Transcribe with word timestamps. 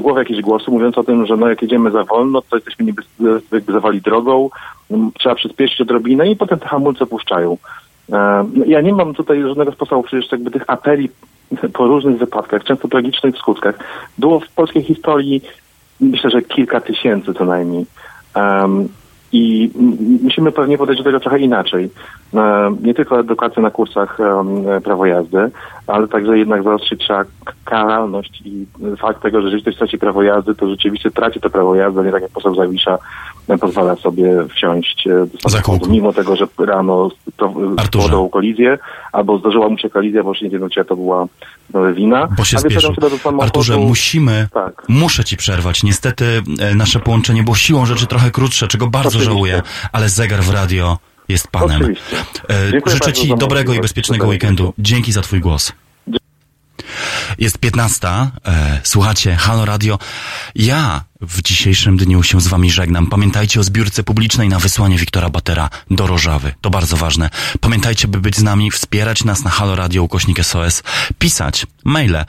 do 0.00 0.02
głowy 0.02 0.20
jakieś 0.20 0.40
głosy 0.40 0.70
mówiące 0.70 1.00
o 1.00 1.04
tym, 1.04 1.26
że 1.26 1.36
no 1.36 1.48
jak 1.48 1.62
jedziemy 1.62 1.90
za 1.90 2.04
wolno, 2.04 2.42
to 2.42 2.56
jesteśmy 2.56 2.84
niby 2.84 3.02
jakby 3.52 3.72
zawali 3.72 4.00
drogą, 4.00 4.50
m, 4.90 5.10
trzeba 5.18 5.34
przyspieszyć 5.34 5.80
odrobinę 5.80 6.30
i 6.30 6.36
potem 6.36 6.58
te 6.58 6.68
hamulce 6.68 7.06
puszczają. 7.06 7.56
No, 8.08 8.44
Ja 8.66 8.80
nie 8.80 8.92
mam 8.92 9.14
tutaj 9.14 9.42
żadnego 9.42 9.72
sposobu 9.72 10.02
przecież 10.02 10.32
jakby 10.32 10.50
tych 10.50 10.64
apeli 10.66 11.08
po 11.72 11.86
różnych 11.86 12.18
wypadkach, 12.18 12.64
często 12.64 12.88
tragicznych 12.88 13.38
skutkach. 13.38 13.78
Było 14.18 14.40
w 14.40 14.48
polskiej 14.48 14.82
historii 14.82 15.42
myślę, 16.00 16.30
że 16.30 16.42
kilka 16.42 16.80
tysięcy 16.80 17.34
co 17.34 17.44
najmniej. 17.44 17.86
I 19.32 19.70
musimy 20.22 20.52
pewnie 20.52 20.78
podejść 20.78 21.00
do 21.02 21.04
tego 21.04 21.20
trochę 21.20 21.38
inaczej. 21.38 21.90
Nie 22.82 22.94
tylko 22.94 23.20
edukacja 23.20 23.62
na 23.62 23.70
kursach 23.70 24.18
prawo 24.84 25.06
jazdy, 25.06 25.50
ale 25.86 26.08
także 26.08 26.38
jednak 26.38 26.62
zaostrzyć 26.62 27.00
trzeba 27.00 27.24
karalność 27.64 28.42
i 28.44 28.66
fakt 28.98 29.22
tego, 29.22 29.40
że 29.40 29.44
jeżeli 29.44 29.62
ktoś 29.62 29.76
traci 29.76 29.98
prawo 29.98 30.22
jazdy, 30.22 30.54
to 30.54 30.68
rzeczywiście 30.68 31.10
traci 31.10 31.40
to 31.40 31.50
prawo 31.50 31.74
jazdy, 31.74 32.02
nie 32.02 32.12
tak 32.12 32.22
jak 32.22 32.30
poseł 32.30 32.54
Zawisza 32.54 32.98
pozwala 33.58 33.96
sobie 33.96 34.46
wsiąść 34.54 35.06
e, 35.06 35.26
do 35.42 35.50
samochodu, 35.50 35.90
mimo 35.90 36.12
tego, 36.12 36.36
że 36.36 36.46
rano 36.58 37.10
to- 37.36 37.54
spowodował 37.86 38.28
kolizję, 38.28 38.78
albo 39.12 39.38
zdarzyła 39.38 39.68
mu 39.68 39.78
się 39.78 39.90
kolizja, 39.90 40.22
bo 40.22 40.28
już 40.28 40.40
nie 40.42 40.50
wiem, 40.50 40.68
czy 40.70 40.84
to 40.84 40.96
była 40.96 41.26
e, 41.74 41.92
wina. 41.92 42.28
Bo 42.36 42.44
się 42.44 42.58
spieszył. 42.58 42.94
Arturze, 43.40 43.76
musimy, 43.76 44.48
Tak. 44.54 44.82
muszę 44.88 45.24
ci 45.24 45.36
przerwać. 45.36 45.82
Niestety 45.82 46.42
e, 46.60 46.74
nasze 46.74 46.98
połączenie 47.00 47.42
było 47.42 47.56
siłą 47.56 47.86
rzeczy 47.86 48.06
trochę 48.06 48.30
krótsze, 48.30 48.68
czego 48.68 48.86
bardzo 48.86 49.08
Oczywiście. 49.08 49.32
żałuję, 49.32 49.62
ale 49.92 50.08
zegar 50.08 50.42
w 50.42 50.50
radio 50.50 50.98
jest 51.28 51.48
panem. 51.48 51.80
Oczywiście. 51.80 52.16
E, 52.48 52.70
Dziękuję 52.70 52.94
Życzę 52.94 53.12
ci 53.12 53.34
dobrego 53.38 53.74
i 53.74 53.80
bezpiecznego 53.80 54.26
weekendu. 54.26 54.72
Dzięki 54.78 55.12
za 55.12 55.20
twój 55.22 55.40
głos. 55.40 55.72
Jest 57.38 57.58
15. 57.58 58.08
E, 58.08 58.80
słuchacie, 58.84 59.36
Halo 59.36 59.64
Radio. 59.64 59.98
Ja 60.54 61.04
w 61.20 61.42
dzisiejszym 61.42 61.96
dniu 61.96 62.22
się 62.22 62.40
z 62.40 62.46
wami 62.46 62.70
żegnam. 62.70 63.06
Pamiętajcie 63.06 63.60
o 63.60 63.62
zbiórce 63.62 64.02
publicznej 64.02 64.48
na 64.48 64.58
wysłanie 64.58 64.98
Wiktora 64.98 65.30
Batera 65.30 65.70
do 65.90 66.06
Rożawy. 66.06 66.54
To 66.60 66.70
bardzo 66.70 66.96
ważne. 66.96 67.30
Pamiętajcie, 67.60 68.08
by 68.08 68.20
być 68.20 68.36
z 68.36 68.42
nami, 68.42 68.70
wspierać 68.70 69.24
nas 69.24 69.44
na 69.44 69.50
Halo 69.50 69.76
Radio, 69.76 70.02
ukośnik 70.02 70.44
SOS, 70.44 70.82
pisać, 71.18 71.66
maile. 71.84 72.24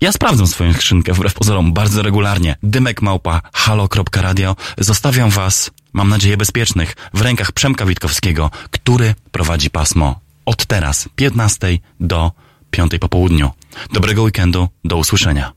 Ja 0.00 0.12
sprawdzam 0.12 0.46
swoją 0.46 0.72
skrzynkę 0.72 1.12
wbrew 1.12 1.34
pozorom 1.34 1.72
bardzo 1.72 2.02
regularnie. 2.02 2.56
Dymek 2.62 3.02
małpa 3.02 3.40
halo.radio. 3.52 4.56
Zostawiam 4.78 5.30
was, 5.30 5.70
mam 5.92 6.08
nadzieję, 6.08 6.36
bezpiecznych 6.36 6.96
w 7.14 7.20
rękach 7.20 7.52
Przemka 7.52 7.86
Witkowskiego, 7.86 8.50
który 8.70 9.14
prowadzi 9.32 9.70
pasmo 9.70 10.20
od 10.46 10.66
teraz 10.66 11.08
15 11.16 11.78
do 12.00 12.32
5 12.70 12.92
po 13.00 13.08
południu. 13.08 13.50
Dobrego 13.92 14.22
weekendu, 14.22 14.68
do 14.84 14.96
usłyszenia. 14.96 15.52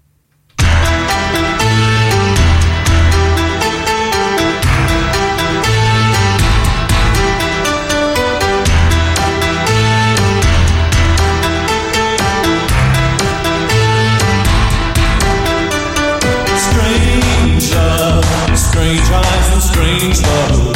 Strange 19.59 20.21
love, 20.21 20.66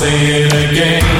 say 0.00 0.46
it 0.46 0.54
again. 0.54 1.19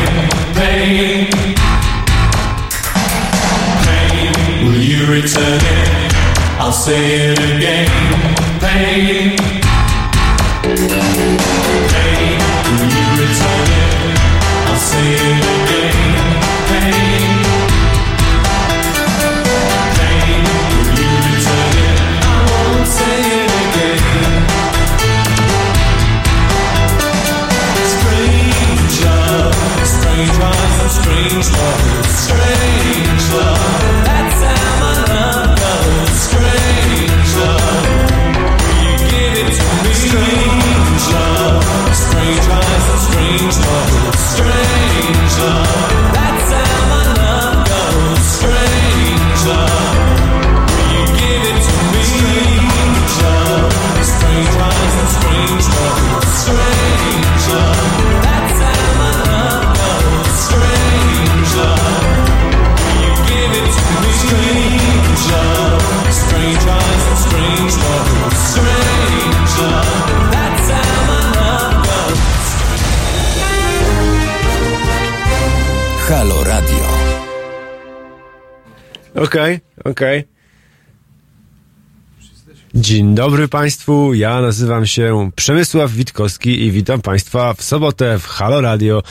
Dzień 82.90 83.14
dobry 83.14 83.48
Państwu, 83.48 84.14
ja 84.14 84.40
nazywam 84.40 84.86
się 84.86 85.30
Przemysław 85.36 85.92
Witkowski 85.92 86.62
i 86.62 86.70
witam 86.70 87.02
Państwa 87.02 87.54
w 87.54 87.62
sobotę 87.62 88.18
w 88.18 88.26
Halo 88.26 88.60
Radio. 88.60 89.02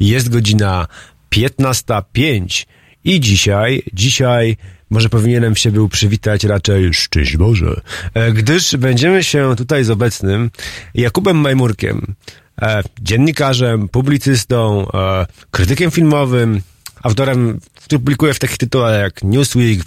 Jest 0.00 0.28
godzina 0.28 0.86
15.05 1.34 2.66
i 3.04 3.20
dzisiaj, 3.20 3.82
dzisiaj 3.92 4.56
może 4.90 5.08
powinienem 5.08 5.56
się 5.56 5.70
był 5.70 5.88
przywitać 5.88 6.44
raczej 6.44 6.94
szczęść 6.94 7.36
Boże, 7.36 7.80
e, 8.14 8.32
gdyż 8.32 8.76
będziemy 8.76 9.24
się 9.24 9.54
tutaj 9.56 9.84
z 9.84 9.90
obecnym 9.90 10.50
Jakubem 10.94 11.36
Majmurkiem, 11.36 12.14
e, 12.62 12.82
dziennikarzem, 13.00 13.88
publicystą, 13.88 14.86
e, 14.94 15.26
krytykiem 15.50 15.90
filmowym, 15.90 16.60
autorem, 17.02 17.60
który 17.74 17.98
publikuje 17.98 18.34
w 18.34 18.38
takich 18.38 18.58
tytułach 18.58 19.00
jak 19.00 19.22
Newsweek, 19.22 19.80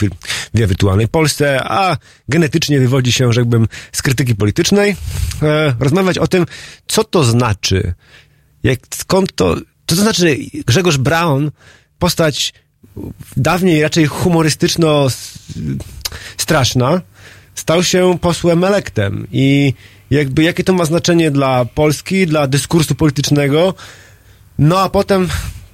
wie 0.53 0.67
wirtualnej 0.67 1.07
Polsce, 1.07 1.63
a 1.63 1.97
genetycznie 2.29 2.79
wywodzi 2.79 3.11
się, 3.11 3.33
rzekłbym, 3.33 3.67
z 3.91 4.01
krytyki 4.01 4.35
politycznej, 4.35 4.95
e, 5.41 5.75
rozmawiać 5.79 6.17
o 6.17 6.27
tym, 6.27 6.45
co 6.87 7.03
to 7.03 7.23
znaczy, 7.23 7.93
jak, 8.63 8.79
skąd 8.93 9.35
to, 9.35 9.55
co 9.87 9.95
to 9.95 10.01
znaczy 10.01 10.37
Grzegorz 10.65 10.97
Brown, 10.97 11.51
postać 11.99 12.53
dawniej 13.37 13.81
raczej 13.81 14.05
humorystyczno 14.05 15.07
straszna, 16.37 17.01
stał 17.55 17.83
się 17.83 18.17
posłem 18.21 18.63
elektem. 18.63 19.27
I 19.31 19.73
jakby 20.09 20.43
jakie 20.43 20.63
to 20.63 20.73
ma 20.73 20.85
znaczenie 20.85 21.31
dla 21.31 21.65
Polski, 21.65 22.27
dla 22.27 22.47
dyskursu 22.47 22.95
politycznego, 22.95 23.73
no 24.59 24.79
a 24.79 24.89
potem 24.89 25.27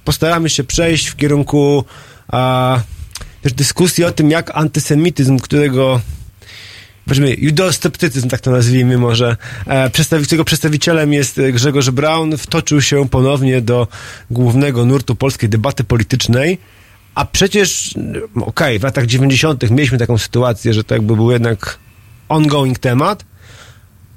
postaramy 0.08 0.50
się 0.50 0.64
przejść 0.64 1.06
w 1.06 1.16
kierunku 1.16 1.84
a, 2.28 2.80
też 3.42 3.52
dyskusji 3.52 4.04
o 4.04 4.10
tym, 4.10 4.30
jak 4.30 4.50
antysemityzm, 4.54 5.38
którego 5.38 6.00
powiedzmy, 7.04 7.34
judosceptycyzm, 7.38 8.28
tak 8.28 8.40
to 8.40 8.50
nazwijmy 8.50 8.98
może, 8.98 9.36
e, 9.66 9.90
którego 10.24 10.44
przedstawicielem 10.44 11.12
jest 11.12 11.40
Grzegorz 11.52 11.90
Braun, 11.90 12.36
wtoczył 12.36 12.82
się 12.82 13.08
ponownie 13.08 13.60
do 13.60 13.88
głównego 14.30 14.84
nurtu 14.84 15.14
polskiej 15.14 15.48
debaty 15.48 15.84
politycznej, 15.84 16.58
a 17.14 17.24
przecież, 17.24 17.94
m, 17.96 18.42
okej, 18.42 18.78
w 18.78 18.82
latach 18.82 19.06
90. 19.06 19.70
mieliśmy 19.70 19.98
taką 19.98 20.18
sytuację, 20.18 20.74
że 20.74 20.84
to 20.84 20.94
jakby 20.94 21.16
był 21.16 21.30
jednak 21.30 21.78
ongoing 22.28 22.78
temat, 22.78 23.24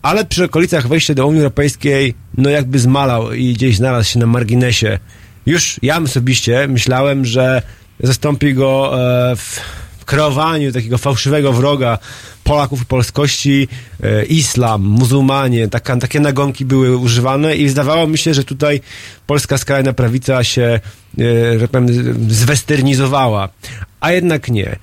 ale 0.01 0.25
przy 0.25 0.43
okolicach 0.43 0.87
wejścia 0.87 1.13
do 1.13 1.27
Unii 1.27 1.41
Europejskiej, 1.41 2.13
no 2.37 2.49
jakby 2.49 2.79
zmalał 2.79 3.33
i 3.33 3.53
gdzieś 3.53 3.77
znalazł 3.77 4.09
się 4.09 4.19
na 4.19 4.25
marginesie. 4.25 4.99
Już 5.45 5.79
ja 5.81 5.97
osobiście 5.97 6.67
myślałem, 6.67 7.25
że 7.25 7.61
zastąpi 7.99 8.53
go 8.53 8.91
e, 9.31 9.35
w, 9.35 9.61
kreowaniu 10.11 10.71
takiego 10.71 10.97
fałszywego 10.97 11.53
wroga 11.53 11.99
Polaków 12.43 12.81
i 12.81 12.85
polskości 12.85 13.67
e, 14.03 14.25
islam, 14.25 14.81
muzułmanie, 14.81 15.67
taka, 15.67 15.97
takie 15.97 16.19
nagonki 16.19 16.65
były 16.65 16.97
używane 16.97 17.55
i 17.55 17.69
zdawało 17.69 18.07
mi 18.07 18.17
się, 18.17 18.33
że 18.33 18.43
tutaj 18.43 18.81
polska 19.27 19.57
skrajna 19.57 19.93
prawica 19.93 20.43
się, 20.43 20.79
e, 21.17 21.59
tak 21.59 21.69
powiem, 21.69 21.87
zwesternizowała. 22.29 23.49
A 23.99 24.11
jednak 24.11 24.49
nie. 24.49 24.67
E, 24.67 24.77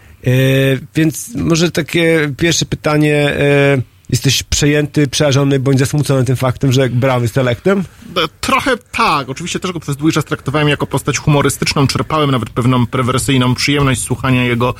więc 0.94 1.34
może 1.34 1.70
takie 1.70 2.32
pierwsze 2.36 2.66
pytanie... 2.66 3.16
E, 3.16 3.97
Jesteś 4.10 4.42
przejęty, 4.42 5.08
przerażony 5.08 5.60
bądź 5.60 5.78
zasmucony 5.78 6.24
tym 6.24 6.36
faktem, 6.36 6.72
że 6.72 6.88
Brown 6.88 7.22
jest 7.22 7.38
elektem? 7.38 7.84
E, 8.16 8.28
Trochę 8.40 8.76
tak. 8.76 9.28
Oczywiście 9.28 9.60
też 9.60 9.72
go 9.72 9.80
przez 9.80 9.96
długi 9.96 10.12
czas 10.14 10.24
traktowałem 10.24 10.68
jako 10.68 10.86
postać 10.86 11.18
humorystyczną. 11.18 11.86
Czerpałem 11.86 12.30
nawet 12.30 12.50
pewną 12.50 12.86
perwersyjną 12.86 13.54
przyjemność 13.54 14.02
słuchania 14.02 14.44
jego 14.44 14.74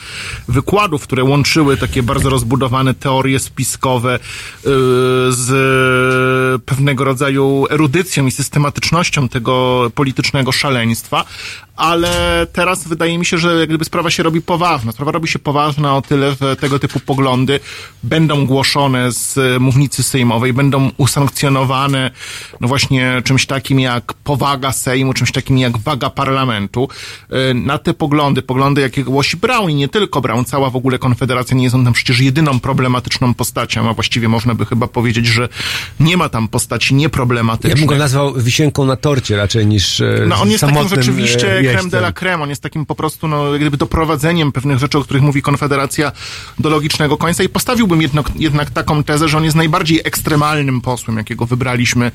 wykładów, 0.49 1.03
które 1.03 1.25
łączyły 1.25 1.77
takie 1.77 2.03
bardzo 2.03 2.31
rozbudowane 2.31 2.95
teorie 2.95 3.39
spiskowe 3.39 4.13
yy, 4.13 4.71
z 5.33 6.63
pewnego 6.63 7.05
rodzaju 7.05 7.67
erudycją 7.71 8.27
i 8.27 8.31
systematycznością 8.31 9.29
tego 9.29 9.91
politycznego 9.95 10.53
szaleństwa. 10.53 11.25
Ale 11.77 12.47
teraz 12.53 12.89
wydaje 12.89 13.19
mi 13.19 13.27
się, 13.27 13.39
że 13.39 13.67
gdyby 13.67 13.85
sprawa 13.85 14.11
się 14.11 14.23
robi 14.23 14.43
poważna. 14.43 14.93
Sprawa 14.93 15.13
robi 15.13 15.29
się 15.29 15.39
poważna 15.39 15.97
o 15.97 16.03
tyle, 16.03 16.37
że 16.41 16.57
tego 16.57 16.79
typu 16.79 17.01
poglądy 17.01 17.61
będą 18.03 18.47
głoszone 18.47 19.13
e, 19.39 19.59
mównicy 19.59 20.03
sejmowej, 20.03 20.53
będą 20.53 20.91
usankcjonowane 20.97 22.11
no 22.61 22.69
właśnie 22.69 23.23
czymś 23.25 23.47
takim 23.47 23.81
jak 23.81 24.15
powaga 24.15 24.73
Sejmu, 24.73 25.15
czymś 25.15 25.33
takim 25.33 25.59
jak 25.59 25.79
waga 25.79 26.11
parlamentu. 26.11 26.89
E, 27.31 27.55
Na 27.55 27.79
te 27.79 27.95
poglądy, 27.95 28.43
poglądy 28.43 28.81
jakie 28.81 29.05
głosi 29.05 29.37
Brown 29.37 29.71
i 29.71 29.75
nie 29.75 29.89
tylko 29.89 30.21
Brown, 30.21 30.45
cała 30.45 30.71
w 30.71 30.77
ogóle 30.77 30.99
Konfederacja 30.99 31.57
nie 31.57 31.65
jest 31.65 31.75
on 31.75 31.85
tam 31.85 31.93
przecież 31.93 32.21
jedyną 32.21 32.61
problematyczną 32.61 33.35
postacią, 33.35 33.91
a 33.91 33.95
właściwie 33.95 34.29
można 34.29 34.55
by 34.55 34.67
chyba 34.67 34.87
powiedzieć, 34.87 35.27
że 35.27 35.49
nie 36.01 36.17
ma 36.17 36.29
tam 36.29 36.49
postaci 36.49 36.95
Ja 37.65 37.77
bym 37.77 37.87
go 37.87 37.97
nazwał 37.97 38.35
wisienką 38.35 38.85
na 38.85 38.97
torcie 38.97 39.37
raczej 39.37 39.67
niż 39.67 40.01
e, 40.01 40.25
No 40.27 40.41
on 40.41 40.51
jest 40.51 40.65
takim 40.65 40.89
rzeczywiście 40.89 41.39
creme 41.39 41.63
jeźdźcem. 41.63 41.91
de 41.91 41.99
la 41.99 42.13
creme, 42.13 42.43
on 42.43 42.49
jest 42.49 42.63
takim 42.63 42.87
po 42.87 42.95
prostu, 42.95 43.29
no, 43.29 43.53
jak 43.53 43.61
gdyby 43.61 43.77
doprowadzeniem 43.77 44.53
pewnych 44.53 44.79
rzeczy, 44.79 44.99
o 44.99 45.03
których 45.03 45.23
mówi 45.23 45.43
Konfederacja 45.43 46.13
do 46.59 46.71
logicznego 46.71 47.17
końca 47.17 47.43
i 47.43 47.49
postawiłbym 47.49 48.03
jednak, 48.03 48.27
jednak 48.37 48.71
taką 48.71 49.05
tezę, 49.09 49.29
że 49.29 49.39
on 49.39 49.45
jest 49.45 49.57
najbardziej 49.57 50.01
ekstremalnym 50.05 50.81
posłem, 50.81 51.17
jakiego 51.17 51.47
wybraliśmy 51.47 52.11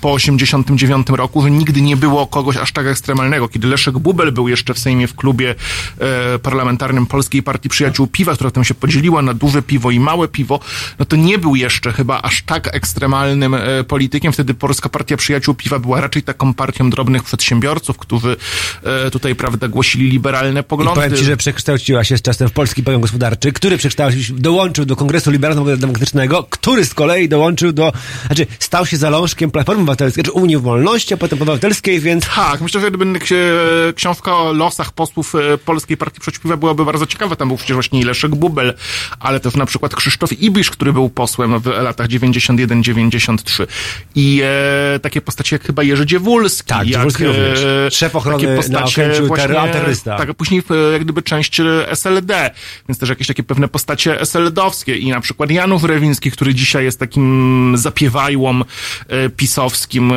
po 0.00 0.12
89 0.12 1.06
roku, 1.08 1.42
że 1.42 1.50
nigdy 1.50 1.82
nie 1.82 1.96
było 1.96 2.26
kogoś 2.26 2.56
aż 2.56 2.72
tak 2.72 2.86
ekstremalnego. 2.86 3.48
Kiedy 3.48 3.68
Leszek 3.68 3.98
Bubel 3.98 4.32
był 4.32 4.48
jeszcze 4.48 4.74
w 4.74 4.78
Sejmie 4.78 5.06
w 5.06 5.14
klubie 5.14 5.54
e, 5.98 6.38
parlamentarnym 6.38 7.06
Polskiej 7.06 7.42
Partii 7.42 7.68
Przyjaciół 7.68 8.06
Piwa, 8.06 8.34
która 8.34 8.50
tam 8.50 8.64
się 8.64 8.74
podzieliła 8.74 9.22
na 9.22 9.34
duże 9.34 9.62
piwo 9.62 9.90
i 9.90 10.00
małe 10.00 10.28
piwo, 10.28 10.60
no 10.98 11.04
to 11.04 11.16
nie 11.16 11.38
był 11.38 11.56
jeszcze 11.56 11.92
chyba 11.92 12.22
aż 12.22 12.42
tak 12.42 12.74
ekstremalnym 12.74 13.54
e, 13.54 13.84
politykiem. 13.84 14.32
Wtedy 14.32 14.54
Polska 14.54 14.88
Partia 14.88 15.16
Przyjaciół 15.16 15.54
Piwa 15.54 15.78
była 15.78 16.00
raczej 16.00 16.22
taką 16.22 16.54
partią 16.54 16.90
drobnych 16.90 17.22
przedsiębiorców, 17.22 17.98
którzy 17.98 18.36
e, 18.82 19.10
tutaj, 19.10 19.34
prawda, 19.34 19.68
głosili 19.68 20.10
liberalne 20.10 20.60
I 20.60 20.64
poglądy. 20.64 21.00
powiem 21.00 21.16
ci, 21.16 21.24
że 21.24 21.36
przekształciła 21.36 22.04
się 22.04 22.18
z 22.18 22.22
czasem 22.22 22.48
w 22.48 22.52
Polski 22.52 22.82
Pogrom 22.82 23.00
Gospodarczy, 23.00 23.52
który 23.52 23.78
przekształcił 23.78 24.22
się, 24.22 24.34
dołączył 24.34 24.84
do 24.84 24.96
Kongresu 24.96 25.30
Liberalno-Demokratycznego, 25.30 26.35
który 26.42 26.84
z 26.84 26.94
kolei 26.94 27.28
dołączył 27.28 27.72
do, 27.72 27.92
znaczy 28.26 28.46
stał 28.58 28.86
się 28.86 28.96
zalążkiem 28.96 29.50
Platformy 29.50 29.82
Obywatelskiej, 29.82 30.24
czy 30.24 30.32
Unii 30.32 30.56
Wolności, 30.56 31.14
a 31.14 31.16
potem 31.16 31.38
Obywatelskiej, 31.42 32.00
więc 32.00 32.24
Tak, 32.34 32.60
myślę, 32.60 32.80
że 32.80 32.88
gdyby 32.90 33.04
ksi- 33.18 33.34
książka 33.96 34.36
o 34.36 34.52
losach 34.52 34.92
posłów 34.92 35.34
e, 35.34 35.58
Polskiej 35.58 35.96
Partii 35.96 36.20
Przeciwpiwa 36.20 36.56
byłaby 36.56 36.84
bardzo 36.84 37.06
ciekawa. 37.06 37.36
Tam 37.36 37.48
był 37.48 37.56
przecież 37.56 37.74
właśnie 37.74 38.04
Leszek 38.06 38.34
Bubel, 38.34 38.74
ale 39.20 39.40
też 39.40 39.54
na 39.54 39.66
przykład 39.66 39.94
Krzysztof 39.94 40.32
Ibisz, 40.32 40.70
który 40.70 40.92
był 40.92 41.08
posłem 41.10 41.58
w 41.60 41.66
latach 41.66 42.08
91-93. 42.08 43.66
I 44.14 44.42
e, 44.94 44.98
takie 45.00 45.20
postacie 45.20 45.56
jak 45.56 45.64
chyba 45.64 45.82
Jerzy 45.82 46.06
Dziewulski. 46.06 46.68
Tak, 46.68 46.78
jak, 46.78 46.88
Dziewulski 46.88 47.24
również. 47.26 47.60
Szef 47.90 48.16
ochrony 48.16 48.38
takie 48.38 48.50
na 48.50 48.56
postacie 48.56 49.04
Okęciu, 49.04 49.26
właśnie, 49.26 49.48
terro- 49.48 49.72
terrorysta. 49.72 50.16
Tak, 50.16 50.30
a 50.30 50.34
później 50.34 50.62
e, 50.70 50.92
jak 50.92 51.04
gdyby 51.04 51.22
część 51.22 51.60
e, 51.60 51.64
SLD, 51.90 52.50
więc 52.88 52.98
też 52.98 53.08
jakieś 53.08 53.26
takie 53.26 53.42
pewne 53.42 53.68
postacie 53.68 54.20
SLD-owskie 54.20 54.96
i 54.96 55.10
na 55.10 55.20
przykład 55.20 55.50
Janów 55.50 55.84
Rewiński, 55.84 56.25
który 56.30 56.54
dzisiaj 56.54 56.84
jest 56.84 57.00
takim 57.00 57.74
zapiewajłom 57.76 58.64
e, 59.08 59.28
pisowskim, 59.30 60.12
e, 60.12 60.16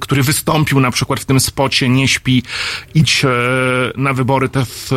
który 0.00 0.22
wystąpił 0.22 0.80
na 0.80 0.90
przykład 0.90 1.20
w 1.20 1.24
tym 1.24 1.40
spocie 1.40 1.88
Nie 1.88 2.08
śpi, 2.08 2.42
idź 2.94 3.24
e, 3.24 3.28
na 3.96 4.12
wybory 4.12 4.48
te 4.48 4.64
w 4.64 4.90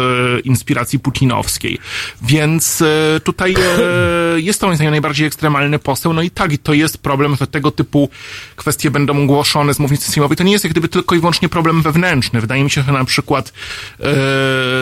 inspiracji 0.43 0.99
putinowskiej. 0.99 1.79
Więc 2.21 2.83
tutaj 3.23 3.55
jest 4.37 4.59
to 4.59 4.67
moim 4.67 4.75
zdaniem 4.75 4.91
najbardziej 4.91 5.27
ekstremalny 5.27 5.79
poseł, 5.79 6.13
no 6.13 6.21
i 6.21 6.29
tak, 6.29 6.51
to 6.63 6.73
jest 6.73 6.97
problem, 6.97 7.35
że 7.35 7.47
tego 7.47 7.71
typu 7.71 8.09
kwestie 8.55 8.91
będą 8.91 9.27
głoszone 9.27 9.73
z 9.73 9.79
mównicy 9.79 10.11
sejmowej. 10.11 10.37
To 10.37 10.43
nie 10.43 10.51
jest 10.51 10.63
jak 10.63 10.73
gdyby 10.73 10.89
tylko 10.89 11.15
i 11.15 11.19
wyłącznie 11.19 11.49
problem 11.49 11.81
wewnętrzny. 11.81 12.41
Wydaje 12.41 12.63
mi 12.63 12.69
się, 12.69 12.81
że 12.81 12.91
na 12.91 13.05
przykład 13.05 13.53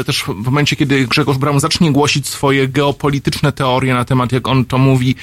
też 0.05 0.23
w 0.23 0.45
momencie, 0.45 0.75
kiedy 0.75 1.07
Grzegorz 1.07 1.37
Braun 1.37 1.59
zacznie 1.59 1.91
głosić 1.91 2.27
swoje 2.27 2.67
geopolityczne 2.67 3.51
teorie 3.51 3.93
na 3.93 4.05
temat, 4.05 4.31
jak 4.31 4.47
on 4.47 4.65
to 4.65 4.77
mówi, 4.77 5.15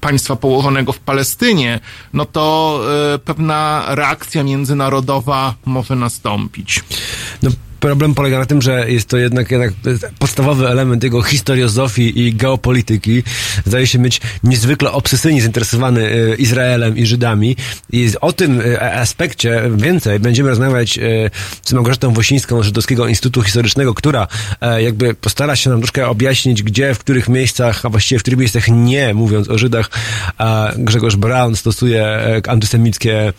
państwa 0.00 0.36
położonego 0.36 0.92
w 0.92 0.98
Palestynie, 0.98 1.80
no 2.12 2.24
to 2.24 2.80
e, 3.14 3.18
pewna 3.18 3.84
reakcja 3.88 4.42
międzynarodowa 4.42 5.54
może 5.64 5.96
nastąpić. 5.96 6.84
no, 7.42 7.50
problem 7.80 8.14
polega 8.14 8.38
na 8.38 8.46
tym, 8.46 8.62
że 8.62 8.90
jest 8.90 9.08
to 9.08 9.16
jednak, 9.16 9.50
jednak 9.50 9.72
podstawowy 10.18 10.68
element 10.68 11.04
jego 11.04 11.22
historiozofii 11.22 12.26
i 12.26 12.34
geopolityki. 12.34 13.22
Zdaje 13.66 13.86
się 13.86 13.98
być 13.98 14.20
niezwykle 14.44 14.92
obsesyjnie 14.92 15.40
zainteresowany 15.40 16.10
e, 16.10 16.34
Izraelem 16.34 16.96
i 16.96 17.06
Żydami. 17.06 17.56
I 17.92 18.10
o 18.20 18.32
tym 18.32 18.60
e, 18.60 18.92
aspekcie 18.92 19.62
więcej 19.76 20.20
będziemy 20.20 20.48
rozmawiać 20.48 20.98
e, 20.98 21.30
z 21.62 21.72
Małgorzatą 21.72 22.12
Wosińską 22.12 22.62
Żydowskiego 22.62 23.06
Instytutu 23.06 23.42
Historycznego, 23.42 23.94
która 23.94 24.26
jakby 24.78 25.14
postara 25.14 25.56
się 25.56 25.70
nam 25.70 25.80
troszkę 25.80 26.08
objaśnić, 26.08 26.62
gdzie, 26.62 26.94
w 26.94 26.98
których 26.98 27.28
miejscach, 27.28 27.86
a 27.86 27.88
właściwie 27.88 28.18
w 28.18 28.22
których 28.22 28.38
miejscach 28.38 28.68
nie, 28.68 29.14
mówiąc 29.14 29.50
o 29.50 29.58
Żydach, 29.58 29.90
Grzegorz 30.78 31.16
Brown 31.16 31.56
stosuje 31.56 32.18
antysemickie 32.48 33.32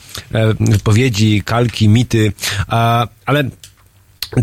wypowiedzi, 0.59 1.41
kalki, 1.45 1.89
mity, 1.89 2.33
ale 3.25 3.43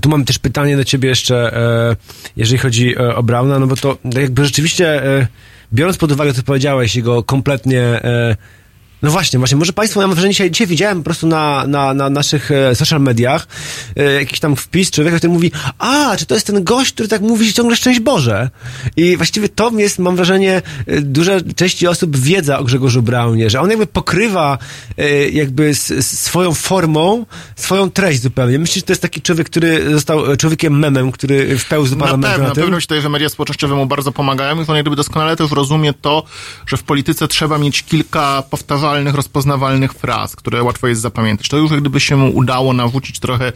Tu 0.02 0.08
mam 0.08 0.24
też 0.24 0.38
pytanie 0.38 0.76
do 0.76 0.84
ciebie 0.84 1.08
jeszcze, 1.08 1.56
e, 1.56 1.96
jeżeli 2.36 2.58
chodzi 2.58 2.94
e, 2.96 3.16
o 3.16 3.22
Brauna, 3.22 3.58
no 3.58 3.66
bo 3.66 3.76
to 3.76 3.98
jakby 4.14 4.44
rzeczywiście, 4.44 5.04
e, 5.04 5.26
biorąc 5.72 5.98
pod 5.98 6.12
uwagę, 6.12 6.34
co 6.34 6.42
powiedziałeś, 6.42 6.96
jego 6.96 7.22
kompletnie... 7.22 8.00
No 9.02 9.10
właśnie, 9.10 9.38
właśnie, 9.38 9.56
może 9.56 9.72
Państwo, 9.72 10.00
ja 10.00 10.06
mam 10.06 10.14
wrażenie, 10.14 10.32
dzisiaj, 10.34 10.50
dzisiaj 10.50 10.66
widziałem 10.66 10.98
po 10.98 11.04
prostu 11.04 11.26
na, 11.26 11.66
na, 11.66 11.94
na 11.94 12.10
naszych 12.10 12.50
e, 12.50 12.74
social 12.74 13.00
mediach 13.00 13.46
e, 13.96 14.12
jakiś 14.12 14.40
tam 14.40 14.56
wpis 14.56 14.90
człowieka, 14.90 15.16
który 15.16 15.32
mówi, 15.32 15.52
a, 15.78 16.16
czy 16.16 16.26
to 16.26 16.34
jest 16.34 16.46
ten 16.46 16.64
gość, 16.64 16.92
który 16.92 17.08
tak 17.08 17.20
mówi 17.20 17.52
ciągle 17.52 17.76
szczęść 17.76 18.00
Boże? 18.00 18.50
I 18.96 19.16
właściwie 19.16 19.48
to 19.48 19.70
jest, 19.70 19.98
mam 19.98 20.16
wrażenie, 20.16 20.62
e, 20.86 21.00
duża 21.00 21.32
części 21.56 21.86
osób 21.86 22.16
wiedza 22.16 22.58
o 22.58 22.64
Grzegorzu 22.64 23.02
Braunie, 23.02 23.50
że 23.50 23.60
on 23.60 23.70
jakby 23.70 23.86
pokrywa 23.86 24.58
e, 24.98 25.28
jakby 25.28 25.64
s, 25.68 26.10
swoją 26.20 26.54
formą, 26.54 27.26
swoją 27.56 27.90
treść 27.90 28.22
zupełnie. 28.22 28.58
Myślisz, 28.58 28.76
że 28.76 28.86
to 28.86 28.92
jest 28.92 29.02
taki 29.02 29.22
człowiek, 29.22 29.46
który 29.46 29.90
został 29.92 30.36
człowiekiem 30.36 30.78
memem, 30.78 31.12
który 31.12 31.58
wpełzł 31.58 31.90
do 31.90 31.96
Na 31.96 32.04
parlamentu 32.04 32.32
pewno, 32.32 32.42
na 32.42 32.48
na 32.48 32.54
tym? 32.54 32.62
pewno 32.62 32.76
myślę, 32.76 33.00
że 33.02 33.08
media 33.08 33.28
społecznościowe 33.28 33.74
mu 33.74 33.86
bardzo 33.86 34.12
pomagają 34.12 34.62
i 34.62 34.64
on 34.68 34.76
jak 34.76 34.84
gdyby 34.84 34.96
doskonale 34.96 35.36
też 35.36 35.50
rozumie 35.50 35.92
to, 35.92 36.22
że 36.66 36.76
w 36.76 36.82
polityce 36.82 37.28
trzeba 37.28 37.58
mieć 37.58 37.82
kilka 37.82 38.42
powtarzalnych, 38.50 38.85
rozpoznawalnych 38.94 39.92
fraz, 39.92 40.36
które 40.36 40.62
łatwo 40.62 40.86
jest 40.86 41.00
zapamiętać. 41.00 41.48
To 41.48 41.56
już 41.56 41.70
jak 41.70 41.80
gdyby 41.80 42.00
się 42.00 42.16
mu 42.16 42.30
udało 42.36 42.72
nawrócić 42.72 43.18
trochę 43.20 43.52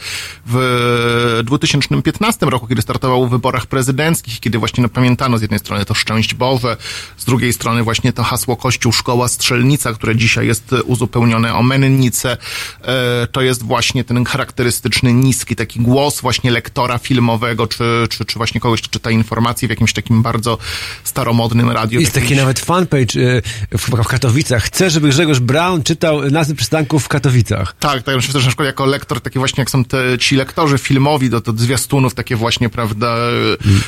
w 0.47 1.41
2015 1.45 2.47
roku, 2.47 2.67
kiedy 2.67 2.83
startował 2.83 3.27
w 3.27 3.31
wyborach 3.31 3.67
prezydenckich, 3.67 4.41
kiedy 4.41 4.59
właśnie 4.59 4.83
napamiętano 4.83 5.39
z 5.39 5.43
jednej 5.43 5.61
strony 5.61 5.85
to 5.85 5.95
szczęść 5.95 6.35
Boże, 6.35 6.77
z 7.17 7.25
drugiej 7.25 7.53
strony 7.53 7.83
właśnie 7.83 8.13
to 8.13 8.23
hasło 8.23 8.57
Kościół, 8.57 8.93
Szkoła, 8.93 9.29
Strzelnica, 9.29 9.93
które 9.93 10.17
dzisiaj 10.17 10.47
jest 10.47 10.73
uzupełnione 10.85 11.55
o 11.55 11.63
mennicę. 11.63 12.37
E, 12.83 13.27
To 13.33 13.41
jest 13.43 13.63
właśnie 13.63 14.05
ten 14.05 14.25
charakterystyczny, 14.25 15.13
niski 15.13 15.57
taki 15.57 15.81
głos 15.81 16.21
właśnie 16.21 16.51
lektora 16.51 16.99
filmowego, 16.99 17.67
czy, 17.67 17.85
czy, 18.11 18.25
czy 18.25 18.39
właśnie 18.39 18.61
kogoś, 18.61 18.81
kto 18.83 18.91
czyta 18.91 19.11
informacje 19.11 19.69
w 19.69 19.71
jakimś 19.71 19.93
takim 19.93 20.23
bardzo 20.23 20.59
staromodnym 21.05 21.71
radiu. 21.71 22.01
Jest 22.01 22.17
jakimś- 22.17 22.23
taki 22.29 22.37
nawet 22.37 22.59
fanpage 22.61 23.17
y, 23.21 23.43
w, 23.79 23.89
w 23.91 24.07
Katowicach. 24.07 24.63
Chcę, 24.65 24.91
żeby 24.91 25.13
Grzegorz 25.21 25.41
Braun 25.41 25.83
czytał 25.83 26.31
nazwy 26.31 26.55
przystanków 26.55 27.05
w 27.05 27.09
Katowicach. 27.09 27.75
Tak, 27.79 28.03
tak, 28.03 28.17
myślę, 28.17 28.33
że 28.33 28.39
na 28.39 28.51
przykład 28.51 28.67
jako 28.67 28.87
lektor, 28.87 29.21
taki 29.21 29.39
właśnie 29.39 29.61
jak 29.61 29.71
są 29.71 29.85
te, 29.85 30.19
ci 30.19 30.37
lektorzy 30.37 30.79
filmowi 30.79 31.31
do, 31.31 31.41
do 31.41 31.53
zwiastunów, 31.57 32.15
takie 32.15 32.37
właśnie, 32.37 32.69
prawda, 32.69 33.17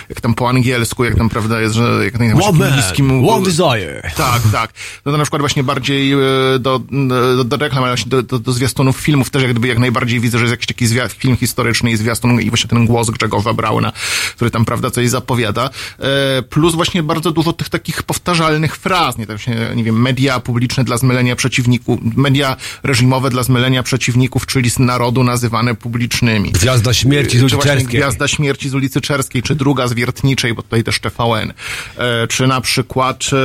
jak 0.08 0.20
tam 0.20 0.34
po 0.34 0.48
angielsku, 0.48 1.04
jak 1.04 1.14
tam, 1.14 1.28
prawda, 1.28 1.60
jest, 1.60 1.74
że 1.74 2.04
jak 2.04 2.12
tam 2.18 2.22
niskim- 2.76 3.28
one 3.28 3.44
desire. 3.44 4.10
Tak, 4.16 4.42
tak. 4.52 4.70
No 5.04 5.12
to 5.12 5.18
na 5.18 5.24
przykład 5.24 5.42
właśnie 5.42 5.64
bardziej 5.64 6.12
e, 6.12 6.16
do, 6.60 6.80
do, 7.34 7.44
do 7.44 7.56
reklam, 7.56 7.84
ale 7.84 7.92
właśnie 7.92 8.10
do, 8.10 8.22
do, 8.22 8.38
do 8.38 8.52
zwiastunów 8.52 8.96
filmów 8.96 9.30
też 9.30 9.42
jak 9.42 9.50
gdyby 9.50 9.68
jak 9.68 9.78
najbardziej 9.78 10.20
widzę, 10.20 10.38
że 10.38 10.44
jest 10.44 10.52
jakiś 10.52 10.66
taki 10.66 10.86
zwiast, 10.86 11.14
film 11.14 11.36
historyczny 11.36 11.90
i 11.90 11.96
zwiastun 11.96 12.40
i 12.40 12.48
właśnie 12.48 12.70
ten 12.70 12.86
głos 12.86 13.10
Grzegorza 13.10 13.52
Brauna, 13.52 13.92
który 14.36 14.50
tam, 14.50 14.64
prawda, 14.64 14.90
coś 14.90 15.08
zapowiada. 15.08 15.70
E, 15.98 16.42
plus 16.42 16.74
właśnie 16.74 17.02
bardzo 17.02 17.30
dużo 17.30 17.52
tych 17.52 17.68
takich 17.68 18.02
powtarzalnych 18.02 18.76
fraz, 18.76 19.18
nie, 19.18 19.26
tam 19.26 19.38
się, 19.38 19.54
nie 19.76 19.84
wiem, 19.84 20.02
media 20.02 20.40
publiczne 20.40 20.84
dla 20.84 20.96
zmylenia 20.96 21.21
przeciwników, 21.36 21.98
media 22.16 22.56
reżimowe 22.82 23.30
dla 23.30 23.42
zmylenia 23.42 23.82
przeciwników, 23.82 24.46
czyli 24.46 24.70
z 24.70 24.78
narodu 24.78 25.24
nazywane 25.24 25.74
publicznymi. 25.74 26.52
Gwiazda 26.52 26.94
śmierci 26.94 27.38
z 27.38 27.42
ulicy 27.42 27.58
Czerskiej. 27.58 28.00
Gwiazda 28.00 28.28
Śmierci 28.28 28.68
z 28.68 28.74
ulicy 28.74 29.00
Czerskiej, 29.00 29.42
czy 29.42 29.54
druga 29.54 29.88
z 29.88 29.92
Wiertniczej, 29.94 30.54
bo 30.54 30.62
tutaj 30.62 30.84
też 30.84 31.00
TVN, 31.00 31.52
e, 31.96 32.26
czy 32.26 32.46
na 32.46 32.60
przykład 32.60 33.24
e, 33.32 33.36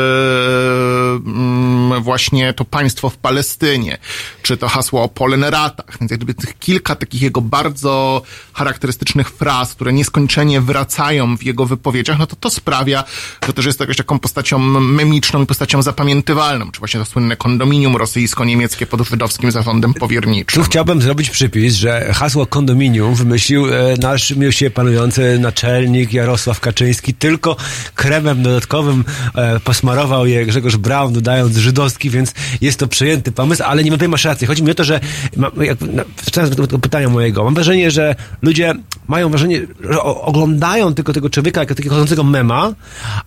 mm, 1.15 2.03
właśnie 2.03 2.53
to 2.53 2.65
państwo 2.65 3.09
w 3.09 3.17
Palestynie, 3.17 3.97
czy 4.41 4.57
to 4.57 4.67
hasło 4.67 5.03
o 5.03 5.09
Polenratach, 5.09 5.97
więc 5.99 6.11
jak 6.11 6.19
gdyby 6.19 6.33
tych 6.33 6.59
kilka 6.59 6.95
takich 6.95 7.21
jego 7.21 7.41
bardzo 7.41 8.21
charakterystycznych 8.53 9.29
fraz, 9.29 9.73
które 9.73 9.93
nieskończenie 9.93 10.61
wracają 10.61 11.37
w 11.37 11.43
jego 11.43 11.65
wypowiedziach, 11.65 12.19
no 12.19 12.27
to 12.27 12.35
to 12.35 12.49
sprawia, 12.49 13.03
że 13.47 13.53
też 13.53 13.65
jest 13.65 13.79
jakąś 13.79 13.97
taką 13.97 14.19
postacią 14.19 14.59
memiczną 14.79 15.43
i 15.43 15.45
postacią 15.45 15.81
zapamiętywalną, 15.81 16.71
czy 16.71 16.79
właśnie 16.79 16.99
to 16.99 17.05
słynne 17.05 17.35
kondominium 17.67 17.95
rosyjsko-niemieckie 17.95 18.85
pod 18.85 19.01
żydowskim 19.01 19.51
zarządem 19.51 19.93
Tu 19.93 19.99
powierniczym. 19.99 20.63
chciałbym 20.63 21.01
zrobić 21.01 21.29
przypis, 21.29 21.75
że 21.75 22.13
hasło 22.13 22.45
kondominium 22.45 23.15
wymyślił 23.15 23.73
e, 23.73 23.95
nasz 24.01 24.31
miłosiernie 24.31 24.71
panujący 24.71 25.39
naczelnik 25.39 26.13
Jarosław 26.13 26.59
Kaczyński. 26.59 27.13
Tylko 27.13 27.55
kremem 27.95 28.43
dodatkowym 28.43 29.03
e, 29.35 29.59
posmarował 29.59 30.27
je 30.27 30.45
Grzegorz 30.45 30.77
Braun, 30.77 31.13
dodając 31.13 31.57
żydowski, 31.57 32.09
więc 32.09 32.33
jest 32.61 32.79
to 32.79 32.87
przejęty 32.87 33.31
pomysł, 33.31 33.63
ale 33.65 33.83
niewątpliwie 33.83 34.11
masz 34.11 34.25
rację. 34.25 34.47
Chodzi 34.47 34.63
mi 34.63 34.71
o 34.71 34.75
to, 34.75 34.83
że 34.83 34.99
ma, 35.37 35.51
jak, 35.61 35.81
na, 35.81 36.03
wracając 36.23 36.55
do 36.55 36.67
tego 36.67 36.79
pytania 36.79 37.09
mojego, 37.09 37.43
mam 37.43 37.53
wrażenie, 37.53 37.91
że 37.91 38.15
ludzie 38.41 38.73
mają 39.07 39.29
wrażenie, 39.29 39.61
że 39.89 40.01
oglądają 40.01 40.93
tylko 40.93 41.13
tego 41.13 41.29
człowieka 41.29 41.59
jako 41.59 41.75
takiego 41.75 41.95
chodzącego 41.95 42.23
mema, 42.23 42.73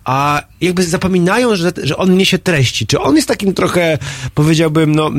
a 0.05 0.41
jakby 0.61 0.83
zapominają, 0.83 1.55
że, 1.55 1.71
że 1.83 1.97
on 1.97 2.17
niesie 2.17 2.37
treści. 2.37 2.87
Czy 2.87 2.99
on 2.99 3.15
jest 3.15 3.27
takim 3.27 3.53
trochę, 3.53 3.97
powiedziałbym, 4.35 4.95
no, 4.95 5.11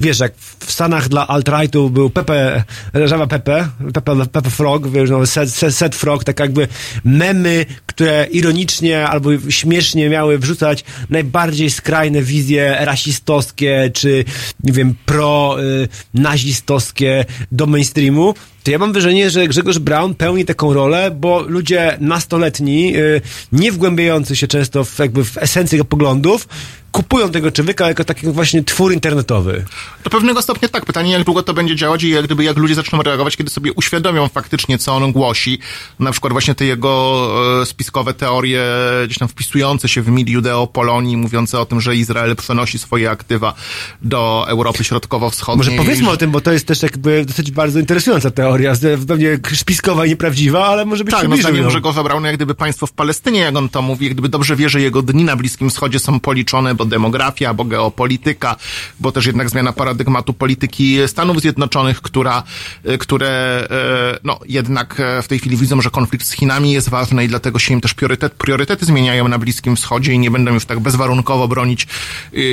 wiesz, 0.00 0.20
jak 0.20 0.32
w 0.36 0.72
Stanach 0.72 1.08
dla 1.08 1.28
alt-rightu 1.28 1.90
był 1.90 2.10
Pepe, 2.10 2.64
Żaba 3.04 3.26
Pepe, 3.26 3.68
Pepe, 3.94 4.26
Pepe 4.26 4.50
Frog, 4.50 4.88
wiesz, 4.88 5.10
no, 5.10 5.26
set, 5.26 5.50
set, 5.50 5.74
set 5.74 5.96
Frog, 5.96 6.24
tak 6.24 6.40
jakby 6.40 6.68
memy, 7.04 7.66
które 7.86 8.26
ironicznie 8.30 9.08
albo 9.08 9.30
śmiesznie 9.48 10.08
miały 10.08 10.38
wrzucać 10.38 10.84
najbardziej 11.10 11.70
skrajne 11.70 12.22
wizje 12.22 12.76
rasistowskie, 12.80 13.90
czy, 13.94 14.24
nie 14.62 14.72
wiem, 14.72 14.94
pro-nazistowskie 15.06 17.24
do 17.52 17.66
mainstreamu, 17.66 18.34
to 18.62 18.70
ja 18.70 18.78
mam 18.78 18.92
wrażenie, 18.92 19.30
że 19.30 19.48
Grzegorz 19.48 19.78
Braun 19.78 20.14
pełni 20.14 20.44
taką 20.44 20.72
rolę, 20.72 21.10
bo 21.10 21.42
ludzie 21.42 21.96
nastoletni, 22.00 22.96
y, 22.96 23.20
nie 23.52 23.72
wgłębiający 23.72 24.36
się 24.36 24.48
często 24.48 24.84
w, 24.84 24.98
jakby 24.98 25.24
w 25.24 25.38
esencję 25.38 25.76
jego 25.76 25.84
poglądów, 25.84 26.48
kupują 26.92 27.30
tego 27.30 27.52
człowieka 27.52 27.88
jako 27.88 28.04
taki 28.04 28.26
właśnie 28.26 28.64
twór 28.64 28.92
internetowy. 28.92 29.64
Do 30.04 30.10
pewnego 30.10 30.42
stopnia 30.42 30.68
tak. 30.68 30.86
Pytanie, 30.86 31.12
jak 31.12 31.24
długo 31.24 31.42
to 31.42 31.54
będzie 31.54 31.76
działać 31.76 32.02
i 32.02 32.10
jak 32.10 32.24
gdyby, 32.24 32.44
jak 32.44 32.56
ludzie 32.56 32.74
zaczną 32.74 33.02
reagować, 33.02 33.36
kiedy 33.36 33.50
sobie 33.50 33.72
uświadomią 33.72 34.28
faktycznie, 34.28 34.78
co 34.78 34.96
on 34.96 35.12
głosi. 35.12 35.58
Na 35.98 36.12
przykład 36.12 36.32
właśnie 36.32 36.54
te 36.54 36.64
jego 36.64 37.28
e, 37.62 37.66
spiskowe 37.66 38.14
teorie, 38.14 38.64
gdzieś 39.04 39.18
tam 39.18 39.28
wpisujące 39.28 39.88
się 39.88 40.02
w 40.02 40.08
mit 40.08 40.28
Judeo-Polonii, 40.28 41.16
mówiące 41.16 41.60
o 41.60 41.66
tym, 41.66 41.80
że 41.80 41.96
Izrael 41.96 42.36
przenosi 42.36 42.78
swoje 42.78 43.10
aktywa 43.10 43.54
do 44.02 44.44
Europy 44.48 44.84
Środkowo-Wschodniej. 44.84 45.66
Może 45.66 45.84
powiedzmy 45.84 46.10
o 46.10 46.16
tym, 46.16 46.30
bo 46.30 46.40
to 46.40 46.52
jest 46.52 46.66
też 46.66 46.82
jakby 46.82 47.24
dosyć 47.24 47.50
bardzo 47.50 47.78
interesująca 47.78 48.30
teoria, 48.30 48.51
z- 48.72 49.04
pewnie 49.06 49.38
spiskowa 49.54 50.06
i 50.06 50.08
nieprawdziwa, 50.08 50.66
ale 50.66 50.84
może 50.84 51.04
być 51.04 51.14
Tak, 51.14 51.28
no 51.28 51.36
zdaniem. 51.36 51.68
Grzegorza 51.68 52.02
Brauna, 52.02 52.28
jak 52.28 52.36
gdyby 52.36 52.54
państwo 52.54 52.86
w 52.86 52.92
Palestynie, 52.92 53.40
jak 53.40 53.56
on 53.56 53.68
to 53.68 53.82
mówi, 53.82 54.04
jak 54.06 54.14
gdyby 54.14 54.28
dobrze 54.28 54.56
wie, 54.56 54.68
że 54.68 54.80
jego 54.80 55.02
dni 55.02 55.24
na 55.24 55.36
Bliskim 55.36 55.70
Wschodzie 55.70 55.98
są 55.98 56.20
policzone, 56.20 56.74
bo 56.74 56.84
demografia, 56.84 57.54
bo 57.54 57.64
geopolityka, 57.64 58.56
bo 59.00 59.12
też 59.12 59.26
jednak 59.26 59.50
zmiana 59.50 59.72
paradygmatu 59.72 60.32
polityki 60.32 60.98
Stanów 61.06 61.40
Zjednoczonych, 61.40 62.00
która, 62.02 62.42
e, 62.84 62.98
które, 62.98 63.28
e, 63.70 64.18
no, 64.24 64.38
jednak 64.48 65.00
e, 65.00 65.22
w 65.22 65.28
tej 65.28 65.38
chwili 65.38 65.56
widzą, 65.56 65.80
że 65.80 65.90
konflikt 65.90 66.26
z 66.26 66.32
Chinami 66.32 66.72
jest 66.72 66.88
ważny 66.88 67.24
i 67.24 67.28
dlatego 67.28 67.58
się 67.58 67.74
im 67.74 67.80
też 67.80 67.94
priorytet, 67.94 68.32
priorytety 68.32 68.84
zmieniają 68.86 69.28
na 69.28 69.38
Bliskim 69.38 69.76
Wschodzie 69.76 70.12
i 70.12 70.18
nie 70.18 70.30
będą 70.30 70.54
już 70.54 70.64
tak 70.66 70.80
bezwarunkowo 70.80 71.48
bronić 71.48 71.86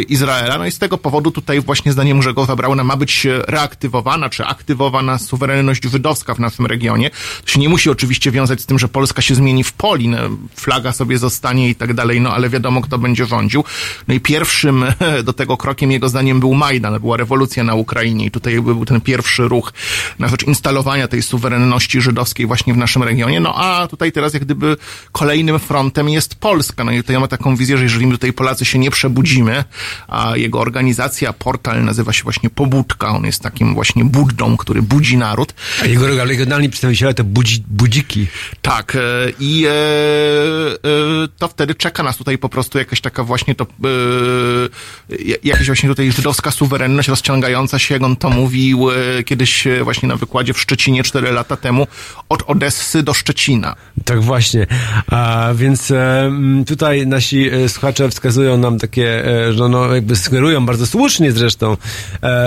Izraela. 0.09 0.57
No 0.57 0.65
i 0.65 0.71
z 0.71 0.79
tego 0.79 0.97
powodu 0.97 1.31
tutaj 1.31 1.61
właśnie 1.61 1.91
zdaniem 1.91 2.19
Grzegorza 2.19 2.55
Brauna 2.55 2.83
ma 2.83 2.97
być 2.97 3.27
reaktywowana, 3.47 4.29
czy 4.29 4.45
aktywowana 4.45 5.17
suwerenność 5.17 5.87
żydowska 5.89 6.35
w 6.35 6.39
naszym 6.39 6.65
regionie. 6.65 7.09
To 7.45 7.51
się 7.51 7.59
nie 7.59 7.69
musi 7.69 7.89
oczywiście 7.89 8.31
wiązać 8.31 8.61
z 8.61 8.65
tym, 8.65 8.79
że 8.79 8.87
Polska 8.87 9.21
się 9.21 9.35
zmieni 9.35 9.63
w 9.63 9.73
Polin, 9.73 10.15
flaga 10.55 10.91
sobie 10.91 11.17
zostanie 11.17 11.69
i 11.69 11.75
tak 11.75 11.93
dalej, 11.93 12.21
no 12.21 12.33
ale 12.33 12.49
wiadomo, 12.49 12.81
kto 12.81 12.97
będzie 12.97 13.25
rządził. 13.25 13.63
No 14.07 14.13
i 14.13 14.19
pierwszym 14.19 14.85
do 15.27 15.33
tego 15.33 15.57
krokiem 15.57 15.91
jego 15.91 16.09
zdaniem 16.09 16.39
był 16.39 16.53
Majdan, 16.53 16.99
była 16.99 17.17
rewolucja 17.17 17.63
na 17.63 17.75
Ukrainie 17.75 18.25
i 18.25 18.31
tutaj 18.31 18.53
jakby 18.53 18.75
był 18.75 18.85
ten 18.85 19.01
pierwszy 19.01 19.47
ruch 19.47 19.73
na 20.19 20.27
rzecz 20.27 20.43
instalowania 20.43 21.07
tej 21.07 21.21
suwerenności 21.21 22.01
żydowskiej 22.01 22.45
właśnie 22.45 22.73
w 22.73 22.77
naszym 22.77 23.03
regionie. 23.03 23.39
No 23.39 23.55
a 23.55 23.87
tutaj 23.87 24.11
teraz 24.11 24.33
jak 24.33 24.45
gdyby 24.45 24.77
kolejnym 25.11 25.59
frontem 25.59 26.09
jest 26.09 26.35
Polska. 26.35 26.83
No 26.83 26.91
i 26.91 26.97
tutaj 26.97 27.19
ma 27.19 27.27
taką 27.27 27.55
wizję, 27.55 27.77
że 27.77 27.83
jeżeli 27.83 28.07
my 28.07 28.11
tutaj 28.11 28.33
Polacy 28.33 28.65
się 28.65 28.79
nie 28.79 28.91
przebudzimy, 28.91 29.63
a 30.07 30.37
jego 30.37 30.59
organizacja, 30.59 31.33
portal 31.33 31.83
nazywa 31.85 32.13
się 32.13 32.23
właśnie 32.23 32.49
Pobudka, 32.49 33.07
on 33.07 33.25
jest 33.25 33.41
takim 33.41 33.73
właśnie 33.73 34.05
buddą, 34.05 34.57
który 34.57 34.81
budzi 34.81 35.17
naród, 35.17 35.53
A 35.81 35.85
jego 35.87 36.07
regionalni 36.07 36.69
przedstawiciele 36.69 37.13
to 37.13 37.23
budzi, 37.23 37.63
budziki. 37.67 38.27
tak, 38.61 38.95
e, 38.95 38.99
i 39.39 39.65
e, 39.65 39.71
e, 39.71 41.27
to 41.37 41.47
wtedy 41.47 41.75
czeka 41.75 42.03
nas 42.03 42.17
tutaj 42.17 42.37
po 42.37 42.49
prostu 42.49 42.77
jakaś 42.77 43.01
taka 43.01 43.23
właśnie 43.23 43.55
to, 43.55 43.63
e, 43.63 45.27
jakaś 45.43 45.65
właśnie 45.65 45.89
tutaj 45.89 46.11
żydowska 46.11 46.51
suwerenność 46.51 47.09
rozciągająca 47.09 47.79
się, 47.79 47.95
jak 47.95 48.03
on 48.03 48.15
to 48.15 48.29
mówił 48.29 48.91
e, 48.91 49.23
kiedyś 49.23 49.67
e, 49.67 49.83
właśnie 49.83 50.09
na 50.09 50.15
wykładzie 50.15 50.53
w 50.53 50.59
Szczecinie 50.59 51.03
cztery 51.03 51.31
lata 51.31 51.57
temu, 51.57 51.87
od 52.29 52.43
Odessy 52.47 53.03
do 53.03 53.13
Szczecina. 53.13 53.75
Tak 54.05 54.21
właśnie. 54.21 54.67
A 55.07 55.49
więc 55.55 55.93
tutaj 56.67 57.07
nasi 57.07 57.49
słuchacze 57.67 58.09
wskazują 58.09 58.57
nam 58.57 58.79
takie, 58.79 59.23
że 59.51 59.69
no 59.69 59.95
jakby 59.95 60.15
sugerują 60.15 60.65
bardzo 60.65 60.87
słusznie 60.87 61.31
zresztą, 61.31 61.77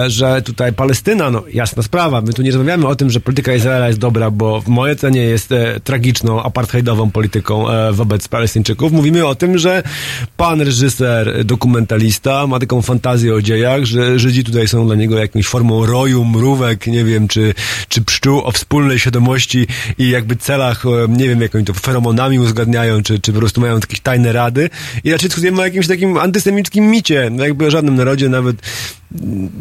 że 0.07 0.43
tutaj 0.43 0.73
Palestyna, 0.73 1.31
no 1.31 1.43
jasna 1.53 1.83
sprawa, 1.83 2.21
my 2.21 2.33
tu 2.33 2.43
nie 2.43 2.51
rozmawiamy 2.51 2.87
o 2.87 2.97
tym, 2.97 3.11
że 3.11 3.21
polityka 3.23 3.55
Izraela 3.55 3.87
jest 3.87 3.99
dobra, 3.99 4.31
bo 4.31 4.61
w 4.61 4.69
mojej 4.69 4.97
ocenie 4.97 5.21
jest 5.21 5.52
e, 5.52 5.81
tragiczną, 5.81 6.43
apartheidową 6.43 7.11
polityką 7.11 7.71
e, 7.71 7.93
wobec 7.93 8.29
Palestyńczyków. 8.29 8.93
Mówimy 8.93 9.26
o 9.26 9.35
tym, 9.35 9.59
że 9.59 9.83
pan 10.37 10.61
reżyser, 10.61 11.45
dokumentalista 11.45 12.47
ma 12.47 12.59
taką 12.59 12.83
fantazję 12.83 13.35
o 13.35 13.43
dziejach, 13.43 13.85
że 13.85 14.19
Żydzi 14.19 14.45
tutaj 14.45 14.69
są 14.69 14.87
dla 14.87 14.95
niego 14.95 15.19
jakąś 15.19 15.47
formą 15.47 15.87
roju, 15.87 16.25
mrówek, 16.25 16.87
nie 16.87 17.05
wiem, 17.05 17.29
czy, 17.29 17.55
czy 17.88 18.02
pszczół 18.02 18.41
o 18.41 18.50
wspólnej 18.50 18.99
świadomości 18.99 19.67
i 19.99 20.11
jakby 20.11 20.37
celach, 20.37 20.87
e, 20.87 21.09
nie 21.09 21.29
wiem, 21.29 21.41
jak 21.41 21.55
oni 21.55 21.64
to 21.64 21.75
feromonami 21.75 22.38
uzgadniają, 22.38 23.02
czy, 23.02 23.21
czy 23.21 23.33
po 23.33 23.38
prostu 23.38 23.61
mają 23.61 23.75
jakieś 23.75 24.00
tajne 24.00 24.33
rady. 24.33 24.71
I 25.05 25.12
raczej 25.12 25.29
dyskutujemy 25.29 25.61
o 25.61 25.64
jakimś 25.64 25.87
takim 25.87 26.19
antysemickim 26.19 26.91
micie, 26.91 27.29
no 27.31 27.45
jakby 27.45 27.67
o 27.67 27.71
żadnym 27.71 27.95
narodzie 27.95 28.29
nawet 28.29 28.57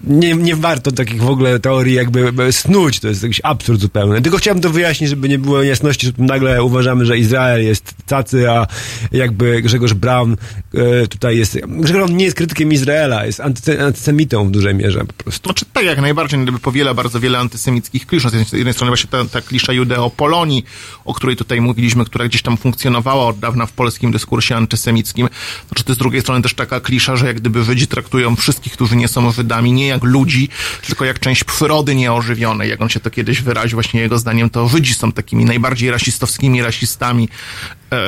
nie, 0.03 0.36
nie 0.36 0.55
warto 0.55 0.91
takich 0.91 1.22
w 1.22 1.29
ogóle 1.29 1.60
teorii 1.60 1.96
jakby 1.96 2.51
snuć, 2.51 3.00
to 3.00 3.08
jest 3.08 3.24
jakiś 3.24 3.41
absurd 3.43 3.81
zupełny. 3.81 4.22
Tylko 4.22 4.38
chciałbym 4.38 4.63
to 4.63 4.70
wyjaśnić, 4.70 5.10
żeby 5.10 5.29
nie 5.29 5.39
było 5.39 5.63
niejasności, 5.63 6.08
że 6.08 6.13
nagle 6.17 6.63
uważamy, 6.63 7.05
że 7.05 7.17
Izrael 7.17 7.63
jest 7.63 7.93
cacy, 8.05 8.50
a 8.50 8.67
jakby 9.12 9.62
Grzegorz 9.62 9.93
Braun 9.93 10.38
e, 10.74 11.08
tutaj 11.08 11.38
jest... 11.38 11.53
Grzegorz 11.53 11.91
Braun 11.91 12.17
nie 12.17 12.25
jest 12.25 12.38
krytykiem 12.38 12.72
Izraela, 12.74 13.25
jest 13.25 13.39
antyse, 13.39 13.86
antysemitą 13.86 14.48
w 14.48 14.51
dużej 14.51 14.75
mierze 14.75 15.05
po 15.05 15.24
prostu. 15.24 15.48
Znaczy 15.50 15.65
tak, 15.74 15.86
jak 15.86 16.01
najbardziej, 16.01 16.39
gdyby 16.39 16.60
powiela 16.60 16.93
bardzo 16.93 17.20
wiele 17.20 17.39
antysemickich 17.39 18.08
klisz. 18.08 18.24
Z 18.24 18.25
jednej- 18.25 18.46
z 18.46 18.53
jednej 18.53 18.74
strony 18.74 18.89
właśnie 18.89 19.10
ta, 19.10 19.25
ta 19.25 19.41
klisza 19.41 19.74
Judeo-Polonii, 19.74 20.63
o 21.05 21.13
której 21.13 21.36
tutaj 21.36 21.62
mówiliśmy, 21.62 22.05
która 22.05 22.27
gdzieś 22.27 22.41
tam 22.41 22.58
funkcjonowała 22.58 23.27
od 23.27 23.39
dawna 23.39 23.65
w 23.65 23.72
polskim 23.72 24.12
dyskursie 24.12 24.55
antysemickim. 24.55 25.29
Znaczy 25.67 25.84
to 25.84 25.93
z 25.93 25.98
drugiej 25.98 26.22
strony 26.22 26.41
też 26.41 26.53
taka 26.53 26.79
klisza, 26.79 27.15
że 27.15 27.27
jak 27.27 27.39
gdyby 27.39 27.63
Żydzi 27.63 27.88
traktują 27.88 28.36
wszystkich, 28.36 28.74
którzy 28.74 28.96
nie 28.96 29.08
są 29.08 29.31
Żydami, 29.31 29.41
nie 29.74 29.88
jak 29.88 30.04
ludzi, 30.04 30.50
tylko 30.86 31.06
jak 31.06 31.20
część 31.20 31.44
przyrody 31.44 31.96
nieożywionej. 31.96 32.70
Jak 32.70 32.82
on 32.82 32.90
się 32.90 33.00
to 33.00 33.12
kiedyś 33.12 33.42
wyraził, 33.42 33.76
właśnie 33.76 34.02
jego 34.02 34.20
zdaniem, 34.20 34.50
to 34.50 34.68
Żydzi 34.68 34.94
są 34.94 35.12
takimi 35.12 35.46
najbardziej 35.46 35.92
rasistowskimi 35.92 36.62
rasistami 36.62 37.30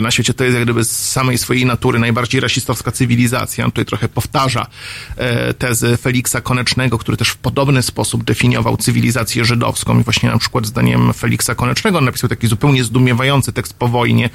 na 0.02 0.12
świecie. 0.12 0.34
To 0.34 0.44
jest 0.44 0.56
jak 0.56 0.64
gdyby 0.64 0.84
z 0.84 1.10
samej 1.10 1.38
swojej 1.38 1.66
natury 1.66 2.00
najbardziej 2.00 2.42
rasistowska 2.42 2.92
cywilizacja. 2.92 3.66
On 3.66 3.72
tutaj 3.72 3.86
trochę 3.86 4.10
powtarza 4.10 4.68
e, 5.18 5.54
tezy 5.54 5.98
Feliksa 5.98 6.42
Konecznego, 6.42 6.98
który 6.98 7.18
też 7.18 7.30
w 7.30 7.38
podobny 7.38 7.84
sposób 7.84 8.24
definiował 8.24 8.78
cywilizację 8.78 9.46
żydowską 9.46 10.00
i 10.00 10.04
właśnie 10.04 10.30
na 10.30 10.38
przykład 10.38 10.66
zdaniem 10.66 11.14
Feliksa 11.14 11.56
Konecznego 11.56 11.98
on 11.98 12.06
napisał 12.06 12.30
taki 12.30 12.48
zupełnie 12.48 12.84
zdumiewający 12.84 13.54
tekst 13.54 13.74
po 13.74 13.88
wojnie, 13.88 14.30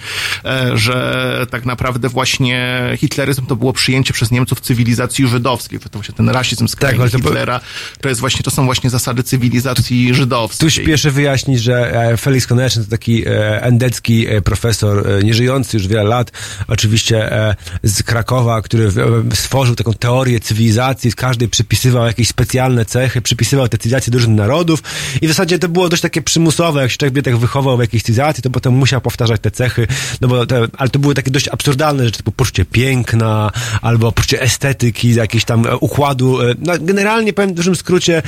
e, 0.45 0.71
że 0.79 1.47
tak 1.51 1.65
naprawdę 1.65 2.09
właśnie 2.09 2.79
hitleryzm 2.97 3.47
to 3.47 3.57
było 3.57 3.73
przyjęcie 3.73 4.15
przez 4.15 4.31
Niemców 4.31 4.61
cywilizacji 4.61 5.29
żydowskiej. 5.29 5.81
To 5.81 5.89
właśnie 5.93 6.15
ten 6.15 6.29
rasizm 6.29 6.69
to 7.13 7.19
po- 7.23 7.29
Hitlera, 7.29 7.61
to 8.01 8.09
jest 8.09 8.21
właśnie, 8.21 8.43
to 8.43 8.51
są 8.51 8.65
właśnie 8.65 8.91
zasady 8.91 9.23
cywilizacji 9.23 10.15
żydowskiej. 10.15 10.67
Tu 10.67 10.71
śpieszę 10.71 11.11
wyjaśnić, 11.11 11.61
że 11.63 12.03
e, 12.13 12.17
Felix 12.17 12.47
Koneczny 12.47 12.85
to 12.85 12.91
taki 12.91 13.29
e, 13.29 13.63
endecki 13.63 14.27
e, 14.29 14.43
profesor, 14.43 15.09
e, 15.09 15.21
nieżyjący 15.39 15.77
już 15.77 15.87
wiele 15.89 16.05
lat, 16.05 16.33
oczywiście 16.69 17.33
e, 17.33 17.57
z 17.83 18.03
Krakowa, 18.03 18.63
który 18.63 18.85
e, 18.87 19.37
stworzył 19.37 19.75
taką 19.75 19.93
teorię 19.93 20.41
cywilizacji, 20.41 21.11
z 21.11 21.15
każdej 21.15 21.49
przypisywał 21.49 22.07
jakieś 22.07 22.29
specjalne 22.29 22.85
cechy, 22.85 23.23
przypisywał 23.23 23.69
te 23.69 23.79
cywilizacje 23.79 24.13
różnych 24.13 24.37
narodów 24.37 24.83
i 25.21 25.27
w 25.27 25.31
zasadzie 25.31 25.59
to 25.59 25.69
było 25.69 25.89
dość 25.89 26.03
takie 26.03 26.23
przymusowe, 26.23 26.83
jak 26.83 26.91
się 26.91 26.97
człowiek 26.97 27.25
tak 27.25 27.37
wychował 27.37 27.77
w 27.77 27.81
jakiejś 27.81 28.03
cywilizacji, 28.03 28.43
to 28.43 28.51
potem 28.51 28.73
musiał 28.73 29.01
powtarzać 29.01 29.41
te 29.41 29.51
cechy, 29.51 29.87
no 30.21 30.29
bo 30.29 30.47
te, 30.47 30.67
ale 30.79 30.91
to 30.91 30.99
były 30.99 31.15
takie 31.15 31.31
dość 31.31 31.49
absurdalne 31.49 32.05
rzeczy, 32.05 32.17
typu 32.17 32.33
poczucie 32.33 32.65
piękna, 32.65 33.53
albo 33.83 34.13
poczucie 34.13 34.43
estetyki, 34.43 35.15
jakiegoś 35.15 35.45
tam 35.45 35.67
e, 35.67 35.77
układu, 35.77 36.39
no 36.59 36.73
generalnie 36.81 37.33
powiem 37.33 37.51
w 37.51 37.55
dużym 37.55 37.77
skrócie, 37.77 38.23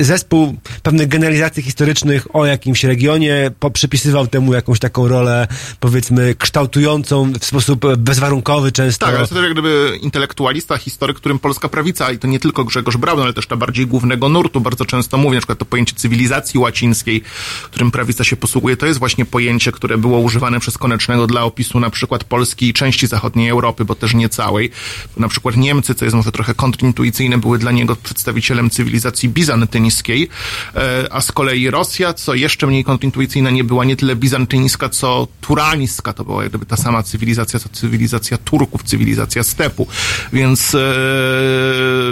zespół 0.00 0.56
pewnych 0.82 1.08
generalizacji 1.08 1.62
historycznych 1.62 2.36
o 2.36 2.46
jakimś 2.46 2.84
regionie 2.84 3.50
po, 3.60 3.70
przypisywał 3.70 4.26
temu 4.26 4.54
jakąś 4.54 4.78
taką 4.78 5.08
rolę, 5.08 5.46
powiedzmy, 5.80 6.34
kształtującą 6.46 7.32
w 7.40 7.44
sposób 7.44 7.84
e, 7.84 7.96
bezwarunkowy 7.96 8.72
często. 8.72 9.06
Tak, 9.06 9.14
ale 9.14 9.26
to 9.26 9.34
też 9.34 9.44
jak 9.44 9.52
gdyby 9.52 9.98
intelektualista, 10.02 10.78
historyk, 10.78 11.16
którym 11.16 11.38
polska 11.38 11.68
prawica, 11.68 12.12
i 12.12 12.18
to 12.18 12.26
nie 12.26 12.40
tylko 12.40 12.64
Grzegorz 12.64 12.96
Braun, 12.96 13.20
ale 13.20 13.32
też 13.32 13.46
ta 13.46 13.56
bardziej 13.56 13.86
głównego 13.86 14.28
nurtu, 14.28 14.60
bardzo 14.60 14.84
często 14.84 15.18
mówi, 15.18 15.34
na 15.34 15.40
przykład 15.40 15.58
to 15.58 15.64
pojęcie 15.64 15.94
cywilizacji 15.96 16.60
łacińskiej, 16.60 17.22
którym 17.62 17.90
prawica 17.90 18.24
się 18.24 18.36
posługuje, 18.36 18.76
to 18.76 18.86
jest 18.86 18.98
właśnie 18.98 19.24
pojęcie, 19.24 19.72
które 19.72 19.98
było 19.98 20.18
używane 20.18 20.60
przez 20.60 20.78
Konecznego 20.78 21.26
dla 21.26 21.42
opisu 21.42 21.80
na 21.80 21.90
przykład 21.90 22.24
Polski 22.24 22.68
i 22.68 22.72
części 22.72 23.06
zachodniej 23.06 23.48
Europy, 23.48 23.84
bo 23.84 23.94
też 23.94 24.14
nie 24.14 24.28
całej. 24.28 24.70
Na 25.16 25.28
przykład 25.28 25.56
Niemcy, 25.56 25.94
co 25.94 26.04
jest 26.04 26.16
może 26.16 26.32
trochę 26.32 26.54
kontrintuicyjne, 26.54 27.38
były 27.38 27.58
dla 27.58 27.72
niego 27.72 27.96
przedstawicielem 27.96 28.70
cywilizacji 28.70 29.28
bizantyńskiej, 29.28 30.28
e, 30.74 31.08
a 31.10 31.20
z 31.20 31.32
kolei 31.32 31.70
Rosja, 31.70 32.14
co 32.14 32.34
jeszcze 32.34 32.66
mniej 32.66 32.84
kontrintuicyjna, 32.84 33.50
nie 33.50 33.64
była 33.64 33.84
nie 33.84 33.96
tyle 33.96 34.16
bizantyńska, 34.16 34.88
co 34.88 35.28
turańska, 35.40 36.12
to 36.12 36.24
była 36.24 36.35
jak 36.42 36.50
gdyby 36.50 36.66
ta 36.66 36.76
sama 36.76 37.02
cywilizacja, 37.02 37.58
co 37.58 37.68
cywilizacja 37.68 38.38
Turków, 38.38 38.82
cywilizacja 38.82 39.42
stepu, 39.42 39.86
więc 40.32 40.74
e, 40.74 40.78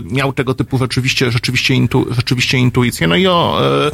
miał 0.05 0.33
tego 0.33 0.55
typu 0.55 0.79
rzeczywiście, 0.79 1.31
rzeczywiście, 1.31 1.75
intu, 1.75 2.07
rzeczywiście 2.11 2.59
intuicję. 2.59 3.07
No 3.07 3.17
i 3.17 3.27
o 3.27 3.61
e, 3.87 3.91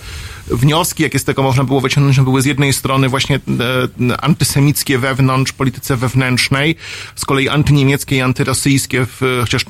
wnioski, 0.50 1.02
jakie 1.02 1.18
z 1.18 1.24
tego 1.24 1.42
można 1.42 1.64
było 1.64 1.80
wyciągnąć, 1.80 2.16
no 2.18 2.24
były 2.24 2.42
z 2.42 2.44
jednej 2.44 2.72
strony 2.72 3.08
właśnie 3.08 3.36
e, 3.36 4.20
antysemickie 4.20 4.98
wewnątrz 4.98 5.52
polityce 5.52 5.96
wewnętrznej, 5.96 6.76
z 7.14 7.24
kolei 7.24 7.48
antyniemieckie 7.48 8.16
i 8.16 8.20
antyrosyjskie, 8.20 9.06
w, 9.06 9.20
chociaż 9.40 9.64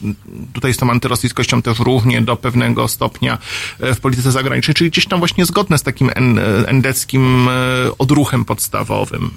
tutaj 0.53 0.75
z 0.75 0.77
tą 0.77 0.90
antyrosyjskością 0.90 1.62
też 1.62 1.79
równie 1.79 2.23
do 2.23 2.37
pewnego 2.37 2.88
stopnia 2.88 3.38
e, 3.81 3.94
w 3.94 4.01
polityce 4.01 4.33
zagranicznej, 4.33 4.75
czyli 4.75 4.90
gdzieś 4.90 5.07
tam 5.07 5.18
właśnie 5.18 5.46
zgodne 5.46 5.79
z 5.79 5.83
takim 5.83 6.11
en, 6.14 6.40
endeckim 6.66 7.49
e, 7.49 7.53
odruchem 7.99 8.44
podstawowym. 8.44 9.31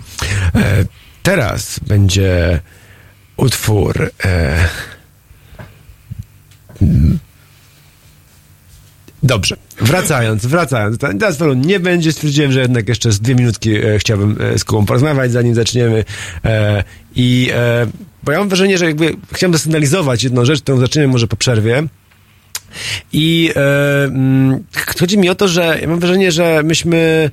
E, 0.55 0.85
teraz 1.23 1.79
będzie 1.79 2.59
utwór. 3.37 4.11
E. 4.25 4.67
Dobrze, 9.23 9.55
wracając, 9.81 10.45
wracając. 10.45 10.97
Teraz 10.97 11.37
to 11.37 11.53
nie 11.53 11.79
będzie. 11.79 12.11
Stwierdziłem, 12.11 12.51
że 12.51 12.61
jednak 12.61 12.89
jeszcze 12.89 13.11
z 13.11 13.19
dwie 13.19 13.35
minutki 13.35 13.75
e, 13.75 13.99
chciałbym 13.99 14.37
e, 14.41 14.59
z 14.59 14.63
Kubą 14.63 14.85
porozmawiać, 14.85 15.31
zanim 15.31 15.55
zaczniemy. 15.55 16.05
E, 16.45 16.83
I 17.15 17.51
e, 17.53 17.87
bo 18.23 18.31
ja 18.31 18.39
mam 18.39 18.49
wrażenie, 18.49 18.77
że 18.77 18.85
jakby 18.85 19.15
chciałem 19.33 19.53
zasygnalizować 19.53 20.23
jedną 20.23 20.45
rzecz, 20.45 20.61
którą 20.61 20.77
zaczniemy 20.77 21.07
może 21.07 21.27
po 21.27 21.35
przerwie. 21.35 21.83
I 23.13 23.51
e, 23.55 24.03
mm, 24.03 24.63
chodzi 24.99 25.17
mi 25.17 25.29
o 25.29 25.35
to, 25.35 25.47
że 25.47 25.77
ja 25.81 25.87
mam 25.87 25.99
wrażenie, 25.99 26.31
że 26.31 26.61
myśmy. 26.63 27.29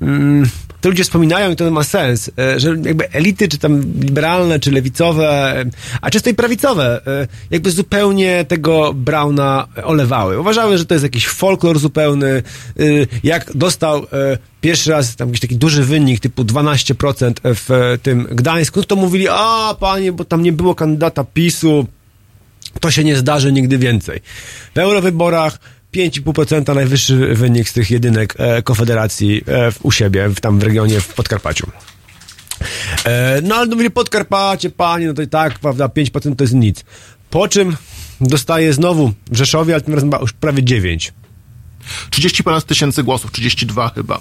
Mm, 0.00 0.48
to 0.80 0.88
ludzie 0.88 1.04
wspominają 1.04 1.50
i 1.50 1.56
to 1.56 1.70
ma 1.70 1.84
sens, 1.84 2.30
e, 2.38 2.60
że 2.60 2.68
jakby 2.68 3.10
elity, 3.10 3.48
czy 3.48 3.58
tam 3.58 3.80
liberalne, 4.00 4.60
czy 4.60 4.70
lewicowe, 4.70 5.56
e, 5.60 5.64
a 6.00 6.10
często 6.10 6.30
i 6.30 6.34
prawicowe, 6.34 7.00
e, 7.06 7.28
jakby 7.50 7.70
zupełnie 7.70 8.44
tego 8.44 8.94
Brauna 8.94 9.66
olewały. 9.84 10.40
Uważały, 10.40 10.78
że 10.78 10.84
to 10.84 10.94
jest 10.94 11.04
jakiś 11.04 11.28
folklor 11.28 11.78
zupełny. 11.78 12.42
Jak 13.22 13.56
dostał 13.56 14.06
pierwszy 14.60 14.90
raz 14.90 15.16
tam 15.16 15.28
jakiś 15.28 15.40
taki 15.40 15.56
duży 15.56 15.84
wynik, 15.84 16.20
typu 16.20 16.44
12% 16.44 17.40
w 17.44 17.98
tym 18.02 18.28
Gdańsku, 18.30 18.82
to 18.82 18.96
mówili, 18.96 19.28
a 19.30 19.76
panie, 19.80 20.12
bo 20.12 20.24
tam 20.24 20.42
nie 20.42 20.52
było 20.52 20.74
kandydata 20.74 21.24
PiSu, 21.24 21.86
to 22.80 22.90
się 22.90 23.04
nie 23.04 23.16
zdarzy 23.16 23.52
nigdy 23.52 23.78
więcej. 23.78 24.20
W 24.74 24.78
eurowyborach 24.78 25.58
5,5% 25.94 26.74
najwyższy 26.74 27.34
wynik 27.34 27.68
z 27.68 27.72
tych 27.72 27.90
jedynek 27.90 28.34
e, 28.38 28.62
Konfederacji 28.62 29.42
e, 29.48 29.72
u 29.82 29.92
siebie, 29.92 30.28
w, 30.28 30.40
tam 30.40 30.58
w 30.58 30.62
regionie 30.62 31.00
w 31.00 31.14
Podkarpaciu. 31.14 31.70
E, 33.04 33.40
no 33.42 33.54
ale 33.54 33.66
mówili 33.66 33.90
Podkarpacie, 33.90 34.70
panie, 34.70 35.06
no 35.06 35.14
to 35.14 35.22
i 35.22 35.28
tak, 35.28 35.58
prawda, 35.58 35.86
5% 35.86 36.36
to 36.36 36.44
jest 36.44 36.54
nic. 36.54 36.84
Po 37.30 37.48
czym 37.48 37.76
dostaje 38.20 38.72
znowu 38.72 39.12
w 39.30 39.36
Rzeszowie, 39.36 39.74
ale 39.74 39.80
tym 39.80 39.94
razem 39.94 40.12
już 40.20 40.32
prawie 40.32 40.64
9. 40.64 41.12
30 42.10 42.44
ponad 42.44 42.64
tysięcy 42.64 43.02
głosów, 43.02 43.32
32 43.32 43.88
chyba. 43.88 44.20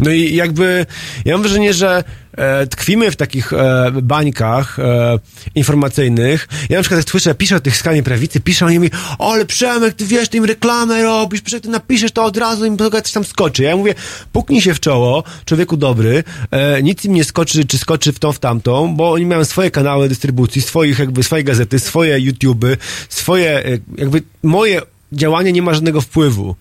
No 0.00 0.10
i 0.10 0.34
jakby 0.34 0.86
ja 1.24 1.32
mam 1.32 1.42
wrażenie, 1.42 1.74
że 1.74 2.04
e, 2.32 2.66
tkwimy 2.66 3.10
w 3.10 3.16
takich 3.16 3.52
e, 3.52 3.92
bańkach 4.02 4.78
e, 4.78 5.18
informacyjnych. 5.54 6.48
Ja 6.68 6.76
na 6.76 6.82
przykład 6.82 7.00
jak 7.00 7.10
słyszę, 7.10 7.34
piszę 7.34 7.56
o 7.56 7.60
tych 7.60 7.76
skrajnej 7.76 8.02
prawicy, 8.02 8.40
piszę 8.40 8.66
oni 8.66 8.78
mi, 8.78 8.90
ale 9.18 9.44
Przemek, 9.46 9.94
ty 9.94 10.06
wiesz, 10.06 10.28
ty 10.28 10.36
im 10.36 10.44
reklamę 10.44 11.02
robisz, 11.02 11.40
przecież 11.40 11.62
ty 11.62 11.68
napiszesz 11.68 12.12
to 12.12 12.24
od 12.24 12.36
razu, 12.36 12.64
im 12.64 12.78
coś 12.78 13.12
tam 13.12 13.24
skoczy. 13.24 13.62
Ja 13.62 13.76
mówię, 13.76 13.94
puknij 14.32 14.60
się 14.60 14.74
w 14.74 14.80
czoło, 14.80 15.24
człowieku 15.44 15.76
dobry, 15.76 16.24
e, 16.50 16.82
nic 16.82 17.04
im 17.04 17.14
nie 17.14 17.24
skoczy, 17.24 17.64
czy 17.64 17.78
skoczy 17.78 18.12
w 18.12 18.18
tą, 18.18 18.32
w 18.32 18.38
tamtą, 18.38 18.94
bo 18.96 19.12
oni 19.12 19.26
mają 19.26 19.44
swoje 19.44 19.70
kanały 19.70 20.08
dystrybucji, 20.08 20.62
swoich 20.62 20.98
jakby, 20.98 21.22
swoje 21.22 21.44
gazety, 21.44 21.78
swoje 21.78 22.32
YouTube'y, 22.32 22.76
swoje, 23.08 23.66
e, 23.66 23.78
jakby 23.98 24.22
moje 24.42 24.80
działanie 25.12 25.52
nie 25.52 25.62
ma 25.62 25.74
żadnego 25.74 26.00
wpływu. 26.00 26.56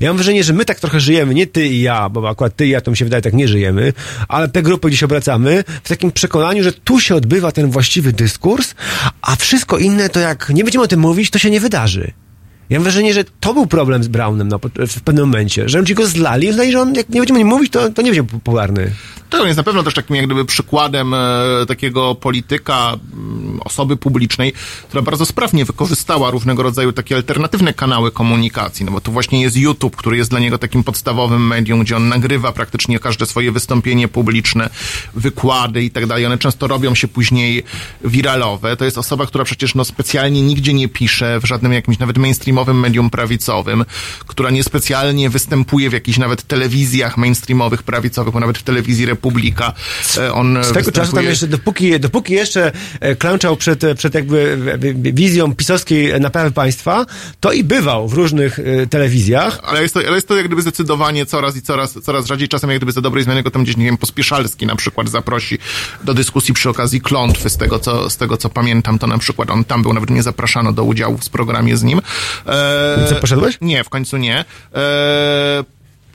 Ja 0.00 0.10
mam 0.10 0.16
wrażenie, 0.16 0.44
że 0.44 0.52
my 0.52 0.64
tak 0.64 0.80
trochę 0.80 1.00
żyjemy, 1.00 1.34
nie 1.34 1.46
ty 1.46 1.66
i 1.66 1.80
ja, 1.80 2.08
bo 2.08 2.28
akurat 2.28 2.56
ty 2.56 2.66
i 2.66 2.70
ja 2.70 2.80
to 2.80 2.90
mi 2.90 2.96
się 2.96 3.04
wydaje 3.04 3.22
tak 3.22 3.34
nie 3.34 3.48
żyjemy, 3.48 3.92
ale 4.28 4.48
te 4.48 4.62
grupy, 4.62 4.88
gdzie 4.88 4.96
się 4.96 5.06
obracamy, 5.06 5.64
w 5.84 5.88
takim 5.88 6.12
przekonaniu, 6.12 6.64
że 6.64 6.72
tu 6.72 7.00
się 7.00 7.14
odbywa 7.14 7.52
ten 7.52 7.70
właściwy 7.70 8.12
dyskurs, 8.12 8.74
a 9.22 9.36
wszystko 9.36 9.78
inne 9.78 10.08
to 10.08 10.20
jak 10.20 10.48
nie 10.48 10.64
będziemy 10.64 10.84
o 10.84 10.88
tym 10.88 11.00
mówić, 11.00 11.30
to 11.30 11.38
się 11.38 11.50
nie 11.50 11.60
wydarzy. 11.60 12.12
Ja 12.70 12.78
mam 12.78 12.82
wrażenie, 12.82 13.14
że 13.14 13.24
to 13.40 13.54
był 13.54 13.66
problem 13.66 14.04
z 14.04 14.08
Brownem 14.08 14.48
na, 14.48 14.58
w 14.88 15.00
pewnym 15.00 15.24
momencie, 15.24 15.68
że 15.68 15.78
ludzie 15.78 15.94
go 15.94 16.06
zlali 16.06 16.48
uznali, 16.50 16.72
że 16.72 16.80
on, 16.80 16.94
jak 16.94 17.08
nie 17.08 17.20
będziemy 17.20 17.38
o 17.38 17.42
nim 17.42 17.48
mówić, 17.48 17.72
to, 17.72 17.90
to 17.90 18.02
nie 18.02 18.10
będzie 18.10 18.24
popularny. 18.24 18.90
To 19.30 19.46
jest 19.46 19.56
na 19.56 19.62
pewno 19.62 19.82
też 19.82 19.94
takim 19.94 20.16
jak 20.16 20.26
gdyby 20.26 20.44
przykładem 20.44 21.14
e, 21.14 21.18
takiego 21.68 22.14
polityka, 22.14 22.98
mm, 23.12 23.60
osoby 23.64 23.96
publicznej, 23.96 24.52
która 24.88 25.02
bardzo 25.02 25.26
sprawnie 25.26 25.64
wykorzystała 25.64 26.30
różnego 26.30 26.62
rodzaju 26.62 26.92
takie 26.92 27.16
alternatywne 27.16 27.74
kanały 27.74 28.10
komunikacji, 28.10 28.86
no 28.86 28.92
bo 28.92 29.00
tu 29.00 29.12
właśnie 29.12 29.42
jest 29.42 29.56
YouTube, 29.56 29.96
który 29.96 30.16
jest 30.16 30.30
dla 30.30 30.40
niego 30.40 30.58
takim 30.58 30.84
podstawowym 30.84 31.46
medium, 31.46 31.80
gdzie 31.80 31.96
on 31.96 32.08
nagrywa 32.08 32.52
praktycznie 32.52 32.98
każde 32.98 33.26
swoje 33.26 33.52
wystąpienie 33.52 34.08
publiczne, 34.08 34.70
wykłady 35.14 35.82
i 35.82 35.90
tak 35.90 36.06
dalej. 36.06 36.26
One 36.26 36.38
często 36.38 36.66
robią 36.66 36.94
się 36.94 37.08
później 37.08 37.62
wiralowe. 38.04 38.76
To 38.76 38.84
jest 38.84 38.98
osoba, 38.98 39.26
która 39.26 39.44
przecież 39.44 39.74
no 39.74 39.84
specjalnie 39.84 40.42
nigdzie 40.42 40.74
nie 40.74 40.88
pisze 40.88 41.40
w 41.40 41.44
żadnym 41.44 41.72
jakimś 41.72 41.98
nawet 41.98 42.18
mainstreamowym 42.18 42.57
medium 42.66 43.10
prawicowym, 43.10 43.84
która 44.26 44.50
niespecjalnie 44.50 45.30
występuje 45.30 45.90
w 45.90 45.92
jakichś 45.92 46.18
nawet 46.18 46.42
telewizjach 46.42 47.16
mainstreamowych 47.16 47.82
prawicowych, 47.82 48.34
bo 48.34 48.40
nawet 48.40 48.58
w 48.58 48.62
telewizji 48.62 49.06
Republika 49.06 49.72
e, 50.16 50.32
on 50.32 50.58
Z 50.64 50.72
tego 50.72 50.92
czasu 50.92 51.12
tam 51.12 51.24
jeszcze, 51.24 51.46
dopóki, 51.46 52.00
dopóki 52.00 52.32
jeszcze 52.32 52.72
e, 53.00 53.16
klęczał 53.16 53.56
przed, 53.56 53.82
przed 53.96 54.14
jakby 54.14 54.58
e, 54.72 55.12
wizją 55.12 55.54
pisowskiej 55.54 56.20
naprawy 56.20 56.50
państwa, 56.50 57.06
to 57.40 57.52
i 57.52 57.64
bywał 57.64 58.08
w 58.08 58.12
różnych 58.12 58.60
telewizjach. 58.90 59.60
Ale 59.62 59.82
jest, 59.82 59.94
to, 59.94 60.00
ale 60.00 60.14
jest 60.14 60.28
to 60.28 60.36
jak 60.36 60.46
gdyby 60.46 60.62
zdecydowanie 60.62 61.26
coraz 61.26 61.56
i 61.56 61.62
coraz, 61.62 61.98
coraz 62.02 62.26
rzadziej. 62.26 62.48
Czasem 62.48 62.70
jak 62.70 62.78
gdyby 62.78 62.92
za 62.92 63.00
dobrej 63.00 63.24
zmiany 63.24 63.42
go 63.42 63.50
tam 63.50 63.64
gdzieś, 63.64 63.76
nie 63.76 63.84
wiem, 63.84 63.96
Pospieszalski 63.96 64.66
na 64.66 64.76
przykład 64.76 65.08
zaprosi 65.08 65.58
do 66.04 66.14
dyskusji 66.14 66.54
przy 66.54 66.70
okazji 66.70 67.00
klątwy. 67.00 67.50
Z 67.50 67.56
tego, 67.56 67.78
co, 67.78 68.10
z 68.10 68.16
tego 68.16 68.36
co 68.36 68.48
pamiętam, 68.48 68.98
to 68.98 69.06
na 69.06 69.18
przykład 69.18 69.50
on 69.50 69.64
tam 69.64 69.82
był, 69.82 69.92
nawet 69.92 70.10
nie 70.10 70.22
zapraszano 70.22 70.72
do 70.72 70.84
udziału 70.84 71.18
w 71.18 71.30
programie 71.30 71.76
z 71.76 71.82
nim. 71.82 72.00
E, 72.48 73.14
poszedłeś? 73.20 73.58
Nie, 73.60 73.84
w 73.84 73.88
końcu 73.88 74.16
nie. 74.16 74.44
E, 74.74 75.64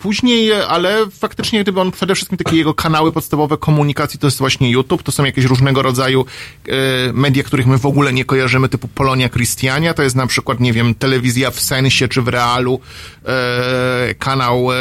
Później, 0.04 0.54
ale 0.54 1.10
faktycznie 1.10 1.64
gdyby 1.64 1.82
on 1.82 1.92
przede 1.92 2.16
wszystkim 2.16 2.38
takie 2.38 2.58
jego 2.58 2.74
kanały 2.74 3.12
podstawowe 3.12 3.58
komunikacji 3.58 4.20
to 4.20 4.28
jest 4.28 4.38
właśnie 4.38 4.72
YouTube, 4.72 5.04
to 5.04 5.12
są 5.12 5.26
jakieś 5.26 5.46
różnego 5.46 5.82
rodzaju 5.82 6.26
e, 6.68 7.14
media, 7.14 7.44
których 7.44 7.68
my 7.68 7.78
w 7.78 7.86
ogóle 7.86 8.14
nie 8.14 8.26
kojarzymy, 8.26 8.70
typu 8.70 8.88
Polonia 8.88 9.30
Christiania, 9.30 9.94
to 9.94 10.04
jest 10.04 10.16
na 10.16 10.28
przykład, 10.28 10.60
nie 10.60 10.74
wiem, 10.74 10.96
telewizja 10.96 11.52
w 11.52 11.60
Sensie 11.60 12.08
czy 12.08 12.22
w 12.22 12.28
Realu, 12.28 12.80
e, 13.26 14.16
kanał 14.16 14.72
e, 14.72 14.76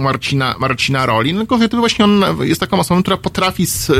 Marcina, 0.00 0.54
Marcina 0.58 1.06
Roli, 1.06 1.34
tylko 1.34 1.56
gdyby 1.56 1.76
właśnie 1.76 2.04
on 2.04 2.24
jest 2.40 2.60
taką 2.60 2.80
osobą, 2.80 3.02
która 3.02 3.16
potrafi 3.16 3.66
z 3.66 3.92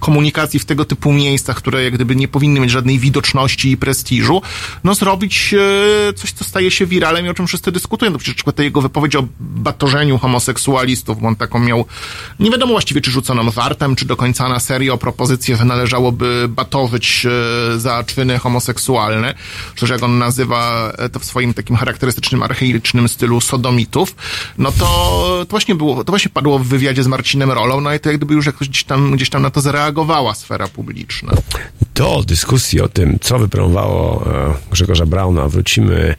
komunikacji 0.00 0.60
w 0.60 0.64
tego 0.64 0.84
typu 0.84 1.12
miejscach, 1.12 1.56
które 1.56 1.84
jak 1.84 1.94
gdyby 1.94 2.16
nie 2.16 2.28
powinny 2.28 2.60
mieć 2.60 2.70
żadnej 2.70 2.98
widoczności 2.98 3.70
i 3.70 3.76
prestiżu, 3.76 4.42
no 4.84 4.94
zrobić 4.94 5.54
coś, 6.16 6.32
co 6.32 6.44
staje 6.44 6.70
się 6.70 6.86
wiralem 6.86 7.26
i 7.26 7.28
o 7.28 7.34
czym 7.34 7.46
wszyscy 7.46 7.72
dyskutują. 7.72 8.12
No 8.12 8.18
przecież 8.18 8.34
przykład 8.34 8.58
jego 8.58 8.80
wypowiedź 8.80 9.16
o 9.16 9.24
batorzeniu 9.40 10.11
homoseksualistów, 10.18 11.20
bo 11.20 11.28
on 11.28 11.36
taką 11.36 11.58
miał, 11.58 11.84
nie 12.40 12.50
wiadomo 12.50 12.72
właściwie, 12.72 13.00
czy 13.00 13.10
rzuconą 13.10 13.50
wartem, 13.50 13.96
czy 13.96 14.04
do 14.04 14.16
końca 14.16 14.48
na 14.48 14.60
serio 14.60 14.98
propozycję, 14.98 15.56
że 15.56 15.64
należałoby 15.64 16.46
batorzyć 16.48 17.26
e, 17.26 17.80
za 17.80 18.04
czyny 18.04 18.38
homoseksualne, 18.38 19.34
przecież 19.74 19.90
jak 19.90 20.02
on 20.02 20.18
nazywa 20.18 20.92
e, 20.98 21.08
to 21.08 21.18
w 21.18 21.24
swoim 21.24 21.54
takim 21.54 21.76
charakterystycznym, 21.76 22.42
archaicznym 22.42 23.08
stylu 23.08 23.40
sodomitów, 23.40 24.16
no 24.58 24.72
to, 24.72 24.86
to 25.40 25.50
właśnie 25.50 25.74
było, 25.74 26.04
to 26.04 26.12
właśnie 26.12 26.30
padło 26.30 26.58
w 26.58 26.66
wywiadzie 26.66 27.02
z 27.02 27.06
Marcinem 27.06 27.50
Rolą, 27.50 27.80
no 27.80 27.94
i 27.94 28.00
to 28.00 28.08
jak 28.08 28.18
gdyby 28.18 28.34
już 28.34 28.46
jakoś 28.46 28.68
gdzieś 28.68 28.84
tam, 28.84 29.12
gdzieś 29.12 29.30
tam 29.30 29.42
na 29.42 29.50
to 29.50 29.60
zareagowała 29.60 30.34
sfera 30.34 30.68
publiczna. 30.68 31.32
Do 31.94 32.22
dyskusji 32.26 32.80
o 32.80 32.88
tym, 32.88 33.18
co 33.20 33.38
wypromowało 33.38 34.26
e, 34.26 34.54
Grzegorza 34.70 35.06
Brauna, 35.06 35.48
wrócimy 35.48 36.14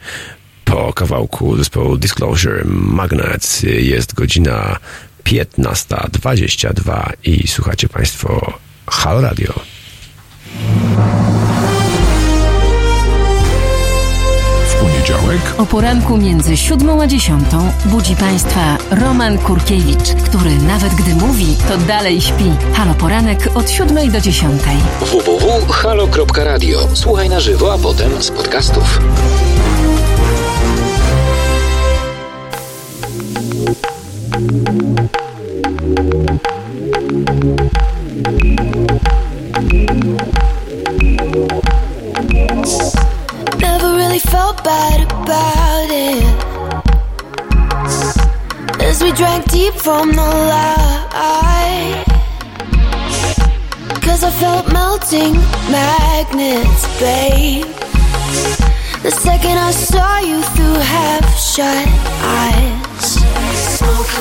po 0.73 0.93
kawałku 0.93 1.57
zespołu 1.57 1.97
Disclosure 1.97 2.63
Magnets. 2.65 3.63
Jest 3.63 4.13
godzina 4.13 4.77
15.22 5.23 7.11
i 7.23 7.47
słuchacie 7.47 7.89
Państwo 7.89 8.53
Halo 8.87 9.21
Radio. 9.21 9.53
W 14.69 14.75
poniedziałek 14.81 15.41
O 15.57 15.65
poranku 15.65 16.17
między 16.17 16.57
siódmą 16.57 17.01
a 17.01 17.07
dziesiątą 17.07 17.71
budzi 17.85 18.15
Państwa 18.15 18.77
Roman 18.91 19.37
Kurkiewicz, 19.37 20.13
który 20.25 20.57
nawet 20.57 20.93
gdy 20.93 21.15
mówi, 21.15 21.55
to 21.67 21.77
dalej 21.77 22.21
śpi. 22.21 22.51
Halo 22.73 22.93
Poranek 22.93 23.49
od 23.55 23.71
siódmej 23.71 24.09
do 24.09 24.21
dziesiątej. 24.21 24.77
www.halo.radio. 24.99 26.87
Słuchaj 26.93 27.29
na 27.29 27.39
żywo, 27.39 27.73
a 27.73 27.77
potem 27.77 28.23
z 28.23 28.31
podcastów. 28.31 28.99
The 59.03 59.11
second 59.11 59.57
I 59.57 59.71
saw 59.71 60.19
you 60.19 60.41
through 60.41 60.75
half 60.75 61.37
shut 61.37 61.87
eyes. 62.23 62.82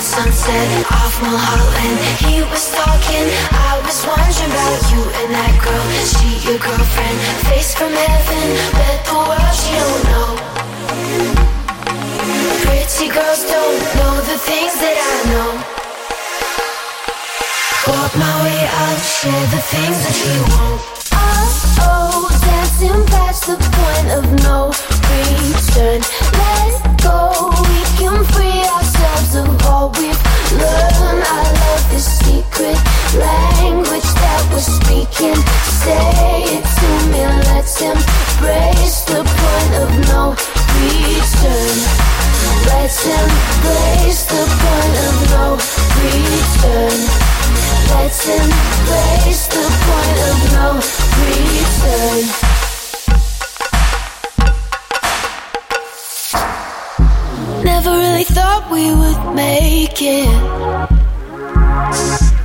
Sunset 0.03 0.85
off 0.91 1.23
Mulholland. 1.23 1.99
He 2.27 2.43
was 2.51 2.75
talking, 2.75 3.27
I 3.55 3.79
was 3.87 4.03
wondering 4.03 4.51
about 4.51 4.83
you 4.91 4.99
and 4.99 5.31
that 5.31 5.55
girl. 5.62 5.87
She 6.03 6.43
your 6.43 6.59
girlfriend, 6.59 7.19
face 7.47 7.71
from 7.79 7.95
heaven. 7.95 8.47
Bet 8.75 8.99
the 9.07 9.15
world 9.15 9.55
she 9.55 9.71
don't 9.79 10.03
know. 10.11 10.31
Pretty 12.67 13.15
girls 13.15 13.47
don't 13.47 13.79
know 13.95 14.15
the 14.27 14.38
things 14.43 14.75
that 14.83 14.99
I 14.99 15.15
know. 15.31 15.51
Walk 17.87 18.12
my 18.19 18.35
way, 18.43 18.59
I'll 18.59 18.99
share 19.07 19.47
the 19.55 19.62
things 19.71 19.99
that 20.03 20.19
you 20.19 20.38
won't. 20.51 20.83
Oh, 21.79 22.27
dancing 22.43 23.07
past 23.07 23.47
the 23.47 23.55
point 23.55 24.09
of 24.19 24.27
no 24.43 24.75
return. 25.07 26.03
Let 26.43 26.75
go, 27.07 27.55
we 27.71 27.81
can 28.03 28.19
free 28.35 28.62
all 29.83 29.90
we've 29.99 30.23
learned. 30.53 31.25
I 31.27 31.42
love 31.62 31.85
this 31.90 32.07
secret 32.23 32.79
language 33.18 34.11
that 34.23 34.42
we're 34.51 34.62
speaking. 34.62 35.38
Say 35.83 36.55
it 36.55 36.64
to 36.79 36.90
me, 37.11 37.23
let's 37.51 37.81
embrace 37.83 39.03
the 39.11 39.21
point 39.27 39.73
of 39.83 39.90
no 40.11 40.23
return. 40.79 41.79
Let's 42.71 43.01
embrace 43.03 44.23
the 44.31 44.45
point 44.62 44.97
of 45.09 45.16
no 45.35 45.47
return. 45.99 46.99
Let's 47.92 48.23
embrace 48.38 49.45
the 49.51 49.66
point 49.87 50.18
of 50.31 50.38
no 50.55 50.68
return. 51.27 52.62
Never 57.64 57.90
really 57.90 58.25
thought 58.25 58.68
we 58.70 58.92
would 58.94 59.35
make 59.35 59.98
it. 60.01 60.29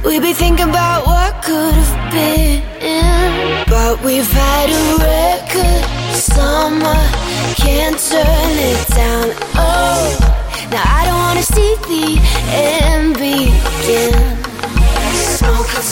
We'd 0.06 0.21
be 0.21 0.34
thinking 0.34 0.69
about 0.69 1.06
what 1.08 1.43
could 1.43 1.73
have 1.73 2.12
been. 2.12 2.62
But 3.67 4.03
we've 4.03 4.32
had 4.32 4.69
a 4.69 4.97
record 5.01 5.84
summer, 6.13 6.99
can't 7.56 7.97
turn 7.97 8.53
it 8.71 8.88
down. 8.89 9.34
Oh, 9.56 10.17
now 10.71 10.84
I 10.86 11.06
don't 11.06 11.19
wanna 11.25 11.43
see 11.43 11.75
the 11.89 12.19
end 12.53 13.13
begin. 13.15 14.37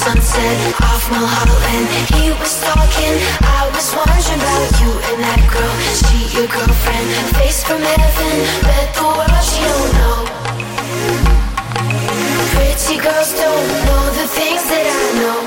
Sunset 0.05 0.81
off 0.85 1.09
Mulholland. 1.09 1.89
He 2.13 2.29
was 2.37 2.61
talking, 2.61 3.17
I 3.41 3.65
was 3.73 3.89
wondering 3.89 4.37
about 4.37 4.69
you 4.77 4.93
and 5.01 5.17
that 5.17 5.41
girl. 5.49 5.75
She 5.97 6.29
your 6.37 6.45
girlfriend, 6.45 7.09
face 7.33 7.65
from 7.65 7.81
heaven. 7.81 8.35
Bet 8.69 8.93
the 8.93 9.01
world 9.01 9.41
she 9.41 9.65
don't 9.65 9.91
know. 9.97 10.17
Pretty 12.53 13.01
girls 13.01 13.33
don't 13.33 13.65
know 13.89 14.03
the 14.13 14.29
things 14.29 14.61
that 14.69 14.85
I 14.85 15.05
know. 15.17 15.41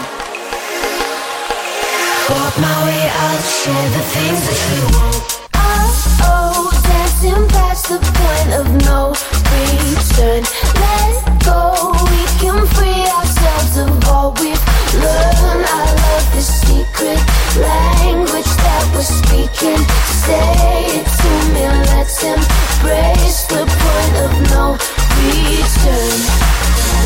Walk 2.26 2.54
my 2.58 2.76
way, 2.82 3.02
I'll 3.14 3.44
share 3.62 3.88
the 3.94 4.04
things 4.10 4.42
that 4.42 4.60
you 4.74 4.82
won't. 4.90 5.22
Oh, 6.26 6.66
dancing 6.82 7.46
past 7.54 7.94
the 7.94 8.02
point 8.02 8.50
of 8.58 8.66
no 8.90 9.14
return. 9.54 10.42
Let 10.82 11.14
go, 11.46 11.94
we 12.10 12.26
can 12.42 12.66
free 12.74 12.97
all 14.08 14.32
we've 14.40 14.64
learned. 14.94 15.64
I 15.68 15.84
love 16.02 16.26
the 16.34 16.42
secret 16.42 17.20
language 17.56 18.52
that 18.64 18.84
we're 18.92 19.04
speaking. 19.04 19.80
Say 20.24 20.98
it 20.98 21.06
to 21.06 21.30
me, 21.52 21.64
let's 21.92 22.18
embrace 22.24 23.46
the 23.52 23.62
point 23.64 24.14
of 24.24 24.32
no 24.52 24.64
return. 25.20 26.18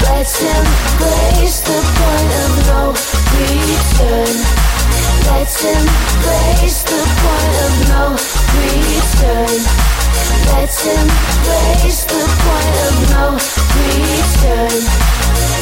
Let's 0.06 0.38
embrace 0.42 1.58
the 1.66 1.78
point 1.98 2.30
of 2.42 2.52
no 2.70 2.80
return. 3.38 4.34
Let's 5.30 5.58
embrace 5.64 6.82
the 6.82 7.02
point 7.22 7.54
of 7.66 7.72
no 7.90 8.04
return. 8.58 9.58
Let's 10.52 10.80
embrace 10.86 12.04
the 12.04 12.22
point 12.42 12.74
of 12.86 12.94
no 13.10 13.24
return. 13.78 15.61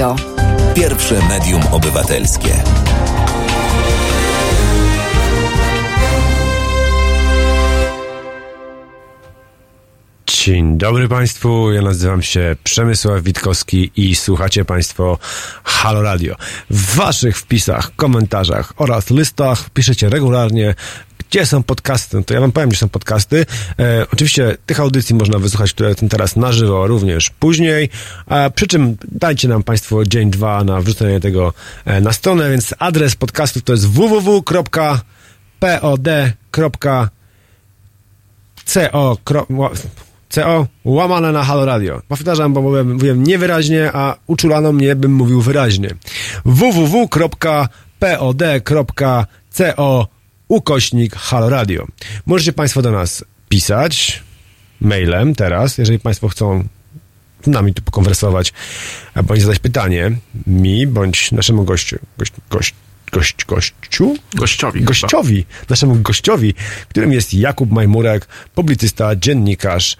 Radio. 0.00 0.16
Pierwsze 0.74 1.14
medium 1.28 1.62
obywatelskie. 1.72 2.48
Dzień 10.26 10.78
dobry 10.78 11.08
Państwu, 11.08 11.72
ja 11.72 11.82
nazywam 11.82 12.22
się 12.22 12.56
Przemysław 12.64 13.22
Witkowski 13.22 13.90
i 13.96 14.14
słuchacie 14.14 14.64
Państwo 14.64 15.18
Halo 15.64 16.02
Radio. 16.02 16.36
W 16.70 16.94
Waszych 16.96 17.38
wpisach, 17.38 17.96
komentarzach 17.96 18.72
oraz 18.76 19.10
listach 19.10 19.70
piszecie 19.70 20.08
regularnie, 20.08 20.74
gdzie 21.30 21.46
są 21.46 21.62
podcasty. 21.62 22.16
No 22.16 22.22
to 22.22 22.34
ja 22.34 22.40
Wam 22.40 22.52
powiem, 22.52 22.68
gdzie 22.68 22.78
są 22.78 22.88
podcasty. 22.88 23.46
E, 23.78 24.06
oczywiście 24.12 24.56
tych 24.66 24.80
audycji 24.80 25.14
można 25.14 25.38
wysłuchać, 25.38 25.72
które 25.72 25.94
są 25.94 26.08
teraz 26.08 26.36
na 26.36 26.52
żywo, 26.52 26.86
również 26.86 27.30
później. 27.30 27.88
A 28.26 28.50
przy 28.50 28.66
czym 28.66 28.96
dajcie 29.08 29.48
nam 29.48 29.62
Państwo 29.62 30.04
dzień, 30.06 30.30
dwa 30.30 30.64
na 30.64 30.80
wrzucenie 30.80 31.20
tego 31.20 31.52
e, 31.84 32.00
na 32.00 32.12
stronę, 32.12 32.50
więc 32.50 32.74
adres 32.78 33.16
podcastów 33.16 33.62
to 33.62 33.72
jest 33.72 33.86
www.pod.com 33.88 34.98
CO, 38.64 39.16
kro, 39.24 39.42
ła- 39.50 39.70
CO 40.28 40.66
łamane 40.84 41.32
na 41.32 41.44
Halo 41.44 41.64
Radio. 41.64 42.02
Powtarzam, 42.08 42.52
bo 42.54 42.62
mówiłem, 42.62 42.92
mówiłem 42.92 43.22
niewyraźnie, 43.24 43.90
a 43.92 44.16
uczulano 44.26 44.72
mnie, 44.72 44.96
bym 44.96 45.12
mówił 45.14 45.40
wyraźnie. 45.42 45.90
www.pod.co 49.04 50.08
ukośnik 50.50 51.16
Halo 51.16 51.48
Radio. 51.48 51.86
Możecie 52.26 52.52
Państwo 52.52 52.82
do 52.82 52.92
nas 52.92 53.24
pisać 53.48 54.22
mailem 54.80 55.34
teraz, 55.34 55.78
jeżeli 55.78 55.98
Państwo 55.98 56.28
chcą 56.28 56.64
z 57.44 57.46
nami 57.46 57.74
tu 57.74 57.82
pokonwersować, 57.82 58.52
bądź 59.24 59.42
zadać 59.42 59.58
pytanie 59.58 60.12
mi, 60.46 60.86
bądź 60.86 61.32
naszemu 61.32 61.64
gościu, 61.64 61.98
gość, 62.18 62.32
gość, 62.50 62.74
gość, 63.12 63.44
gościu? 63.48 64.16
Gościowi. 64.34 64.78
chyba. 64.78 64.88
gościowi, 64.88 65.44
naszemu 65.68 65.96
gościowi, 65.96 66.54
którym 66.88 67.12
jest 67.12 67.34
Jakub 67.34 67.70
Majmurek, 67.70 68.28
publicysta, 68.54 69.16
dziennikarz 69.16 69.96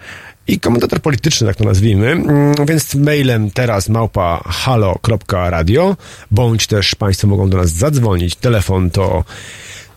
i 0.47 0.59
komentator 0.59 1.01
polityczny, 1.01 1.47
tak 1.47 1.55
to 1.55 1.63
nazwijmy. 1.63 2.07
Mm, 2.11 2.53
Więc 2.67 2.95
mailem 2.95 3.51
teraz 3.51 3.89
małpa 3.89 4.41
halo.radio, 4.45 5.97
bądź 6.31 6.67
też 6.67 6.95
Państwo 6.95 7.27
mogą 7.27 7.49
do 7.49 7.57
nas 7.57 7.71
zadzwonić. 7.71 8.35
Telefon 8.35 8.89
to 8.89 9.23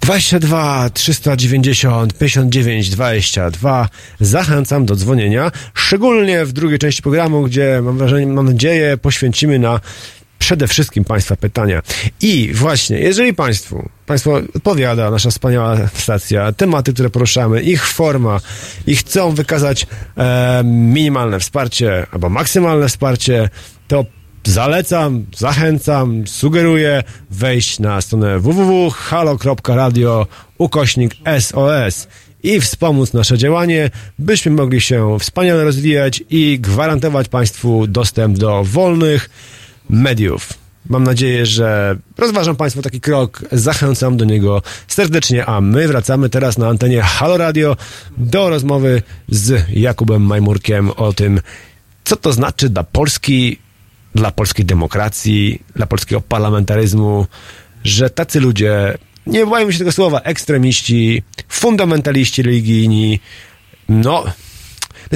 22 0.05 0.91
390 0.91 2.19
59 2.19 2.91
22. 2.91 3.89
Zachęcam 4.21 4.87
do 4.87 4.97
dzwonienia, 4.97 5.53
szczególnie 5.75 6.45
w 6.45 6.53
drugiej 6.53 6.79
części 6.79 7.03
programu, 7.03 7.43
gdzie 7.43 7.81
mam 7.83 7.99
wrażenie, 7.99 8.27
mam 8.27 8.47
nadzieję, 8.47 8.97
poświęcimy 8.97 9.59
na 9.59 9.81
przede 10.39 10.69
wszystkim 10.69 11.05
Państwa 11.05 11.37
pytania. 11.37 11.83
I 12.21 12.51
właśnie, 12.55 12.99
jeżeli 12.99 13.35
Państwu, 13.35 13.89
Państwo 14.07 14.41
odpowiada 14.57 15.11
nasza 15.11 15.31
wspaniała 15.31 15.77
stacja, 15.95 16.53
tematy, 16.53 16.93
które 16.93 17.11
poruszamy, 17.11 17.63
ich 17.63 17.87
forma 17.87 18.41
i 18.87 18.97
chcą 18.97 19.35
wykazać 19.35 19.87
e, 20.17 20.63
minimalne 20.65 21.41
wsparcie 21.41 22.07
albo 22.11 22.29
maksymalne 22.29 22.89
wsparcie, 22.89 23.49
to 23.89 24.05
zalecam, 24.45 25.27
zachęcam, 25.37 26.27
sugeruję 26.27 27.03
wejść 27.31 27.79
na 27.79 28.01
stronę 28.01 28.39
www.halo.radio 28.39 30.27
ukośnik 30.59 31.15
SOS 31.41 32.09
i 32.43 32.61
wspomóc 32.61 33.13
nasze 33.13 33.39
działanie, 33.39 33.91
byśmy 34.19 34.53
mogli 34.53 34.81
się 34.81 35.19
wspaniale 35.21 35.65
rozwijać 35.65 36.25
i 36.31 36.59
gwarantować 36.61 37.29
Państwu 37.29 37.87
dostęp 37.87 38.39
do 38.39 38.65
wolnych 38.65 39.31
mediów. 39.91 40.49
Mam 40.89 41.05
nadzieję, 41.05 41.47
że 41.47 41.97
rozważą 42.19 42.57
Państwo 42.57 42.83
taki 42.83 43.01
krok. 43.01 43.43
Zachęcam 43.53 44.17
do 44.17 44.25
niego 44.25 44.63
serdecznie, 44.89 45.47
a 45.47 45.61
my 45.61 45.89
wracamy 45.89 46.29
teraz 46.29 46.59
na 46.59 46.69
antenie 46.69 47.03
Halo 47.03 47.37
Radio 47.37 47.77
do 48.17 48.51
rozmowy 48.51 49.03
z 49.29 49.69
Jakubem 49.71 50.23
Majmurkiem 50.23 50.91
o 50.91 51.13
tym, 51.13 51.41
co 52.05 52.17
to 52.17 52.33
znaczy 52.33 52.69
dla 52.69 52.83
Polski, 52.83 53.59
dla 54.15 54.31
polskiej 54.31 54.65
demokracji, 54.65 55.63
dla 55.77 55.87
polskiego 55.87 56.21
parlamentaryzmu, 56.21 57.27
że 57.85 58.11
tacy 58.11 58.41
ludzie, 58.41 58.99
nie 59.27 59.47
boję 59.47 59.73
się 59.73 59.79
tego 59.79 59.93
słowa, 59.93 60.21
ekstremiści, 60.21 61.23
fundamentaliści 61.49 62.43
religijni, 62.43 63.21
no, 63.89 64.25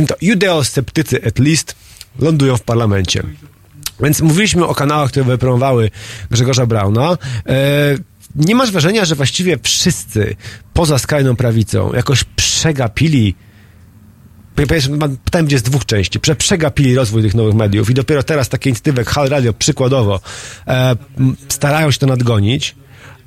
to 0.08 0.16
judeosceptycy 0.20 1.24
at 1.24 1.38
least, 1.38 1.76
lądują 2.18 2.56
w 2.56 2.62
parlamencie. 2.62 3.22
Więc 4.00 4.20
mówiliśmy 4.20 4.66
o 4.66 4.74
kanałach, 4.74 5.10
które 5.10 5.24
wypromowały 5.24 5.90
Grzegorza 6.30 6.66
Brauna. 6.66 7.18
E, 7.46 7.96
nie 8.34 8.54
masz 8.54 8.70
wrażenia, 8.70 9.04
że 9.04 9.14
właściwie 9.14 9.58
wszyscy 9.62 10.36
poza 10.72 10.98
skrajną 10.98 11.36
prawicą 11.36 11.92
jakoś 11.92 12.24
przegapili 12.24 13.34
Pytanie 14.66 14.98
będzie 15.32 15.58
z 15.58 15.62
dwóch 15.62 15.86
części. 15.86 16.20
Prze, 16.20 16.36
przegapili 16.36 16.94
rozwój 16.94 17.22
tych 17.22 17.34
nowych 17.34 17.54
mediów 17.54 17.90
i 17.90 17.94
dopiero 17.94 18.22
teraz 18.22 18.48
takie 18.48 18.70
inicjatywy 18.70 19.00
jak 19.00 19.08
Hal 19.08 19.28
Radio 19.28 19.52
przykładowo 19.52 20.20
e, 20.66 20.96
starają 21.48 21.90
się 21.90 21.98
to 21.98 22.06
nadgonić. 22.06 22.74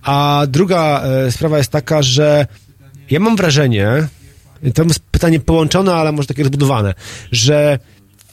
A 0.04 0.44
druga 0.48 1.04
e, 1.04 1.32
sprawa 1.32 1.58
jest 1.58 1.72
taka, 1.72 2.02
że 2.02 2.48
ja 3.10 3.20
mam 3.20 3.36
wrażenie, 3.36 4.08
to 4.74 4.84
jest 4.84 5.00
pytanie 5.00 5.40
połączone, 5.40 5.94
ale 5.94 6.12
może 6.12 6.28
takie 6.28 6.44
rozbudowane, 6.44 6.94
że 7.32 7.80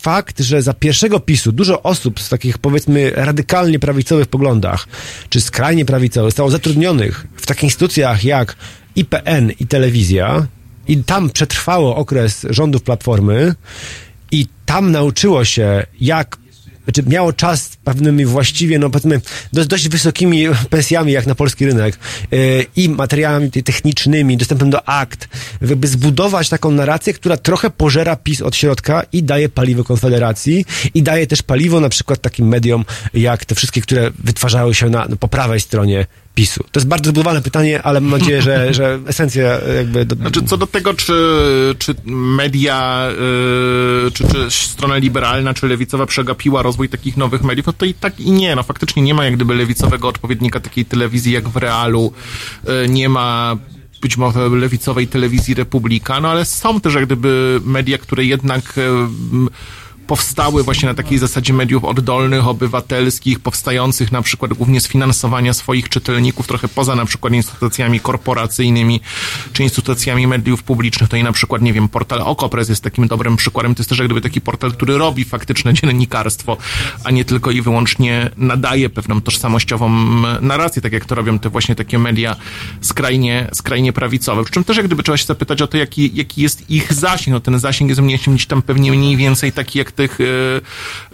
fakt, 0.00 0.40
że 0.40 0.62
za 0.62 0.74
pierwszego 0.74 1.20
PiSu 1.20 1.52
dużo 1.52 1.82
osób 1.82 2.20
z 2.20 2.28
takich 2.28 2.58
powiedzmy 2.58 3.10
radykalnie 3.14 3.78
prawicowych 3.78 4.26
poglądach, 4.26 4.88
czy 5.28 5.40
skrajnie 5.40 5.84
prawicowych, 5.84 6.28
zostało 6.28 6.50
zatrudnionych 6.50 7.26
w 7.36 7.46
takich 7.46 7.64
instytucjach 7.64 8.24
jak 8.24 8.56
IPN 8.96 9.50
i 9.60 9.66
telewizja 9.66 10.46
i 10.88 11.04
tam 11.04 11.30
przetrwało 11.30 11.96
okres 11.96 12.46
rządów 12.50 12.82
Platformy 12.82 13.54
i 14.32 14.46
tam 14.66 14.92
nauczyło 14.92 15.44
się, 15.44 15.86
jak 16.00 16.36
znaczy 16.84 17.02
miało 17.10 17.32
czas 17.32 17.62
z 17.62 17.76
pewnymi 17.76 18.24
właściwie, 18.24 18.78
no 18.78 18.90
powiedzmy, 18.90 19.20
dość, 19.52 19.68
dość 19.68 19.88
wysokimi 19.88 20.44
pensjami, 20.70 21.12
jak 21.12 21.26
na 21.26 21.34
polski 21.34 21.66
rynek, 21.66 21.98
yy, 22.30 22.66
i 22.76 22.88
materiałami 22.88 23.50
te- 23.50 23.62
technicznymi, 23.62 24.36
dostępem 24.36 24.70
do 24.70 24.88
akt, 24.88 25.28
jakby 25.60 25.88
zbudować 25.88 26.48
taką 26.48 26.70
narrację, 26.70 27.12
która 27.12 27.36
trochę 27.36 27.70
pożera 27.70 28.16
PiS 28.16 28.42
od 28.42 28.56
środka 28.56 29.02
i 29.12 29.22
daje 29.22 29.48
paliwo 29.48 29.84
Konfederacji 29.84 30.64
i 30.94 31.02
daje 31.02 31.26
też 31.26 31.42
paliwo 31.42 31.80
na 31.80 31.88
przykład 31.88 32.20
takim 32.20 32.48
mediom, 32.48 32.84
jak 33.14 33.44
te 33.44 33.54
wszystkie, 33.54 33.80
które 33.80 34.10
wytwarzały 34.18 34.74
się 34.74 34.90
na, 34.90 35.06
po 35.20 35.28
prawej 35.28 35.60
stronie 35.60 36.06
PiSu. 36.38 36.64
To 36.72 36.80
jest 36.80 36.88
bardzo 36.88 37.10
zbudowane 37.10 37.42
pytanie, 37.42 37.82
ale 37.82 38.00
mam 38.00 38.20
nadzieję, 38.20 38.42
że, 38.42 38.74
że 38.74 38.98
esencja 39.06 39.42
jakby... 39.76 40.04
Do, 40.04 40.14
Znaczy, 40.14 40.42
co 40.42 40.56
do 40.56 40.66
tego, 40.66 40.94
czy, 40.94 41.14
czy 41.78 41.94
media, 42.04 43.08
yy, 44.04 44.10
czy, 44.10 44.24
czy 44.28 44.50
strona 44.50 44.96
liberalna, 44.96 45.54
czy 45.54 45.68
lewicowa 45.68 46.06
przegapiła 46.06 46.62
rozwój 46.62 46.88
takich 46.88 47.16
nowych 47.16 47.42
mediów, 47.42 47.66
no 47.66 47.72
to 47.72 47.84
i 47.84 47.94
tak 47.94 48.20
i 48.20 48.30
nie. 48.30 48.56
No 48.56 48.62
faktycznie 48.62 49.02
nie 49.02 49.14
ma 49.14 49.24
jak 49.24 49.36
gdyby 49.36 49.54
lewicowego 49.54 50.08
odpowiednika 50.08 50.60
takiej 50.60 50.84
telewizji 50.84 51.32
jak 51.32 51.48
w 51.48 51.56
realu. 51.56 52.12
Yy, 52.64 52.88
nie 52.88 53.08
ma 53.08 53.56
być 54.00 54.16
może 54.16 54.48
lewicowej 54.48 55.08
telewizji 55.08 55.54
Republika, 55.54 56.20
no 56.20 56.28
ale 56.28 56.44
są 56.44 56.80
też 56.80 56.94
jak 56.94 57.06
gdyby 57.06 57.60
media, 57.64 57.98
które 57.98 58.24
jednak 58.24 58.74
m, 58.78 59.48
powstały 60.08 60.62
właśnie 60.64 60.88
na 60.88 60.94
takiej 60.94 61.18
zasadzie 61.18 61.52
mediów 61.52 61.84
oddolnych, 61.84 62.48
obywatelskich, 62.48 63.40
powstających 63.40 64.12
na 64.12 64.22
przykład 64.22 64.54
głównie 64.54 64.80
z 64.80 64.88
finansowania 64.88 65.54
swoich 65.54 65.88
czytelników, 65.88 66.46
trochę 66.46 66.68
poza 66.68 66.94
na 66.94 67.04
przykład 67.04 67.32
instytucjami 67.32 68.00
korporacyjnymi, 68.00 69.00
czy 69.52 69.62
instytucjami 69.62 70.26
mediów 70.26 70.62
publicznych, 70.62 71.10
to 71.10 71.16
i 71.16 71.22
na 71.22 71.32
przykład, 71.32 71.62
nie 71.62 71.72
wiem, 71.72 71.88
portal 71.88 72.22
Okopres 72.22 72.68
jest 72.68 72.82
takim 72.82 73.08
dobrym 73.08 73.36
przykładem, 73.36 73.74
to 73.74 73.80
jest 73.80 73.90
też 73.90 73.98
jak 73.98 74.08
gdyby 74.08 74.20
taki 74.20 74.40
portal, 74.40 74.72
który 74.72 74.98
robi 74.98 75.24
faktyczne 75.24 75.74
dziennikarstwo, 75.74 76.56
a 77.04 77.10
nie 77.10 77.24
tylko 77.24 77.50
i 77.50 77.62
wyłącznie 77.62 78.30
nadaje 78.36 78.90
pewną 78.90 79.20
tożsamościową 79.20 79.88
narrację, 80.40 80.82
tak 80.82 80.92
jak 80.92 81.04
to 81.04 81.14
robią 81.14 81.38
te 81.38 81.50
właśnie 81.50 81.74
takie 81.74 81.98
media 81.98 82.36
skrajnie, 82.80 83.48
skrajnie 83.54 83.92
prawicowe. 83.92 84.44
Przy 84.44 84.52
czym 84.52 84.64
też 84.64 84.76
jak 84.76 84.86
gdyby 84.86 85.02
trzeba 85.02 85.18
się 85.18 85.26
zapytać 85.26 85.62
o 85.62 85.66
to, 85.66 85.76
jaki, 85.76 86.10
jaki 86.14 86.42
jest 86.42 86.70
ich 86.70 86.92
zasięg. 86.92 87.32
No 87.32 87.40
ten 87.40 87.58
zasięg 87.58 87.88
jest 87.88 88.00
mniej, 88.00 88.18
gdzieś 88.26 88.46
tam 88.46 88.62
pewnie 88.62 88.92
mniej 88.92 89.16
więcej 89.16 89.52
taki 89.52 89.78
jak 89.78 89.92
tych, 89.98 90.18
e, 90.20 90.24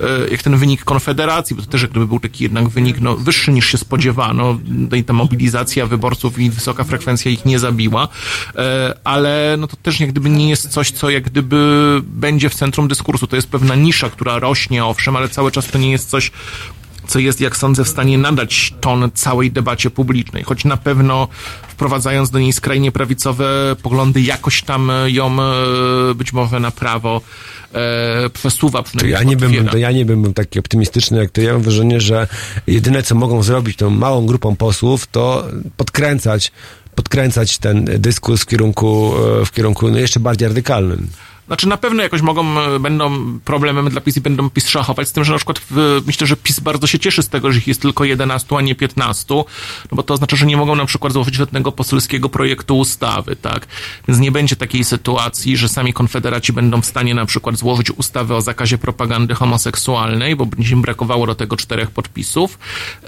e, 0.04 0.28
jak 0.30 0.42
ten 0.42 0.56
wynik 0.56 0.84
Konfederacji, 0.84 1.56
bo 1.56 1.62
to 1.62 1.68
też 1.68 1.82
jak 1.82 1.90
gdyby 1.90 2.06
był 2.06 2.20
taki 2.20 2.42
jednak 2.42 2.68
wynik 2.68 3.00
no, 3.00 3.16
wyższy 3.16 3.52
niż 3.52 3.66
się 3.68 3.78
spodziewano. 3.78 4.58
No 4.68 4.96
i 4.96 5.04
ta 5.04 5.12
mobilizacja 5.12 5.86
wyborców 5.86 6.38
i 6.38 6.50
wysoka 6.50 6.84
frekwencja 6.84 7.30
ich 7.30 7.44
nie 7.44 7.58
zabiła, 7.58 8.08
e, 8.56 8.94
ale 9.04 9.56
no 9.58 9.66
to 9.66 9.76
też 9.76 10.00
jak 10.00 10.10
gdyby 10.10 10.30
nie 10.30 10.50
jest 10.50 10.68
coś, 10.68 10.90
co 10.90 11.10
jak 11.10 11.24
gdyby 11.24 12.00
będzie 12.06 12.48
w 12.48 12.54
centrum 12.54 12.88
dyskursu. 12.88 13.26
To 13.26 13.36
jest 13.36 13.48
pewna 13.48 13.74
nisza, 13.74 14.10
która 14.10 14.38
rośnie, 14.38 14.84
owszem, 14.84 15.16
ale 15.16 15.28
cały 15.28 15.50
czas 15.50 15.66
to 15.66 15.78
nie 15.78 15.90
jest 15.90 16.10
coś, 16.10 16.30
co 17.06 17.18
jest, 17.18 17.40
jak 17.40 17.56
sądzę, 17.56 17.84
w 17.84 17.88
stanie 17.88 18.18
nadać 18.18 18.74
ton 18.80 19.10
całej 19.14 19.52
debacie 19.52 19.90
publicznej, 19.90 20.42
choć 20.42 20.64
na 20.64 20.76
pewno 20.76 21.28
wprowadzając 21.68 22.30
do 22.30 22.38
niej 22.38 22.52
skrajnie 22.52 22.92
prawicowe 22.92 23.76
poglądy, 23.82 24.20
jakoś 24.20 24.62
tam 24.62 24.92
ją 25.06 25.42
e, 25.42 26.14
być 26.14 26.32
może 26.32 26.60
na 26.60 26.70
prawo 26.70 27.20
e, 27.74 28.30
przesuwa, 28.30 28.82
To 28.82 29.06
ja 29.06 29.22
nie, 29.22 29.36
bym, 29.36 29.68
to 29.68 29.76
ja 29.76 29.92
nie 29.92 30.04
bym 30.04 30.22
był 30.22 30.32
taki 30.32 30.58
optymistyczny 30.58 31.18
jak 31.18 31.30
ty. 31.30 31.42
Ja 31.42 31.52
mam 31.52 31.62
wrażenie, 31.62 32.00
że 32.00 32.26
jedyne 32.66 33.02
co 33.02 33.14
mogą 33.14 33.42
zrobić 33.42 33.76
tą 33.76 33.90
małą 33.90 34.26
grupą 34.26 34.56
posłów, 34.56 35.06
to 35.06 35.46
podkręcać, 35.76 36.52
podkręcać 36.94 37.58
ten 37.58 37.84
dyskurs 37.84 38.42
w 38.42 38.46
kierunku, 38.46 39.12
e, 39.42 39.44
w 39.44 39.52
kierunku 39.52 39.90
no 39.90 39.98
jeszcze 39.98 40.20
bardziej 40.20 40.48
radykalnym. 40.48 41.08
Znaczy 41.46 41.68
na 41.68 41.76
pewno 41.76 42.02
jakoś 42.02 42.22
mogą, 42.22 42.60
e, 42.60 42.80
będą 42.80 43.38
problemem 43.44 43.90
dla 43.90 44.00
PiS 44.00 44.16
i 44.16 44.20
będą 44.20 44.50
PiS 44.50 44.68
szachować, 44.68 45.08
z 45.08 45.12
tym, 45.12 45.24
że 45.24 45.32
na 45.32 45.38
przykład 45.38 45.60
w, 45.70 46.02
myślę, 46.06 46.26
że 46.26 46.36
PiS 46.36 46.60
bardzo 46.60 46.86
się 46.86 46.98
cieszy 46.98 47.22
z 47.22 47.28
tego, 47.28 47.52
że 47.52 47.58
ich 47.58 47.66
jest 47.66 47.82
tylko 47.82 48.04
11, 48.04 48.56
a 48.56 48.60
nie 48.60 48.74
15, 48.74 49.34
no 49.34 49.44
bo 49.92 50.02
to 50.02 50.14
oznacza, 50.14 50.36
że 50.36 50.46
nie 50.46 50.56
mogą 50.56 50.74
na 50.74 50.86
przykład 50.86 51.12
złożyć 51.12 51.34
żadnego 51.34 51.72
poselskiego 51.72 52.28
projektu 52.28 52.78
ustawy, 52.78 53.36
tak? 53.36 53.66
Więc 54.08 54.20
nie 54.20 54.32
będzie 54.32 54.56
takiej 54.56 54.84
sytuacji, 54.84 55.56
że 55.56 55.68
sami 55.68 55.92
konfederaci 55.92 56.52
będą 56.52 56.80
w 56.80 56.86
stanie 56.86 57.14
na 57.14 57.26
przykład 57.26 57.56
złożyć 57.56 57.90
ustawę 57.90 58.36
o 58.36 58.40
zakazie 58.40 58.78
propagandy 58.78 59.34
homoseksualnej, 59.34 60.36
bo 60.36 60.46
będzie 60.46 60.72
im 60.72 60.82
brakowało 60.82 61.26
do 61.26 61.34
tego 61.34 61.56
czterech 61.56 61.90
podpisów 61.90 62.58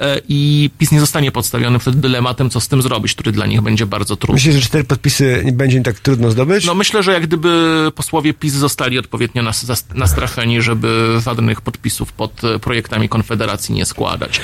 e, 0.01 0.21
i 0.29 0.71
PiS 0.79 0.93
nie 0.93 1.01
zostanie 1.01 1.33
podstawiony 1.33 1.79
przed 1.79 2.01
dylematem, 2.01 2.51
co 2.51 2.61
z 2.61 2.69
tym 2.69 2.83
zrobić, 2.83 3.15
który 3.15 3.33
dla 3.33 3.47
nich 3.47 3.61
będzie 3.61 3.87
bardzo 3.87 4.17
trudny. 4.17 4.35
Myślisz, 4.35 4.55
że 4.55 4.61
cztery 4.61 4.85
podpisy 4.85 5.43
nie 5.45 5.53
będzie 5.53 5.77
im 5.77 5.83
tak 5.83 6.01
trudno 6.01 6.31
zdobyć? 6.31 6.67
No 6.67 6.75
myślę, 6.75 7.03
że 7.03 7.13
jak 7.13 7.27
gdyby 7.27 7.93
posłowie 7.95 8.26
PiS 8.35 8.53
zostali 8.55 8.99
odpowiednio 8.99 9.43
nas, 9.43 9.67
nastraszeni, 9.95 10.63
żeby 10.63 11.19
żadnych 11.25 11.61
podpisów 11.61 12.13
pod 12.13 12.45
e, 12.45 12.59
projektami 12.59 13.09
Konfederacji 13.09 13.75
nie 13.75 13.85
składać. 13.85 14.41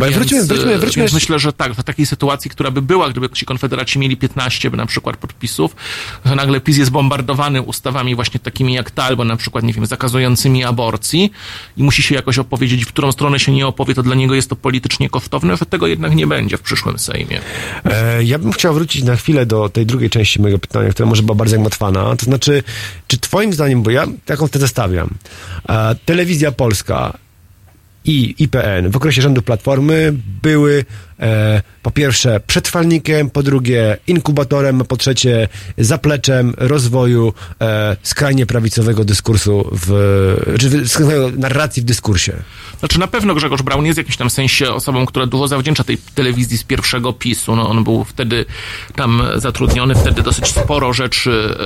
Ale 0.00 0.10
wróćmy- 0.10 0.38
e, 0.38 0.44
wróćmy- 0.44 0.78
wróćmy 0.78 1.02
Więc 1.02 1.12
myślę, 1.12 1.38
że 1.38 1.52
tak, 1.52 1.72
w 1.74 1.82
takiej 1.82 2.06
sytuacji, 2.06 2.50
która 2.50 2.70
by 2.70 2.82
była, 2.82 3.10
gdyby 3.10 3.28
ci 3.28 3.46
Konfederaci 3.46 3.98
mieli 3.98 4.16
15 4.16 4.70
by 4.70 4.76
na 4.76 4.86
przykład 4.86 5.16
podpisów, 5.16 5.76
że 6.24 6.34
nagle 6.34 6.60
PiS 6.60 6.76
jest 6.76 6.90
bombardowany 6.90 7.62
ustawami 7.62 8.14
właśnie 8.14 8.40
takimi 8.40 8.74
jak 8.74 8.90
ta, 8.90 9.04
albo 9.04 9.24
na 9.24 9.36
przykład, 9.36 9.64
nie 9.64 9.72
wiem, 9.72 9.86
zakazującymi 9.86 10.64
aborcji 10.64 11.32
i 11.76 11.82
musi 11.82 12.02
się 12.02 12.14
jakoś 12.14 12.38
opowiedzieć, 12.38 12.84
w 12.84 12.88
którą 12.88 13.12
stronę 13.12 13.38
się 13.38 13.52
nie 13.52 13.66
opowie, 13.66 13.94
to 13.94 14.02
dla 14.02 14.14
niego 14.14 14.34
jest 14.34 14.50
to 14.50 14.56
politycznie 14.56 15.10
kosztowne, 15.10 15.56
że 15.56 15.66
tego 15.66 15.86
jednak 15.86 16.14
nie 16.14 16.26
będzie 16.26 16.56
w 16.56 16.62
przyszłym 16.62 16.98
Sejmie. 16.98 17.40
E, 17.84 18.24
ja 18.24 18.38
bym 18.38 18.52
chciał 18.52 18.74
wrócić 18.74 19.02
na 19.02 19.16
chwilę 19.16 19.46
do 19.46 19.68
tej 19.68 19.86
drugiej 19.86 20.10
części 20.10 20.40
mojego 20.40 20.58
pytania, 20.58 20.90
która 20.90 21.08
może 21.08 21.22
była 21.22 21.34
bardzo 21.34 21.50
zagmatwana. 21.50 22.16
To 22.16 22.24
znaczy, 22.24 22.62
czy 23.06 23.18
twoim 23.28 23.52
zdaniem, 23.52 23.82
bo 23.82 23.90
ja 23.90 24.06
taką 24.24 24.46
wtedy 24.46 24.68
stawiam, 24.68 25.10
e, 25.68 25.94
telewizja 26.04 26.52
polska 26.52 27.18
i 28.04 28.34
IPN 28.38 28.90
w 28.90 28.96
okresie 28.96 29.22
rządu 29.22 29.42
Platformy 29.42 30.12
były 30.42 30.84
po 31.82 31.90
pierwsze 31.90 32.40
przetrwalnikiem, 32.46 33.30
po 33.30 33.42
drugie 33.42 33.96
inkubatorem, 34.06 34.84
po 34.84 34.96
trzecie 34.96 35.48
zapleczem 35.78 36.54
rozwoju 36.56 37.32
e, 37.60 37.96
skrajnie 38.02 38.46
prawicowego 38.46 39.04
dyskursu 39.04 39.70
w, 39.72 39.88
czy 40.60 40.70
narracji 41.38 41.82
w 41.82 41.84
dyskursie. 41.84 42.32
Znaczy 42.78 42.98
na 42.98 43.06
pewno 43.06 43.34
Grzegorz 43.34 43.62
Braun 43.62 43.86
jest 43.86 43.96
w 43.96 43.98
jakimś 43.98 44.16
tam 44.16 44.30
sensie 44.30 44.72
osobą, 44.72 45.06
która 45.06 45.26
dużo 45.26 45.48
zawdzięcza 45.48 45.84
tej 45.84 45.98
telewizji 46.14 46.58
z 46.58 46.64
pierwszego 46.64 47.12
PiSu. 47.12 47.56
No, 47.56 47.70
on 47.70 47.84
był 47.84 48.04
wtedy 48.04 48.44
tam 48.96 49.22
zatrudniony, 49.36 49.94
wtedy 49.94 50.22
dosyć 50.22 50.46
sporo 50.46 50.92
rzeczy, 50.92 51.56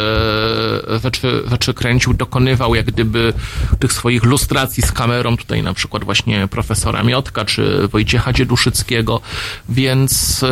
e, 0.89 0.99
rzeczy, 0.99 1.43
rzeczy 1.51 1.75
kręcił, 1.75 2.15
dokonywał 2.15 2.75
jak 2.75 2.87
gdyby 2.87 3.33
tych 3.79 3.93
swoich 3.93 4.25
lustracji 4.25 4.83
z 4.83 4.93
kamerą, 4.93 5.37
tutaj 5.37 5.63
na 5.63 5.75
przykład 5.75 6.05
właśnie 6.05 6.49
profesora 6.49 7.03
Miotka, 7.03 7.45
czy 7.45 7.89
Wojciecha 7.89 8.33
Dzieduszyckiego, 8.33 9.21
więc 9.69 10.43
e, 10.43 10.47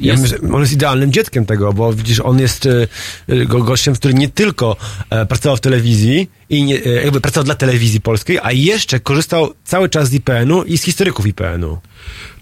Ja 0.00 0.12
jest... 0.12 0.22
myślę, 0.22 0.38
on 0.52 0.60
jest 0.60 0.72
idealnym 0.72 1.12
dzieckiem 1.12 1.46
tego, 1.46 1.72
bo 1.72 1.92
widzisz, 1.92 2.20
on 2.20 2.38
jest 2.40 2.66
e, 2.66 3.46
go- 3.46 3.62
gościem, 3.62 3.94
który 3.94 4.14
nie 4.14 4.28
tylko 4.28 4.76
e, 5.10 5.26
pracował 5.26 5.56
w 5.56 5.60
telewizji 5.60 6.30
i 6.50 6.64
nie, 6.64 6.78
jakby 6.78 7.20
pracował 7.20 7.44
dla 7.44 7.54
telewizji 7.54 8.00
polskiej, 8.00 8.38
a 8.42 8.52
jeszcze 8.52 9.00
korzystał 9.00 9.54
cały 9.64 9.88
czas 9.88 10.08
z 10.08 10.12
IPN-u 10.14 10.62
i 10.62 10.78
z 10.78 10.82
historyków 10.82 11.26
IPN-u. 11.26 11.78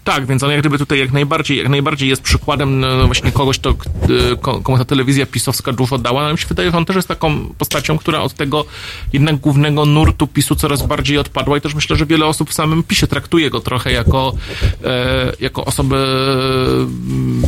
Tak, 0.05 0.27
więc 0.27 0.43
on 0.43 0.51
jak 0.51 0.61
gdyby 0.61 0.79
tutaj 0.79 0.99
jak 0.99 1.13
najbardziej, 1.13 1.59
jak 1.59 1.69
najbardziej 1.69 2.09
jest 2.09 2.23
przykładem 2.23 2.81
no, 2.81 3.07
właśnie 3.07 3.33
kogoś, 3.33 3.59
to, 3.59 3.71
y, 3.71 4.37
ko- 4.37 4.61
komu 4.61 4.79
ta 4.79 4.85
telewizja 4.85 5.27
pisowska 5.27 5.73
dużo 5.73 5.99
dała. 5.99 6.23
No 6.23 6.33
mi 6.33 6.39
się 6.39 6.47
wydaje, 6.47 6.71
że 6.71 6.77
on 6.77 6.85
też 6.85 6.97
jest 6.97 7.09
taką 7.09 7.55
postacią, 7.59 7.99
która 7.99 8.21
od 8.21 8.35
tego 8.35 8.65
jednak 9.13 9.37
głównego 9.37 9.85
nurtu 9.87 10.27
PiSu 10.27 10.55
coraz 10.55 10.87
bardziej 10.87 11.19
odpadła 11.19 11.57
i 11.57 11.61
też 11.61 11.75
myślę, 11.75 11.97
że 11.97 12.07
wiele 12.07 12.27
osób 12.27 12.51
w 12.51 12.55
samym 12.55 12.83
PiSie 12.83 13.07
traktuje 13.07 13.51
go 13.51 13.61
trochę 13.61 13.93
jako, 13.93 14.33
e, 14.85 15.33
jako 15.41 15.65
osobę 15.65 15.97
mm, 15.97 17.43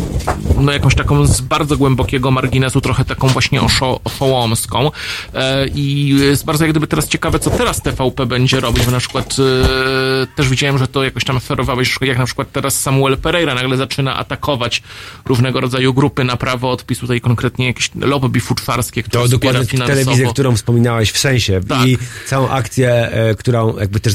no 0.61 0.73
jakąś 0.73 0.95
taką 0.95 1.27
z 1.27 1.41
bardzo 1.41 1.77
głębokiego 1.77 2.31
marginesu, 2.31 2.81
trochę 2.81 3.05
taką 3.05 3.29
właśnie 3.29 3.63
oszo, 3.63 4.01
oszołomską. 4.05 4.91
E, 5.35 5.69
I 5.69 6.09
jest 6.09 6.45
bardzo 6.45 6.65
jak 6.65 6.73
gdyby 6.73 6.87
teraz 6.87 7.09
ciekawe, 7.09 7.39
co 7.39 7.51
teraz 7.51 7.83
TVP 7.83 8.27
będzie 8.27 8.61
robić, 8.61 8.85
bo 8.85 8.91
na 8.91 8.99
przykład 9.01 9.37
e, 9.39 10.27
też 10.37 10.49
widziałem, 10.49 10.79
że 10.79 10.89
to 10.89 11.05
jakoś 11.05 11.25
tam 11.25 11.37
oferowałeś, 11.37 11.99
jak 12.01 12.19
na 12.19 12.25
przykład 12.27 12.44
teraz 12.53 12.81
Samuel 12.81 13.17
Pereira 13.17 13.55
nagle 13.55 13.77
zaczyna 13.77 14.17
atakować 14.17 14.83
różnego 15.25 15.61
rodzaju 15.61 15.95
grupy 15.95 16.25
na 16.25 16.37
prawo 16.37 16.71
odpisu, 16.71 17.01
tutaj 17.01 17.21
konkretnie 17.21 17.67
jakieś 17.67 17.91
lobby 18.01 18.41
futrzarskie, 18.41 19.03
które 19.03 19.23
To 19.23 19.29
dokładnie 19.29 19.67
finansowo. 19.67 19.99
telewizję, 20.01 20.27
którą 20.33 20.57
wspominałeś 20.57 21.13
w 21.13 21.19
sensie 21.19 21.61
Tak. 21.69 21.87
i 21.87 21.99
całą 22.27 22.49
akcję, 22.49 22.91
e, 22.91 23.35
którą 23.35 23.79
jakby 23.79 24.01
też... 24.01 24.15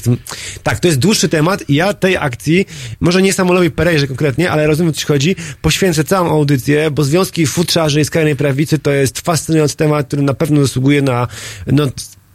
Tak, 0.63 0.79
to 0.79 0.87
jest 0.87 0.99
dłuższy 0.99 1.29
temat 1.29 1.69
i 1.69 1.75
ja 1.75 1.93
tej 1.93 2.17
akcji, 2.17 2.65
może 2.99 3.21
nie 3.21 3.33
Samuelowi 3.33 3.71
Perejrze 3.71 4.07
konkretnie, 4.07 4.51
ale 4.51 4.67
rozumiem, 4.67 4.89
o 4.89 4.93
co 4.93 5.07
chodzi, 5.07 5.35
poświęcę 5.61 6.03
całą 6.03 6.29
audycję, 6.29 6.91
bo 6.91 7.03
związki 7.03 7.47
futrzarzy 7.47 8.01
i 8.01 8.05
skrajnej 8.05 8.35
prawicy 8.35 8.79
to 8.79 8.91
jest 8.91 9.19
fascynujący 9.19 9.77
temat, 9.77 10.07
który 10.07 10.21
na 10.21 10.33
pewno 10.33 10.61
zasługuje 10.61 11.01
na 11.01 11.27
no, 11.67 11.87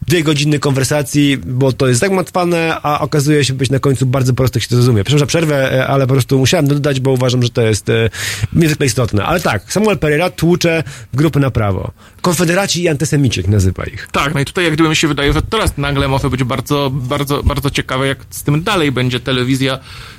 dwie 0.06 0.22
godziny 0.22 0.58
konwersacji, 0.58 1.38
bo 1.46 1.72
to 1.72 1.88
jest 1.88 2.00
zagmatwane, 2.00 2.76
a 2.82 3.00
okazuje 3.00 3.44
się 3.44 3.54
być 3.54 3.70
na 3.70 3.78
końcu 3.78 4.06
bardzo 4.06 4.34
prosto, 4.34 4.58
jak 4.58 4.62
się 4.62 4.68
to 4.68 4.74
zrozumie. 4.74 5.04
Przepraszam 5.04 5.18
za 5.18 5.26
przerwę, 5.26 5.72
e, 5.72 5.86
ale 5.86 6.06
po 6.06 6.12
prostu 6.12 6.38
musiałem 6.38 6.66
dodać, 6.66 7.00
bo 7.00 7.10
uważam, 7.10 7.42
że 7.42 7.50
to 7.50 7.62
jest 7.62 7.88
e, 7.88 8.10
niezwykle 8.52 8.86
istotne. 8.86 9.24
Ale 9.24 9.40
tak, 9.40 9.72
Samuel 9.72 9.98
Pereira 9.98 10.30
tłucze 10.30 10.82
grupy 11.14 11.40
na 11.40 11.50
prawo. 11.50 11.92
Konfederaci 12.22 12.82
i 12.82 12.88
antysemici, 12.88 13.42
nazywa 13.48 13.84
ich. 13.84 14.08
Tak, 14.12 14.34
no 14.34 14.40
i 14.40 14.44
tutaj 14.44 14.64
jak 14.64 14.72
gdyby 14.72 14.88
mi 14.88 14.96
się 14.96 15.08
wydaje, 15.08 15.33
że 15.33 15.42
teraz 15.42 15.79
nagle 15.79 16.08
może 16.08 16.31
być 16.31 16.44
bardzo, 16.44 16.90
bardzo, 16.92 17.42
bardzo 17.42 17.70
ciekawe, 17.70 18.06
jak 18.06 18.18
z 18.31 18.42
tym 18.42 18.62
dalej 18.62 18.92
będzie 18.92 19.20
telewizja 19.20 19.79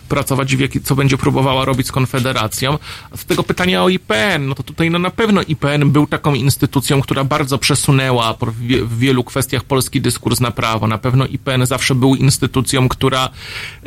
pracować, 0.10 0.56
co 0.84 0.96
będzie 0.96 1.18
próbowała 1.18 1.66
robić 1.66 1.88
z 1.88 1.92
Konfederacją. 1.92 2.78
Z 3.16 3.26
tego 3.26 3.44
pytania 3.44 3.84
o 3.84 3.90
IPN, 3.90 4.48
no 4.48 4.56
to 4.56 4.64
tutaj 4.64 4.90
no 4.90 5.00
na 5.00 5.10
pewno 5.10 5.42
IPN 5.42 5.92
był 5.92 6.08
taką 6.08 6.34
instytucją, 6.34 7.02
która 7.02 7.24
bardzo 7.24 7.58
przesunęła 7.58 8.34
w, 8.34 8.60
wie- 8.68 8.86
w 8.86 8.98
wielu 9.00 9.24
kwestiach 9.24 9.64
polski 9.64 10.02
dyskurs 10.02 10.40
na 10.40 10.52
prawo. 10.52 10.88
Na 10.88 10.98
pewno 10.98 11.26
IPN 11.26 11.66
zawsze 11.66 11.96
był 11.96 12.16
instytucją, 12.16 12.90
która 12.90 13.30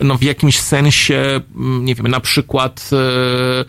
no 0.02 0.18
w 0.18 0.22
jakimś 0.22 0.58
sensie, 0.58 1.40
mm, 1.56 1.84
nie 1.84 1.94
wiem, 1.94 2.08
na 2.08 2.20
przykład 2.20 2.90
e, 2.92 3.64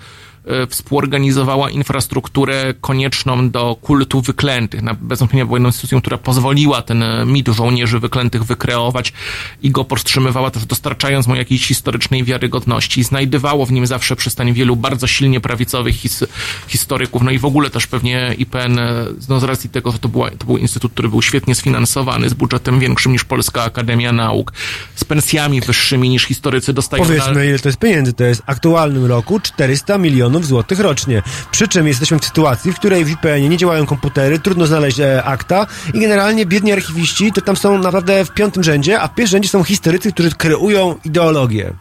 współorganizowała 0.70 1.70
infrastrukturę 1.70 2.74
konieczną 2.82 3.50
do 3.50 3.76
kultu 3.82 4.22
wyklętych. 4.22 4.82
Na, 4.82 4.94
bez 4.94 5.20
wątpienia 5.20 5.46
była 5.46 5.58
jedną 5.58 5.70
instytucją, 5.70 6.02
która 6.02 6.18
pozwoliła 6.18 6.82
ten 6.82 7.04
e, 7.04 7.26
mit 7.26 7.48
żołnierzy 7.48 8.00
wyklętych 8.00 8.44
wykreować 8.44 9.14
i 9.62 9.72
go 9.72 9.84
powstrzymywała 9.84 10.52
też 10.52 10.66
dostarczając 10.66 11.28
mu 11.28 11.36
jakiejś 11.36 11.68
historycznej 11.68 12.24
wiarygodności. 12.24 13.04
Znajdywało 13.04 13.66
w 13.66 13.72
nim 13.72 13.88
zawsze 13.88 14.16
przystań 14.16 14.54
wielu 14.54 14.76
bardzo 14.76 15.08
silnie 15.08 15.40
prawicowych 15.40 15.96
his, 15.96 16.26
historyków, 16.68 17.22
no 17.22 17.32
i 17.32 17.40
w 17.40 17.46
ogóle 17.46 17.70
też 17.70 17.88
pewnie 17.88 18.36
IPN, 18.38 18.80
e, 18.80 19.06
no 19.30 19.40
z 19.40 19.44
racji 19.44 19.70
tego, 19.70 19.92
że 19.92 20.00
to, 20.00 20.10
była, 20.10 20.32
to 20.32 20.46
był 20.46 20.58
instytut, 20.58 20.92
który 20.92 21.10
był 21.10 21.22
świetnie 21.22 21.56
sfinansowany, 21.56 22.30
z 22.30 22.34
budżetem 22.34 22.80
większym 22.80 23.12
niż 23.12 23.24
Polska 23.24 23.64
Akademia 23.64 24.12
Nauk, 24.12 24.54
z 24.96 25.04
pensjami 25.04 25.62
wyższymi 25.62 26.10
niż 26.10 26.24
historycy 26.24 26.74
dostają 26.74 27.04
na, 27.04 27.10
Powiedzmy, 27.10 27.48
ile 27.48 27.60
to 27.60 27.70
jest 27.70 27.80
pieniędzy. 27.80 28.14
To 28.14 28.24
jest 28.24 28.42
w 28.42 28.50
aktualnym 28.50 29.06
roku 29.06 29.40
400 29.40 29.98
milionów 29.98 30.29
złotych 30.38 30.80
rocznie. 30.80 31.22
Przy 31.52 31.68
czym 31.68 31.88
jesteśmy 31.88 32.20
w 32.20 32.26
sytuacji, 32.26 32.74
w 32.74 32.76
której 32.76 33.06
w 33.06 33.10
IPN-ie 33.10 33.50
nie 33.50 33.58
działają 33.58 33.86
komputery, 33.86 34.40
trudno 34.40 34.66
znaleźć 34.68 35.00
e, 35.00 35.24
akta 35.24 35.68
i 35.94 36.00
generalnie 36.00 36.46
biedni 36.46 36.72
archiwiści 36.72 37.32
to 37.32 37.42
tam 37.42 37.58
są 37.58 37.78
naprawdę 37.78 38.26
w 38.26 38.32
piątym 38.32 38.64
rzędzie, 38.64 39.02
a 39.02 39.08
w 39.08 39.16
pierwszym 39.16 39.36
rzędzie 39.36 39.50
są 39.50 39.64
historycy, 39.64 40.12
którzy 40.12 40.32
kreują 40.32 40.96
ideologię. 41.06 41.74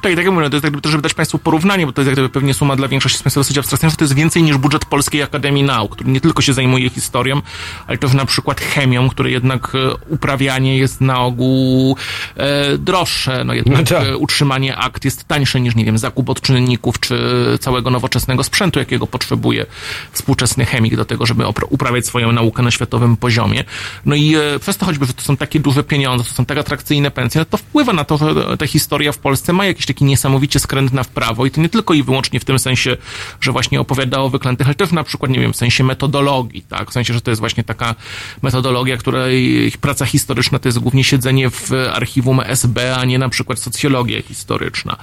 Tak, 0.00 0.12
i 0.12 0.16
tak 0.16 0.24
jak 0.24 0.34
mówię, 0.34 0.44
no 0.44 0.50
to 0.50 0.56
jest 0.56 0.64
jakby 0.64 0.80
to, 0.80 0.90
żeby 0.90 1.02
dać 1.02 1.14
Państwu 1.14 1.38
porównanie, 1.38 1.86
bo 1.86 1.92
to 1.92 2.00
jest 2.00 2.06
jak 2.06 2.14
gdyby 2.14 2.28
pewnie 2.28 2.54
suma 2.54 2.76
dla 2.76 2.88
większości 2.88 3.18
z 3.18 3.22
Państwa 3.22 3.40
dosyć 3.40 3.58
abstrakcyjna, 3.58 3.90
że 3.90 3.96
to 3.96 4.04
jest 4.04 4.14
więcej 4.14 4.42
niż 4.42 4.56
budżet 4.56 4.84
Polskiej 4.84 5.22
Akademii 5.22 5.62
Nauk, 5.62 5.92
który 5.92 6.10
nie 6.10 6.20
tylko 6.20 6.42
się 6.42 6.52
zajmuje 6.52 6.90
historią, 6.90 7.42
ale 7.86 7.98
też 7.98 8.12
na 8.12 8.24
przykład 8.24 8.60
chemią, 8.60 9.08
której 9.08 9.32
jednak 9.32 9.72
e, 9.74 9.94
uprawianie 10.08 10.78
jest 10.78 11.00
na 11.00 11.20
ogół 11.20 11.96
e, 12.36 12.78
droższe, 12.78 13.44
no 13.44 13.54
jednak 13.54 13.78
No 13.78 13.98
tak. 13.98 14.08
e, 14.08 14.16
utrzymanie 14.16 14.76
akt 14.76 15.04
jest 15.04 15.24
tańsze 15.24 15.60
niż, 15.60 15.74
nie 15.74 15.84
wiem, 15.84 15.98
zakup 15.98 16.30
odczynników, 16.30 17.00
czy 17.00 17.18
całego 17.60 17.90
nowoczesnego 17.90 18.44
sprzętu, 18.44 18.78
jakiego 18.78 19.06
potrzebuje 19.06 19.66
współczesny 20.12 20.64
chemik 20.64 20.96
do 20.96 21.04
tego, 21.04 21.26
żeby 21.26 21.44
uprawiać 21.70 22.06
swoją 22.06 22.32
naukę 22.32 22.62
na 22.62 22.70
światowym 22.70 23.16
poziomie. 23.16 23.64
No 24.04 24.14
i 24.14 24.34
e, 24.34 24.58
przez 24.58 24.76
to 24.76 24.86
choćby, 24.86 25.06
że 25.06 25.14
to 25.14 25.22
są 25.22 25.36
takie 25.36 25.60
duże 25.60 25.84
pieniądze, 25.84 26.24
to 26.24 26.30
są 26.30 26.44
tak 26.44 26.58
atrakcyjne 26.58 27.10
pensje, 27.10 27.38
no 27.38 27.44
to 27.44 27.56
wpływa 27.56 27.92
na 27.92 28.04
to, 28.04 28.18
że 28.18 28.56
ta 28.56 28.66
historia 28.66 29.12
w 29.12 29.18
Polsce 29.18 29.52
ma 29.52 29.65
jakiś 29.66 29.86
taki 29.86 30.04
niesamowicie 30.04 30.60
skrętna 30.60 31.02
w 31.02 31.08
prawo 31.08 31.46
i 31.46 31.50
to 31.50 31.60
nie 31.60 31.68
tylko 31.68 31.94
i 31.94 32.02
wyłącznie 32.02 32.40
w 32.40 32.44
tym 32.44 32.58
sensie, 32.58 32.96
że 33.40 33.52
właśnie 33.52 33.80
opowiada 33.80 34.18
o 34.18 34.28
wyklętych, 34.28 34.66
ale 34.66 34.74
też 34.74 34.92
na 34.92 35.04
przykład, 35.04 35.30
nie 35.30 35.40
wiem, 35.40 35.52
w 35.52 35.56
sensie 35.56 35.84
metodologii, 35.84 36.62
tak? 36.62 36.90
W 36.90 36.92
sensie, 36.92 37.14
że 37.14 37.20
to 37.20 37.30
jest 37.30 37.40
właśnie 37.40 37.64
taka 37.64 37.94
metodologia, 38.42 38.96
której 38.96 39.72
praca 39.80 40.06
historyczna 40.06 40.58
to 40.58 40.68
jest 40.68 40.78
głównie 40.78 41.04
siedzenie 41.04 41.50
w 41.50 41.72
archiwum 41.92 42.40
SB, 42.40 42.96
a 42.96 43.04
nie 43.04 43.18
na 43.18 43.28
przykład 43.28 43.58
socjologia 43.58 44.22
historyczna. 44.22 44.96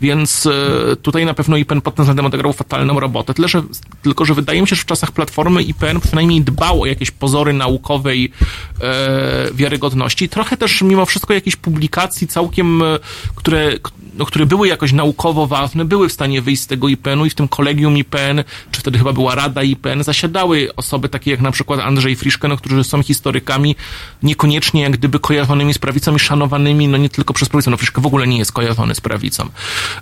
Więc 0.00 0.46
e, 0.46 0.96
tutaj 0.96 1.24
na 1.24 1.34
pewno 1.34 1.56
IPN 1.56 1.80
pod 1.80 1.94
tym 1.94 2.04
względem 2.04 2.26
odegrał 2.26 2.52
fatalną 2.52 3.00
robotę. 3.00 3.34
Tyle, 3.34 3.48
że, 3.48 3.62
tylko, 4.02 4.24
że 4.24 4.34
wydaje 4.34 4.60
mi 4.60 4.68
się, 4.68 4.76
że 4.76 4.82
w 4.82 4.86
czasach 4.86 5.12
Platformy 5.12 5.62
IPN 5.62 6.00
przynajmniej 6.00 6.40
dbał 6.40 6.82
o 6.82 6.86
jakieś 6.86 7.10
pozory 7.10 7.52
naukowej 7.52 8.32
e, 8.80 9.50
wiarygodności. 9.54 10.28
Trochę 10.28 10.56
też 10.56 10.82
mimo 10.82 11.06
wszystko 11.06 11.34
jakichś 11.34 11.56
publikacji 11.56 12.26
całkiem, 12.26 12.82
e, 12.82 12.98
które, 13.34 13.72
no, 14.14 14.26
które 14.26 14.46
były 14.46 14.68
jakoś 14.68 14.92
naukowo 14.92 15.46
ważne, 15.46 15.84
były 15.84 16.08
w 16.08 16.12
stanie 16.12 16.42
wyjść 16.42 16.62
z 16.62 16.66
tego 16.66 16.88
IPN-u 16.88 17.26
i 17.26 17.30
w 17.30 17.34
tym 17.34 17.48
kolegium 17.48 17.96
IPN, 17.96 18.44
czy 18.70 18.80
wtedy 18.80 18.98
chyba 18.98 19.12
była 19.12 19.34
Rada 19.34 19.62
IPN, 19.62 20.04
zasiadały 20.04 20.70
osoby 20.76 21.08
takie 21.08 21.30
jak 21.30 21.40
na 21.40 21.50
przykład 21.50 21.80
Andrzej 21.80 22.16
Friszke, 22.16 22.48
no, 22.48 22.56
którzy 22.56 22.84
są 22.84 23.02
historykami 23.02 23.76
niekoniecznie 24.22 24.82
jak 24.82 24.92
gdyby 24.92 25.18
kojarzonymi 25.18 25.74
z 25.74 25.78
prawicą 25.78 26.16
i 26.16 26.18
szanowanymi, 26.18 26.88
no 26.88 26.96
nie 26.96 27.08
tylko 27.08 27.34
przez 27.34 27.48
prawicę, 27.48 27.70
no 27.70 27.76
Friszke 27.76 28.00
w 28.00 28.06
ogóle 28.06 28.26
nie 28.26 28.38
jest 28.38 28.52
kojarzony 28.52 28.94
z 28.94 29.00
prawicą. 29.00 29.48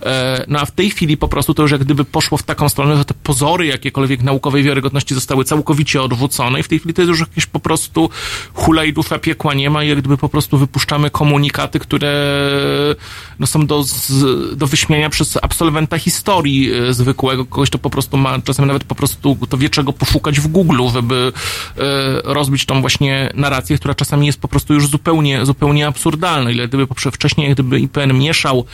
E, 0.02 0.44
no 0.48 0.60
a 0.60 0.64
w 0.64 0.70
tej 0.70 0.90
chwili 0.90 1.16
po 1.16 1.28
prostu 1.28 1.54
to 1.54 1.62
już 1.62 1.72
jak 1.72 1.84
gdyby 1.84 2.04
poszło 2.04 2.38
w 2.38 2.42
taką 2.42 2.68
stronę, 2.68 2.96
że 2.96 3.04
te 3.04 3.14
pozory 3.14 3.66
jakiekolwiek 3.66 4.22
naukowej 4.22 4.62
wiarygodności 4.62 5.14
zostały 5.14 5.44
całkowicie 5.44 6.02
odrzucone 6.02 6.60
i 6.60 6.62
w 6.62 6.68
tej 6.68 6.78
chwili 6.78 6.94
to 6.94 7.02
jest 7.02 7.08
już 7.08 7.20
jakieś 7.20 7.46
po 7.46 7.60
prostu 7.60 8.10
hula 8.54 8.84
i 8.84 8.92
dusza 8.92 9.18
piekła 9.18 9.54
nie 9.54 9.70
ma 9.70 9.84
i 9.84 9.88
jak 9.88 9.98
gdyby 9.98 10.16
po 10.16 10.28
prostu 10.28 10.58
wypuszczamy 10.58 11.10
komunikaty, 11.10 11.78
które 11.78 12.08
no, 13.38 13.46
są 13.46 13.66
do, 13.66 13.84
do 14.56 14.66
wyśmiania 14.66 15.10
przez 15.10 15.38
absolwenta 15.42 15.98
historii 15.98 16.72
e, 16.72 16.94
zwykłego, 16.94 17.44
kogoś, 17.44 17.68
kto 17.68 17.78
po 17.78 17.90
prostu 17.90 18.16
ma 18.16 18.38
czasem 18.40 18.66
nawet 18.66 18.84
po 18.84 18.94
prostu 18.94 19.38
to 19.48 19.58
wie 19.58 19.70
czego 19.70 19.92
poszukać 19.92 20.40
w 20.40 20.46
Google, 20.46 20.80
żeby 20.92 21.32
e, 21.76 21.80
rozbić 22.24 22.66
tą 22.66 22.80
właśnie 22.80 23.30
narrację, 23.34 23.76
która 23.78 23.94
czasami 23.94 24.26
jest 24.26 24.40
po 24.40 24.48
prostu 24.48 24.74
już 24.74 24.86
zupełnie, 24.88 25.46
zupełnie 25.46 25.86
absurdalna. 25.86 26.50
Ile 26.50 26.68
gdyby 26.68 26.86
wcześniej 27.12 27.52
gdyby 27.54 27.80
IPN 27.80 28.18
mieszał 28.18 28.64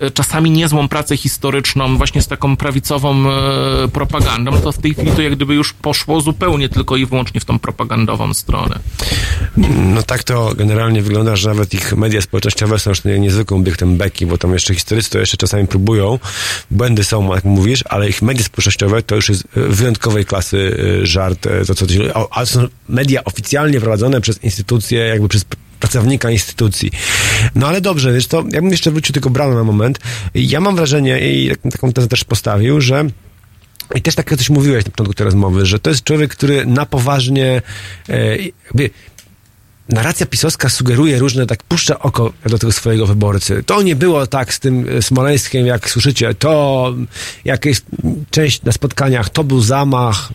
e, 0.00 0.10
czasami 0.10 0.50
niezłą 0.50 0.88
pracę 0.88 1.16
historyczną 1.16 1.96
właśnie 1.96 2.22
z 2.22 2.26
taką 2.26 2.56
prawicową 2.56 3.24
propagandą, 3.92 4.52
to 4.60 4.72
w 4.72 4.78
tej 4.78 4.94
chwili 4.94 5.10
to 5.10 5.22
jak 5.22 5.36
gdyby 5.36 5.54
już 5.54 5.72
poszło 5.72 6.20
zupełnie 6.20 6.68
tylko 6.68 6.96
i 6.96 7.06
wyłącznie 7.06 7.40
w 7.40 7.44
tą 7.44 7.58
propagandową 7.58 8.34
stronę. 8.34 8.78
No 9.84 10.02
tak 10.02 10.24
to 10.24 10.52
generalnie 10.56 11.02
wygląda, 11.02 11.36
że 11.36 11.48
nawet 11.48 11.74
ich 11.74 11.96
media 11.96 12.20
społecznościowe 12.20 12.78
są 12.78 12.90
już 12.90 13.04
nie- 13.04 13.18
niezwykłym 13.18 13.60
obiektem 13.60 13.96
beki, 13.96 14.26
bo 14.26 14.38
tam 14.38 14.52
jeszcze 14.52 14.69
historycy 14.74 15.10
to 15.10 15.18
jeszcze 15.18 15.36
czasami 15.36 15.66
próbują, 15.66 16.18
błędy 16.70 17.04
są, 17.04 17.34
jak 17.34 17.44
mówisz, 17.44 17.84
ale 17.88 18.08
ich 18.08 18.22
media 18.22 18.44
społecznościowe 18.44 19.02
to 19.02 19.16
już 19.16 19.28
jest 19.28 19.44
e, 19.56 19.60
wyjątkowej 19.60 20.24
klasy 20.24 20.76
e, 21.02 21.06
żart, 21.06 21.46
e, 21.46 21.64
to 21.64 21.74
co 21.74 21.86
ale 22.30 22.46
są 22.46 22.68
media 22.88 23.24
oficjalnie 23.24 23.80
prowadzone 23.80 24.20
przez 24.20 24.44
instytucje, 24.44 24.98
jakby 25.00 25.28
przez 25.28 25.44
pr- 25.44 25.56
pracownika 25.80 26.30
instytucji. 26.30 26.90
No 27.54 27.68
ale 27.68 27.80
dobrze, 27.80 28.12
wiesz 28.12 28.26
to, 28.26 28.44
ja 28.52 28.60
bym 28.60 28.70
jeszcze 28.70 28.90
wrócił 28.90 29.12
tylko 29.12 29.30
Brano 29.30 29.54
na 29.54 29.64
moment. 29.64 29.98
Ja 30.34 30.60
mam 30.60 30.76
wrażenie 30.76 31.32
i 31.32 31.48
tak- 31.48 31.72
taką 31.72 31.92
tezę 31.92 32.08
też 32.08 32.24
postawił, 32.24 32.80
że 32.80 33.04
i 33.94 34.02
też 34.02 34.14
tak 34.14 34.30
jak 34.30 34.38
coś 34.38 34.50
mówiłeś 34.50 34.84
na 34.84 34.90
początku 34.90 35.14
tej 35.14 35.24
rozmowy, 35.24 35.66
że 35.66 35.78
to 35.78 35.90
jest 35.90 36.04
człowiek, 36.04 36.30
który 36.30 36.66
na 36.66 36.86
poważnie 36.86 37.62
e, 38.08 38.36
jakby 38.36 38.90
narracja 39.92 40.26
pisowska 40.26 40.68
sugeruje 40.68 41.18
różne, 41.18 41.46
tak 41.46 41.62
puszcza 41.62 41.98
oko 41.98 42.32
do 42.46 42.58
tego 42.58 42.72
swojego 42.72 43.06
wyborcy. 43.06 43.62
To 43.66 43.82
nie 43.82 43.96
było 43.96 44.26
tak 44.26 44.54
z 44.54 44.60
tym 44.60 44.86
e, 44.98 45.02
Smoleńskiem, 45.02 45.66
jak 45.66 45.90
słyszycie, 45.90 46.34
to 46.34 46.94
jak 47.44 47.64
jest 47.64 47.86
część 48.30 48.62
na 48.62 48.72
spotkaniach, 48.72 49.30
to 49.30 49.44
był 49.44 49.60
zamach, 49.60 50.32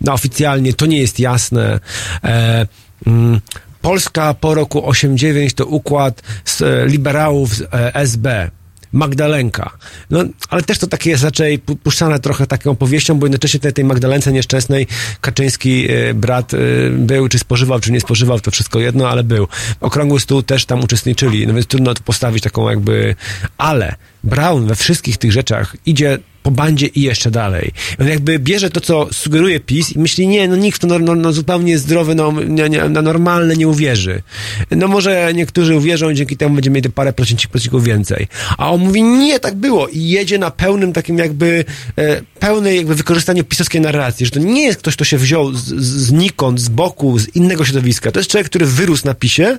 no 0.00 0.12
oficjalnie 0.12 0.72
to 0.72 0.86
nie 0.86 0.98
jest 0.98 1.20
jasne. 1.20 1.80
E, 2.24 2.66
mm, 3.06 3.40
Polska 3.82 4.34
po 4.34 4.54
roku 4.54 4.88
89 4.88 5.54
to 5.54 5.66
układ 5.66 6.22
z 6.44 6.62
e, 6.62 6.86
liberałów 6.86 7.54
z 7.54 7.62
e, 7.62 7.94
SB. 7.94 8.50
Magdalenka. 8.92 9.70
No, 10.10 10.24
ale 10.48 10.62
też 10.62 10.78
to 10.78 10.86
takie 10.86 11.10
jest 11.10 11.24
raczej 11.24 11.58
pu- 11.58 11.76
puszczane 11.76 12.18
trochę 12.18 12.46
taką 12.46 12.76
powieścią, 12.76 13.18
bo 13.18 13.26
jednocześnie 13.26 13.60
tej, 13.60 13.72
tej 13.72 13.84
Magdalence 13.84 14.32
nieszczęsnej 14.32 14.86
Kaczyński 15.20 15.86
e, 15.90 16.14
brat 16.14 16.54
e, 16.54 16.58
był, 16.90 17.28
czy 17.28 17.38
spożywał, 17.38 17.80
czy 17.80 17.92
nie 17.92 18.00
spożywał, 18.00 18.40
to 18.40 18.50
wszystko 18.50 18.80
jedno, 18.80 19.08
ale 19.08 19.24
był. 19.24 19.48
Okrągły 19.80 20.20
stół 20.20 20.42
też 20.42 20.66
tam 20.66 20.80
uczestniczyli, 20.84 21.46
no 21.46 21.54
więc 21.54 21.66
trudno 21.66 21.94
postawić 22.04 22.42
taką 22.44 22.70
jakby, 22.70 23.14
ale 23.58 23.94
Brown 24.24 24.66
we 24.66 24.74
wszystkich 24.74 25.16
tych 25.16 25.32
rzeczach 25.32 25.76
idzie 25.86 26.18
po 26.42 26.50
bandzie 26.50 26.86
i 26.86 27.02
jeszcze 27.02 27.30
dalej. 27.30 27.72
On 28.00 28.08
jakby 28.08 28.38
bierze 28.38 28.70
to, 28.70 28.80
co 28.80 29.08
sugeruje 29.12 29.60
PiS 29.60 29.92
i 29.92 29.98
myśli, 29.98 30.26
nie, 30.26 30.48
no 30.48 30.56
nikt 30.56 30.76
w 30.76 30.80
to 30.80 30.98
no, 30.98 31.14
no, 31.14 31.32
zupełnie 31.32 31.78
zdrowy, 31.78 32.14
no, 32.14 32.32
nie, 32.32 32.68
nie, 32.68 32.88
na 32.88 33.02
normalne 33.02 33.56
nie 33.56 33.68
uwierzy. 33.68 34.22
No 34.70 34.88
może 34.88 35.34
niektórzy 35.34 35.76
uwierzą 35.76 36.14
dzięki 36.14 36.36
temu 36.36 36.54
będziemy 36.54 36.74
mieli 36.74 36.82
te 36.82 36.90
parę 36.90 37.12
procencików 37.12 37.84
więcej. 37.84 38.26
A 38.58 38.70
on 38.70 38.80
mówi, 38.80 39.02
nie, 39.02 39.40
tak 39.40 39.54
było 39.54 39.88
i 39.88 40.00
jedzie 40.00 40.38
na 40.38 40.50
pełnym 40.50 40.92
takim 40.92 41.18
jakby, 41.18 41.64
e, 41.98 42.22
pełnej 42.38 42.76
jakby 42.76 42.94
wykorzystaniu 42.94 43.44
pisowskiej 43.44 43.80
narracji, 43.80 44.26
że 44.26 44.32
to 44.32 44.38
nie 44.38 44.62
jest 44.62 44.78
ktoś, 44.78 44.94
kto 44.94 45.04
się 45.04 45.18
wziął 45.18 45.52
z, 45.52 45.64
z, 45.64 46.06
znikąd, 46.06 46.60
z 46.60 46.68
boku, 46.68 47.18
z 47.18 47.36
innego 47.36 47.64
środowiska. 47.64 48.12
To 48.12 48.20
jest 48.20 48.30
człowiek, 48.30 48.46
który 48.46 48.66
wyrósł 48.66 49.06
na 49.06 49.14
PiSie 49.14 49.58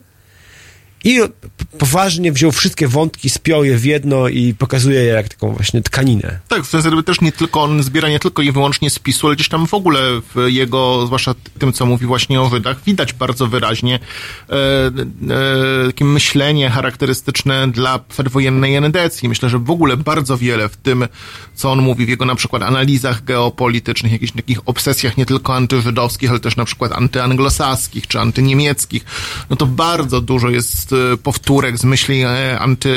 i 1.03 1.19
poważnie 1.77 2.31
wziął 2.31 2.51
wszystkie 2.51 2.87
wątki, 2.87 3.29
spiął 3.29 3.63
je 3.63 3.77
w 3.77 3.85
jedno 3.85 4.27
i 4.27 4.53
pokazuje 4.53 4.99
je 4.99 5.05
jak 5.05 5.29
taką 5.29 5.51
właśnie 5.51 5.81
tkaninę. 5.81 6.39
Tak, 6.47 6.63
w 6.63 6.73
jakby 6.73 7.03
też 7.03 7.21
nie 7.21 7.31
tylko 7.31 7.63
on 7.63 7.83
zbiera 7.83 8.09
nie 8.09 8.19
tylko 8.19 8.41
i 8.41 8.51
wyłącznie 8.51 8.89
z 8.89 8.99
PiSu, 8.99 9.27
ale 9.27 9.35
gdzieś 9.35 9.49
tam 9.49 9.67
w 9.67 9.73
ogóle 9.73 10.01
w 10.35 10.47
jego, 10.47 11.05
zwłaszcza 11.05 11.35
tym, 11.59 11.73
co 11.73 11.85
mówi 11.85 12.05
właśnie 12.05 12.41
o 12.41 12.49
Żydach, 12.49 12.83
widać 12.85 13.13
bardzo 13.13 13.47
wyraźnie 13.47 13.99
e, 14.49 14.55
e, 14.55 14.91
takie 15.87 16.05
myślenie 16.05 16.69
charakterystyczne 16.69 17.71
dla 17.71 17.99
przedwojennej 17.99 18.75
endecji. 18.75 19.29
Myślę, 19.29 19.49
że 19.49 19.59
w 19.59 19.69
ogóle 19.71 19.97
bardzo 19.97 20.37
wiele 20.37 20.69
w 20.69 20.77
tym, 20.77 21.07
co 21.55 21.71
on 21.71 21.81
mówi 21.81 22.05
w 22.05 22.09
jego 22.09 22.25
na 22.25 22.35
przykład 22.35 22.63
analizach 22.63 23.23
geopolitycznych, 23.23 24.11
jakichś 24.11 24.31
takich 24.31 24.59
obsesjach 24.65 25.17
nie 25.17 25.25
tylko 25.25 25.55
antyżydowskich, 25.55 26.29
ale 26.29 26.39
też 26.39 26.55
na 26.55 26.65
przykład 26.65 26.91
antyanglosaskich 26.91 28.07
czy 28.07 28.19
antyniemieckich, 28.19 29.05
no 29.49 29.55
to 29.55 29.65
bardzo 29.65 30.21
dużo 30.21 30.49
jest 30.49 30.88
e, 30.93 31.17
powtórek 31.17 31.77
z 31.77 31.83
myśli 31.83 32.21
e, 32.21 32.59
anty, 32.59 32.95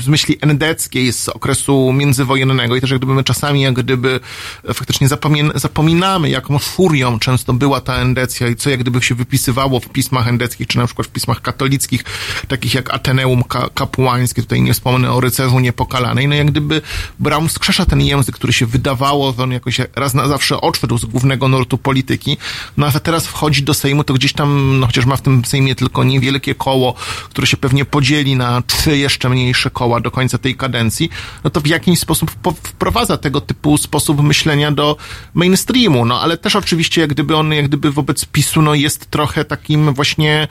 z 0.00 0.08
myśli 0.08 0.38
endeckiej 0.40 1.12
z 1.12 1.28
okresu 1.28 1.92
międzywojennego. 1.92 2.76
I 2.76 2.80
też 2.80 2.90
jak 2.90 3.00
gdyby 3.00 3.14
my 3.14 3.24
czasami 3.24 3.60
jak 3.60 3.74
gdyby 3.74 4.20
e, 4.68 4.74
faktycznie 4.74 5.08
zapomin, 5.08 5.52
zapominamy, 5.54 6.30
jaką 6.30 6.58
furią 6.58 7.18
często 7.18 7.52
była 7.52 7.80
ta 7.80 7.94
endecja 7.94 8.48
i 8.48 8.56
co 8.56 8.70
jak 8.70 8.80
gdyby 8.80 9.02
się 9.02 9.14
wypisywało 9.14 9.80
w 9.80 9.88
pismach 9.88 10.28
endeckich, 10.28 10.66
czy 10.66 10.78
na 10.78 10.86
przykład 10.86 11.06
w 11.06 11.10
pismach 11.10 11.42
katolickich, 11.42 12.04
takich 12.48 12.74
jak 12.74 12.94
Ateneum 12.94 13.42
ka, 13.42 13.68
kapłańskie, 13.74 14.42
tutaj 14.42 14.62
nie 14.62 14.74
wspomnę 14.74 15.12
o 15.12 15.20
rycerzu 15.20 15.60
niepokalanej, 15.60 16.28
no 16.28 16.34
jak 16.34 16.50
gdyby 16.50 16.82
Braun 17.18 17.48
skrzesza 17.48 17.86
ten 17.86 18.00
język, 18.00 18.34
który 18.34 18.52
się 18.52 18.66
wydawało, 18.66 19.32
że 19.32 19.42
on 19.42 19.52
jakoś 19.52 19.80
raz 19.94 20.14
na 20.14 20.28
zawsze 20.28 20.60
odszedł 20.60 20.98
z 20.98 21.04
głównego 21.04 21.48
nurtu 21.48 21.78
polityki, 21.78 22.36
no 22.76 22.86
a 22.86 23.00
teraz 23.00 23.26
wchodzi 23.26 23.62
do 23.62 23.74
Sejmu, 23.74 24.04
to 24.04 24.14
gdzieś 24.14 24.32
tam, 24.32 24.80
no 24.80 24.86
chociaż 24.86 25.06
ma 25.06 25.16
w 25.16 25.22
tym 25.22 25.44
Sejmie 25.44 25.74
tylko 25.74 26.04
niewielkie 26.40 26.54
koło, 26.54 26.94
które 27.30 27.46
się 27.46 27.56
pewnie 27.56 27.84
podzieli 27.84 28.36
na 28.36 28.62
trzy 28.62 28.98
jeszcze 28.98 29.28
mniejsze 29.28 29.70
koła 29.70 30.00
do 30.00 30.10
końca 30.10 30.38
tej 30.38 30.56
kadencji, 30.56 31.10
no 31.44 31.50
to 31.50 31.60
w 31.60 31.66
jakiś 31.66 32.00
sposób 32.00 32.30
po- 32.30 32.52
wprowadza 32.52 33.16
tego 33.16 33.40
typu 33.40 33.78
sposób 33.78 34.22
myślenia 34.22 34.72
do 34.72 34.96
mainstreamu, 35.34 36.04
no 36.04 36.20
ale 36.20 36.36
też 36.36 36.56
oczywiście 36.56 37.00
jak 37.00 37.10
gdyby 37.10 37.36
on, 37.36 37.52
jak 37.52 37.68
gdyby 37.68 37.90
wobec 37.90 38.24
PiSu, 38.24 38.62
no 38.62 38.74
jest 38.74 39.10
trochę 39.10 39.44
takim 39.44 39.94
właśnie 39.94 40.48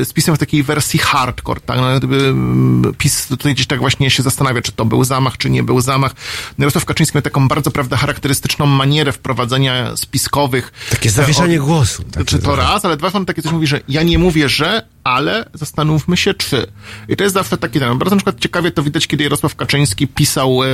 e, 0.00 0.04
spisem 0.04 0.34
w 0.34 0.38
takiej 0.38 0.62
wersji 0.62 0.98
hardcore, 0.98 1.60
tak, 1.60 1.76
no 1.76 1.90
jak 1.90 1.98
gdyby 1.98 2.16
mm, 2.16 2.94
PiS 2.98 3.26
tutaj 3.26 3.54
gdzieś 3.54 3.66
tak 3.66 3.80
właśnie 3.80 4.10
się 4.10 4.22
zastanawia, 4.22 4.62
czy 4.62 4.72
to 4.72 4.84
był 4.84 5.04
zamach, 5.04 5.36
czy 5.36 5.50
nie 5.50 5.62
był 5.62 5.80
zamach. 5.80 6.14
No, 6.58 6.62
Jarosław 6.62 6.84
Kaczyński 6.84 7.16
miał 7.16 7.22
taką 7.22 7.48
bardzo, 7.48 7.70
prawda, 7.70 7.96
charakterystyczną 7.96 8.66
manierę 8.66 9.12
wprowadzenia 9.12 9.96
spiskowych. 9.96 10.72
Takie 10.90 11.10
zawieszanie 11.10 11.56
teorii. 11.56 11.58
głosu. 11.58 12.02
Takie 12.04 12.24
Czy 12.24 12.38
to 12.38 12.56
raz, 12.56 12.84
ale 12.84 12.96
dwa, 12.96 13.12
on 13.12 13.26
takie 13.26 13.42
coś 13.42 13.52
mówi, 13.52 13.66
że 13.66 13.80
ja 13.88 14.02
nie 14.02 14.18
mówię, 14.18 14.48
że, 14.48 14.82
ale 15.08 15.50
zastanówmy 15.54 16.16
się, 16.16 16.34
czy. 16.34 16.66
I 17.08 17.16
to 17.16 17.24
jest 17.24 17.34
zawsze 17.34 17.58
taki 17.58 17.80
ten. 17.80 17.98
Bardzo 17.98 18.14
na 18.14 18.18
przykład 18.18 18.40
ciekawie 18.40 18.70
to 18.70 18.82
widać, 18.82 19.06
kiedy 19.06 19.24
Jarosław 19.24 19.56
Kaczyński 19.56 20.08
pisał, 20.08 20.62
e, 20.64 20.66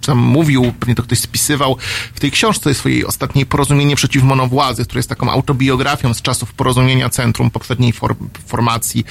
czy 0.00 0.06
tam 0.06 0.18
mówił, 0.18 0.72
pewnie 0.80 0.94
to 0.94 1.02
ktoś 1.02 1.18
spisywał, 1.18 1.76
w 2.14 2.20
tej 2.20 2.30
książce 2.30 2.74
swojej 2.74 3.04
ostatniej 3.06 3.46
Porozumienie 3.46 3.96
przeciw 3.96 4.22
monowładzy, 4.22 4.84
która 4.84 4.98
jest 4.98 5.08
taką 5.08 5.30
autobiografią 5.30 6.14
z 6.14 6.22
czasów 6.22 6.52
porozumienia 6.52 7.08
centrum 7.08 7.50
poprzedniej 7.50 7.92
form, 7.92 8.28
formacji 8.46 9.04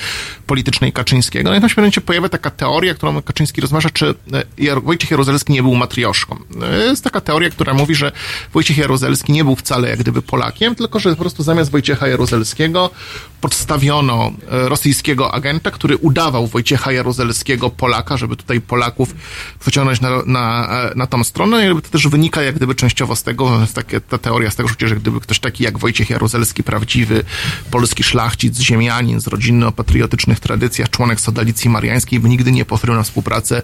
politycznej 0.47 0.93
Kaczyńskiego. 0.93 1.49
No 1.49 1.55
i 1.55 1.61
tam 1.61 1.91
się 1.91 2.01
pojawia 2.01 2.29
taka 2.29 2.49
teoria, 2.49 2.93
którą 2.93 3.21
Kaczyński 3.21 3.61
rozważa, 3.61 3.89
czy 3.89 4.15
e, 4.59 4.79
Wojciech 4.81 5.11
Jaruzelski 5.11 5.53
nie 5.53 5.63
był 5.63 5.75
matrioszką. 5.75 6.39
E, 6.61 6.85
Jest 6.85 7.03
taka 7.03 7.21
teoria, 7.21 7.49
która 7.49 7.73
mówi, 7.73 7.95
że 7.95 8.11
Wojciech 8.53 8.77
Jaruzelski 8.77 9.31
nie 9.31 9.43
był 9.43 9.55
wcale 9.55 9.89
jak 9.89 9.99
gdyby 9.99 10.21
Polakiem, 10.21 10.75
tylko 10.75 10.99
że 10.99 11.09
po 11.09 11.21
prostu 11.21 11.43
zamiast 11.43 11.71
Wojciecha 11.71 12.07
Jaruzelskiego 12.07 12.89
podstawiono 13.41 14.31
rosyjskiego 14.47 15.33
agenta, 15.33 15.71
który 15.71 15.97
udawał 15.97 16.47
Wojciecha 16.47 16.91
Jaruzelskiego 16.91 17.69
Polaka, 17.69 18.17
żeby 18.17 18.35
tutaj 18.35 18.61
Polaków 18.61 19.15
wyciągnąć 19.65 20.01
na, 20.01 20.09
na, 20.25 20.67
e, 20.91 20.95
na 20.95 21.07
tą 21.07 21.23
stronę. 21.23 21.63
I 21.63 21.65
jakby 21.65 21.81
to 21.81 21.89
też 21.89 22.07
wynika 22.07 22.41
jak 22.41 22.55
gdyby 22.55 22.75
częściowo 22.75 23.15
z 23.15 23.23
tego, 23.23 23.61
jest 23.61 23.75
takie, 23.75 24.01
ta 24.01 24.17
teoria 24.17 24.51
z 24.51 24.55
tego, 24.55 24.69
że 24.79 24.95
gdyby 24.95 25.19
ktoś 25.19 25.39
taki 25.39 25.63
jak 25.63 25.77
Wojciech 25.77 26.09
Jaruzelski, 26.09 26.63
prawdziwy 26.63 27.23
polski 27.71 28.03
szlachcic, 28.03 28.59
ziemianin 28.59 29.21
z 29.21 29.27
rodziny 29.27 29.67
o 29.67 29.71
patriotycznych 29.71 30.39
tradycjach, 30.39 30.89
członek 30.89 31.21
Sodalicji 31.21 31.69
Mariańskiej, 31.69 32.19
by 32.19 32.29
nigdy 32.29 32.51
nie 32.51 32.65
pochylał 32.65 32.95
na 32.95 33.03
współpracę 33.03 33.61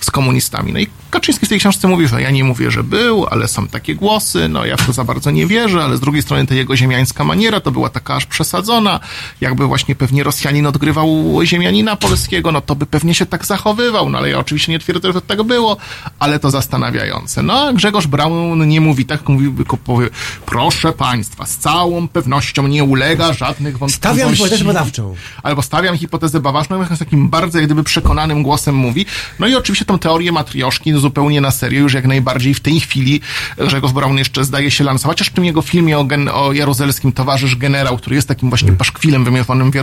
z 0.00 0.10
komunistami. 0.10 0.72
No 0.72 0.78
i 0.78 0.86
Kaczyński 1.10 1.46
w 1.46 1.48
tej 1.48 1.58
książce 1.58 1.88
mówi, 1.88 2.08
że 2.08 2.22
ja 2.22 2.30
nie 2.30 2.44
mówię, 2.44 2.70
że 2.70 2.84
był, 2.84 3.26
ale 3.30 3.48
są 3.48 3.68
takie 3.68 3.94
głosy, 3.94 4.48
no 4.48 4.64
ja 4.64 4.76
w 4.76 4.86
to 4.86 4.92
za 4.92 5.04
bardzo 5.04 5.30
nie 5.30 5.46
wierzę, 5.46 5.84
ale 5.84 5.96
z 5.96 6.00
drugiej 6.00 6.22
strony 6.22 6.46
ta 6.46 6.54
jego 6.54 6.76
ziemiańska 6.76 7.24
maniera 7.24 7.60
to 7.60 7.70
była 7.70 7.88
taka 7.88 8.14
aż 8.14 8.26
przesadzona, 8.26 9.00
jakby 9.40 9.66
właśnie 9.66 9.94
pewnie 9.94 10.17
Rosjanin 10.22 10.66
odgrywał 10.66 11.08
ziemianina 11.44 11.96
polskiego, 11.96 12.52
no 12.52 12.60
to 12.60 12.76
by 12.76 12.86
pewnie 12.86 13.14
się 13.14 13.26
tak 13.26 13.46
zachowywał, 13.46 14.10
no 14.10 14.18
ale 14.18 14.30
ja 14.30 14.38
oczywiście 14.38 14.72
nie 14.72 14.78
twierdzę, 14.78 15.12
że 15.12 15.22
tak 15.22 15.42
było, 15.42 15.76
ale 16.18 16.38
to 16.38 16.50
zastanawiające. 16.50 17.42
No 17.42 17.52
a 17.52 17.72
Grzegorz 17.72 18.06
Braun 18.06 18.68
nie 18.68 18.80
mówi 18.80 19.04
tak, 19.06 19.28
mówi, 19.28 19.64
powie, 19.84 20.08
proszę 20.46 20.92
państwa, 20.92 21.46
z 21.46 21.56
całą 21.56 22.08
pewnością 22.08 22.66
nie 22.66 22.84
ulega 22.84 23.32
żadnych 23.32 23.78
wątpliwości. 23.78 23.96
Stawiam 23.96 24.34
hipotezę 24.34 24.64
badawczą. 24.64 25.14
Albo 25.42 25.62
stawiam 25.62 25.98
hipotezę 25.98 26.40
badawczą, 26.40 26.96
z 26.96 26.98
takim 26.98 27.28
bardzo 27.28 27.58
jak 27.58 27.66
gdyby 27.66 27.84
przekonanym 27.84 28.42
głosem 28.42 28.74
mówi. 28.74 29.06
No 29.38 29.46
i 29.46 29.54
oczywiście 29.54 29.84
tą 29.84 29.98
teorię 29.98 30.32
matrioszki 30.32 30.92
no 30.92 30.98
zupełnie 30.98 31.40
na 31.40 31.50
serio, 31.50 31.80
już 31.80 31.94
jak 31.94 32.06
najbardziej 32.06 32.54
w 32.54 32.60
tej 32.60 32.80
chwili 32.80 33.20
Grzegorz 33.58 33.92
Braun 33.92 34.18
jeszcze 34.18 34.44
zdaje 34.44 34.70
się 34.70 34.84
lansować, 34.84 35.18
chociaż 35.18 35.28
w 35.28 35.32
tym 35.32 35.44
jego 35.44 35.62
filmie 35.62 35.98
o, 35.98 36.04
gen, 36.04 36.28
o 36.28 36.52
Jaruzelskim 36.52 37.12
towarzysz 37.12 37.56
generał, 37.56 37.96
który 37.96 38.16
jest 38.16 38.28
takim 38.28 38.48
właśnie 38.48 38.72
paszkwilem 38.72 39.24
wymierzonym 39.24 39.70
w 39.70 39.74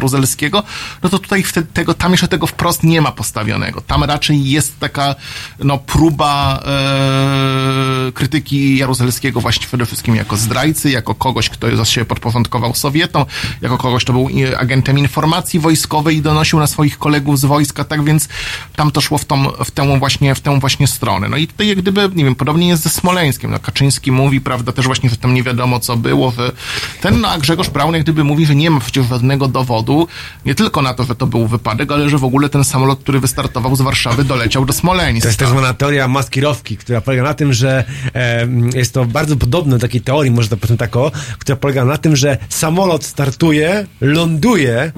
No 1.03 1.09
to 1.09 1.19
tutaj 1.19 1.43
wtedy 1.43 1.67
tego, 1.73 1.93
tam 1.93 2.11
jeszcze 2.11 2.27
tego 2.27 2.47
wprost 2.47 2.83
nie 2.83 3.01
ma 3.01 3.11
postawionego. 3.11 3.81
Tam 3.81 4.03
raczej 4.03 4.49
jest 4.49 4.79
taka 4.79 5.15
no, 5.59 5.77
próba 5.77 6.59
e, 6.65 8.11
krytyki 8.11 8.77
Jaruzelskiego 8.77 9.41
właśnie 9.41 9.67
przede 9.67 9.85
wszystkim 9.85 10.15
jako 10.15 10.37
zdrajcy, 10.37 10.89
jako 10.89 11.15
kogoś, 11.15 11.49
kto 11.49 11.77
za 11.77 11.85
się 11.85 12.05
podporządkował 12.05 12.75
Sowietom, 12.75 13.25
jako 13.61 13.77
kogoś, 13.77 14.03
kto 14.03 14.13
był 14.13 14.29
e, 14.29 14.59
agentem 14.59 14.97
informacji 14.97 15.59
wojskowej 15.59 16.17
i 16.17 16.21
donosił 16.21 16.59
na 16.59 16.67
swoich 16.67 16.97
kolegów 16.97 17.39
z 17.39 17.45
wojska, 17.45 17.83
tak 17.83 18.03
więc 18.03 18.27
tam 18.75 18.91
to 18.91 19.01
szło 19.01 19.17
w, 19.17 19.25
tą, 19.25 19.51
w, 19.65 19.71
tę, 19.71 19.99
właśnie, 19.99 20.35
w 20.35 20.39
tę 20.39 20.59
właśnie 20.59 20.87
stronę. 20.87 21.29
No 21.29 21.37
i 21.37 21.47
tutaj 21.47 21.67
jak 21.67 21.77
gdyby, 21.77 22.09
nie 22.15 22.23
wiem, 22.23 22.35
podobnie 22.35 22.67
jest 22.67 22.83
ze 22.83 22.89
Smoleńskiem. 22.89 23.51
No, 23.51 23.59
Kaczyński 23.59 24.11
mówi, 24.11 24.41
prawda, 24.41 24.71
też 24.71 24.85
właśnie, 24.85 25.09
że 25.09 25.17
tam 25.17 25.33
nie 25.33 25.43
wiadomo 25.43 25.79
co 25.79 25.97
było, 25.97 26.31
że 26.31 26.51
ten, 27.01 27.21
no, 27.21 27.29
a 27.29 27.37
Grzegorz 27.37 27.69
Braun 27.69 27.93
jak 27.93 28.03
gdyby 28.03 28.23
mówi, 28.23 28.45
że 28.45 28.55
nie 28.55 28.69
ma 28.69 28.79
przecież 28.79 29.05
żadnego 29.07 29.47
dowodu, 29.47 30.04
nie 30.45 30.55
tylko 30.55 30.81
na 30.81 30.93
to, 30.93 31.03
że 31.03 31.15
to 31.15 31.27
był 31.27 31.47
wypadek, 31.47 31.91
ale 31.91 32.09
że 32.09 32.17
w 32.17 32.23
ogóle 32.23 32.49
ten 32.49 32.63
samolot, 32.63 32.99
który 32.99 33.19
wystartował 33.19 33.75
z 33.75 33.81
Warszawy, 33.81 34.23
doleciał 34.23 34.65
do 34.65 34.73
Smoleńska. 34.73 35.21
To 35.21 35.27
jest 35.27 35.39
tak 35.39 35.49
zwana 35.49 35.73
teoria 35.73 36.07
maskirowki, 36.07 36.77
która 36.77 37.01
polega 37.01 37.23
na 37.23 37.33
tym, 37.33 37.53
że 37.53 37.83
e, 38.15 38.47
jest 38.73 38.93
to 38.93 39.05
bardzo 39.05 39.35
podobne 39.35 39.75
do 39.75 39.81
takiej 39.81 40.01
teorii, 40.01 40.31
może 40.31 40.49
to 40.49 40.57
powiedzmy 40.57 40.77
tak 40.77 40.95
o, 40.95 41.11
która 41.39 41.55
polega 41.55 41.85
na 41.85 41.97
tym, 41.97 42.15
że 42.15 42.37
samolot 42.49 43.03
startuje, 43.03 43.87
ląduje, 44.01 44.91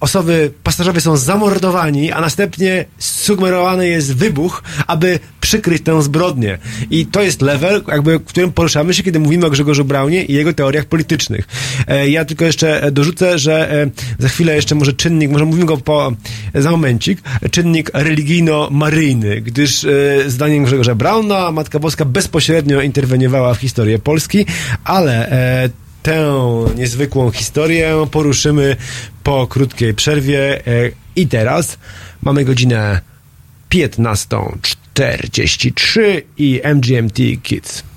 osoby, 0.00 0.52
pasażerowie 0.62 1.00
są 1.00 1.16
zamordowani, 1.16 2.12
a 2.12 2.20
następnie 2.20 2.84
sugerowany 2.98 3.88
jest 3.88 4.16
wybuch, 4.16 4.62
aby 4.86 5.18
przykryć 5.40 5.82
tę 5.82 6.02
zbrodnię. 6.02 6.58
I 6.90 7.06
to 7.06 7.22
jest 7.22 7.42
level, 7.42 7.82
jakby, 7.88 8.20
którym 8.20 8.52
poruszamy 8.52 8.94
się, 8.94 9.02
kiedy 9.02 9.18
mówimy 9.18 9.46
o 9.46 9.50
Grzegorzu 9.50 9.84
Braunie 9.84 10.24
i 10.24 10.32
jego 10.32 10.52
teoriach 10.52 10.84
politycznych. 10.84 11.48
E, 11.86 12.08
ja 12.08 12.24
tylko 12.24 12.44
jeszcze 12.44 12.92
dorzucę, 12.92 13.38
że 13.38 13.82
e, 13.82 13.90
za 14.18 14.28
chwilę 14.28 14.53
jeszcze 14.54 14.74
może 14.74 14.92
czynnik, 14.92 15.30
może 15.30 15.44
mówimy 15.44 15.66
go 15.66 15.76
po, 15.76 16.12
za 16.54 16.70
momencik, 16.70 17.22
czynnik 17.50 17.90
religijno-maryjny, 17.94 19.40
gdyż 19.40 19.84
e, 19.84 19.90
zdaniem 20.30 20.64
Grzegorza 20.64 20.94
Brauna 20.94 21.52
Matka 21.52 21.78
Boska 21.78 22.04
bezpośrednio 22.04 22.80
interweniowała 22.80 23.54
w 23.54 23.58
historię 23.58 23.98
Polski, 23.98 24.46
ale 24.84 25.30
e, 25.30 25.70
tę 26.02 26.34
niezwykłą 26.76 27.30
historię 27.30 28.06
poruszymy 28.10 28.76
po 29.22 29.46
krótkiej 29.46 29.94
przerwie 29.94 30.66
e, 30.66 30.90
i 31.16 31.26
teraz 31.26 31.78
mamy 32.22 32.44
godzinę 32.44 33.00
15.43 33.70 36.22
i 36.38 36.60
MGMT 36.64 37.18
Kids. 37.42 37.93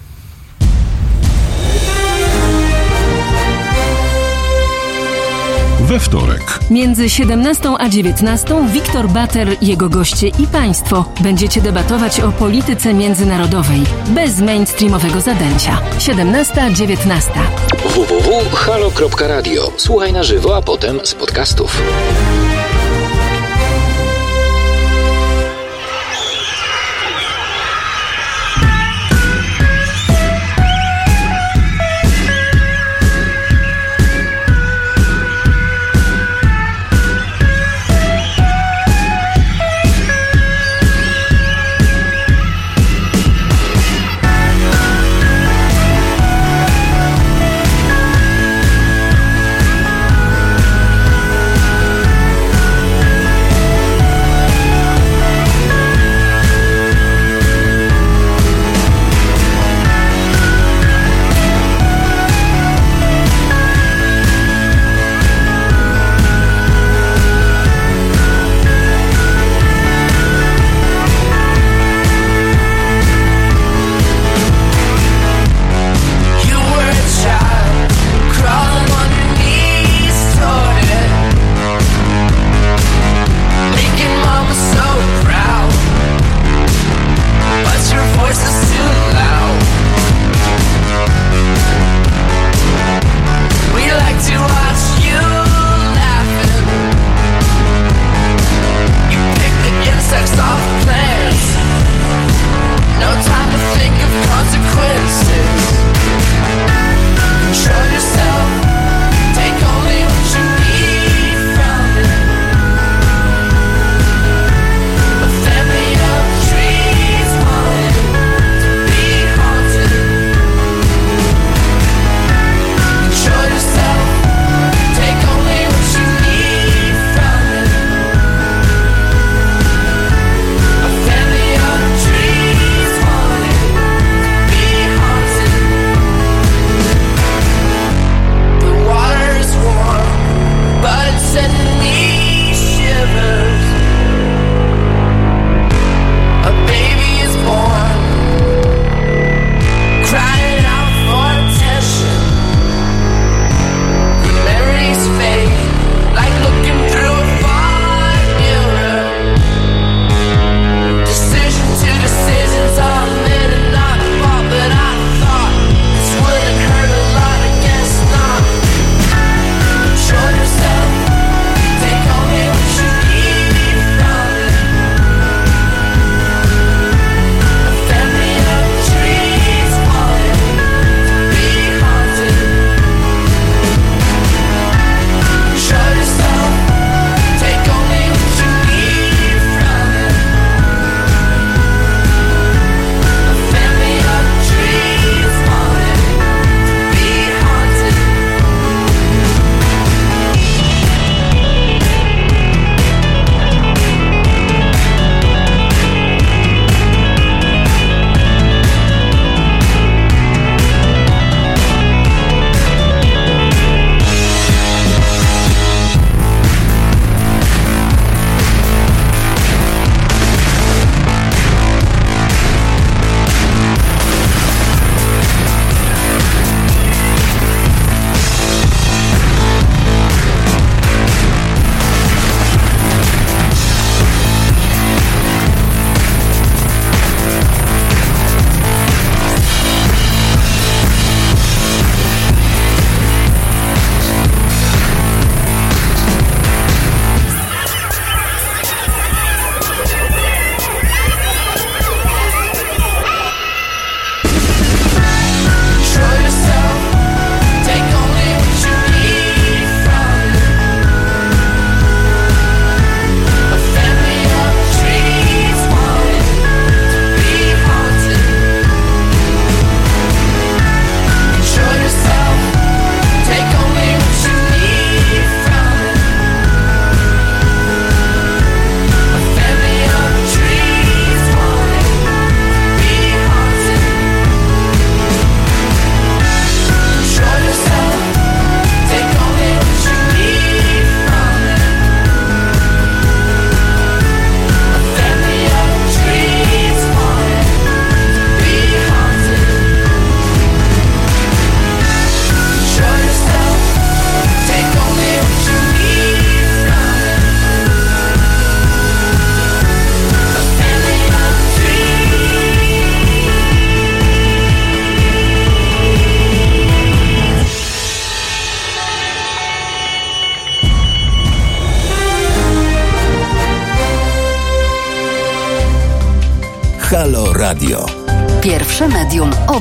We 5.88 6.00
wtorek 6.00 6.60
Między 6.70 7.10
17 7.10 7.70
a 7.80 7.90
19 7.90 8.68
Wiktor 8.74 9.10
Bater, 9.10 9.48
jego 9.62 9.90
goście 9.90 10.28
i 10.28 10.48
państwo 10.52 11.06
będziecie 11.22 11.62
debatować 11.62 12.20
o 12.20 12.32
polityce 12.32 12.94
międzynarodowej 12.94 13.82
bez 14.08 14.40
mainstreamowego 14.40 15.22
zadęcia. 15.22 15.82
17-19. 15.98 17.22
www.halo.radio. 17.86 19.72
Słuchaj 19.78 20.14
na 20.14 20.24
żywo, 20.24 20.58
a 20.58 20.62
potem 20.62 21.00
z 21.04 21.14
podcastów. 21.14 21.82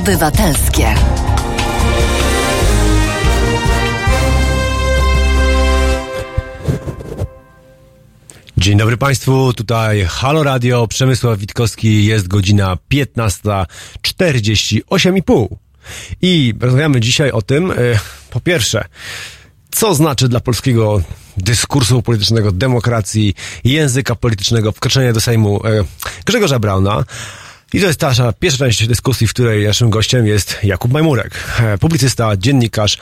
Obywatelskie. 0.07 0.95
Dzień 8.57 8.77
dobry 8.77 8.97
Państwu, 8.97 9.53
tutaj 9.53 10.05
Halo 10.09 10.43
Radio, 10.43 10.87
Przemysław 10.87 11.39
Witkowski, 11.39 12.05
jest 12.05 12.27
godzina 12.27 12.77
15.48,5. 12.91 15.47
I 16.21 16.53
rozmawiamy 16.59 16.99
dzisiaj 16.99 17.31
o 17.31 17.41
tym, 17.41 17.71
e, 17.71 17.75
po 18.29 18.39
pierwsze, 18.39 18.85
co 19.71 19.95
znaczy 19.95 20.29
dla 20.29 20.39
polskiego 20.39 21.01
dyskursu 21.37 22.01
politycznego, 22.01 22.51
demokracji, 22.51 23.33
języka 23.63 24.15
politycznego 24.15 24.71
wkroczenie 24.71 25.13
do 25.13 25.21
Sejmu 25.21 25.65
e, 25.65 25.83
Grzegorza 26.25 26.59
Brauna. 26.59 27.03
I 27.73 27.79
to 27.79 27.87
jest 27.87 27.99
ta 27.99 28.33
pierwsza 28.39 28.65
część 28.65 28.87
dyskusji, 28.87 29.27
w 29.27 29.33
której 29.33 29.65
naszym 29.65 29.89
gościem 29.89 30.27
jest 30.27 30.57
Jakub 30.63 30.91
Majmurek, 30.91 31.31
e, 31.59 31.77
publicysta, 31.77 32.37
dziennikarz. 32.37 32.97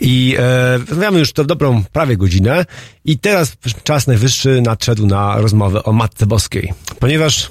I 0.00 0.36
e, 0.38 0.78
rozmawiamy 0.78 1.18
już 1.18 1.32
to 1.32 1.44
dobrą 1.44 1.84
prawie 1.92 2.16
godzinę. 2.16 2.66
I 3.04 3.18
teraz 3.18 3.56
czas 3.84 4.06
najwyższy 4.06 4.60
nadszedł 4.60 5.06
na 5.06 5.40
rozmowę 5.40 5.82
o 5.82 5.92
Matce 5.92 6.26
Boskiej, 6.26 6.72
ponieważ 6.98 7.50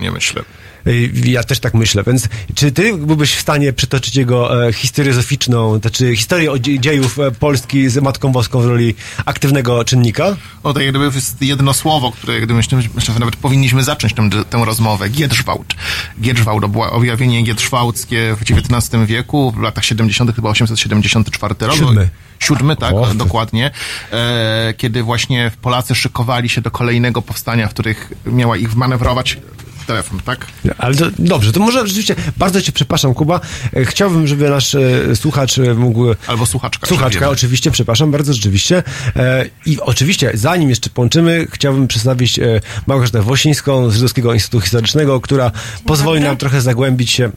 Nie 0.00 0.10
myślę. 0.10 0.42
Y, 0.86 1.10
ja 1.24 1.44
też 1.44 1.60
tak 1.60 1.74
myślę, 1.74 2.02
więc 2.06 2.28
czy 2.54 2.72
ty 2.72 2.96
byłbyś 2.98 3.34
w 3.34 3.40
stanie 3.40 3.72
przytoczyć 3.72 4.16
jego 4.16 4.68
e, 4.68 4.72
historię 4.72 5.12
zoficzną, 5.12 5.80
to 5.80 5.90
czy 5.90 6.16
historię 6.16 6.52
o 6.52 6.58
dzie- 6.58 6.80
dziejów 6.80 7.18
e, 7.18 7.30
Polski 7.30 7.88
z 7.88 8.02
Matką 8.02 8.32
Boską 8.32 8.60
w 8.60 8.66
roli 8.66 8.94
aktywnego 9.24 9.84
czynnika? 9.84 10.36
O, 10.62 10.72
to 10.72 10.80
jak 10.80 10.90
gdyby 10.90 11.04
jest 11.04 11.42
jedno 11.42 11.72
słowo, 11.74 12.12
które 12.12 12.34
jak 12.34 12.42
gdyby 12.42 12.56
myślę, 12.56 12.78
myślę, 12.94 13.14
że 13.14 13.20
nawet 13.20 13.36
powinniśmy 13.36 13.82
zacząć 13.82 14.14
tę, 14.14 14.30
tę 14.50 14.64
rozmowę. 14.64 15.08
Giedrzwałd. 15.08 15.74
Giedrzwałd 16.20 16.62
to 16.62 16.68
było 16.68 16.92
objawienie 16.92 17.42
giedrzwałdzkie 17.42 18.36
w 18.40 18.42
XIX 18.42 19.06
wieku, 19.06 19.52
w 19.56 19.60
latach 19.60 19.84
70., 19.84 20.36
chyba 20.36 20.48
874 20.50 21.54
rok. 21.60 21.76
Siódmy. 21.76 22.08
Siódmy, 22.38 22.76
tak, 22.76 22.94
O. 22.94 23.14
dokładnie. 23.14 23.70
E, 24.12 24.74
kiedy 24.76 25.02
właśnie 25.02 25.50
Polacy 25.62 25.94
szykowali 25.94 26.48
się 26.48 26.60
do 26.60 26.70
kolejnego 26.70 27.22
powstania, 27.22 27.68
w 27.68 27.70
których 27.70 28.12
miała 28.26 28.56
ich 28.56 28.70
wmanewrować 28.70 29.38
telefon, 29.84 30.20
tak? 30.20 30.46
Ale 30.78 30.94
to, 30.94 31.06
dobrze, 31.18 31.52
to 31.52 31.60
może 31.60 31.86
rzeczywiście, 31.86 32.14
bardzo 32.36 32.62
cię 32.62 32.72
przepraszam, 32.72 33.14
Kuba. 33.14 33.40
E, 33.76 33.84
Chciałbym, 33.84 34.26
żeby 34.26 34.50
nasz 34.50 34.74
e, 34.74 35.16
słuchacz 35.16 35.58
e, 35.58 35.74
mógł... 35.74 36.06
Albo 36.26 36.46
słuchaczka. 36.46 36.86
Słuchaczka, 36.86 37.30
oczywiście, 37.30 37.70
przepraszam 37.70 38.10
bardzo, 38.10 38.32
rzeczywiście. 38.32 38.82
E, 39.16 39.44
I 39.66 39.80
oczywiście, 39.80 40.30
zanim 40.34 40.70
jeszcze 40.70 40.90
połączymy, 40.90 41.46
chciałbym 41.50 41.88
przedstawić 41.88 42.38
e, 42.38 42.60
Małgorzatę 42.86 43.22
Wosińską 43.22 43.90
z 43.90 43.94
Żydowskiego 43.94 44.34
Instytutu 44.34 44.60
Historycznego, 44.60 45.20
która 45.20 45.50
pozwoli 45.86 46.20
nam 46.20 46.36
trochę 46.36 46.60
zagłębić 46.60 47.10
się 47.10 47.30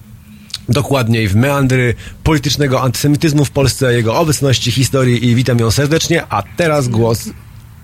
dokładniej 0.70 1.28
w 1.28 1.36
meandry 1.36 1.96
politycznego 2.24 2.82
antysemityzmu 2.82 3.46
w 3.46 3.52
Polsce, 3.52 3.94
jego 3.94 4.16
obecności, 4.20 4.72
historii 4.72 5.26
i 5.26 5.36
witam 5.36 5.60
ją 5.60 5.72
serdecznie. 5.72 6.24
A 6.30 6.44
teraz 6.58 6.88
głos 6.88 7.30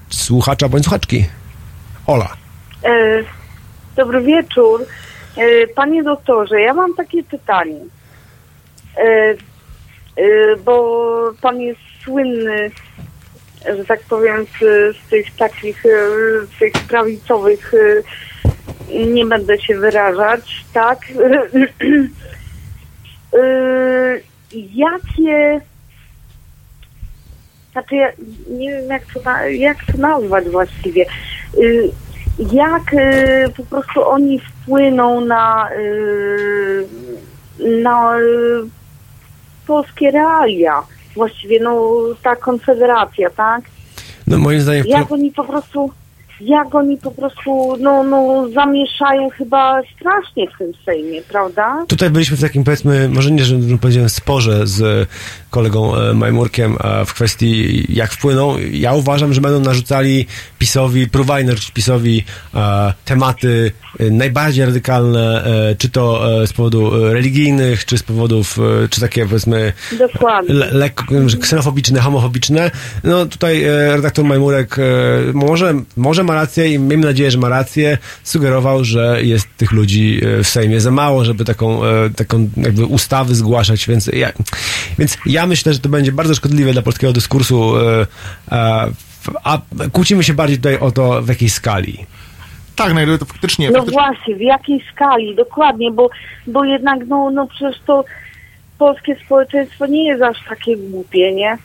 słuchacza 0.09 0.69
bądź 0.69 0.83
słuchaczki. 0.83 1.25
Ola. 2.07 2.33
E, 2.83 2.89
dobry 3.95 4.21
wieczór. 4.21 4.85
E, 5.37 5.67
panie 5.67 6.03
doktorze, 6.03 6.61
ja 6.61 6.73
mam 6.73 6.95
takie 6.95 7.23
pytanie. 7.23 7.79
E, 8.97 9.35
e, 10.17 10.55
bo 10.65 11.33
pan 11.41 11.61
jest 11.61 11.79
słynny, 12.03 12.71
że 13.77 13.85
tak 13.85 13.99
powiem, 13.99 14.45
z, 14.61 15.09
tych 15.09 15.35
takich, 15.35 15.83
z 16.55 16.59
tych 16.59 16.73
prawicowych, 16.73 17.71
nie 18.89 19.25
będę 19.25 19.61
się 19.61 19.75
wyrażać, 19.75 20.65
tak? 20.73 20.99
Jakie 24.51 25.61
znaczy 27.71 27.95
ja 27.95 28.11
nie 28.49 28.71
wiem 28.71 28.89
jak 28.89 29.03
to, 29.13 29.21
na, 29.21 29.45
jak 29.45 29.77
to 29.91 29.97
nazwać 29.97 30.49
właściwie. 30.49 31.05
Jak 32.39 32.93
y, 32.93 33.49
po 33.57 33.63
prostu 33.63 34.07
oni 34.07 34.39
wpłyną 34.39 35.21
na, 35.21 35.69
y, 35.77 36.85
na 37.83 38.19
y, 38.19 38.23
polskie 39.67 40.11
realia. 40.11 40.83
Właściwie 41.15 41.59
no 41.59 41.99
ta 42.23 42.35
konfederacja, 42.35 43.29
tak? 43.29 43.61
No 44.27 44.37
moim 44.37 44.61
zdaniem... 44.61 44.85
Jak 44.87 45.11
oni 45.11 45.31
po 45.31 45.43
prostu 45.43 45.91
jak 46.41 46.75
oni 46.75 46.97
po 46.97 47.11
prostu 47.11 47.77
no, 47.79 48.03
no 48.03 48.49
zamieszają 48.49 49.29
chyba 49.29 49.81
strasznie 49.95 50.47
w 50.49 50.57
tym 50.57 50.71
Sejmie, 50.85 51.21
prawda? 51.21 51.85
Tutaj 51.87 52.09
byliśmy 52.09 52.37
w 52.37 52.41
takim, 52.41 52.63
powiedzmy, 52.63 53.09
może 53.09 53.31
nie, 53.31 53.43
że 53.43 53.61
że 53.61 53.77
powiedziałem, 53.77 54.09
sporze 54.09 54.67
z 54.67 55.07
kolegą 55.53 55.95
e, 55.95 56.13
Majmurkiem 56.13 56.77
e, 56.83 57.05
w 57.05 57.13
kwestii, 57.13 57.85
jak 57.89 58.11
wpłyną. 58.11 58.55
Ja 58.71 58.93
uważam, 58.93 59.33
że 59.33 59.41
będą 59.41 59.59
narzucali 59.59 60.25
PiSowi, 60.59 61.07
próbowali 61.07 61.45
narzucić 61.45 61.71
PiSowi 61.71 62.23
e, 62.55 62.93
tematy 63.05 63.71
najbardziej 64.11 64.65
radykalne, 64.65 65.43
czy 65.77 65.89
to 65.89 66.21
z 66.47 66.53
powodu 66.53 66.91
religijnych, 67.13 67.85
czy 67.85 67.97
z 67.97 68.03
powodów, 68.03 68.57
czy 68.89 69.01
takie, 69.01 69.25
powiedzmy, 69.25 69.73
Dokładnie. 69.99 70.53
le, 70.53 70.71
lekko 70.71 71.03
ksenofobiczne, 71.41 71.99
homofobiczne. 71.99 72.71
No 73.03 73.25
tutaj 73.25 73.63
redaktor 73.87 74.25
Majmurek 74.25 74.75
może, 75.33 75.73
może 75.97 76.23
ma 76.23 76.35
rację 76.35 76.73
i 76.73 76.79
miejmy 76.79 77.05
nadzieję, 77.05 77.31
że 77.31 77.37
ma 77.37 77.49
rację. 77.49 77.97
Sugerował, 78.23 78.83
że 78.83 79.19
jest 79.23 79.47
tych 79.57 79.71
ludzi 79.71 80.21
w 80.43 80.47
Sejmie 80.47 80.81
za 80.81 80.91
mało, 80.91 81.25
żeby 81.25 81.45
taką, 81.45 81.79
taką 82.15 82.49
jakby 82.57 82.85
ustawy 82.85 83.35
zgłaszać, 83.35 83.87
więc 83.87 84.07
ja, 84.07 84.31
więc 84.99 85.17
ja 85.25 85.42
myślę, 85.47 85.73
że 85.73 85.79
to 85.79 85.89
będzie 85.89 86.11
bardzo 86.11 86.35
szkodliwe 86.35 86.73
dla 86.73 86.81
polskiego 86.81 87.13
dyskursu, 87.13 87.77
e, 87.77 88.07
a, 88.51 88.87
a 89.43 89.57
kłócimy 89.91 90.23
się 90.23 90.33
bardziej 90.33 90.57
tutaj 90.57 90.79
o 90.79 90.91
to, 90.91 91.21
w 91.21 91.29
jakiej 91.29 91.49
skali. 91.49 92.05
Tak, 92.75 92.93
no 92.93 93.01
i 93.01 93.19
to 93.19 93.25
faktycznie... 93.25 93.67
No 93.71 93.73
faktycznie 93.73 94.01
właśnie, 94.01 94.35
w 94.35 94.41
jakiej 94.41 94.83
skali, 94.93 95.35
dokładnie, 95.35 95.91
bo, 95.91 96.09
bo 96.47 96.65
jednak, 96.65 96.99
no, 97.07 97.29
no 97.31 97.47
przecież 97.47 97.81
to 97.87 98.05
polskie 98.77 99.15
społeczeństwo 99.25 99.85
nie 99.85 100.07
jest 100.07 100.23
aż 100.23 100.37
takie 100.49 100.77
głupie, 100.77 101.33
nie? 101.33 101.57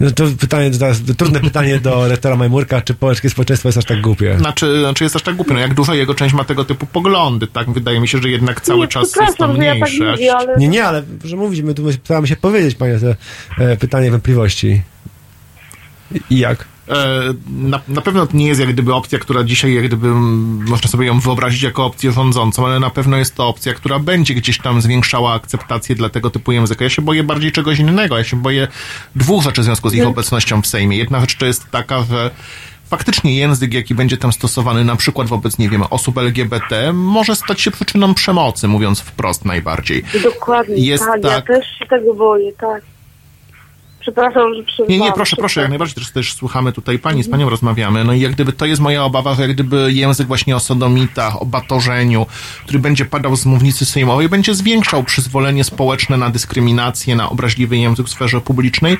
No 0.00 0.10
to 0.10 0.24
pytanie, 0.40 0.70
to 0.70 1.14
trudne 1.14 1.40
pytanie 1.40 1.80
do 1.80 2.08
rektora 2.08 2.36
Majmurka, 2.36 2.80
czy 2.80 2.94
polskie 2.94 3.30
społeczeństwo 3.30 3.68
jest 3.68 3.78
aż 3.78 3.84
tak 3.84 4.00
głupie? 4.00 4.38
Znaczy, 4.38 4.80
znaczy 4.80 5.04
jest 5.04 5.16
aż 5.16 5.22
tak 5.22 5.36
głupio, 5.36 5.54
no 5.54 5.60
jak 5.60 5.74
duża 5.74 5.94
jego 5.94 6.14
część 6.14 6.34
ma 6.34 6.44
tego 6.44 6.64
typu 6.64 6.86
poglądy, 6.86 7.46
tak? 7.46 7.70
Wydaje 7.70 8.00
mi 8.00 8.08
się, 8.08 8.18
że 8.22 8.28
jednak 8.28 8.60
cały 8.60 8.80
nie, 8.80 8.88
czas 8.88 9.16
jest 9.16 9.38
to 9.38 9.56
że 9.56 9.64
ja 9.64 9.72
tak 9.72 9.80
mniejsze. 9.80 10.10
mówię, 10.10 10.36
ale... 10.36 10.56
Nie, 10.56 10.68
nie, 10.68 10.84
ale 10.84 11.02
że 11.24 11.36
mówić, 11.36 11.62
my 11.62 11.74
tu 11.74 11.92
staramy 11.92 12.26
się 12.26 12.36
powiedzieć, 12.36 12.74
panie, 12.74 12.98
te 12.98 13.16
e, 13.58 13.76
pytanie 13.76 14.10
wątpliwości. 14.10 14.82
I 16.30 16.38
jak? 16.38 16.73
E, 16.88 16.94
Na, 17.48 17.80
na 17.88 18.00
pewno 18.00 18.26
to 18.26 18.36
nie 18.36 18.46
jest 18.46 18.60
jak 18.60 18.72
gdyby 18.72 18.94
opcja, 18.94 19.18
która 19.18 19.44
dzisiaj 19.44 19.74
jak 19.74 19.84
gdyby 19.86 20.06
mm, 20.08 20.64
można 20.68 20.90
sobie 20.90 21.06
ją 21.06 21.20
wyobrazić 21.20 21.62
jako 21.62 21.84
opcję 21.86 22.12
rządzącą, 22.12 22.66
ale 22.66 22.80
na 22.80 22.90
pewno 22.90 23.16
jest 23.16 23.34
to 23.34 23.48
opcja, 23.48 23.74
która 23.74 23.98
będzie 23.98 24.34
gdzieś 24.34 24.58
tam 24.58 24.80
zwiększała 24.82 25.32
akceptację 25.32 25.94
dla 25.96 26.08
tego 26.08 26.30
typu 26.30 26.52
języka. 26.52 26.84
Ja 26.84 26.90
się 26.90 27.02
boję 27.02 27.22
bardziej 27.22 27.52
czegoś 27.52 27.78
innego. 27.78 28.18
Ja 28.18 28.24
się 28.24 28.36
boję 28.36 28.68
dwóch 29.16 29.42
rzeczy 29.42 29.60
w 29.60 29.64
związku 29.64 29.90
z 29.90 29.94
ich 29.94 30.06
obecnością 30.06 30.62
w 30.62 30.66
Sejmie. 30.66 30.96
Jedna 30.96 31.20
rzecz 31.20 31.36
to 31.36 31.46
jest 31.46 31.70
taka, 31.70 32.02
że 32.02 32.30
faktycznie 32.90 33.36
język, 33.36 33.74
jaki 33.74 33.94
będzie 33.94 34.16
tam 34.16 34.32
stosowany 34.32 34.84
na 34.84 34.96
przykład 34.96 35.28
wobec, 35.28 35.58
nie 35.58 35.68
wiem, 35.68 35.82
osób 35.90 36.18
LGBT, 36.18 36.92
może 36.92 37.36
stać 37.36 37.60
się 37.60 37.70
przyczyną 37.70 38.14
przemocy, 38.14 38.68
mówiąc 38.68 39.00
wprost 39.00 39.44
najbardziej. 39.44 40.04
Dokładnie, 40.22 40.76
Jest 40.76 41.04
tak, 41.04 41.24
ja 41.24 41.30
tak- 41.30 41.46
też 41.46 41.66
się 41.78 41.86
tego 41.86 42.14
boję, 42.14 42.52
tak. 42.52 42.82
Przepraszam, 44.04 44.54
że 44.54 44.62
przerwałam. 44.62 44.90
Nie, 44.90 44.98
nie, 44.98 45.12
proszę, 45.12 45.36
proszę, 45.36 45.60
jak 45.60 45.68
najbardziej 45.68 45.94
też, 45.94 46.10
też 46.10 46.34
słuchamy 46.34 46.72
tutaj 46.72 46.98
pani, 46.98 47.22
z 47.22 47.30
panią 47.30 47.50
rozmawiamy. 47.50 48.04
No 48.04 48.12
i 48.12 48.20
jak 48.20 48.32
gdyby 48.32 48.52
to 48.52 48.66
jest 48.66 48.82
moja 48.82 49.04
obawa, 49.04 49.34
że 49.34 49.42
jak 49.42 49.52
gdyby 49.52 49.92
język 49.92 50.26
właśnie 50.26 50.56
o 50.56 50.60
sodomitach, 50.60 51.42
o 51.42 51.46
batorzeniu, 51.46 52.26
który 52.62 52.78
będzie 52.78 53.04
padał 53.04 53.36
z 53.36 53.46
mównicy 53.46 53.84
sejmowej, 53.84 54.28
będzie 54.28 54.54
zwiększał 54.54 55.04
przyzwolenie 55.04 55.64
społeczne 55.64 56.16
na 56.16 56.30
dyskryminację, 56.30 57.16
na 57.16 57.30
obraźliwy 57.30 57.76
język 57.76 58.06
w 58.06 58.10
sferze 58.10 58.40
publicznej, 58.40 58.96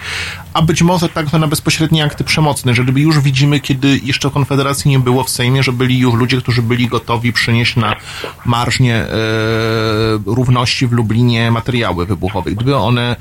a 0.55 0.62
być 0.62 0.82
może 0.82 1.09
także 1.09 1.38
na 1.38 1.46
bezpośrednie 1.46 2.05
akty 2.05 2.24
przemocne, 2.24 2.74
że 2.74 2.82
gdyby 2.82 3.00
już 3.00 3.20
widzimy, 3.20 3.61
kiedy 3.61 4.00
jeszcze 4.05 4.30
Konfederacji 4.30 4.90
nie 4.90 4.98
było 4.98 5.24
w 5.24 5.30
Sejmie, 5.30 5.62
że 5.62 5.72
byli 5.72 5.98
już 5.98 6.14
ludzie, 6.14 6.36
którzy 6.36 6.62
byli 6.62 6.88
gotowi 6.88 7.32
przynieść 7.32 7.76
na 7.76 7.96
marżnie 8.44 8.94
e, 8.94 9.09
równości 10.26 10.86
w 10.86 10.92
Lublinie 10.92 11.50
materiały 11.50 12.07
wybuchowe. 12.07 12.50
Gdyby 12.50 12.76
one 12.76 13.16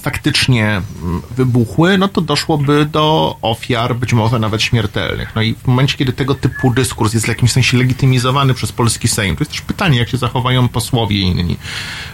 faktycznie 0.00 0.82
mm, 1.02 1.22
wybuchły, 1.30 1.98
no 1.98 2.08
to 2.08 2.20
doszłoby 2.20 2.86
do 2.86 3.36
ofiar, 3.42 3.96
być 3.96 4.12
może 4.12 4.38
nawet 4.38 4.62
śmiertelnych. 4.62 5.32
No 5.34 5.42
i 5.42 5.54
w 5.54 5.66
momencie, 5.66 5.96
kiedy 5.96 6.12
tego 6.12 6.34
typu 6.34 6.74
dyskurs 6.74 7.14
jest 7.14 7.26
w 7.26 7.28
jakimś 7.28 7.52
sensie 7.52 7.76
legitymizowany 7.76 8.54
przez 8.54 8.72
polski 8.72 9.08
Sejm, 9.08 9.36
to 9.36 9.40
jest 9.40 9.50
też 9.50 9.60
pytanie, 9.60 9.98
jak 9.98 10.08
się 10.08 10.16
zachowają 10.16 10.68
posłowie 10.68 11.20
inni 11.20 11.56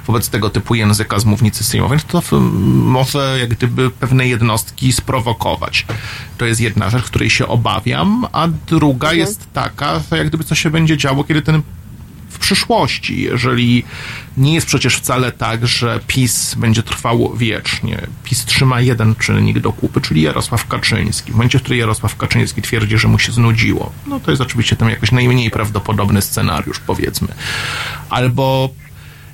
wobec 0.06 0.28
tego 0.28 0.50
typu 0.50 0.74
języka 0.74 1.18
z 1.18 1.24
mównicy 1.24 1.64
sejmowej, 1.64 1.98
no 2.14 2.22
to 2.22 2.36
mm, 2.36 2.52
może 2.82 3.36
jak 3.40 3.48
gdyby 3.48 3.90
pewne 3.90 4.26
jednostki 4.26 4.92
sprowokować. 4.92 5.86
To 6.38 6.44
jest 6.44 6.60
jedna 6.60 6.90
rzecz, 6.90 7.04
której 7.04 7.30
się 7.30 7.46
obawiam, 7.46 8.26
a 8.32 8.48
druga 8.48 9.12
jest 9.12 9.52
taka, 9.52 10.00
że 10.10 10.18
jak 10.18 10.28
gdyby 10.28 10.44
co 10.44 10.54
się 10.54 10.70
będzie 10.70 10.96
działo, 10.96 11.24
kiedy 11.24 11.42
ten 11.42 11.62
w 12.34 12.38
przyszłości, 12.38 13.22
jeżeli 13.22 13.84
nie 14.36 14.54
jest 14.54 14.66
przecież 14.66 14.96
wcale 14.96 15.32
tak, 15.32 15.66
że 15.66 16.00
PiS 16.06 16.54
będzie 16.54 16.82
trwał 16.82 17.36
wiecznie. 17.36 18.06
PiS 18.24 18.44
trzyma 18.44 18.80
jeden 18.80 19.14
czynnik 19.14 19.58
do 19.58 19.72
kupy, 19.72 20.00
czyli 20.00 20.22
Jarosław 20.22 20.66
Kaczyński. 20.66 21.32
W 21.32 21.34
momencie, 21.34 21.58
w 21.58 21.62
którym 21.62 21.80
Jarosław 21.80 22.16
Kaczyński 22.16 22.62
twierdzi, 22.62 22.98
że 22.98 23.08
mu 23.08 23.18
się 23.18 23.32
znudziło, 23.32 23.92
no 24.06 24.20
to 24.20 24.30
jest 24.30 24.42
oczywiście 24.42 24.76
tam 24.76 24.90
jakiś 24.90 25.12
najmniej 25.12 25.50
prawdopodobny 25.50 26.22
scenariusz, 26.22 26.78
powiedzmy. 26.78 27.28
Albo 28.10 28.70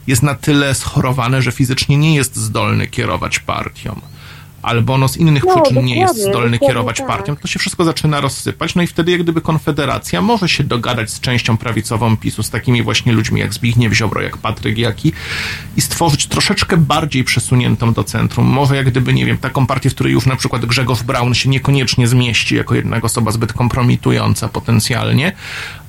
jest 0.06 0.22
na 0.22 0.34
tyle 0.34 0.74
schorowany, 0.74 1.42
że 1.42 1.52
fizycznie 1.52 1.96
nie 1.96 2.14
jest 2.14 2.36
zdolny 2.36 2.86
kierować 2.86 3.38
partią. 3.38 4.00
Albo 4.62 4.98
no 4.98 5.08
z 5.08 5.16
innych 5.16 5.44
No, 5.44 5.62
przyczyn 5.62 5.84
nie 5.84 6.00
jest 6.00 6.22
zdolny 6.22 6.58
kierować 6.58 6.96
tak. 6.96 7.06
partią, 7.06 7.36
to 7.36 7.48
się 7.48 7.58
wszystko 7.58 7.84
zaczyna 7.84 8.20
rozsypać. 8.20 8.74
No 8.74 8.82
i 8.82 8.86
wtedy 8.86 9.12
jak 9.12 9.22
gdyby 9.22 9.40
Konfederacja 9.40 10.22
może 10.22 10.48
się 10.48 10.64
dogadać 10.64 11.10
z 11.10 11.20
częścią 11.20 11.56
prawicową 11.56 12.16
PiSu, 12.16 12.42
z 12.42 12.50
takimi 12.50 12.82
właśnie 12.82 13.12
ludźmi 13.12 13.40
jak 13.40 13.54
Zbigniew 13.54 13.92
Ziobro, 13.92 14.22
jak 14.22 14.36
Patryk 14.36 14.78
Jaki 14.78 15.12
i 15.76 15.80
stworzyć 15.80 16.26
troszeczkę 16.26 16.76
bardziej 16.76 17.24
przesuniętą 17.24 17.92
do 17.92 18.04
centrum. 18.04 18.46
Może 18.46 18.76
jak 18.76 18.90
gdyby, 18.90 19.14
nie 19.14 19.26
wiem, 19.26 19.38
taką 19.38 19.66
partię, 19.66 19.90
w 19.90 19.94
której 19.94 20.12
już 20.12 20.26
na 20.26 20.36
przykład 20.36 20.66
Grzegorz 20.66 21.02
Braun 21.02 21.34
się 21.34 21.48
niekoniecznie 21.48 22.08
zmieści 22.08 22.56
jako 22.56 22.74
jednak 22.74 23.04
osoba 23.04 23.30
zbyt 23.30 23.52
kompromitująca 23.52 24.48
potencjalnie, 24.48 25.32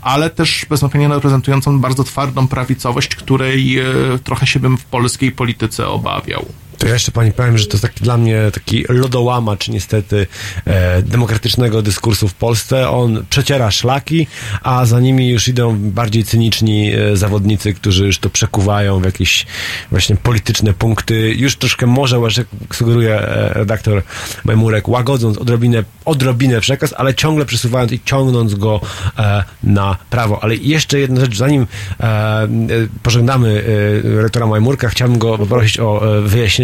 ale 0.01 0.29
też 0.29 0.65
bez 0.69 0.81
wątpienia 0.81 1.07
reprezentującą 1.07 1.79
bardzo 1.79 2.03
twardą 2.03 2.47
prawicowość, 2.47 3.15
której 3.15 3.79
e, 3.79 3.83
trochę 4.23 4.47
się 4.47 4.59
bym 4.59 4.77
w 4.77 4.85
polskiej 4.85 5.31
polityce 5.31 5.87
obawiał. 5.87 6.45
To 6.81 6.87
ja 6.87 6.93
jeszcze 6.93 7.11
pani 7.11 7.31
powiem, 7.31 7.57
że 7.57 7.65
to 7.65 7.73
jest 7.73 7.81
taki 7.81 8.03
dla 8.03 8.17
mnie 8.17 8.41
taki 8.53 8.85
lodołamacz 8.89 9.67
niestety 9.69 10.27
e, 10.65 11.01
demokratycznego 11.01 11.81
dyskursu 11.81 12.27
w 12.27 12.33
Polsce. 12.33 12.89
On 12.89 13.25
przeciera 13.29 13.71
szlaki, 13.71 14.27
a 14.61 14.85
za 14.85 14.99
nimi 14.99 15.29
już 15.29 15.47
idą 15.47 15.77
bardziej 15.79 16.23
cyniczni 16.23 16.91
e, 16.93 17.15
zawodnicy, 17.17 17.73
którzy 17.73 18.05
już 18.05 18.19
to 18.19 18.29
przekuwają 18.29 18.99
w 18.99 19.05
jakieś 19.05 19.45
właśnie 19.89 20.15
polityczne 20.15 20.73
punkty. 20.73 21.33
Już 21.37 21.55
troszkę 21.55 21.85
może, 21.85 22.17
jak 22.37 22.75
sugeruje 22.75 23.15
e, 23.15 23.53
redaktor 23.53 24.03
Memurek, 24.45 24.87
łagodząc 24.87 25.37
odrobinę, 25.37 25.83
odrobinę 26.05 26.61
przekaz, 26.61 26.93
ale 26.97 27.15
ciągle 27.15 27.45
przesuwając 27.45 27.91
i 27.91 27.99
ciągnąc 28.05 28.55
go 28.55 28.81
e, 29.17 29.43
na 29.63 29.97
prawo. 30.09 30.43
Ale 30.43 30.55
jeszcze 30.55 30.99
jedna 30.99 31.21
rzecz, 31.21 31.37
zanim 31.37 31.67
e, 31.99 32.03
e, 32.03 32.47
pożegnamy 33.03 33.63
redaktora 34.03 34.47
Majmurka, 34.47 34.89
chciałbym 34.89 35.17
go 35.17 35.37
poprosić 35.37 35.79
o 35.79 36.17
e, 36.17 36.21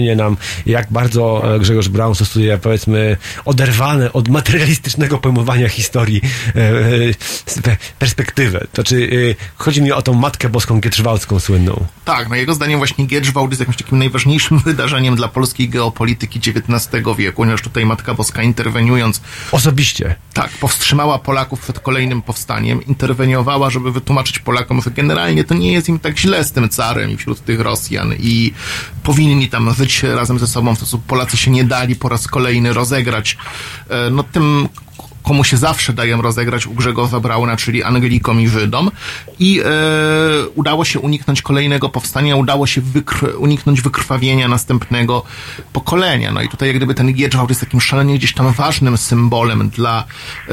wyjaśnienie 0.08 0.16
nam, 0.16 0.38
jak 0.66 0.92
bardzo 0.92 1.56
e, 1.56 1.60
Grzegorz 1.60 1.90
Braun 1.90 2.16
stosuje, 2.16 2.58
powiedzmy, 2.58 3.18
oderwane 3.46 4.14
od 4.14 4.30
materialistycznego 4.30 5.18
pojmowania 5.18 5.70
historii 5.70 6.22
e, 6.56 6.60
e, 6.60 7.62
pe- 7.62 7.78
perspektywę. 8.00 8.60
To 8.60 8.68
znaczy, 8.76 9.10
e, 9.32 9.46
chodzi 9.56 9.82
mi 9.82 9.92
o 9.92 10.02
tą 10.02 10.14
Matkę 10.14 10.50
Boską 10.50 10.80
Gietrzwałcką 10.80 11.40
słynną. 11.40 11.86
Tak, 12.06 12.30
no 12.30 12.36
jego 12.36 12.54
zdaniem 12.54 12.78
właśnie 12.80 13.06
Gietrzwałd 13.06 13.52
jest 13.52 13.60
jakimś 13.60 13.78
takim 13.78 13.98
najważniejszym 14.00 14.60
wydarzeniem 14.66 15.16
dla 15.16 15.28
polskiej 15.28 15.70
geopolityki 15.70 16.40
XIX 16.40 17.04
wieku, 17.18 17.38
ponieważ 17.42 17.62
tutaj 17.62 17.86
Matka 17.86 18.14
Boska 18.14 18.44
interweniując 18.44 19.22
Osobiście. 19.52 20.16
tak, 20.34 20.50
powstrzymała 20.52 21.20
Polaków 21.20 21.60
przed 21.60 21.80
kolejnym 21.80 22.22
powstaniem, 22.22 22.86
interweniowała, 22.86 23.70
żeby 23.70 23.92
wytłumaczyć 23.92 24.40
Polakom, 24.40 24.82
że 24.82 24.92
generalnie 24.92 25.44
to 25.44 25.54
nie 25.56 25.72
jest 25.74 25.90
im 25.90 26.00
tak 26.00 26.20
źle 26.20 26.44
z 26.44 26.52
tym 26.52 26.70
carem 26.70 27.12
i 27.12 27.18
wśród 27.18 27.46
tych 27.46 27.60
Rosjan 27.60 28.14
i 28.20 28.54
powinni 29.04 29.48
tam 29.50 29.74
żyć 29.74 29.97
razem 30.04 30.40
ze 30.40 30.48
sobą 30.48 30.76
w 30.76 30.78
sposób 30.78 31.04
Polacy 31.06 31.38
się 31.38 31.52
nie 31.52 31.64
dali 31.64 31.96
po 31.96 32.10
raz 32.10 32.28
kolejny 32.28 32.74
rozegrać. 32.74 33.38
E, 33.90 34.10
No 34.10 34.24
tym 34.24 34.70
komu 35.28 35.44
się 35.44 35.58
zawsze 35.58 35.94
daję 35.94 36.18
rozegrać 36.22 36.68
u 36.68 36.74
Grzegorza 36.74 37.20
Brauna, 37.20 37.58
czyli 37.58 37.84
Anglikom 37.84 38.42
i 38.42 38.48
Żydom. 38.48 38.92
I 39.40 39.60
e, 39.60 39.64
udało 40.56 40.86
się 40.86 41.00
uniknąć 41.00 41.42
kolejnego 41.42 41.90
powstania, 41.90 42.36
udało 42.36 42.68
się 42.68 42.82
wykr- 42.82 43.36
uniknąć 43.38 43.82
wykrwawienia 43.82 44.48
następnego 44.48 45.24
pokolenia. 45.74 46.32
No 46.32 46.42
i 46.42 46.50
tutaj 46.50 46.68
jak 46.68 46.78
gdyby 46.78 46.96
ten 46.96 47.14
Giedrzwałd 47.14 47.50
jest 47.50 47.62
takim 47.62 47.82
szalenie 47.82 48.18
gdzieś 48.18 48.34
tam 48.34 48.54
ważnym 48.54 48.98
symbolem 48.98 49.70
dla 49.70 50.04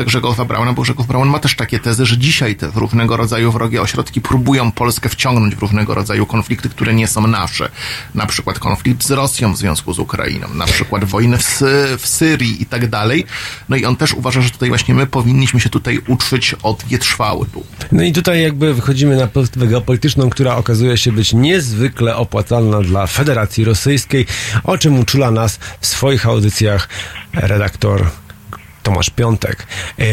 Grzegorza 0.07 0.45
Brauna, 0.45 0.72
bo 0.72 0.83
Grzegorz 0.83 1.07
Braun 1.07 1.29
ma 1.29 1.39
też 1.39 1.57
takie 1.57 1.81
tezy, 1.81 2.07
że 2.07 2.18
dzisiaj 2.18 2.57
te 2.57 2.70
różnego 2.75 3.16
rodzaju 3.16 3.53
wrogie 3.53 3.83
ośrodki 3.83 4.20
próbują 4.20 4.72
Polskę 4.72 5.09
wciągnąć 5.09 5.55
w 5.55 5.59
różnego 5.59 5.95
rodzaju 5.95 6.27
konflikty, 6.27 6.68
które 6.68 6.95
nie 6.95 7.09
są 7.09 7.27
nasze. 7.27 7.70
Na 8.14 8.27
przykład 8.27 8.59
konflikt 8.59 9.05
z 9.05 9.11
Rosją 9.11 9.53
w 9.53 9.59
związku 9.59 9.95
z 9.95 9.99
Ukrainą, 9.99 10.49
na 10.55 10.66
przykład 10.66 11.05
wojnę 11.05 11.39
w, 11.39 11.43
Sy- 11.43 11.99
w 11.99 12.07
Syrii 12.07 12.62
i 12.62 12.66
tak 12.66 12.89
dalej. 12.89 13.25
No 13.68 13.77
i 13.77 13.85
on 13.85 13.97
też 13.97 14.14
uważa, 14.14 14.41
że 14.41 14.51
tutaj 14.51 14.63
właśnie 14.68 14.94
my 14.94 15.06
powinniśmy 15.06 15.60
się 15.60 15.70
tutaj 15.70 16.00
uczyć 16.08 16.54
od 16.62 16.84
Gietrzwałdu. 16.86 17.64
No 17.92 18.02
i 18.02 18.12
tutaj 18.12 18.42
jakby 18.42 18.74
wychodzimy 18.74 19.16
na 19.16 19.26
perspektywę 19.26 19.66
geopolityczną, 19.66 20.30
która 20.30 20.56
okazuje 20.56 20.98
się 20.98 21.12
być 21.12 21.32
niezwykle 21.32 22.16
opłacalna 22.16 22.80
dla 22.80 23.06
Federacji 23.06 23.64
Rosyjskiej, 23.64 24.26
o 24.64 24.78
czym 24.78 24.98
uczula 24.98 25.30
nas 25.30 25.58
w 25.80 25.86
swoich 25.86 26.26
audycjach 26.26 26.88
redaktor 27.32 28.10
Tomasz 28.82 29.10
Piątek. 29.10 29.66
E, 29.98 30.04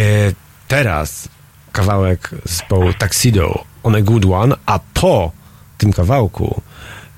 teraz 0.68 1.30
kawałek 1.72 2.30
zespołu 2.46 2.94
Tuxedo 2.94 3.64
on 3.84 3.96
a 3.96 4.02
Good 4.02 4.26
One, 4.26 4.56
a 4.66 4.80
po 4.94 5.32
tym 5.78 5.94
kawałku, 5.94 6.62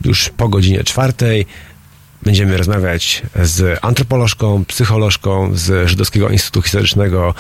już 0.06 0.30
po 0.30 0.50
godzinie 0.50 0.84
czwartej, 0.84 1.46
Będziemy 2.24 2.58
rozmawiać 2.58 3.22
z 3.44 3.80
antropolożką, 3.82 4.66
psycholożką 4.66 5.56
z 5.56 5.90
Żydowskiego 5.90 6.30
Instytutu 6.30 6.62
Historycznego 6.62 7.34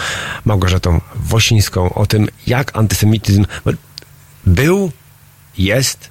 Małgorzatą 0.45 1.01
Wosińską 1.15 1.93
o 1.93 2.05
tym, 2.05 2.27
jak 2.47 2.77
antysemityzm 2.77 3.45
był, 4.45 4.91
jest, 5.57 6.09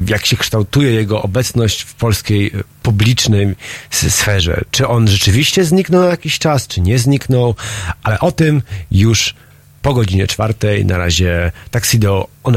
jak 0.00 0.26
się 0.26 0.36
kształtuje 0.36 0.92
jego 0.92 1.22
obecność 1.22 1.82
w 1.82 1.94
polskiej 1.94 2.52
publicznej 2.82 3.54
sferze. 3.90 4.60
Czy 4.70 4.88
on 4.88 5.08
rzeczywiście 5.08 5.64
zniknął 5.64 6.00
na 6.00 6.08
jakiś 6.08 6.38
czas, 6.38 6.66
czy 6.66 6.80
nie 6.80 6.98
zniknął, 6.98 7.54
ale 8.02 8.20
o 8.20 8.32
tym 8.32 8.62
już 8.90 9.34
po 9.82 9.94
godzinie 9.94 10.26
czwartej. 10.26 10.86
Na 10.86 10.98
razie 10.98 11.52
Tuxedo 11.70 12.28
on 12.44 12.56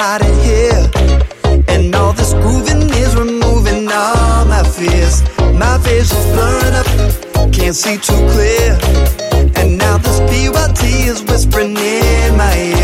Hot 0.00 0.22
in 0.22 0.34
here. 0.48 0.82
And 1.68 1.94
all 1.94 2.14
this 2.14 2.32
grooving 2.32 2.88
is 3.04 3.14
removing 3.16 3.86
all 3.92 4.44
my 4.46 4.62
fears. 4.76 5.16
My 5.62 5.76
vision's 5.84 6.26
blurring 6.34 6.76
up, 6.80 6.88
can't 7.52 7.76
see 7.76 7.98
too 7.98 8.20
clear. 8.32 8.70
And 9.58 9.76
now 9.76 9.98
this 9.98 10.20
BYT 10.30 10.82
is 11.12 11.22
whispering 11.24 11.76
in 11.76 12.36
my 12.36 12.54
ear. 12.56 12.79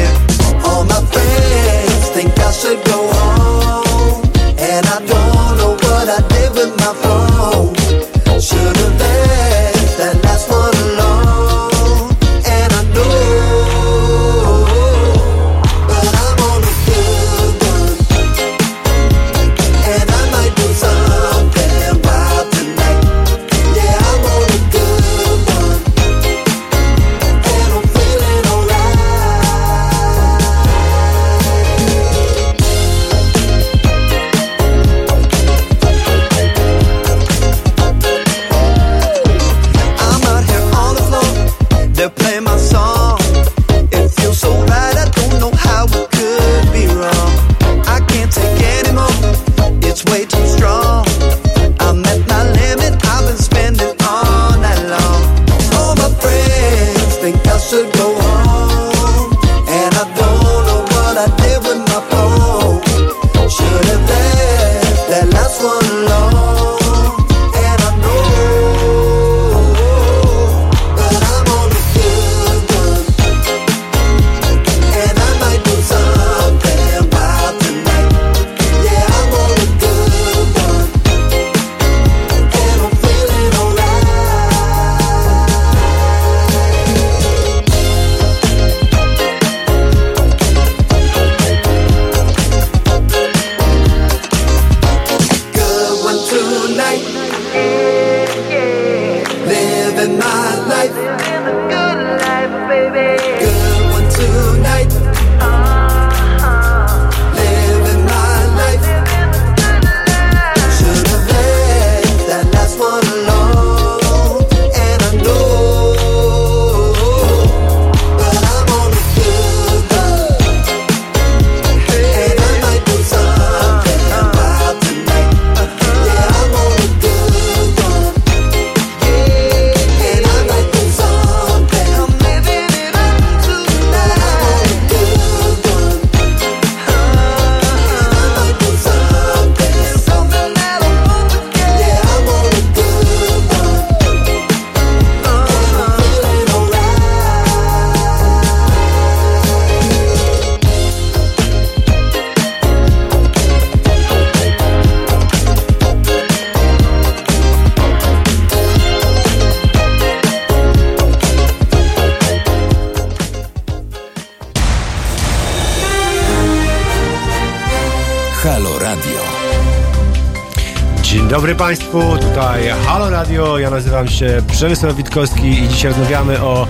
Dobry 171.47 171.59
Państwu, 171.59 172.19
tutaj 172.19 172.63
Halo 172.87 173.11
Radio, 173.11 173.59
ja 173.59 173.71
nazywam 173.71 174.09
się 174.09 174.43
Przemysław 174.53 174.97
Witkowski 174.97 175.49
i 175.49 175.69
dzisiaj 175.69 175.91
rozmawiamy 175.91 176.43
o 176.43 176.67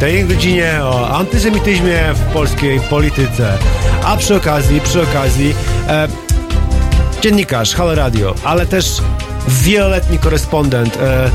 tej 0.00 0.24
godzinie 0.24 0.80
o 0.82 1.16
antysemityzmie 1.16 2.14
w 2.14 2.32
polskiej 2.32 2.80
polityce. 2.80 3.58
A 4.04 4.16
przy 4.16 4.36
okazji, 4.36 4.80
przy 4.80 5.02
okazji 5.02 5.54
e, 5.88 6.08
dziennikarz 7.20 7.74
Halo 7.74 7.94
Radio, 7.94 8.34
ale 8.44 8.66
też 8.66 9.02
wieloletni 9.48 10.18
korespondent 10.18 10.96
e, 10.96 11.30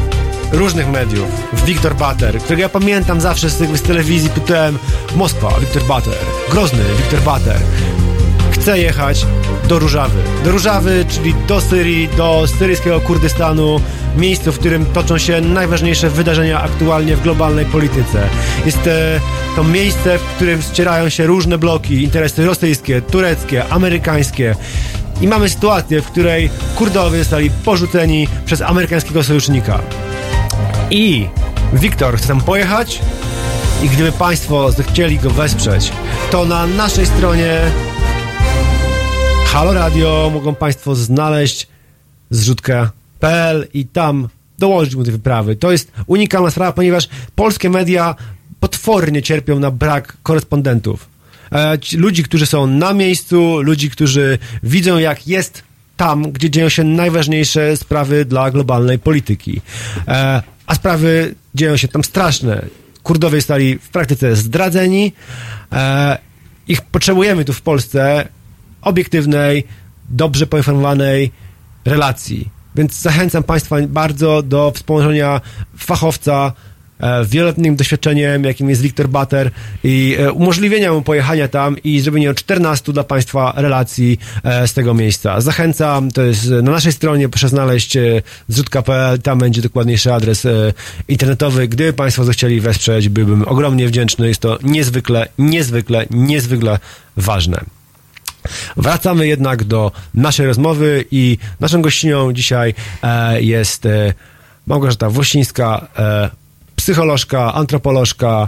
różnych 0.52 0.88
mediów, 0.88 1.30
Wiktor 1.66 1.96
Bater, 1.96 2.40
którego 2.40 2.62
ja 2.62 2.70
pamiętam 2.70 3.22
zawsze 3.22 3.50
z, 3.50 3.58
z 3.58 3.82
telewizji, 3.82 4.30
pytałem 4.30 4.80
Moskwa, 5.16 5.60
Wiktor 5.60 5.84
Bater, 5.84 6.18
Grozny, 6.50 6.84
Wiktor 6.98 7.20
Bater. 7.20 7.58
Chce 8.62 8.80
jechać 8.80 9.26
do 9.68 9.80
Różawy. 9.80 10.20
Do 10.44 10.52
Różawy, 10.52 11.06
czyli 11.10 11.36
do 11.48 11.62
Syrii, 11.62 12.10
do 12.18 12.48
syryjskiego 12.60 13.02
Kurdystanu, 13.02 13.82
miejscu, 14.18 14.52
w 14.52 14.60
którym 14.60 14.86
toczą 14.86 15.18
się 15.18 15.42
najważniejsze 15.42 16.10
wydarzenia 16.10 16.62
aktualnie 16.62 17.16
w 17.16 17.22
globalnej 17.22 17.66
polityce. 17.66 18.30
Jest 18.66 18.88
e, 18.88 19.20
to 19.56 19.64
miejsce, 19.64 20.18
w 20.18 20.22
którym 20.22 20.62
ścierają 20.62 21.10
się 21.10 21.26
różne 21.26 21.58
bloki, 21.58 22.04
interesy 22.04 22.46
rosyjskie, 22.46 23.02
tureckie, 23.02 23.70
amerykańskie. 23.70 24.56
I 25.22 25.28
mamy 25.28 25.50
sytuację, 25.50 26.02
w 26.02 26.12
której 26.12 26.50
Kurdowie 26.76 27.20
zostali 27.20 27.52
porzuceni 27.66 28.28
przez 28.46 28.62
amerykańskiego 28.62 29.24
sojusznika. 29.24 29.80
I 30.92 31.28
Wiktor 31.74 32.18
chce 32.18 32.28
tam 32.28 32.42
pojechać 32.42 33.00
i 33.84 33.90
gdyby 33.90 34.12
Państwo 34.12 34.72
zechcieli 34.72 35.20
go 35.20 35.30
wesprzeć, 35.30 35.92
to 36.32 36.46
na 36.46 36.68
naszej 36.68 37.06
stronie 37.06 37.62
Halo 39.52 39.74
Radio 39.74 40.30
mogą 40.34 40.56
Państwo 40.56 40.96
znaleźć 40.96 41.68
zrzutkę.pl 42.30 43.68
i 43.74 43.86
tam 43.86 44.28
dołożyć 44.60 44.96
mu 44.96 45.04
tej 45.04 45.12
wyprawy. 45.12 45.56
To 45.56 45.72
jest 45.72 45.92
unikalna 46.08 46.52
sprawa, 46.52 46.72
ponieważ 46.72 47.10
polskie 47.36 47.70
media 47.70 48.16
potwornie 48.60 49.22
cierpią 49.22 49.60
na 49.60 49.72
brak 49.72 50.18
korespondentów. 50.24 51.10
E, 51.52 51.78
ludzi, 51.98 52.24
którzy 52.24 52.46
są 52.46 52.68
na 52.68 52.94
miejscu, 52.94 53.62
ludzi, 53.62 53.90
którzy 53.90 54.38
widzą 54.64 54.98
jak 54.98 55.28
jest 55.28 55.64
tam, 55.98 56.32
gdzie 56.32 56.50
dzieją 56.50 56.70
się 56.70 56.84
najważniejsze 56.84 57.78
sprawy 57.78 58.26
dla 58.26 58.52
globalnej 58.52 59.00
polityki. 59.00 59.62
E, 60.08 60.44
a 60.68 60.76
sprawy 60.76 61.36
dzieją 61.56 61.78
się 61.78 61.88
tam 61.88 62.04
straszne. 62.04 62.66
Kurdowie 63.04 63.38
zostali 63.38 63.80
w 63.80 63.90
praktyce 63.90 64.36
zdradzeni. 64.36 65.14
E, 65.72 66.18
ich 66.68 66.82
potrzebujemy 66.82 67.46
tu 67.46 67.54
w 67.54 67.62
Polsce 67.62 68.28
obiektywnej, 68.82 69.64
dobrze 70.10 70.48
poinformowanej 70.48 71.32
relacji. 71.86 72.50
Więc 72.76 73.02
zachęcam 73.02 73.44
Państwa 73.44 73.76
bardzo 73.88 74.42
do 74.42 74.72
wspomnienia 74.76 75.42
fachowca 75.78 76.54
e, 77.00 77.26
wieloletnim 77.26 77.76
doświadczeniem, 77.76 78.44
jakim 78.44 78.70
jest 78.70 78.82
Wiktor 78.82 79.10
Bater 79.10 79.52
i 79.84 80.16
e, 80.20 80.32
umożliwienia 80.32 80.94
mu 80.94 81.02
pojechania 81.02 81.48
tam 81.48 81.78
i 81.84 82.00
zrobienia 82.00 82.34
14 82.34 82.94
dla 82.94 83.04
Państwa 83.04 83.54
relacji 83.56 84.20
e, 84.44 84.68
z 84.68 84.74
tego 84.74 84.94
miejsca. 84.94 85.42
Zachęcam, 85.42 86.12
to 86.12 86.22
jest 86.22 86.50
na 86.50 86.72
naszej 86.72 86.92
stronie, 86.92 87.30
proszę 87.30 87.50
znaleźć 87.50 87.98
zrzutka.pl, 88.48 89.22
tam 89.22 89.40
będzie 89.40 89.62
dokładniejszy 89.62 90.14
adres 90.14 90.48
internetowy. 91.08 91.68
Gdyby 91.68 91.94
Państwo 91.94 92.24
zechcieli 92.24 92.62
wesprzeć, 92.62 93.10
byłbym 93.10 93.48
ogromnie 93.48 93.88
wdzięczny. 93.88 94.28
Jest 94.28 94.42
to 94.42 94.60
niezwykle, 94.64 95.28
niezwykle, 95.38 96.06
niezwykle 96.10 96.80
ważne. 97.18 97.81
Wracamy 98.78 99.28
jednak 99.28 99.64
do 99.64 99.92
naszej 100.14 100.48
rozmowy 100.48 101.06
i 101.12 101.38
naszą 101.60 101.82
gościnią 101.82 102.34
dzisiaj 102.34 102.74
e, 103.04 103.42
jest 103.42 103.86
e, 103.86 104.14
Małgorzata 104.68 105.10
Włosińska, 105.10 105.88
e, 105.98 106.30
psycholożka, 106.76 107.54
antropolożka 107.54 108.48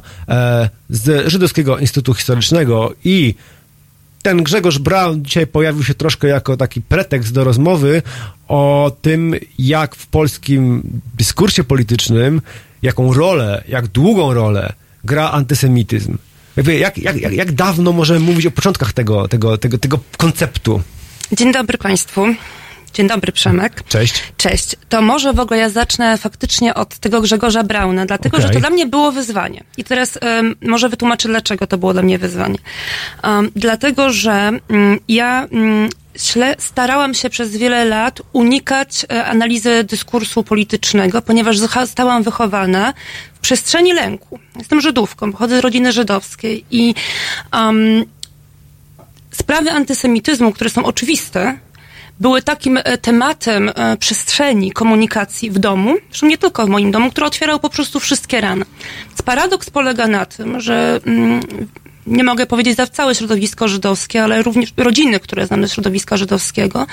z 0.89 1.31
Żydowskiego 1.31 1.77
Instytutu 1.77 2.13
Historycznego 2.13 2.93
i 3.03 3.35
ten 4.21 4.43
Grzegorz 4.43 4.79
Braun 4.79 5.25
dzisiaj 5.25 5.47
pojawił 5.47 5.83
się 5.83 5.93
troszkę 5.93 6.27
jako 6.27 6.57
taki 6.57 6.81
pretekst 6.81 7.33
do 7.33 7.43
rozmowy 7.43 8.01
o 8.47 8.91
tym, 9.01 9.35
jak 9.59 9.95
w 9.95 10.07
polskim 10.07 10.83
dyskursie 11.17 11.63
politycznym, 11.63 12.41
jaką 12.81 13.13
rolę, 13.13 13.63
jak 13.67 13.87
długą 13.87 14.33
rolę 14.33 14.73
gra 15.03 15.31
antysemityzm. 15.31 16.17
Jakby 16.57 16.77
jak, 16.77 16.97
jak, 16.97 17.17
jak, 17.17 17.33
jak 17.33 17.51
dawno 17.51 17.91
możemy 17.91 18.19
mówić 18.19 18.45
o 18.45 18.51
początkach 18.51 18.93
tego, 18.93 19.27
tego, 19.27 19.57
tego, 19.57 19.77
tego 19.77 19.99
konceptu? 20.17 20.81
Dzień 21.31 21.51
dobry 21.51 21.77
Państwu. 21.77 22.25
Dzień 22.93 23.07
dobry 23.07 23.31
Przemek. 23.31 23.83
Cześć. 23.87 24.23
Cześć. 24.37 24.75
To 24.89 25.01
może 25.01 25.33
w 25.33 25.39
ogóle 25.39 25.59
ja 25.59 25.69
zacznę 25.69 26.17
faktycznie 26.17 26.73
od 26.73 26.97
tego 26.97 27.21
Grzegorza 27.21 27.63
Brauna, 27.63 28.05
dlatego 28.05 28.37
że 28.37 28.43
Okej. 28.43 28.53
to 28.55 28.59
dla 28.59 28.69
mnie 28.69 28.85
było 28.85 29.11
wyzwanie. 29.11 29.63
I 29.77 29.83
teraz 29.83 30.17
em, 30.21 30.55
może 30.61 30.89
wytłumaczę, 30.89 31.29
dlaczego 31.29 31.67
to 31.67 31.77
było 31.77 31.93
dla 31.93 32.01
mnie 32.01 32.19
wyzwanie. 32.19 32.57
Um, 33.23 33.51
dlatego, 33.55 34.09
że 34.09 34.51
mm, 34.69 34.99
ja 35.07 35.47
mm, 35.51 35.89
starałam 36.57 37.13
się 37.13 37.29
przez 37.29 37.57
wiele 37.57 37.85
lat 37.85 38.21
unikać 38.33 39.05
e, 39.11 39.25
analizy 39.25 39.83
dyskursu 39.83 40.43
politycznego, 40.43 41.21
ponieważ 41.21 41.57
zostałam 41.57 42.23
wychowana 42.23 42.93
w 43.33 43.39
przestrzeni 43.39 43.93
lęku. 43.93 44.39
Jestem 44.55 44.81
Żydówką, 44.81 45.31
pochodzę 45.31 45.57
z 45.57 45.61
rodziny 45.61 45.91
żydowskiej 45.91 46.65
i 46.71 46.95
um, 47.53 48.05
sprawy 49.31 49.71
antysemityzmu, 49.71 50.51
które 50.51 50.69
są 50.69 50.85
oczywiste, 50.85 51.57
były 52.19 52.41
takim 52.41 52.77
e, 52.77 52.97
tematem 52.97 53.71
e, 53.75 53.97
przestrzeni 53.97 54.71
komunikacji 54.71 55.51
w 55.51 55.59
domu, 55.59 55.95
zresztą 56.09 56.27
nie 56.27 56.37
tylko 56.37 56.65
w 56.65 56.69
moim 56.69 56.91
domu, 56.91 57.11
który 57.11 57.27
otwierał 57.27 57.59
po 57.59 57.69
prostu 57.69 57.99
wszystkie 57.99 58.41
rany. 58.41 58.65
Więc 59.07 59.21
paradoks 59.21 59.69
polega 59.69 60.07
na 60.07 60.25
tym, 60.25 60.61
że 60.61 60.99
mm, 61.05 61.41
nie 62.07 62.23
mogę 62.23 62.45
powiedzieć 62.45 62.75
za 62.77 62.87
całe 62.87 63.15
środowisko 63.15 63.67
żydowskie, 63.67 64.23
ale 64.23 64.43
również 64.43 64.73
rodziny, 64.77 65.19
które 65.19 65.47
znamy 65.47 65.67
z 65.67 65.73
środowiska 65.73 66.17
żydowskiego, 66.17 66.87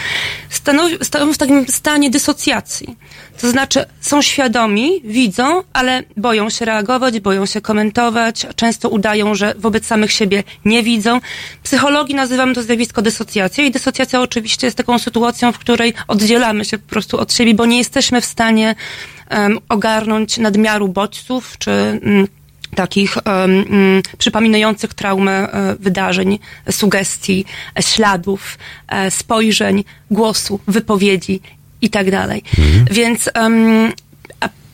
stanowi, 0.48 0.96
stoją 1.02 1.32
w 1.32 1.38
takim 1.38 1.68
stanie 1.68 2.10
dysocjacji. 2.10 2.96
To 3.40 3.50
znaczy 3.50 3.84
są 4.00 4.22
świadomi, 4.22 5.00
widzą, 5.04 5.62
ale 5.72 6.02
boją 6.16 6.50
się 6.50 6.64
reagować, 6.64 7.20
boją 7.20 7.46
się 7.46 7.60
komentować, 7.60 8.46
często 8.56 8.88
udają, 8.88 9.34
że 9.34 9.54
wobec 9.58 9.86
samych 9.86 10.12
siebie 10.12 10.42
nie 10.64 10.82
widzą. 10.82 11.20
Psychologii 11.62 12.14
nazywamy 12.14 12.54
to 12.54 12.62
zjawisko 12.62 13.02
dysocjacji 13.02 13.64
i 13.64 13.70
dysocjacja 13.70 14.20
oczywiście 14.20 14.66
jest 14.66 14.76
taką 14.76 14.98
sytuacją, 14.98 15.52
w 15.52 15.58
której 15.58 15.94
oddzielamy 16.08 16.64
się 16.64 16.78
po 16.78 16.90
prostu 16.90 17.20
od 17.20 17.32
siebie, 17.32 17.54
bo 17.54 17.66
nie 17.66 17.78
jesteśmy 17.78 18.20
w 18.20 18.24
stanie 18.24 18.74
em, 19.28 19.58
ogarnąć 19.68 20.38
nadmiaru 20.38 20.88
bodźców, 20.88 21.58
czy 21.58 21.70
mm, 21.70 22.26
takich 22.74 23.16
um, 23.16 23.64
przypominających 24.18 24.94
traumę 24.94 25.32
e, 25.32 25.76
wydarzeń, 25.76 26.38
sugestii, 26.70 27.44
e, 27.78 27.82
śladów, 27.82 28.58
e, 28.88 29.10
spojrzeń, 29.10 29.84
głosu, 30.10 30.60
wypowiedzi 30.68 31.40
i 31.82 31.90
tak 31.90 32.10
dalej. 32.10 32.42
Więc 32.90 33.30
um, 33.40 33.92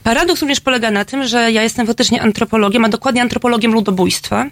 paradoks 0.05 0.40
również 0.40 0.61
polega 0.61 0.90
na 0.90 1.05
tym, 1.05 1.26
że 1.26 1.53
ja 1.53 1.62
jestem 1.62 1.86
faktycznie 1.86 2.22
antropologiem, 2.22 2.84
a 2.84 2.88
dokładnie 2.88 3.22
antropologiem 3.22 3.72
ludobójstwa. 3.72 4.47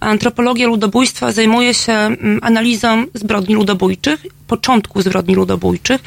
Antropologia 0.00 0.66
ludobójstwa 0.66 1.32
zajmuje 1.32 1.74
się 1.74 1.92
mm, 1.92 2.40
analizą 2.42 3.04
zbrodni 3.14 3.54
ludobójczych, 3.54 4.26
początku 4.48 5.02
zbrodni 5.02 5.34
ludobójczych 5.34 6.00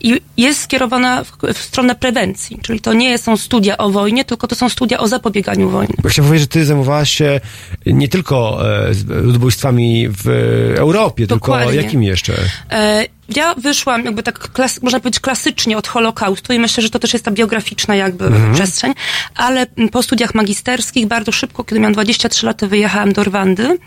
i 0.00 0.20
jest 0.36 0.60
skierowana 0.60 1.24
w, 1.24 1.32
w 1.54 1.58
stronę 1.58 1.94
prewencji. 1.94 2.58
Czyli 2.62 2.80
to 2.80 2.92
nie 2.92 3.18
są 3.18 3.36
studia 3.36 3.76
o 3.76 3.90
wojnie, 3.90 4.24
tylko 4.24 4.46
to 4.46 4.54
są 4.54 4.68
studia 4.68 4.98
o 4.98 5.08
zapobieganiu 5.08 5.70
wojny. 5.70 5.94
Bo 6.02 6.08
chciałem 6.08 6.28
powiedzieć, 6.28 6.44
że 6.44 6.60
ty 6.60 6.64
zajmowałaś 6.64 7.10
się 7.10 7.40
nie 7.86 8.08
tylko 8.08 8.58
e, 8.88 8.92
ludobójstwami 9.08 10.08
w 10.08 10.28
Europie, 10.76 11.26
Dokładnie. 11.26 11.66
tylko 11.66 11.82
jakimi 11.84 12.06
jeszcze? 12.06 12.34
E, 12.70 13.17
ja 13.36 13.54
wyszłam 13.54 14.04
jakby 14.04 14.22
tak, 14.22 14.38
klas, 14.38 14.82
można 14.82 15.00
powiedzieć, 15.00 15.20
klasycznie 15.20 15.78
od 15.78 15.88
Holokaustu 15.88 16.52
i 16.52 16.58
myślę, 16.58 16.82
że 16.82 16.90
to 16.90 16.98
też 16.98 17.12
jest 17.12 17.24
ta 17.24 17.30
biograficzna 17.30 17.94
jakby 17.94 18.24
Mhm. 18.26 18.54
przestrzeń, 18.54 18.94
ale 19.36 19.66
po 19.92 20.02
studiach 20.02 20.34
magisterskich 20.34 21.06
bardzo 21.06 21.32
szybko, 21.32 21.64
kiedy 21.64 21.80
miałam 21.80 21.92
23 21.92 22.46
lata, 22.46 22.66
wyjechałam 22.66 23.12
do 23.12 23.24
Rwandy 23.24 23.78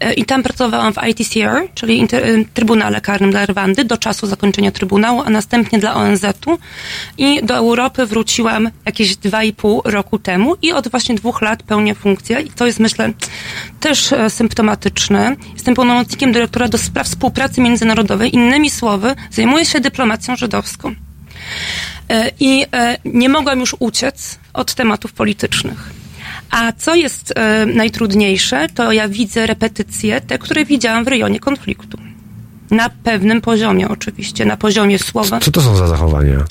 e, 0.00 0.12
i 0.12 0.24
tam 0.24 0.42
pracowałam 0.42 0.92
w 0.92 0.96
ITCR, 1.08 1.68
czyli 1.74 1.98
inter, 1.98 2.24
e, 2.24 2.44
Trybunale 2.54 3.00
Karnym 3.00 3.30
dla 3.30 3.46
Rwandy, 3.46 3.84
do 3.84 3.98
czasu 3.98 4.26
zakończenia 4.26 4.70
Trybunału, 4.72 5.22
a 5.26 5.30
następnie 5.30 5.78
dla 5.78 5.94
ONZ-u 5.94 6.58
i 7.18 7.40
do 7.42 7.54
Europy 7.54 8.06
wróciłam 8.06 8.70
jakieś 8.86 9.16
2,5 9.16 9.80
roku 9.84 10.18
temu 10.18 10.54
i 10.62 10.72
od 10.72 10.88
właśnie 10.88 11.14
dwóch 11.14 11.42
lat 11.42 11.62
pełnię 11.62 11.94
funkcję 11.94 12.40
i 12.40 12.50
to 12.50 12.66
jest 12.66 12.80
myślę 12.80 13.12
też 13.80 14.12
e, 14.12 14.30
symptomatyczne. 14.30 15.36
Jestem 15.54 15.74
pełnomocnikiem 15.74 16.32
dyrektora 16.32 16.68
do 16.68 16.78
spraw 16.78 17.06
współpracy 17.06 17.60
międzynarodowej. 17.60 18.34
Innymi 18.34 18.70
słowy, 18.70 18.83
zajmuję 19.30 19.64
się 19.64 19.80
dyplomacją 19.80 20.36
żydowską. 20.36 20.94
E, 22.10 22.30
I 22.40 22.66
e, 22.72 22.96
nie 23.04 23.28
mogłam 23.28 23.60
już 23.60 23.76
uciec 23.78 24.38
od 24.52 24.74
tematów 24.74 25.12
politycznych. 25.12 25.90
A 26.50 26.72
co 26.72 26.94
jest 26.94 27.32
e, 27.36 27.66
najtrudniejsze, 27.66 28.68
to 28.74 28.92
ja 28.92 29.08
widzę 29.08 29.46
repetycje, 29.46 30.20
te, 30.20 30.38
które 30.38 30.64
widziałam 30.64 31.04
w 31.04 31.08
rejonie 31.08 31.40
konfliktu. 31.40 31.98
Na 32.74 32.90
pewnym 33.04 33.40
poziomie 33.40 33.88
oczywiście, 33.88 34.44
na 34.44 34.56
poziomie 34.56 34.98
słowa. 34.98 35.40
Co 35.40 35.50
to 35.50 35.60
są 35.60 35.76
za 35.76 35.86
zachowania? 35.86 36.44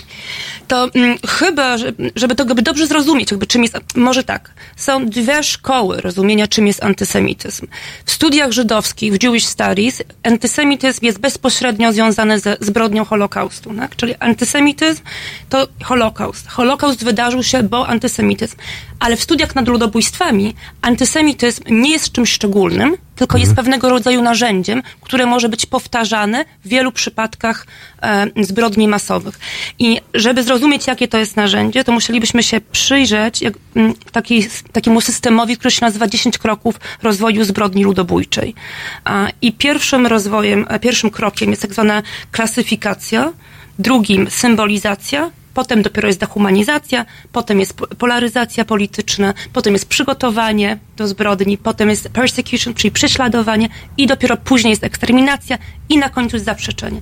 To 0.67 0.89
mm, 0.95 1.17
chyba, 1.27 1.77
że- 1.77 1.93
żeby 2.15 2.35
to 2.35 2.45
dobrze 2.45 2.87
zrozumieć, 2.87 3.31
jakby 3.31 3.47
czym 3.47 3.63
jest, 3.63 3.75
może 3.95 4.23
tak, 4.23 4.53
są 4.75 5.05
dwie 5.05 5.43
szkoły 5.43 6.01
rozumienia, 6.01 6.47
czym 6.47 6.67
jest 6.67 6.83
antysemityzm. 6.83 7.67
W 8.05 8.11
studiach 8.11 8.51
żydowskich, 8.51 9.13
w 9.13 9.23
Jewish 9.23 9.45
Studies, 9.45 10.03
antysemityzm 10.23 11.05
jest 11.05 11.19
bezpośrednio 11.19 11.93
związany 11.93 12.39
ze 12.39 12.57
zbrodnią 12.59 13.05
Holokaustu, 13.05 13.73
tak? 13.73 13.95
czyli 13.95 14.15
antysemityzm 14.19 15.01
to 15.49 15.67
Holokaust. 15.83 16.47
Holokaust 16.47 17.03
wydarzył 17.03 17.43
się, 17.43 17.63
bo 17.63 17.87
antysemityzm. 17.87 18.55
Ale 18.99 19.15
w 19.17 19.21
studiach 19.23 19.55
nad 19.55 19.67
ludobójstwami 19.67 20.55
antysemityzm 20.81 21.63
nie 21.69 21.91
jest 21.91 22.11
czymś 22.11 22.31
szczególnym, 22.31 22.97
tylko 23.15 23.37
jest 23.37 23.55
pewnego 23.55 23.89
rodzaju 23.89 24.21
narzędziem, 24.21 24.83
które 25.01 25.25
może 25.25 25.49
być 25.49 25.65
powtarzane 25.65 26.45
w 26.65 26.67
wielu 26.67 26.91
przypadkach 26.91 27.67
e, 28.01 28.27
zbrodni 28.41 28.87
masowych. 28.87 29.39
I 29.79 30.01
żeby 30.13 30.43
zrozumieć, 30.43 30.87
jakie 30.87 31.07
to 31.07 31.17
jest 31.17 31.35
narzędzie, 31.35 31.83
to 31.83 31.91
musielibyśmy 31.91 32.43
się 32.43 32.61
przyjrzeć 32.61 33.41
jak, 33.41 33.53
m, 33.75 33.93
takiej, 34.11 34.47
takiemu 34.71 35.01
systemowi, 35.01 35.57
który 35.57 35.71
się 35.71 35.85
nazywa 35.85 36.07
10 36.07 36.37
kroków 36.37 36.79
rozwoju 37.03 37.43
zbrodni 37.43 37.83
ludobójczej. 37.83 38.55
A, 39.03 39.27
I 39.41 39.51
pierwszym 39.51 40.07
rozwojem, 40.07 40.65
e, 40.69 40.79
pierwszym 40.79 41.09
krokiem 41.09 41.49
jest 41.49 41.61
tak 41.61 41.73
zwana 41.73 42.03
klasyfikacja, 42.31 43.33
drugim 43.79 44.29
symbolizacja, 44.29 45.31
Potem 45.53 45.81
dopiero 45.81 46.07
jest 46.07 46.19
dehumanizacja, 46.19 47.05
potem 47.31 47.59
jest 47.59 47.73
po- 47.73 47.87
polaryzacja 47.87 48.65
polityczna, 48.65 49.33
potem 49.53 49.73
jest 49.73 49.85
przygotowanie 49.85 50.77
do 50.97 51.07
zbrodni, 51.07 51.57
potem 51.57 51.89
jest 51.89 52.09
persecution, 52.09 52.73
czyli 52.73 52.91
prześladowanie 52.91 53.69
i 53.97 54.07
dopiero 54.07 54.37
później 54.37 54.69
jest 54.69 54.83
eksterminacja 54.83 55.57
i 55.89 55.97
na 55.97 56.09
końcu 56.09 56.35
jest 56.35 56.45
zaprzeczenie. 56.45 57.01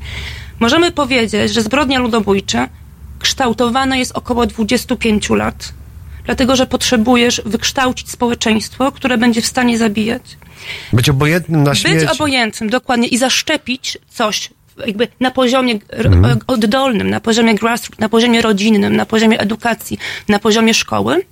Możemy 0.59 0.91
powiedzieć, 0.91 1.53
że 1.53 1.61
zbrodnia 1.61 1.99
ludobójcza 1.99 2.69
kształtowana 3.19 3.97
jest 3.97 4.11
około 4.11 4.45
25 4.45 5.29
lat, 5.29 5.73
dlatego 6.25 6.55
że 6.55 6.67
potrzebujesz 6.67 7.41
wykształcić 7.45 8.09
społeczeństwo, 8.09 8.91
które 8.91 9.17
będzie 9.17 9.41
w 9.41 9.45
stanie 9.45 9.77
zabijać. 9.77 10.21
Być 10.93 11.09
obojętnym 11.09 11.63
na 11.63 11.75
śmierć. 11.75 11.99
Być 11.99 12.09
obojętnym, 12.09 12.69
dokładnie, 12.69 13.07
i 13.07 13.17
zaszczepić 13.17 13.97
coś 14.09 14.49
jakby 14.85 15.07
na 15.19 15.31
poziomie 15.31 15.73
Mhm. 16.05 16.39
oddolnym, 16.47 17.09
na 17.09 17.19
poziomie 17.19 17.55
grassroots, 17.55 17.99
na 17.99 18.09
poziomie 18.09 18.41
rodzinnym, 18.41 18.95
na 18.95 19.05
poziomie 19.05 19.39
edukacji, 19.39 19.97
na 20.27 20.39
poziomie 20.39 20.73
szkoły. 20.73 21.25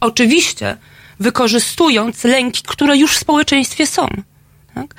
Oczywiście 0.00 0.76
wykorzystując 1.20 2.24
lęki, 2.24 2.62
które 2.66 2.96
już 2.96 3.14
w 3.14 3.18
społeczeństwie 3.18 3.86
są. 3.86 4.08
Tak? 4.74 4.94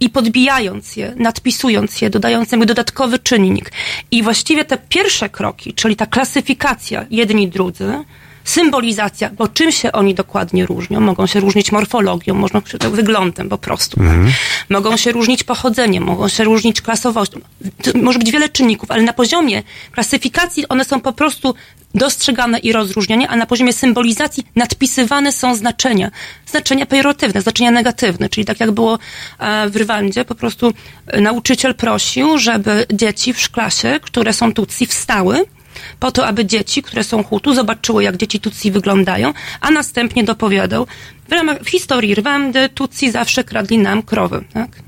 I 0.00 0.10
podbijając 0.10 0.96
je, 0.96 1.12
nadpisując 1.16 2.00
je, 2.00 2.10
dodając 2.10 2.52
jakby 2.52 2.66
dodatkowy 2.66 3.18
czynnik. 3.18 3.72
I 4.10 4.22
właściwie 4.22 4.64
te 4.64 4.78
pierwsze 4.88 5.28
kroki, 5.28 5.74
czyli 5.74 5.96
ta 5.96 6.06
klasyfikacja 6.06 7.06
jedni 7.10 7.48
drudzy, 7.48 8.04
symbolizacja, 8.48 9.30
bo 9.30 9.48
czym 9.48 9.72
się 9.72 9.92
oni 9.92 10.14
dokładnie 10.14 10.66
różnią? 10.66 11.00
Mogą 11.00 11.26
się 11.26 11.40
różnić 11.40 11.72
morfologią, 11.72 12.34
można 12.34 12.62
się 12.66 12.90
wyglądem 12.90 13.48
po 13.48 13.58
prostu. 13.58 14.00
Mhm. 14.00 14.32
Mogą 14.68 14.96
się 14.96 15.12
różnić 15.12 15.44
pochodzeniem, 15.44 16.04
mogą 16.04 16.28
się 16.28 16.44
różnić 16.44 16.80
klasowością. 16.80 17.40
To 17.82 17.98
może 17.98 18.18
być 18.18 18.30
wiele 18.30 18.48
czynników, 18.48 18.90
ale 18.90 19.02
na 19.02 19.12
poziomie 19.12 19.62
klasyfikacji 19.92 20.68
one 20.68 20.84
są 20.84 21.00
po 21.00 21.12
prostu 21.12 21.54
dostrzegane 21.94 22.58
i 22.58 22.72
rozróżniane, 22.72 23.28
a 23.28 23.36
na 23.36 23.46
poziomie 23.46 23.72
symbolizacji 23.72 24.46
nadpisywane 24.56 25.32
są 25.32 25.54
znaczenia. 25.54 26.10
Znaczenia 26.46 26.86
pejoratywne, 26.86 27.42
znaczenia 27.42 27.70
negatywne, 27.70 28.28
czyli 28.28 28.44
tak 28.44 28.60
jak 28.60 28.70
było 28.70 28.98
e, 29.38 29.70
w 29.70 29.76
Rwandzie, 29.76 30.24
po 30.24 30.34
prostu 30.34 30.72
e, 31.06 31.20
nauczyciel 31.20 31.74
prosił, 31.74 32.38
żeby 32.38 32.86
dzieci 32.92 33.32
w 33.32 33.50
klasie, 33.50 34.00
które 34.02 34.32
są 34.32 34.52
Tutsi, 34.52 34.86
wstały, 34.86 35.44
po 36.00 36.12
to, 36.12 36.26
aby 36.26 36.46
dzieci, 36.46 36.82
które 36.82 37.04
są 37.04 37.22
Hutu, 37.22 37.54
zobaczyły, 37.54 38.02
jak 38.04 38.16
dzieci 38.16 38.40
Tutsi 38.40 38.70
wyglądają, 38.70 39.32
a 39.60 39.70
następnie 39.70 40.24
dopowiadał, 40.24 40.86
w 41.28 41.32
ramach 41.32 41.58
w 41.62 41.68
historii 41.70 42.14
Rwandy 42.14 42.68
Tutsi 42.68 43.10
zawsze 43.10 43.44
kradli 43.44 43.78
nam 43.78 44.02
krowy, 44.02 44.44
tak? 44.52 44.87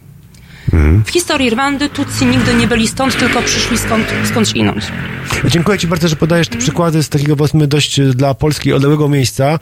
W 1.04 1.10
historii 1.10 1.50
Rwandy 1.50 1.88
Tutsi 1.88 2.26
nigdy 2.26 2.54
nie 2.54 2.66
byli 2.66 2.88
stąd, 2.88 3.18
tylko 3.18 3.42
przyszli 3.42 3.78
skąd, 3.78 4.06
skądś 4.24 4.52
inąć. 4.52 4.84
Dziękuję 5.44 5.78
Ci 5.78 5.86
bardzo, 5.86 6.08
że 6.08 6.16
podajesz 6.16 6.48
te 6.48 6.58
przykłady 6.58 7.02
z 7.02 7.08
takiego 7.08 7.36
powiedzmy 7.36 7.66
dość 7.66 7.98
e, 8.00 8.04
dla 8.04 8.34
Polski 8.34 8.72
odległego 8.72 9.08
miejsca, 9.08 9.58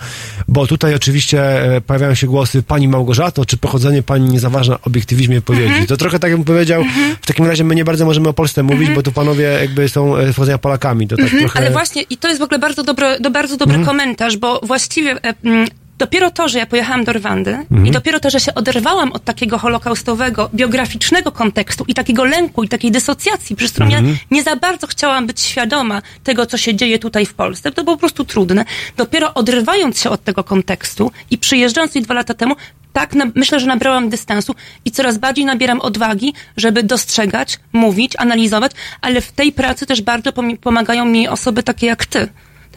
bo 0.49 0.67
tutaj 0.67 0.95
oczywiście 0.95 1.63
e, 1.77 1.81
pojawiają 1.81 2.15
się 2.15 2.27
głosy 2.27 2.63
Pani 2.63 2.89
Małgorzato, 2.89 3.45
czy 3.45 3.57
pochodzenie 3.57 4.03
Pani 4.03 4.31
nie 4.31 4.41
zaważa 4.41 4.79
obiektywizmie 4.83 5.35
wypowiedzi. 5.37 5.87
To 5.89 5.97
trochę 5.97 6.19
tak 6.19 6.31
jakbym 6.31 6.45
powiedział, 6.45 6.85
w 7.23 7.27
takim 7.27 7.47
razie 7.47 7.65
my 7.65 7.75
nie 7.75 7.85
bardzo 7.85 8.05
możemy 8.05 8.29
o 8.29 8.33
Polsce 8.33 8.63
mówić, 8.63 8.91
bo 8.91 9.03
tu 9.03 9.13
panowie 9.13 9.45
jakby 9.45 9.89
są 9.89 10.17
e, 10.17 10.33
z 10.33 10.35
pochodzenia 10.37 10.59
Polakami. 10.59 11.09
To 11.09 11.17
tak 11.17 11.25
Mhm, 11.25 11.43
trochę... 11.43 11.59
Ale 11.61 11.71
właśnie, 11.71 12.03
i 12.03 12.17
to 12.17 12.29
jest 12.29 12.41
w 12.41 12.45
ogóle 12.45 12.59
bardzo 12.59 12.83
dobry, 12.83 13.07
do, 13.21 13.31
bardzo 13.31 13.57
dobry 13.57 13.77
Mhm. 13.77 13.87
komentarz, 13.97 14.37
bo 14.37 14.61
właściwie 14.63 15.17
mm, 15.45 15.69
dopiero 15.99 16.31
to, 16.31 16.49
że 16.49 16.59
ja 16.59 16.67
pojechałam 16.67 17.05
do 17.05 17.13
Rwandy 17.13 17.51
Mhm. 17.51 17.87
i 17.87 17.91
dopiero 17.91 18.21
to, 18.21 18.31
że 18.31 18.41
się 18.41 18.55
oderwałam 18.55 19.13
od 19.13 19.25
takiego 19.25 19.59
holokaustowego, 19.59 20.51
biograficznego 20.55 21.33
kontekstu 21.33 21.85
i 21.89 21.95
takiego 21.95 22.25
lęku 22.25 22.63
i 22.63 22.69
takiej 22.69 22.91
dysocjacji, 22.91 23.57
przez 23.57 23.73
którą 23.73 23.89
ja 23.89 23.99
Mhm. 23.99 24.19
nie 24.31 24.43
za 24.43 24.57
bardzo 24.57 24.87
chciałam 24.87 25.27
być 25.27 25.41
świadoma 25.41 26.03
tego, 26.25 26.47
co 26.47 26.57
się 26.59 26.75
dzieje 26.75 26.99
tutaj 26.99 27.27
w 27.27 27.35
Polsce, 27.35 27.73
to 27.73 27.85
było 27.85 27.97
po 27.97 28.01
prostu 28.01 28.25
trudne. 28.25 28.65
Dopiero 28.97 29.35
odrywając 29.35 30.01
się 30.01 30.11
od 30.11 30.25
tego 30.25 30.45
kontekstu 30.45 31.13
i 31.31 31.39
przyjeżdżając 31.39 31.91
tutaj 31.91 32.03
dwa 32.03 32.15
lata 32.15 32.35
temu, 32.35 32.57
tak 32.93 33.15
na, 33.15 33.25
myślę, 33.35 33.61
że 33.61 33.67
nabrałam 33.67 34.09
dystansu 34.09 34.55
i 34.85 34.91
coraz 34.91 35.19
bardziej 35.19 35.45
nabieram 35.45 35.81
odwagi, 35.81 36.35
żeby 36.57 36.83
dostrzegać, 36.83 37.59
mówić, 37.73 38.13
analizować, 38.19 38.73
ale 39.01 39.21
w 39.21 39.33
tej 39.33 39.53
pracy 39.53 39.87
też 39.87 40.03
bardzo 40.03 40.33
pomagają 40.61 41.05
mi 41.05 41.29
osoby 41.29 41.63
takie 41.63 41.87
jak 41.87 42.07
ty. 42.07 42.29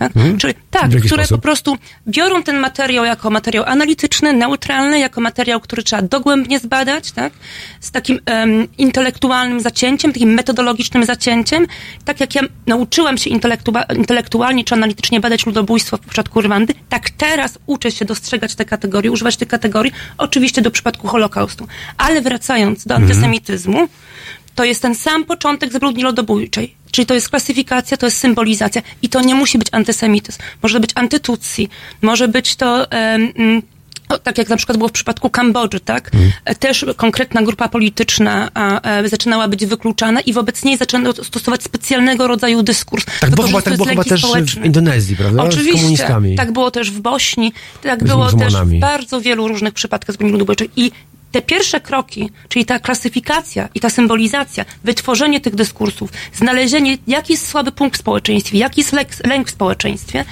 Tak? 0.02 0.16
Mhm. 0.18 0.38
Czyli 0.38 0.54
tak, 0.72 0.90
które 0.90 1.24
sposób? 1.24 1.38
po 1.38 1.42
prostu 1.42 1.78
biorą 2.08 2.44
ten 2.44 2.58
materiał 2.58 3.06
jako 3.06 3.30
materiał 3.30 3.64
analityczny, 3.66 4.34
neutralny, 4.34 5.00
jako 5.00 5.22
materiał, 5.22 5.60
który 5.60 5.84
trzeba 5.84 6.02
dogłębnie 6.02 6.60
zbadać, 6.60 7.12
tak? 7.12 7.34
z 7.80 7.92
takim 7.92 8.20
em, 8.26 8.68
intelektualnym 8.78 9.60
zacięciem, 9.60 10.14
takim 10.14 10.34
metodologicznym 10.34 11.06
zacięciem. 11.06 11.68
Tak 12.06 12.20
jak 12.20 12.36
ja 12.36 12.42
nauczyłam 12.68 13.18
się 13.18 13.30
intelektua- 13.30 13.96
intelektualnie 13.98 14.64
czy 14.64 14.76
analitycznie 14.76 15.20
badać 15.20 15.46
ludobójstwo 15.46 15.98
w 15.98 16.00
przypadku 16.00 16.42
Rwandy, 16.42 16.74
tak 16.90 17.10
teraz 17.10 17.60
uczę 17.66 17.92
się 17.92 18.06
dostrzegać 18.06 18.56
te 18.56 18.66
kategorie, 18.66 19.12
używać 19.12 19.38
tych 19.38 19.48
kategorii, 19.48 19.92
oczywiście 20.18 20.62
do 20.62 20.72
przypadku 20.72 21.08
Holokaustu. 21.08 21.68
Ale 21.98 22.22
wracając 22.22 22.86
do 22.86 22.96
Mhm. 22.96 23.12
antysemityzmu, 23.12 23.88
to 24.56 24.64
jest 24.64 24.82
ten 24.82 24.96
sam 24.96 25.26
początek 25.26 25.74
zbrodni 25.74 26.04
ludobójczej. 26.04 26.76
Czyli 26.92 27.06
to 27.06 27.14
jest 27.14 27.30
klasyfikacja, 27.30 27.98
to 27.98 28.06
jest 28.06 28.18
symbolizacja 28.18 28.82
i 29.02 29.10
to 29.10 29.22
nie 29.22 29.36
musi 29.36 29.58
być 29.58 29.68
antysemityzm. 29.72 30.40
Może 30.64 30.80
być 30.80 30.92
antytutsi, 30.96 31.70
może 32.02 32.28
być 32.28 32.56
to... 32.56 32.92
em, 32.92 33.32
mm, 33.36 33.62
o, 34.12 34.18
tak 34.20 34.38
jak 34.38 34.50
na 34.50 34.58
przykład 34.58 34.78
było 34.78 34.88
w 34.88 34.92
przypadku 34.92 35.30
Kambodży, 35.30 35.80
tak? 35.80 36.12
E, 36.46 36.56
Też 36.56 36.86
konkretna 36.98 37.42
grupa 37.42 37.70
polityczna 37.70 38.50
a, 38.54 38.82
e, 38.82 39.10
zaczynała 39.10 39.48
być 39.48 39.66
wykluczana 39.66 40.22
i 40.22 40.34
wobec 40.34 40.64
niej 40.64 40.78
zaczęto 40.78 41.24
stosować 41.24 41.64
specjalnego 41.64 42.28
rodzaju 42.28 42.64
dyskurs. 42.64 43.06
Tak 43.20 43.36
było, 43.36 43.48
chyba, 43.48 43.62
tak 43.62 43.76
było 43.76 43.90
chyba 43.90 44.04
też 44.04 44.26
w. 44.26 44.66
Indonezji, 44.66 45.16
prawda? 45.16 45.44
Z 45.44 45.48
Oczywiście. 45.48 45.80
komunistami. 45.80 46.36
Tak 46.36 46.52
było 46.52 46.72
też 46.72 46.92
w 46.92 47.00
Bośni, 47.00 47.54
tak 47.82 48.04
było 48.04 48.32
też 48.32 48.54
w 48.54 48.80
bardzo 48.80 49.22
wielu 49.22 49.48
różnych 49.48 49.74
przypadkach 49.74 50.14
zbrodni 50.14 50.32
ludobójczej. 50.32 50.70
I 50.76 50.92
te 51.32 51.42
pierwsze 51.42 51.80
kroki, 51.82 52.30
czyli 52.50 52.66
ta 52.66 52.80
klasyfikacja 52.80 53.70
i 53.76 53.80
ta 53.80 53.90
symbolizacja, 53.90 54.66
wytworzenie 54.84 55.42
tych 55.42 55.56
dyskursów, 55.56 56.10
znalezienie, 56.34 56.98
jaki 57.08 57.34
jest 57.34 57.48
słaby 57.48 57.72
punkt 57.72 57.98
w 57.98 58.00
społeczeństwie, 58.00 58.58
jaki 58.58 58.82
jest 58.82 58.94
lęk, 59.24 59.48
w 59.48 59.52
społeczeństwie, 59.52 60.26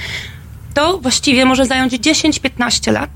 to 0.74 0.98
właściwie 0.98 1.46
może 1.46 1.66
zająć 1.66 1.94
10-15 1.94 2.92
lat. 2.92 3.10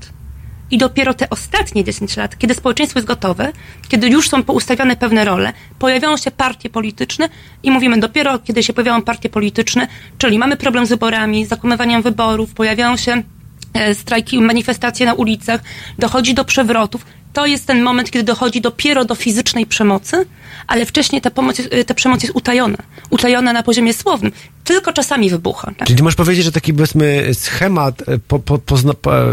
I 0.70 0.78
dopiero 0.78 1.14
te 1.14 1.30
ostatnie 1.30 1.84
10 1.84 2.16
lat, 2.16 2.38
kiedy 2.38 2.54
społeczeństwo 2.54 2.98
jest 2.98 3.06
gotowe, 3.06 3.52
kiedy 3.88 4.08
już 4.08 4.28
są 4.28 4.42
poustawiane 4.42 4.96
pewne 4.96 5.24
role, 5.24 5.52
pojawiają 5.78 6.16
się 6.16 6.30
partie 6.30 6.70
polityczne 6.70 7.28
i 7.62 7.70
mówimy 7.70 8.00
dopiero, 8.00 8.38
kiedy 8.38 8.62
się 8.62 8.72
pojawiają 8.72 9.02
partie 9.02 9.28
polityczne, 9.28 9.88
czyli 10.18 10.38
mamy 10.38 10.56
problem 10.56 10.86
z 10.86 10.88
wyborami, 10.88 11.46
zakłamywaniem 11.46 12.02
wyborów, 12.02 12.54
pojawiają 12.54 12.96
się 12.96 13.22
e, 13.74 13.94
strajki, 13.94 14.40
manifestacje 14.40 15.06
na 15.06 15.14
ulicach, 15.14 15.60
dochodzi 15.98 16.34
do 16.34 16.44
przewrotów. 16.44 17.06
To 17.34 17.46
jest 17.46 17.66
ten 17.66 17.82
moment, 17.82 18.10
kiedy 18.10 18.24
dochodzi 18.24 18.60
dopiero 18.60 19.04
do 19.04 19.14
fizycznej 19.14 19.66
przemocy, 19.66 20.26
ale 20.66 20.86
wcześniej 20.86 21.20
ta, 21.20 21.30
pomoc, 21.30 21.58
jest- 21.58 21.70
ta 21.86 21.94
przemoc 21.94 22.22
jest 22.22 22.34
utajona. 22.36 22.78
Utajona 23.10 23.52
na 23.52 23.62
poziomie 23.62 23.94
słownym. 23.94 24.32
Tylko 24.64 24.92
czasami 24.92 25.30
wybucha. 25.30 25.72
Tak? 25.76 25.88
Czyli 25.88 26.02
możesz 26.02 26.16
powiedzieć, 26.16 26.44
że 26.44 26.52
taki 26.52 26.74
powiedzmy 26.74 27.30
schemat 27.34 28.08
e, 28.08 28.18
po, 28.18 28.38
po, 28.38 28.58
po, 28.58 28.76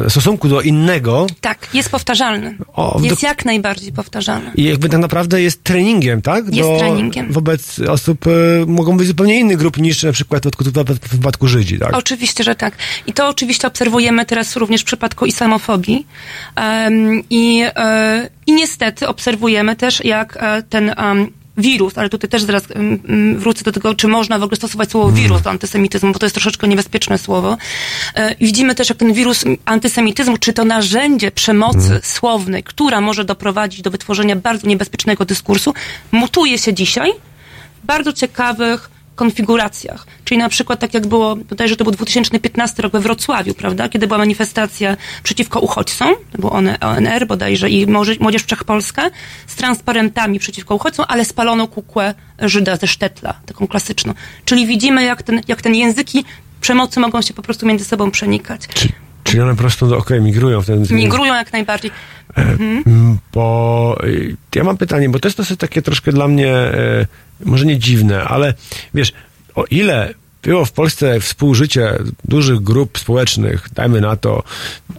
stosunku 0.10 0.48
do 0.48 0.61
innego 0.61 1.28
Tak, 1.41 1.68
jest 1.73 1.90
powtarzalny. 1.90 2.57
O, 2.73 2.99
jest 3.03 3.22
do- 3.22 3.28
jak 3.28 3.45
najbardziej 3.45 3.91
powtarzalny. 3.94 4.52
i 4.56 4.64
jakby 4.64 4.90
tak 4.90 4.99
naprawdę 4.99 5.41
jest 5.41 5.64
treningiem, 5.64 6.22
tak? 6.22 6.56
Jest 6.56 6.69
treningiem. 6.80 7.32
Wobec 7.32 7.80
osób, 7.80 8.28
e, 8.28 8.32
mogą 8.68 8.98
być 8.98 9.07
zupełnie 9.07 9.40
innych 9.40 9.57
grup 9.57 9.78
niż 9.78 10.03
na 10.03 10.11
przykład 10.11 10.44
w 10.45 10.99
przypadku, 11.10 11.48
Żydzi, 11.48 11.80
tak? 11.80 11.94
Oczywiście, 11.94 12.44
że 12.44 12.56
tak. 12.56 12.76
I 13.07 13.14
to 13.14 13.28
oczywiście 13.28 13.68
obserwujemy 13.68 14.26
teraz 14.26 14.56
również 14.56 14.82
w 14.82 14.86
przypadku 14.86 15.26
islamofobii. 15.26 16.07
Em, 16.56 17.23
i, 17.30 17.64
e, 17.76 17.90
I 18.47 18.53
niestety 18.53 19.07
obserwujemy 19.07 19.76
też, 19.76 20.05
jak 20.05 20.38
e, 20.39 20.63
ten 20.63 20.95
wirus, 21.57 21.97
ale 21.97 22.09
tutaj 22.09 22.30
też 22.30 22.43
zaraz 22.43 22.63
wrócę 23.35 23.63
do 23.63 23.72
tego, 23.72 23.95
czy 23.95 24.07
można 24.07 24.39
w 24.39 24.43
ogóle 24.43 24.55
stosować 24.55 24.91
słowo 24.91 25.11
wirus 25.11 25.41
do 25.41 25.49
antysemityzmu, 25.49 26.11
bo 26.11 26.19
to 26.19 26.26
jest 26.26 26.35
troszeczkę 26.35 26.68
niebezpieczne 26.68 27.18
słowo. 27.18 27.57
E, 28.15 28.35
widzimy 28.35 28.76
też, 28.76 28.89
jak 28.89 28.97
ten 28.97 29.13
wirus 29.13 29.43
antysemityzmu, 29.65 30.38
czy 30.38 30.53
to 30.53 30.65
narzędzie 30.65 31.31
przemocy 31.31 31.99
słownej, 32.03 32.63
która 32.63 33.01
może 33.01 33.26
doprowadzić 33.26 33.81
do 33.81 33.91
wytworzenia 33.91 34.35
bardzo 34.35 34.68
niebezpiecznego 34.68 35.26
dyskursu, 35.26 35.73
mutuje 36.11 36.57
się 36.57 36.73
dzisiaj 36.73 37.11
w 37.84 37.85
bardzo 37.85 38.13
ciekawych 38.13 38.89
konfiguracjach. 39.22 40.07
Czyli 40.26 40.38
na 40.38 40.49
przykład 40.49 40.80
tak 40.80 40.93
jak 40.93 41.07
było, 41.07 41.35
bodajże 41.35 41.76
to 41.76 41.84
był 41.84 41.93
2015 41.93 42.84
rok 42.84 42.93
we 42.93 42.99
Wrocławiu, 42.99 43.53
prawda, 43.53 43.89
kiedy 43.89 44.07
była 44.07 44.18
manifestacja 44.18 44.98
przeciwko 45.23 45.60
uchodźcom, 45.60 46.10
to 46.31 46.38
był 46.38 46.53
one- 46.53 46.80
ONR 46.80 47.27
bodajże 47.27 47.69
i 47.69 47.88
Młodzież 47.88 48.19
Młodzież 48.19 48.43
Wszechpolska, 48.43 49.10
z 49.48 49.56
transparentami 49.56 50.39
przeciwko 50.39 50.76
uchodźcom, 50.76 51.06
ale 51.10 51.26
spalono 51.26 51.68
kukłę 51.68 52.14
Żyda 52.39 52.76
ze 52.76 52.88
Sztetla, 52.88 53.34
taką 53.45 53.68
klasyczną. 53.68 54.14
Czyli 54.45 54.68
widzimy, 54.68 55.03
jak 55.03 55.23
ten, 55.23 55.41
jak 55.48 55.61
ten 55.61 55.76
języki 55.76 56.26
przemocy 56.61 56.99
mogą 56.99 57.22
się 57.22 57.34
po 57.34 57.41
prostu 57.41 57.65
między 57.65 57.85
sobą 57.85 58.11
przenikać. 58.11 58.61
Czyli 59.31 59.41
one 59.43 59.51
po 59.51 59.61
prostu, 59.61 59.97
okej, 59.97 60.21
migrują 60.21 60.61
w 60.61 60.65
ten 60.65 60.85
Migrują 60.91 61.33
jak 61.35 61.53
najbardziej. 61.53 61.91
Mhm. 62.35 62.83
Mm, 62.87 63.17
Bo 63.33 63.97
y, 64.03 64.35
ja 64.55 64.63
mam 64.63 64.77
pytanie, 64.77 65.09
bo 65.09 65.19
to 65.19 65.27
jest 65.27 65.37
dosyć 65.37 65.59
takie 65.59 65.81
troszkę 65.81 66.11
dla 66.11 66.27
mnie, 66.27 66.53
e, 66.55 67.05
może 67.45 67.65
nie 67.65 67.77
dziwne, 67.77 68.23
ale 68.23 68.53
wiesz, 68.93 69.13
o 69.55 69.65
ile 69.65 70.13
było 70.41 70.65
w 70.65 70.72
Polsce 70.72 71.19
współżycie 71.19 71.99
dużych 72.26 72.59
grup 72.59 72.99
społecznych, 72.99 73.69
dajmy 73.73 74.01
na 74.01 74.15
to 74.15 74.43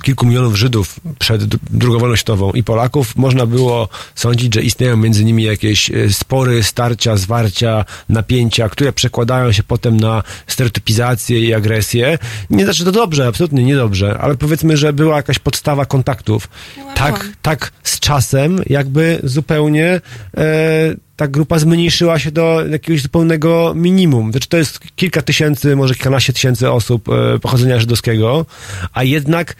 kilku 0.03 0.27
milionów 0.27 0.57
Żydów 0.57 1.01
przed 1.19 1.47
drugą 1.47 1.99
wojną 1.99 2.17
światową 2.17 2.53
i 2.53 2.63
Polaków, 2.63 3.17
można 3.17 3.47
było 3.47 3.89
sądzić, 4.15 4.55
że 4.55 4.63
istnieją 4.63 4.97
między 4.97 5.25
nimi 5.25 5.43
jakieś 5.43 5.91
e, 5.91 6.13
spory, 6.13 6.63
starcia, 6.63 7.17
zwarcia, 7.17 7.85
napięcia, 8.09 8.69
które 8.69 8.93
przekładają 8.93 9.53
się 9.53 9.63
potem 9.63 10.01
na 10.01 10.23
stereotypizację 10.47 11.41
i 11.41 11.55
agresję. 11.55 12.19
Nie 12.51 12.65
znaczy 12.65 12.85
to 12.85 12.93
dobrze, 12.93 13.27
absolutnie 13.27 13.65
niedobrze, 13.65 14.19
ale 14.19 14.35
powiedzmy, 14.35 14.77
że 14.77 14.93
była 14.93 15.17
jakaś 15.17 15.39
podstawa 15.39 15.87
kontaktów. 15.87 16.49
Tak, 16.95 17.29
tak 17.43 17.73
z 17.83 18.01
czasem 18.01 18.63
jakby 18.67 19.21
zupełnie 19.25 20.01
e, 20.37 20.95
ta 21.17 21.29
grupa 21.29 21.59
zmniejszyła 21.59 22.19
się 22.19 22.31
do 22.31 22.65
jakiegoś 22.71 23.03
zupełnego 23.03 23.73
minimum. 23.77 24.31
Znaczy 24.31 24.49
to 24.49 24.57
jest 24.57 24.81
kilka 24.97 25.23
tysięcy, 25.23 25.77
może 25.77 25.95
kilkanaście 25.95 26.33
tysięcy 26.33 26.71
osób 26.71 27.09
e, 27.09 27.39
pochodzenia 27.39 27.81
żydowskiego, 27.81 28.47
a 28.93 29.05
jednak 29.05 29.57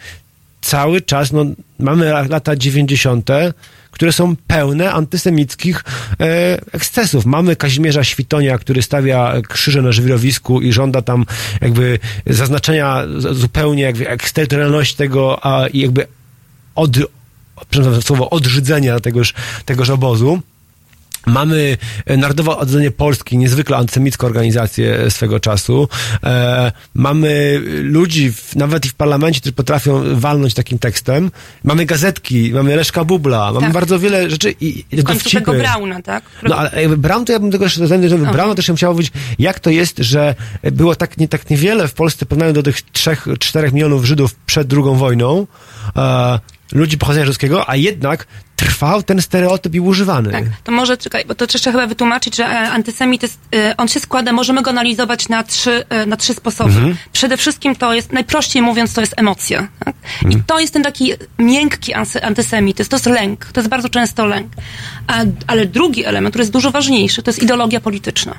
cały 0.61 1.01
czas 1.01 1.31
no, 1.31 1.45
mamy 1.79 2.05
la- 2.05 2.27
lata 2.27 2.55
90., 2.55 3.29
które 3.91 4.11
są 4.11 4.35
pełne 4.47 4.91
antysemickich 4.91 5.83
e, 6.19 6.59
ekscesów. 6.71 7.25
Mamy 7.25 7.55
Kazimierza 7.55 8.03
Świtonia, 8.03 8.57
który 8.57 8.81
stawia 8.81 9.33
krzyże 9.49 9.81
na 9.81 9.91
żwirowisku 9.91 10.61
i 10.61 10.73
żąda 10.73 11.01
tam 11.01 11.25
jakby 11.61 11.99
zaznaczenia 12.27 13.03
zupełnie 13.31 13.83
jakby 13.83 14.09
eksterytorialności 14.09 14.95
tego 14.97 15.45
a, 15.45 15.67
i 15.67 15.79
jakby 15.79 16.07
od, 16.75 16.97
słowo, 18.01 18.29
odrzydzenia 18.29 18.99
tegoż, 18.99 19.33
tegoż 19.65 19.89
obozu. 19.89 20.41
Mamy 21.25 21.77
e, 22.05 22.17
Narodowe 22.17 22.51
Odrodzenie 22.51 22.91
Polski, 22.91 23.37
niezwykle 23.37 23.77
antysemicką 23.77 24.27
organizację 24.27 24.95
e, 24.95 25.11
swego 25.11 25.39
czasu. 25.39 25.87
E, 26.23 26.71
mamy 26.93 27.61
ludzi, 27.83 28.31
w, 28.31 28.55
nawet 28.55 28.85
i 28.85 28.89
w 28.89 28.93
parlamencie, 28.93 29.39
którzy 29.39 29.53
potrafią 29.53 30.19
walnąć 30.19 30.53
takim 30.53 30.79
tekstem. 30.79 31.31
Mamy 31.63 31.85
gazetki, 31.85 32.51
mamy 32.53 32.75
Leszka 32.75 33.03
Bubla, 33.03 33.51
mamy 33.51 33.65
Tak. 33.65 33.73
bardzo 33.73 33.99
wiele 33.99 34.29
rzeczy 34.29 34.55
i, 34.61 34.85
W 34.91 35.03
końcu 35.03 35.29
tego 35.29 35.45
dowcipy. 35.45 35.57
Brauna, 35.57 36.01
tak? 36.01 36.23
No 36.43 36.55
ale 36.55 36.81
jakby 36.81 36.97
Brown 36.97 37.25
to 37.25 37.33
ja 37.33 37.39
bym 37.39 37.51
tego 37.51 37.63
jeszcze 37.63 37.87
zanim 37.87 38.09
że 38.09 38.17
Browna 38.17 38.55
też 38.55 38.67
bym 38.67 38.75
chciał 38.75 38.93
powiedzieć, 38.93 39.13
jak 39.39 39.59
to 39.59 39.69
jest, 39.69 39.97
że 39.97 40.35
było 40.71 40.95
tak, 40.95 41.17
nie, 41.17 41.27
tak 41.27 41.49
niewiele 41.49 41.87
w 41.87 41.93
Polsce 41.93 42.25
porównaniu 42.25 42.53
do 42.53 42.63
tych 42.63 42.81
trzech, 42.81 43.27
czterech 43.39 43.73
milionów 43.73 44.05
Żydów 44.05 44.35
przed 44.35 44.67
drugą 44.67 44.95
wojną, 44.95 45.47
e, 45.97 46.39
ludzi 46.73 46.97
pochodzenia 46.97 47.25
żydowskiego, 47.25 47.69
a 47.69 47.75
jednak 47.75 48.27
trwał 48.55 49.03
ten 49.03 49.21
stereotyp 49.21 49.75
i 49.75 49.79
używany. 49.79 50.31
Tak, 50.31 50.43
to 50.63 50.71
może, 50.71 50.97
czekaj, 50.97 51.25
bo 51.27 51.35
to 51.35 51.47
trzeba 51.47 51.71
chyba 51.71 51.87
wytłumaczyć, 51.87 52.35
że 52.35 52.45
e, 52.45 52.71
antysemityzm, 52.71 53.37
e, 53.55 53.77
on 53.77 53.87
się 53.87 53.99
składa, 53.99 54.31
możemy 54.31 54.61
go 54.61 54.69
analizować 54.69 55.29
na 55.29 55.43
trzy, 55.43 55.85
e, 55.89 56.05
na 56.05 56.17
trzy 56.17 56.33
sposoby. 56.33 56.69
Mhm. 56.69 56.97
Przede 57.13 57.37
wszystkim 57.37 57.75
to 57.75 57.93
jest, 57.93 58.11
najprościej 58.11 58.61
mówiąc, 58.61 58.93
to 58.93 59.01
jest 59.01 59.13
emocja. 59.17 59.67
Tak? 59.85 59.95
I 60.31 60.35
to 60.47 60.59
jest 60.59 60.73
ten 60.73 60.83
taki 60.83 61.13
miękki 61.39 61.93
antysemityzm, 62.21 62.89
to 62.89 62.95
jest 62.95 63.05
lęk, 63.05 63.45
to 63.45 63.59
jest 63.59 63.69
bardzo 63.69 63.89
często 63.89 64.25
lęk. 64.25 64.51
A, 65.07 65.23
ale 65.47 65.65
drugi 65.65 66.05
element, 66.05 66.33
który 66.33 66.41
jest 66.41 66.53
dużo 66.53 66.71
ważniejszy, 66.71 67.23
to 67.23 67.31
jest 67.31 67.43
ideologia 67.43 67.79
polityczna. 67.79 68.35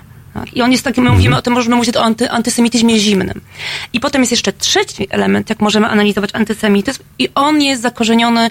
I 0.55 0.62
on 0.62 0.73
jest 0.73 0.85
taki, 0.85 1.01
my 1.01 1.11
mówimy 1.11 1.36
o 1.36 1.43
tym, 1.43 1.52
możemy 1.52 1.77
mówić 1.77 1.97
o 1.97 2.02
anty, 2.02 2.31
antysemityzmie 2.31 2.98
zimnym. 2.98 3.40
I 3.93 4.01
potem 4.01 4.23
jest 4.23 4.32
jeszcze 4.32 4.52
trzeci 4.52 5.06
element, 5.11 5.51
jak 5.51 5.61
możemy 5.61 5.86
analizować 5.86 6.31
antysemityzm. 6.32 7.02
I 7.19 7.28
on 7.35 7.62
jest 7.62 7.82
zakorzeniony 7.82 8.51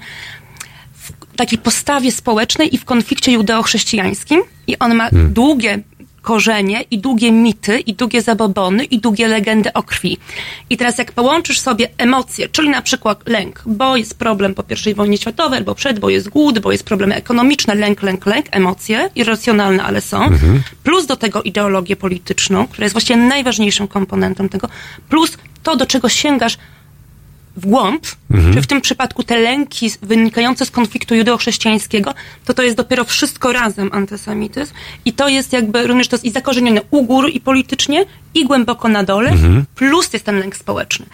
w 0.94 1.36
takiej 1.36 1.58
postawie 1.60 2.12
społecznej 2.12 2.76
i 2.76 2.78
w 2.78 2.86
konflikcie 2.86 3.32
judeo-chrześcijańskim. 3.32 4.42
I 4.68 4.80
on 4.80 4.96
ma 4.96 5.10
długie 5.12 5.80
korzenie 6.24 6.82
i 6.92 7.00
długie 7.00 7.32
mity 7.32 7.80
i 7.80 7.94
długie 7.94 8.22
zabobony 8.22 8.84
i 8.84 9.00
długie 9.00 9.28
legendy 9.28 9.74
o 9.74 9.84
krwi. 9.84 10.18
I 10.70 10.78
teraz 10.78 10.98
jak 10.98 11.12
połączysz 11.12 11.60
sobie 11.60 11.90
emocje, 11.98 12.50
czyli 12.50 12.70
na 12.70 12.82
przykład 12.82 13.30
lęk, 13.30 13.64
bo 13.66 13.96
jest 13.98 14.20
problem 14.20 14.56
po 14.56 14.64
I 14.90 14.94
wojnie 14.94 15.18
światowej 15.18 15.58
albo 15.58 15.76
przed, 15.76 16.00
bo 16.00 16.10
jest 16.10 16.30
głód, 16.30 16.60
bo 16.60 16.72
jest 16.72 16.84
problemy 16.84 17.16
ekonomiczne, 17.16 17.76
lęk, 17.76 18.04
lęk, 18.04 18.26
lęk, 18.26 18.46
emocje, 18.52 19.10
irracjonalne, 19.16 19.84
ale 19.84 20.02
są, 20.02 20.30
plus 20.84 21.06
do 21.06 21.16
tego 21.16 21.42
ideologię 21.42 21.96
polityczną, 21.96 22.68
która 22.68 22.86
jest 22.86 22.94
właściwie 22.94 23.20
najważniejszym 23.20 23.88
komponentem 23.88 24.50
tego, 24.50 24.70
plus 25.10 25.38
to, 25.64 25.76
do 25.76 25.86
czego 25.86 26.10
sięgasz 26.10 26.58
w 27.56 27.66
głąb, 27.66 28.08
Mhm. 28.32 28.54
czy 28.54 28.62
w 28.62 28.68
tym 28.68 28.82
przypadku 28.82 29.24
te 29.24 29.38
lęki 29.38 29.92
wynikające 30.02 30.66
z 30.66 30.72
konfliktu 30.72 31.16
judeo-chrześcijańskiego, 31.16 32.14
to 32.46 32.54
to 32.54 32.64
jest 32.64 32.78
dopiero 32.78 33.04
wszystko 33.04 33.54
razem 33.54 33.90
antysemityzm 33.94 34.74
i 35.06 35.14
to 35.14 35.28
jest 35.30 35.54
jakby 35.54 35.88
również 35.88 36.08
to 36.08 36.16
jest 36.16 36.26
i 36.26 36.32
zakorzenione 36.32 36.82
u 36.92 37.04
góry 37.04 37.30
i 37.30 37.40
politycznie 37.42 38.06
i 38.36 38.46
głęboko 38.46 38.88
na 38.90 39.04
dole, 39.04 39.30
Mhm. 39.30 39.66
plus 39.76 40.14
jest 40.14 40.26
ten 40.26 40.40
lęk 40.40 40.56
społeczny. 40.56 41.06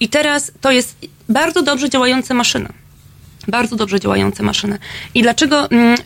I 0.00 0.08
teraz 0.08 0.52
to 0.60 0.70
jest 0.70 0.96
bardzo 1.28 1.62
dobrze 1.62 1.90
działająca 1.90 2.34
maszyna. 2.34 2.68
Bardzo 3.48 3.76
dobrze 3.76 4.00
działająca 4.00 4.42
maszyna. 4.42 4.78
I 5.14 5.22
dlaczego 5.22 5.70
mm, 5.70 5.96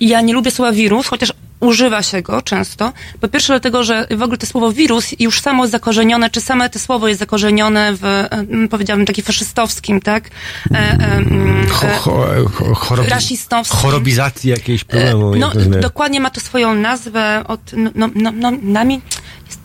ja 0.00 0.20
nie 0.20 0.32
lubię 0.34 0.50
słowa 0.50 0.72
wirus, 0.72 1.06
chociaż 1.06 1.32
używa 1.60 2.02
się 2.02 2.22
go 2.22 2.42
często. 2.42 2.92
Po 3.20 3.28
pierwsze 3.28 3.52
dlatego, 3.52 3.84
że 3.84 4.06
w 4.10 4.22
ogóle 4.22 4.38
to 4.38 4.46
słowo 4.46 4.72
wirus 4.72 5.20
już 5.20 5.40
samo 5.40 5.62
jest 5.62 5.72
zakorzenione, 5.72 6.30
czy 6.30 6.40
same 6.40 6.70
to 6.70 6.78
słowo 6.78 7.08
jest 7.08 7.20
zakorzenione 7.20 7.92
w, 7.92 8.26
powiedziałabym, 8.70 9.06
takim 9.06 9.24
faszystowskim, 9.24 10.00
tak? 10.00 10.30
E, 10.70 10.76
em, 10.76 11.66
Cho, 11.70 11.86
e, 11.86 11.98
cho, 11.98 12.48
cho, 12.54 12.74
chorobi, 12.74 13.10
rasistowskim. 13.10 13.78
chorobizacji 13.78 14.50
jakiejś 14.50 14.84
problemu. 14.84 15.36
No, 15.36 15.46
jak 15.46 15.52
to 15.52 15.58
nazwać. 15.58 15.82
dokładnie 15.82 16.20
ma 16.20 16.30
to 16.30 16.40
swoją 16.40 16.74
nazwę 16.74 17.44
od, 17.48 17.60
no, 17.76 17.90
no, 17.94 18.08
no, 18.14 18.32
no 18.32 18.52
nami, 18.62 19.00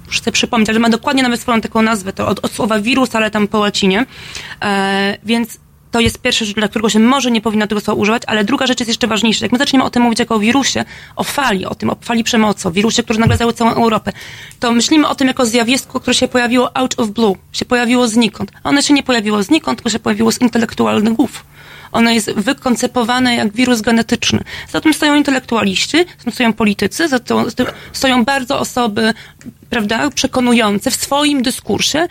muszę 0.07 0.19
sobie 0.19 0.31
przypomnieć, 0.31 0.69
ale 0.69 0.79
ma 0.79 0.89
dokładnie 0.89 1.23
nawet 1.23 1.41
swoją 1.41 1.61
taką 1.61 1.81
nazwę, 1.81 2.13
to 2.13 2.27
od, 2.27 2.45
od 2.45 2.51
słowa 2.51 2.79
wirus, 2.79 3.15
ale 3.15 3.31
tam 3.31 3.47
po 3.47 3.59
łacinie, 3.59 4.05
e, 4.61 5.17
więc 5.23 5.57
to 5.93 5.99
jest 5.99 6.21
pierwsza 6.21 6.45
rzecz, 6.45 6.55
dla 6.55 6.67
którego 6.67 6.89
się 6.89 6.99
może 6.99 7.31
nie 7.31 7.41
powinno 7.41 7.67
tego 7.67 7.81
słowa 7.81 8.01
używać, 8.01 8.23
ale 8.27 8.43
druga 8.43 8.67
rzecz 8.67 8.79
jest 8.79 8.87
jeszcze 8.87 9.07
ważniejsza. 9.07 9.45
Jak 9.45 9.51
my 9.51 9.57
zaczniemy 9.57 9.85
o 9.85 9.89
tym 9.89 10.03
mówić 10.03 10.19
jako 10.19 10.35
o 10.35 10.39
wirusie, 10.39 10.85
o 11.15 11.23
fali, 11.23 11.65
o 11.65 11.75
tym, 11.75 11.89
o 11.89 11.95
fali 12.01 12.23
przemocy, 12.23 12.67
o 12.67 12.71
wirusie, 12.71 13.03
który 13.03 13.19
nagle 13.19 13.53
całą 13.53 13.73
Europę, 13.73 14.11
to 14.59 14.71
myślimy 14.71 15.07
o 15.07 15.15
tym 15.15 15.27
jako 15.27 15.45
zjawisku, 15.45 15.99
które 15.99 16.13
się 16.13 16.27
pojawiło 16.27 16.77
out 16.77 16.99
of 16.99 17.09
blue, 17.09 17.35
się 17.51 17.65
pojawiło 17.65 18.07
znikąd. 18.07 18.51
Ono 18.63 18.81
się 18.81 18.93
nie 18.93 19.03
pojawiło 19.03 19.43
znikąd, 19.43 19.77
tylko 19.77 19.89
się 19.89 19.99
pojawiło 19.99 20.31
z 20.31 20.41
intelektualnych 20.41 21.13
głów. 21.13 21.45
Ono 21.91 22.11
jest 22.11 22.31
wykoncepowane 22.31 23.35
jak 23.35 23.53
wirus 23.53 23.81
genetyczny. 23.81 24.43
Za 24.71 24.81
tym 24.81 24.93
stoją 24.93 25.15
intelektualiści, 25.15 25.97
za 25.97 26.23
tym 26.23 26.33
stoją 26.33 26.53
politycy, 26.53 27.07
za 27.07 27.19
tym 27.19 27.37
stoją 27.93 28.25
bardzo 28.25 28.59
osoby, 28.59 29.13
prawda, 29.69 30.09
przekonujące 30.09 30.91
w 30.91 30.95
swoim 30.95 31.43
dyskursie. 31.43 32.07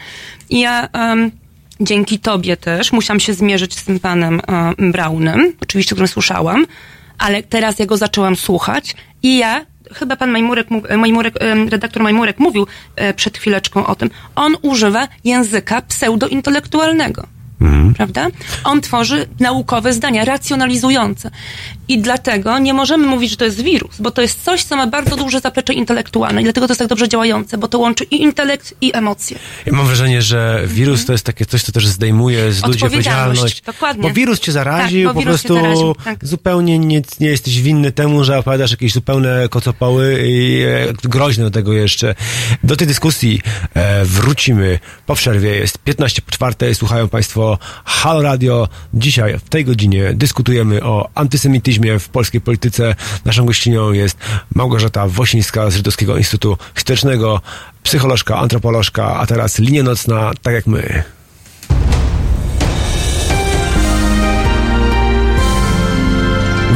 I 0.51 0.61
ja 0.61 0.89
em, 0.93 1.42
dzięki 1.83 2.19
tobie 2.19 2.57
też 2.57 2.93
musiałam 2.93 3.21
się 3.21 3.35
zmierzyć 3.35 3.79
z 3.79 3.85
tym 3.85 4.01
panem 4.01 4.41
em, 4.79 4.93
Brownem, 4.93 5.53
oczywiście, 5.63 5.95
którym 5.95 6.09
słyszałam, 6.09 6.67
ale 7.19 7.43
teraz 7.43 7.79
ja 7.79 7.87
go 7.87 7.97
zaczęłam 7.97 8.37
słuchać 8.37 8.97
i 9.23 9.39
ja 9.39 9.67
chyba 9.93 10.17
pan 10.17 10.31
Majmurek, 10.31 10.67
e, 10.89 10.97
Majmurek 10.97 11.35
em, 11.41 11.69
redaktor 11.69 12.03
Majmurek 12.03 12.39
mówił 12.39 12.67
e, 12.97 13.15
przed 13.15 13.39
chwileczką 13.39 13.87
o 13.87 13.95
tym. 13.95 14.11
On 14.37 14.57
używa 14.63 15.09
języka 15.25 15.83
pseudointelektualnego. 15.83 17.27
Prawda? 17.97 18.29
On 18.65 18.81
tworzy 18.81 19.27
naukowe 19.41 19.93
zdania, 19.93 20.25
racjonalizujące. 20.25 21.31
I 21.89 21.99
dlatego 21.99 22.59
nie 22.59 22.75
możemy 22.75 23.07
mówić, 23.07 23.31
że 23.31 23.37
to 23.37 23.45
jest 23.45 23.63
wirus, 23.63 24.01
bo 24.01 24.11
to 24.11 24.23
jest 24.23 24.45
coś, 24.45 24.65
co 24.65 24.77
ma 24.77 24.87
bardzo 24.87 25.17
duże 25.17 25.41
zaplecze 25.41 25.73
intelektualne 25.73 26.41
i 26.41 26.45
dlatego 26.45 26.67
to 26.67 26.73
jest 26.73 26.79
tak 26.79 26.89
dobrze 26.89 27.09
działające, 27.09 27.59
bo 27.59 27.69
to 27.69 27.79
łączy 27.79 28.05
i 28.05 28.23
intelekt, 28.23 28.75
i 28.81 28.97
emocje. 28.97 29.39
Ja 29.67 29.73
mam 29.73 29.87
wrażenie, 29.87 30.23
że 30.23 30.63
wirus 30.67 31.05
to 31.05 31.13
jest 31.13 31.25
takie 31.25 31.47
coś, 31.47 31.63
co 31.63 31.73
też 31.73 31.87
zdejmuje 31.87 32.53
z 32.53 32.67
ludzi 32.67 32.85
Odpowiedzialność, 32.85 33.63
dokładnie. 33.63 34.03
Bo 34.03 34.11
wirus 34.11 34.41
cię 34.41 34.53
zaraził, 34.53 35.09
Tak, 35.09 35.17
po 35.17 35.23
prostu 35.23 35.55
zaraził, 35.55 35.95
tak. 36.05 36.27
zupełnie 36.27 36.79
nic 36.79 37.21
nie 37.21 37.29
jesteś 37.29 37.63
winny 37.63 37.93
temu, 37.93 38.25
że 38.25 38.39
opowiadasz 38.39 38.71
jakieś 38.71 38.93
zupełne 38.93 39.49
kocopoły 39.51 40.23
i 40.27 40.63
e, 40.63 41.09
groźne 41.09 41.45
do 41.45 41.51
tego 41.51 41.73
jeszcze. 41.73 42.15
Do 42.65 42.77
tej 42.77 42.87
dyskusji 42.87 43.41
e, 43.75 44.05
wrócimy 44.05 44.79
po 45.07 45.15
przerwie. 45.15 45.51
Jest 45.51 45.79
15 45.79 46.23
po 46.23 46.31
czwarte, 46.31 46.75
słuchają 46.75 47.09
Państwo 47.09 47.52
Halo 47.85 48.23
Radio. 48.23 48.69
Dzisiaj 48.95 49.39
w 49.39 49.49
tej 49.49 49.65
godzinie 49.65 50.13
dyskutujemy 50.15 50.83
o 50.83 51.09
antysemityzmie 51.15 51.99
w 51.99 52.09
polskiej 52.09 52.41
polityce. 52.41 52.95
Naszą 53.25 53.47
gościnią 53.47 53.93
jest 53.93 54.19
Małgorzata 54.55 55.09
Wosińska 55.09 55.71
z 55.71 55.77
Żydowskiego 55.77 56.17
Instytutu 56.17 56.59
Historycznego, 56.75 57.41
psycholożka, 57.83 58.39
antropolożka, 58.39 59.17
a 59.17 59.27
teraz 59.27 59.59
linia 59.59 59.83
nocna, 59.83 60.31
tak 60.43 60.55
jak 60.55 60.67
my. 60.67 61.05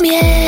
miel. 0.00 0.47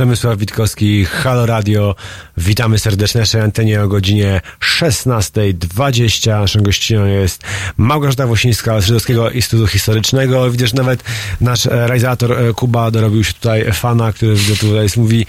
Przemysław 0.00 0.38
Witkowski, 0.38 1.04
Halo 1.04 1.46
Radio. 1.46 1.94
Witamy 2.36 2.78
serdecznie 2.78 3.18
na 3.18 3.22
naszej 3.22 3.40
antenie 3.40 3.82
o 3.82 3.88
godzinie 3.88 4.40
16.20. 4.60 6.40
Naszą 6.40 6.62
gościnią 6.62 7.06
jest 7.06 7.42
Małgorzata 7.76 8.26
Wosińska 8.26 8.80
z 8.80 8.84
Żydowskiego 8.84 9.30
Instytutu 9.30 9.66
Historycznego. 9.66 10.50
Widzę, 10.50 10.66
że 10.66 10.76
nawet 10.76 11.04
nasz 11.40 11.64
realizator 11.64 12.32
e, 12.32 12.54
Kuba 12.54 12.90
dorobił 12.90 13.24
się 13.24 13.32
tutaj 13.32 13.72
fana, 13.72 14.12
który 14.12 14.36
tutaj 14.60 14.82
jest, 14.82 14.96
mówi, 14.96 15.26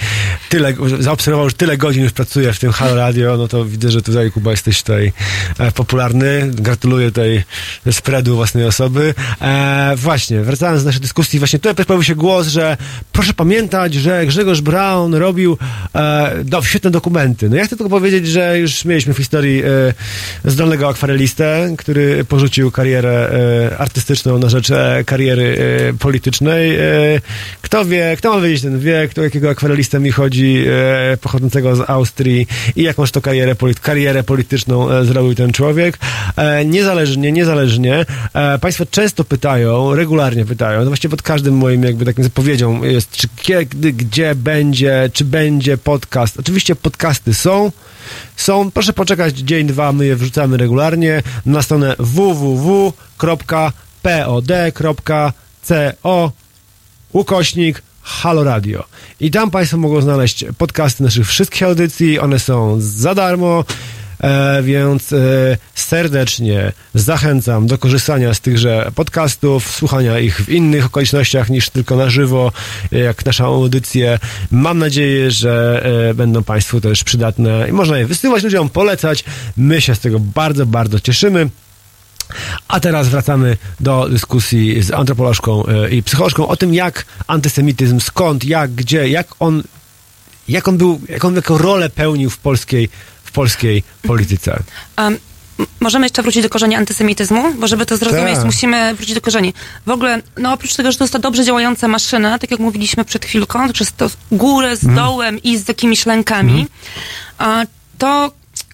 tyle, 0.52 0.74
zaobserwował, 1.00 1.50
że 1.50 1.56
tyle 1.56 1.78
godzin 1.78 2.04
już 2.04 2.12
pracuje 2.12 2.54
w 2.54 2.60
tym 2.60 2.72
Halo 2.72 2.96
Radio, 2.96 3.38
no 3.38 3.48
to 3.48 3.66
widzę, 3.66 3.92
że 3.92 4.02
tutaj 4.02 4.32
Kuba 4.32 4.52
jesteś 4.52 4.84
tutaj 4.84 5.14
e, 5.60 5.72
popularny. 5.72 6.52
Gratuluję 6.54 7.08
tutaj 7.08 7.44
spreadu 7.92 8.36
własnej 8.36 8.66
osoby. 8.66 9.14
E, 9.42 9.94
właśnie, 9.96 10.42
wracając 10.42 10.84
do 10.84 10.86
naszej 10.86 11.02
dyskusji, 11.02 11.40
właśnie 11.40 11.60
tutaj 11.60 11.86
pojawił 11.86 12.04
się 12.04 12.16
głos, 12.16 12.48
że 12.48 12.78
proszę 13.12 13.34
pamiętać, 13.34 13.94
że 13.94 14.26
Grzegorz 14.26 14.62
Braun 14.62 15.14
robił 15.14 15.58
e, 15.96 16.44
do, 16.44 16.62
świetne 16.62 16.92
dokumenty. 16.92 17.50
No 17.50 17.56
ja 17.56 17.66
chcę 17.66 17.78
tylko 17.78 17.90
powiedzieć, 17.90 18.28
że 18.28 18.60
już 18.60 18.86
mieliśmy 18.86 19.14
w 19.14 19.18
historii 19.18 19.64
e, 19.64 20.52
zdolnego 20.52 20.90
akwarelistę, 20.90 21.76
który 21.78 22.26
porzucił 22.26 22.72
karierę 22.72 23.30
e, 23.72 23.78
artystyczną 23.78 24.38
na 24.38 24.50
rzecz 24.50 24.72
e, 24.72 25.04
kariery 25.06 25.58
e, 25.90 25.94
politycznej. 25.94 26.78
Kto 27.62 27.86
wie, 27.86 28.16
kto 28.18 28.36
ma 28.36 28.42
wiedzieć 28.42 28.62
ten 28.62 28.80
wie, 28.80 29.08
kto 29.12 29.24
jakiego 29.24 29.50
akwarelistę 29.50 30.00
mi 30.00 30.12
chodzi, 30.12 30.41
e, 30.48 31.18
pochodzącego 31.18 31.76
z 31.76 31.90
Austrii 31.90 32.48
i 32.76 32.84
jakąś 32.84 33.12
to 33.12 33.22
karierę, 33.22 33.56
polit, 33.56 33.80
karierę 33.80 34.24
polityczną 34.24 34.92
e, 34.92 35.06
zrobił 35.06 35.36
ten 35.36 35.52
człowiek. 35.52 35.98
E, 36.38 36.66
niezależnie, 36.66 37.32
niezależnie. 37.32 38.06
Państwo 38.62 38.86
często 38.86 39.24
pytają, 39.24 39.96
regularnie 39.96 40.46
pytają, 40.46 40.80
no 40.80 40.86
właściwie 40.86 41.10
pod 41.10 41.22
każdym 41.22 41.58
moim 41.58 41.84
jakby 41.84 42.06
takim 42.06 42.24
zapowiedzią 42.24 42.84
jest, 42.84 43.12
czy 43.12 43.28
kiedy, 43.36 43.94
gdzie 43.94 44.36
będzie, 44.36 45.10
czy 45.14 45.26
będzie 45.26 45.78
podcast. 45.78 46.40
Oczywiście 46.40 46.76
podcasty 46.76 47.34
są, 47.34 47.72
są, 48.36 48.72
proszę 48.72 48.94
poczekać 48.94 49.38
dzień, 49.38 49.68
dwa, 49.68 49.92
my 49.92 50.06
je 50.06 50.16
wrzucamy 50.16 50.58
regularnie 50.58 51.24
na 51.46 51.62
stronę 51.62 51.96
www.pod.co 52.00 53.12
ukośnik 57.14 57.82
Halo 58.04 58.44
Radio. 58.44 58.84
I 59.20 59.32
tam 59.32 59.52
Państwo 59.52 59.78
mogą 59.78 60.02
znaleźć 60.02 60.46
podcasty 60.58 61.04
naszych 61.04 61.28
wszystkich 61.28 61.64
audycji, 61.64 62.20
one 62.20 62.40
są 62.40 62.78
za 62.80 63.16
darmo, 63.16 63.64
e, 64.24 64.64
więc 64.64 65.14
e, 65.14 65.18
serdecznie 65.76 66.72
zachęcam 66.94 67.68
do 67.68 67.78
korzystania 67.78 68.34
z 68.34 68.40
tychże 68.40 68.92
podcastów, 68.96 69.72
słuchania 69.72 70.20
ich 70.20 70.42
w 70.42 70.50
innych 70.50 70.86
okolicznościach 70.86 71.50
niż 71.50 71.70
tylko 71.70 71.96
na 71.96 72.10
żywo, 72.10 72.52
jak 72.92 73.26
naszą 73.26 73.46
audycję. 73.46 74.20
Mam 74.52 74.80
nadzieję, 74.80 75.32
że 75.32 75.84
e, 76.10 76.14
będą 76.14 76.44
Państwu 76.44 76.82
też 76.82 77.04
przydatne 77.04 77.70
i 77.70 77.72
można 77.72 77.98
je 77.98 78.06
wysyłać 78.06 78.44
ludziom, 78.44 78.70
polecać. 78.70 79.24
My 79.58 79.82
się 79.82 79.96
z 79.96 80.00
tego 80.00 80.20
bardzo, 80.20 80.66
bardzo 80.66 81.00
cieszymy. 81.00 81.50
A 82.68 82.80
teraz 82.80 83.10
wracamy 83.10 83.58
do 83.80 84.10
dyskusji 84.10 84.82
z 84.84 84.92
antropolożką 84.92 85.66
e, 85.66 85.90
i 85.90 86.04
psycholożką 86.04 86.48
o 86.48 86.56
tym, 86.58 86.74
jak 86.74 87.06
antysemityzm, 87.28 88.00
skąd, 88.00 88.44
jak, 88.46 88.72
gdzie, 88.72 89.08
jak 89.10 89.28
on, 89.40 89.64
jak 90.48 90.68
on 90.68 90.78
był, 90.78 91.02
jak 91.10 91.26
on 91.26 91.36
jaką 91.36 91.58
rolę 91.58 91.90
pełnił 91.90 92.30
w 92.30 92.38
polskiej, 92.38 92.90
w 93.24 93.32
polskiej 93.32 93.84
polityce. 94.04 94.60
Um, 94.98 95.18
możemy 95.80 96.06
jeszcze 96.06 96.22
wrócić 96.24 96.44
do 96.44 96.50
korzeni 96.50 96.76
antysemityzmu, 96.76 97.54
bo 97.54 97.68
żeby 97.68 97.86
to 97.86 97.98
zrozumieć, 97.98 98.36
Tak. 98.36 98.46
musimy 98.46 98.96
wrócić 98.96 99.16
do 99.16 99.22
korzeni. 99.22 99.54
W 99.86 99.90
ogóle, 99.90 100.22
no 100.38 100.54
oprócz 100.54 100.76
tego, 100.76 100.92
że 100.92 100.98
to 100.98 101.04
jest 101.04 101.14
to 101.14 101.20
dobrze 101.20 101.46
działająca 101.46 101.88
maszyna, 101.88 102.40
tak 102.40 102.52
jak 102.52 102.60
mówiliśmy 102.60 103.06
przed 103.06 103.26
chwilką, 103.26 103.74
przez 103.74 103.94
to 103.94 104.10
górę 104.32 104.78
z 104.78 104.84
Mhm. 104.84 105.06
dołem 105.08 105.44
i 105.44 105.58
z 105.58 105.68
jakimiś 105.68 106.06
lękami, 106.06 106.68
a, 107.38 107.64
to 107.98 108.32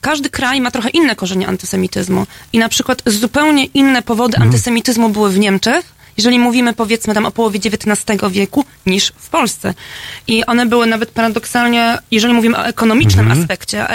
każdy 0.08 0.30
kraj 0.30 0.62
ma 0.62 0.72
trochę 0.72 0.90
inne 0.90 1.16
korzenie 1.16 1.48
antysemityzmu. 1.48 2.26
I 2.54 2.58
na 2.60 2.70
przykład 2.70 3.02
zupełnie 3.06 3.66
inne 3.66 4.02
powody 4.02 4.36
Mhm. 4.36 4.44
antysemityzmu 4.50 5.10
były 5.10 5.30
w 5.30 5.40
Niemczech, 5.40 5.86
jeżeli 6.18 6.40
mówimy 6.40 6.74
powiedzmy 6.74 7.14
tam 7.14 7.26
o 7.26 7.32
połowie 7.32 7.60
XIX 7.60 8.22
wieku, 8.32 8.66
niż 8.86 9.14
w 9.18 9.30
Polsce. 9.30 9.74
I 10.28 10.46
one 10.46 10.66
były 10.66 10.88
nawet 10.88 11.10
paradoksalnie, 11.12 11.98
jeżeli 12.12 12.34
mówimy 12.34 12.58
o 12.58 12.66
ekonomicznym 12.66 13.26
Mhm. 13.26 13.42
aspekcie, 13.42 13.88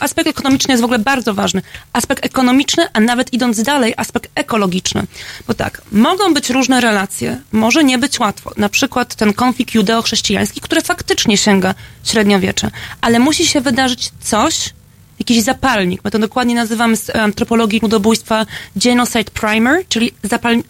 aspekt 0.00 0.28
ekonomiczny 0.28 0.72
jest 0.72 0.80
w 0.80 0.84
ogóle 0.84 0.98
bardzo 0.98 1.34
ważny. 1.34 1.62
Aspekt 1.92 2.24
ekonomiczny, 2.26 2.86
a 2.92 3.00
nawet 3.00 3.32
idąc 3.32 3.62
dalej, 3.62 3.94
aspekt 3.96 4.30
ekologiczny. 4.34 5.02
Bo 5.46 5.54
tak, 5.54 5.82
mogą 5.92 6.34
być 6.34 6.50
różne 6.50 6.80
relacje, 6.80 7.40
może 7.52 7.84
nie 7.84 7.98
być 7.98 8.20
łatwo. 8.20 8.52
Na 8.56 8.68
przykład 8.68 9.14
ten 9.14 9.32
konflikt 9.32 9.74
judeo-chrześcijański, 9.74 10.60
który 10.60 10.80
faktycznie 10.82 11.36
sięga 11.36 11.74
średniowiecze, 12.04 12.70
ale 13.00 13.18
musi 13.18 13.46
się 13.46 13.60
wydarzyć 13.60 14.10
coś, 14.20 14.70
jakiś 15.18 15.42
zapalnik. 15.42 16.00
My 16.04 16.10
to 16.10 16.18
dokładnie 16.18 16.54
nazywamy 16.54 16.96
z 16.96 17.16
antropologii 17.16 17.80
ludobójstwa 17.82 18.46
genocide 18.76 19.24
primer, 19.24 19.88
czyli 19.88 20.12
zapal, 20.22 20.62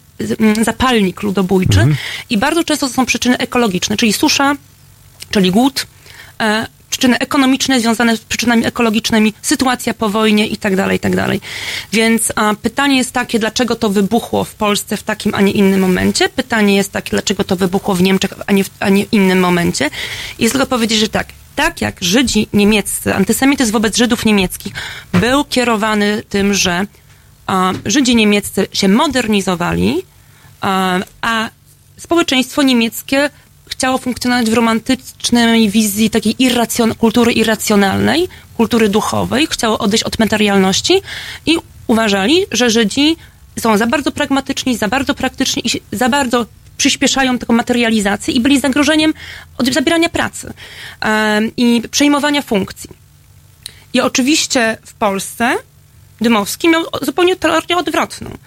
zapalnik 0.61 1.23
ludobójczy. 1.23 1.87
I 2.29 2.37
bardzo 2.37 2.63
często 2.63 2.87
to 2.87 2.93
są 2.93 3.05
przyczyny 3.05 3.37
ekologiczne, 3.37 3.97
czyli 3.97 4.13
susza, 4.13 4.55
czyli 5.31 5.51
głód, 5.51 5.87
e, 6.41 6.67
przyczyny 6.89 7.19
ekonomiczne 7.19 7.79
związane 7.79 8.17
z 8.17 8.19
przyczynami 8.19 8.65
ekologicznymi, 8.65 9.33
sytuacja 9.41 9.93
po 9.93 10.09
wojnie 10.09 10.47
i 10.47 10.57
tak 10.57 10.75
dalej, 10.75 10.97
i 10.97 10.99
tak 10.99 11.15
dalej. 11.15 11.41
Więc 11.91 12.31
a, 12.35 12.53
pytanie 12.61 12.97
jest 12.97 13.11
takie, 13.11 13.39
dlaczego 13.39 13.75
to 13.75 13.89
wybuchło 13.89 14.43
w 14.43 14.55
Polsce 14.55 14.97
w 14.97 15.03
takim, 15.03 15.35
a 15.35 15.41
nie 15.41 15.51
innym 15.51 15.81
momencie. 15.81 16.29
Pytanie 16.29 16.75
jest 16.75 16.91
takie, 16.91 17.09
dlaczego 17.09 17.43
to 17.43 17.55
wybuchło 17.55 17.95
w 17.95 18.01
Niemczech, 18.01 18.33
a 18.47 18.51
nie 18.51 18.63
w 18.63 18.69
a 18.79 18.89
nie 18.89 19.03
innym 19.03 19.39
momencie. 19.39 19.89
I 20.39 20.43
jest 20.43 20.53
tylko 20.53 20.67
powiedzieć, 20.67 20.99
że 20.99 21.07
tak, 21.07 21.27
tak 21.55 21.81
jak 21.81 22.03
Żydzi 22.03 22.47
niemieccy, 22.53 23.15
antysemityzm 23.15 23.71
wobec 23.71 23.97
Żydów 23.97 24.25
niemieckich 24.25 24.73
był 25.13 25.43
kierowany 25.43 26.23
tym, 26.29 26.53
że 26.53 26.85
a, 27.47 27.73
Żydzi 27.85 28.15
niemieccy 28.15 28.67
się 28.73 28.87
modernizowali, 28.87 30.01
a, 30.61 30.99
a 31.21 31.49
społeczeństwo 31.97 32.63
niemieckie 32.63 33.29
chciało 33.67 33.97
funkcjonować 33.97 34.49
w 34.49 34.53
romantycznej 34.53 35.69
wizji 35.69 36.09
takiej 36.09 36.35
irracjon- 36.35 36.95
kultury 36.95 37.31
irracjonalnej, 37.31 38.27
kultury 38.57 38.89
duchowej, 38.89 39.47
chciało 39.47 39.77
odejść 39.77 40.03
od 40.03 40.19
materialności 40.19 41.01
i 41.45 41.57
uważali, 41.87 42.45
że 42.51 42.69
Żydzi 42.69 43.15
są 43.59 43.77
za 43.77 43.87
bardzo 43.87 44.11
pragmatyczni, 44.11 44.77
za 44.77 44.87
bardzo 44.87 45.13
praktyczni 45.15 45.63
i 45.67 45.81
za 45.91 46.09
bardzo 46.09 46.45
przyspieszają 46.77 47.37
taką 47.37 47.53
materializację 47.53 48.33
i 48.33 48.39
byli 48.39 48.59
zagrożeniem 48.59 49.13
od 49.57 49.73
zabierania 49.73 50.09
pracy 50.09 50.53
i 51.57 51.81
przejmowania 51.91 52.41
funkcji. 52.41 52.89
I 53.93 54.01
oczywiście 54.01 54.77
w 54.85 54.93
Polsce 54.93 55.55
Dymowski 56.21 56.69
miał 56.69 56.83
zupełnie 57.01 57.35
teorię 57.35 57.77
odwrotną. 57.77 58.37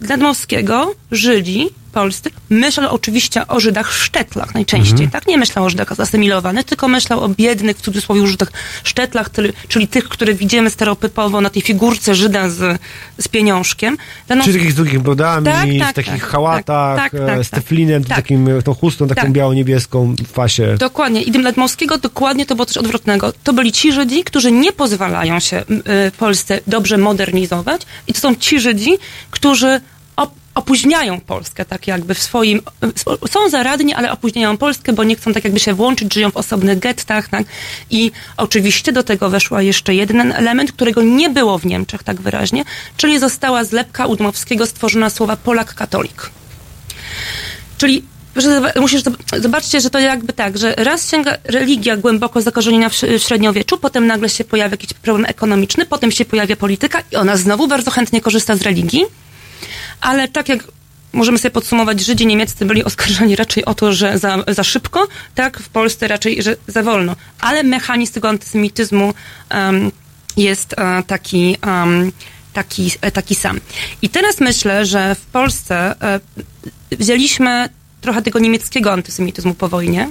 Dla 0.00 0.16
Dmowskiego 0.16 0.94
Żydzi 1.10 1.68
polscy 1.92 2.30
myślał 2.50 2.94
oczywiście 2.94 3.46
o 3.46 3.60
Żydach 3.60 3.92
sztetlach 3.92 4.54
najczęściej, 4.54 4.92
Mhm. 4.92 5.10
tak? 5.10 5.26
Nie 5.26 5.38
myślał 5.38 5.64
o 5.64 5.70
Żydach 5.70 5.94
zasymilowanych, 5.96 6.64
tylko 6.64 6.88
myślał 6.88 7.20
o 7.24 7.28
biednych, 7.28 7.76
w 7.76 7.80
cudzysłowie 7.80 8.26
Żydach 8.26 8.52
sztetlach, 8.84 9.30
tyl- 9.30 9.52
czyli 9.68 9.88
tych, 9.88 10.08
które 10.08 10.34
widzimy 10.34 10.70
stereotypowo 10.70 11.40
na 11.40 11.50
tej 11.50 11.62
figurce 11.62 12.14
Żyda 12.14 12.48
z, 12.48 12.80
z 13.20 13.28
pieniążkiem. 13.28 13.96
Dla 14.26 14.42
Czyli 14.42 14.58
takich 14.58 14.72
z 14.72 14.74
długich 14.74 14.98
brodami, 15.00 15.46
Tak, 15.46 15.68
tak, 15.80 15.90
z 15.92 15.94
takich 15.94 16.22
tak, 16.22 16.30
hałatach, 16.30 16.96
tak, 16.96 17.12
tak, 17.12 17.20
e, 17.22 17.26
tak, 17.26 17.44
z 17.44 17.50
tak. 17.50 17.60
teflinem, 17.60 18.04
Tak. 18.04 18.16
takim, 18.16 18.48
e, 18.48 18.62
tą 18.62 18.74
chustą 18.74 19.08
taką 19.08 19.20
Tak. 19.22 19.32
biało-niebieską 19.32 20.14
w 20.28 20.32
fasie. 20.32 20.74
Dokładnie. 20.78 21.22
I 21.22 21.30
dla 21.30 21.52
Dmowskiego 21.52 21.98
dokładnie 21.98 22.46
to 22.46 22.54
było 22.54 22.66
coś 22.66 22.76
odwrotnego. 22.76 23.32
To 23.44 23.52
byli 23.52 23.72
ci 23.72 23.92
Żydzi, 23.92 24.24
którzy 24.24 24.52
nie 24.52 24.72
pozwalają 24.72 25.40
się 25.40 25.58
y, 26.08 26.10
Polsce 26.18 26.60
dobrze 26.66 26.98
modernizować 26.98 27.82
i 28.06 28.12
to 28.12 28.20
są 28.20 28.34
ci 28.34 28.60
Żydzi, 28.60 28.90
którzy 29.30 29.80
opóźniają 30.58 31.20
Polskę 31.20 31.64
tak 31.64 31.86
jakby 31.86 32.14
w 32.14 32.22
swoim... 32.22 32.60
Są 33.30 33.48
zaradni, 33.48 33.94
ale 33.94 34.12
opóźniają 34.12 34.56
Polskę, 34.56 34.92
bo 34.92 35.04
nie 35.04 35.16
chcą 35.16 35.32
tak 35.32 35.44
jakby 35.44 35.60
się 35.60 35.74
włączyć, 35.74 36.14
żyją 36.14 36.30
w 36.30 36.36
osobnych 36.36 36.78
gettach, 36.78 37.28
tak? 37.28 37.44
I 37.90 38.12
oczywiście 38.36 38.92
do 38.92 39.02
tego 39.02 39.30
weszła 39.30 39.62
jeszcze 39.62 39.94
jeden 39.94 40.32
element, 40.32 40.72
którego 40.72 41.02
nie 41.02 41.30
było 41.30 41.58
w 41.58 41.66
Niemczech 41.66 42.02
tak 42.02 42.20
wyraźnie, 42.20 42.64
czyli 42.96 43.18
została 43.18 43.64
zlepka 43.64 44.06
u 44.06 44.16
Dmowskiego 44.16 44.66
stworzona 44.66 45.10
słowa 45.10 45.36
Polak-katolik. 45.36 46.30
Czyli 47.78 48.02
musisz 48.80 49.02
zob- 49.02 49.40
zobaczcie, 49.40 49.80
że 49.80 49.90
to 49.90 49.98
jakby 49.98 50.32
tak, 50.32 50.58
że 50.58 50.74
raz 50.76 51.10
sięga 51.10 51.36
religia 51.44 51.96
głęboko 51.96 52.42
zakorzeniona 52.42 52.88
w 52.88 52.94
średniowieczu, 53.18 53.78
potem 53.78 54.06
nagle 54.06 54.28
się 54.28 54.44
pojawia 54.44 54.70
jakiś 54.70 54.92
problem 54.92 55.26
ekonomiczny, 55.28 55.86
potem 55.86 56.10
się 56.12 56.24
pojawia 56.24 56.56
polityka 56.56 57.02
i 57.12 57.16
ona 57.16 57.36
znowu 57.36 57.68
bardzo 57.68 57.90
chętnie 57.90 58.20
korzysta 58.20 58.56
z 58.56 58.62
religii, 58.62 59.04
ale 60.00 60.28
tak 60.28 60.48
jak 60.48 60.64
możemy 61.12 61.38
sobie 61.38 61.50
podsumować, 61.50 62.00
Żydzi 62.00 62.26
niemieccy 62.26 62.64
byli 62.64 62.84
oskarżani 62.84 63.36
raczej 63.36 63.64
o 63.64 63.74
to, 63.74 63.92
że 63.92 64.18
za, 64.18 64.44
za 64.48 64.64
szybko, 64.64 65.08
tak 65.34 65.58
w 65.58 65.68
Polsce 65.68 66.08
raczej, 66.08 66.42
że 66.42 66.56
za 66.66 66.82
wolno. 66.82 67.16
Ale 67.40 67.62
mechanizm 67.62 68.12
tego 68.12 68.28
antysemityzmu 68.28 69.14
em, 69.48 69.92
jest 70.36 70.74
e, 70.78 71.02
taki, 71.02 71.56
em, 71.62 72.12
taki, 72.52 72.90
e, 73.00 73.10
taki 73.10 73.34
sam. 73.34 73.60
I 74.02 74.08
teraz 74.08 74.40
myślę, 74.40 74.86
że 74.86 75.14
w 75.14 75.26
Polsce 75.26 75.94
e, 76.02 76.20
wzięliśmy 76.90 77.68
trochę 78.00 78.22
tego 78.22 78.38
niemieckiego 78.38 78.92
antysemityzmu 78.92 79.54
po 79.54 79.68
wojnie, 79.68 80.08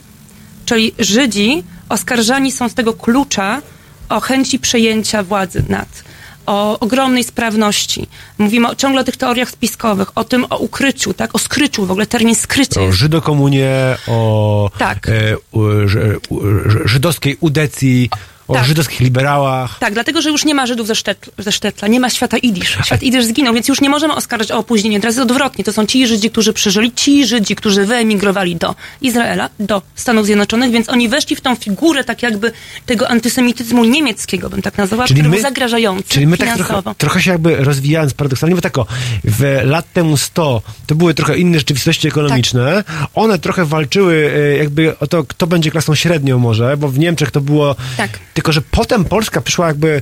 Czyli 0.67 0.93
Żydzi 0.99 1.63
oskarżani 1.89 2.51
są 2.51 2.69
z 2.69 2.73
tego 2.73 2.93
klucza 2.93 3.61
o 4.09 4.19
chęci 4.19 4.59
przejęcia 4.59 5.23
władzy 5.23 5.63
nad, 5.69 6.03
o 6.47 6.79
ogromnej 6.79 7.23
sprawności. 7.23 8.07
Mówimy 8.37 8.69
o, 8.69 8.75
ciągle 8.75 9.01
o 9.01 9.03
tych 9.03 9.17
teoriach 9.17 9.49
spiskowych, 9.49 10.11
o 10.15 10.23
tym, 10.23 10.45
o 10.49 10.57
ukryciu, 10.57 11.13
tak, 11.13 11.35
o 11.35 11.39
skryciu, 11.39 11.85
w 11.85 11.91
ogóle 11.91 12.05
termin 12.05 12.35
skrycie 12.35 12.81
O 12.81 12.91
żydokomunie, 12.91 13.97
o 14.07 14.71
Tak. 14.77 15.09
e, 15.09 15.11
u, 15.51 15.87
ży, 15.87 16.19
u, 16.29 16.39
ży- 16.69 16.81
żydowskiej 16.85 17.37
udecji, 17.39 18.09
o 18.47 18.53
Tak. 18.53 18.65
żydowskich 18.65 18.99
liberałach. 18.99 19.79
Tak, 19.79 19.93
dlatego, 19.93 20.21
że 20.21 20.29
już 20.29 20.45
nie 20.45 20.55
ma 20.55 20.65
Żydów 20.67 20.87
ze, 20.87 20.95
Sztetl, 20.95 21.29
ze 21.37 21.51
Sztetla, 21.51 21.87
nie 21.87 21.99
ma 21.99 22.09
świata 22.09 22.37
Idisz. 22.37 22.77
Świat 22.83 23.03
Idisz 23.03 23.25
zginął, 23.25 23.53
więc 23.53 23.67
już 23.67 23.81
nie 23.81 23.89
możemy 23.89 24.15
oskarżać 24.15 24.51
o 24.51 24.57
opóźnienie. 24.57 24.99
Teraz 24.99 25.15
jest 25.15 25.31
odwrotnie. 25.31 25.63
To 25.63 25.73
są 25.73 25.85
ci 25.85 26.07
Żydzi, 26.07 26.29
którzy 26.29 26.53
przeżyli, 26.53 26.91
ci 26.91 27.25
Żydzi, 27.25 27.55
którzy 27.55 27.85
wyemigrowali 27.85 28.55
do 28.55 28.75
Izraela, 29.01 29.49
do 29.59 29.81
Stanów 29.95 30.25
Zjednoczonych, 30.25 30.71
więc 30.71 30.89
oni 30.89 31.09
weszli 31.09 31.35
w 31.35 31.41
tą 31.41 31.55
figurę 31.55 32.03
tak 32.03 32.23
jakby 32.23 32.51
tego 32.85 33.09
antysemityzmu 33.09 33.85
niemieckiego, 33.85 34.49
bym 34.49 34.61
tak 34.61 34.77
nazwała, 34.77 35.05
który 35.05 35.23
był 35.23 35.41
zagrażający 35.41 36.09
czyli 36.09 36.27
my 36.27 36.37
tak 36.37 36.49
finansowo. 36.49 36.81
trochę, 36.81 36.95
trochę 36.97 37.21
się 37.21 37.31
jakby 37.31 37.55
rozwijając 37.55 38.13
paradoksalnie, 38.13 38.55
bo 38.55 38.61
tak 38.61 38.77
o, 38.77 38.85
w 39.23 39.61
lat 39.63 39.93
temu 39.93 40.17
100 40.17 40.61
to 40.87 40.95
były 40.95 41.13
trochę 41.13 41.37
inne 41.37 41.57
rzeczywistości 41.57 42.07
ekonomiczne. 42.07 42.83
One 43.15 43.39
trochę 43.39 43.65
walczyły 43.65 44.31
e, 44.35 44.57
jakby 44.57 44.99
o 44.99 45.07
to, 45.07 45.23
kto 45.23 45.47
będzie 45.47 45.71
klasą 45.71 45.95
średnią 45.95 46.39
może, 46.39 46.77
bo 46.77 46.89
w 46.89 46.99
Niemczech 46.99 47.31
to 47.31 47.41
było... 47.41 47.75
Tak. 47.97 48.19
Tylko, 48.37 48.51
że 48.51 48.61
potem 48.61 49.05
Polska 49.05 49.41
przyszła 49.41 49.67
jakby 49.67 50.01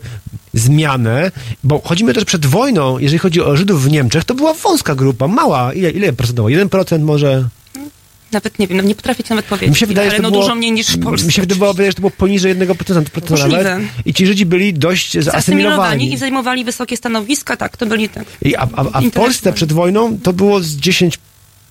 zmianę, 0.53 1.32
bo 1.64 1.82
chodzimy 1.86 2.14
też 2.14 2.26
przed 2.26 2.45
wojną, 2.45 2.99
jeżeli 2.99 3.20
chodzi 3.20 3.41
o 3.41 3.57
Żydów 3.57 3.84
w 3.84 3.91
Niemczech, 3.91 4.24
to 4.24 4.34
była 4.34 4.53
wąska 4.53 4.95
grupa, 4.95 5.28
mała. 5.28 5.74
Ile, 5.74 5.91
ile 5.91 6.14
procentowo? 6.14 6.49
1% 6.49 6.99
może? 6.99 7.48
Nawet 8.32 8.60
nie 8.60 8.68
wiem, 8.68 8.78
no 8.78 8.84
nie 8.84 8.95
potrafię 8.95 9.24
ci 9.24 9.30
nawet 9.30 9.45
powiedzieć, 9.45 9.70
Mi 9.70 9.76
się 9.76 9.86
wydaje, 9.86 10.10
ale 10.10 10.20
no 10.20 10.32
było, 10.32 10.41
dużo 10.41 10.56
mniej 10.56 10.72
niż 10.72 10.88
w 10.88 11.03
Polsce. 11.03 11.28
Mi 11.28 11.34
się 11.34 11.41
wydawało, 11.41 11.74
że 11.74 11.94
to 11.94 11.99
było 11.99 12.12
poniżej 12.12 12.56
1% 12.56 12.76
procenta 12.76 13.30
Możliwe. 13.30 13.64
nawet. 13.64 13.88
I 14.06 14.14
ci 14.14 14.28
Żydzi 14.28 14.45
byli 14.45 14.74
dość 14.74 15.18
Zasymilowani 15.20 16.14
i 16.14 16.18
zajmowali 16.18 16.64
wysokie 16.64 16.98
stanowiska, 16.98 17.57
tak, 17.57 17.78
to 17.78 17.86
byli 17.86 18.10
tak. 18.10 18.26
I, 18.41 18.56
a, 18.56 18.68
a, 18.76 18.86
a 18.94 19.02
w. 19.02 19.12
Polsce 19.12 19.53
przed 19.53 19.74
wojną 19.74 20.20
to 20.24 20.34
było 20.34 20.60
z 20.60 20.76
10, 20.76 21.20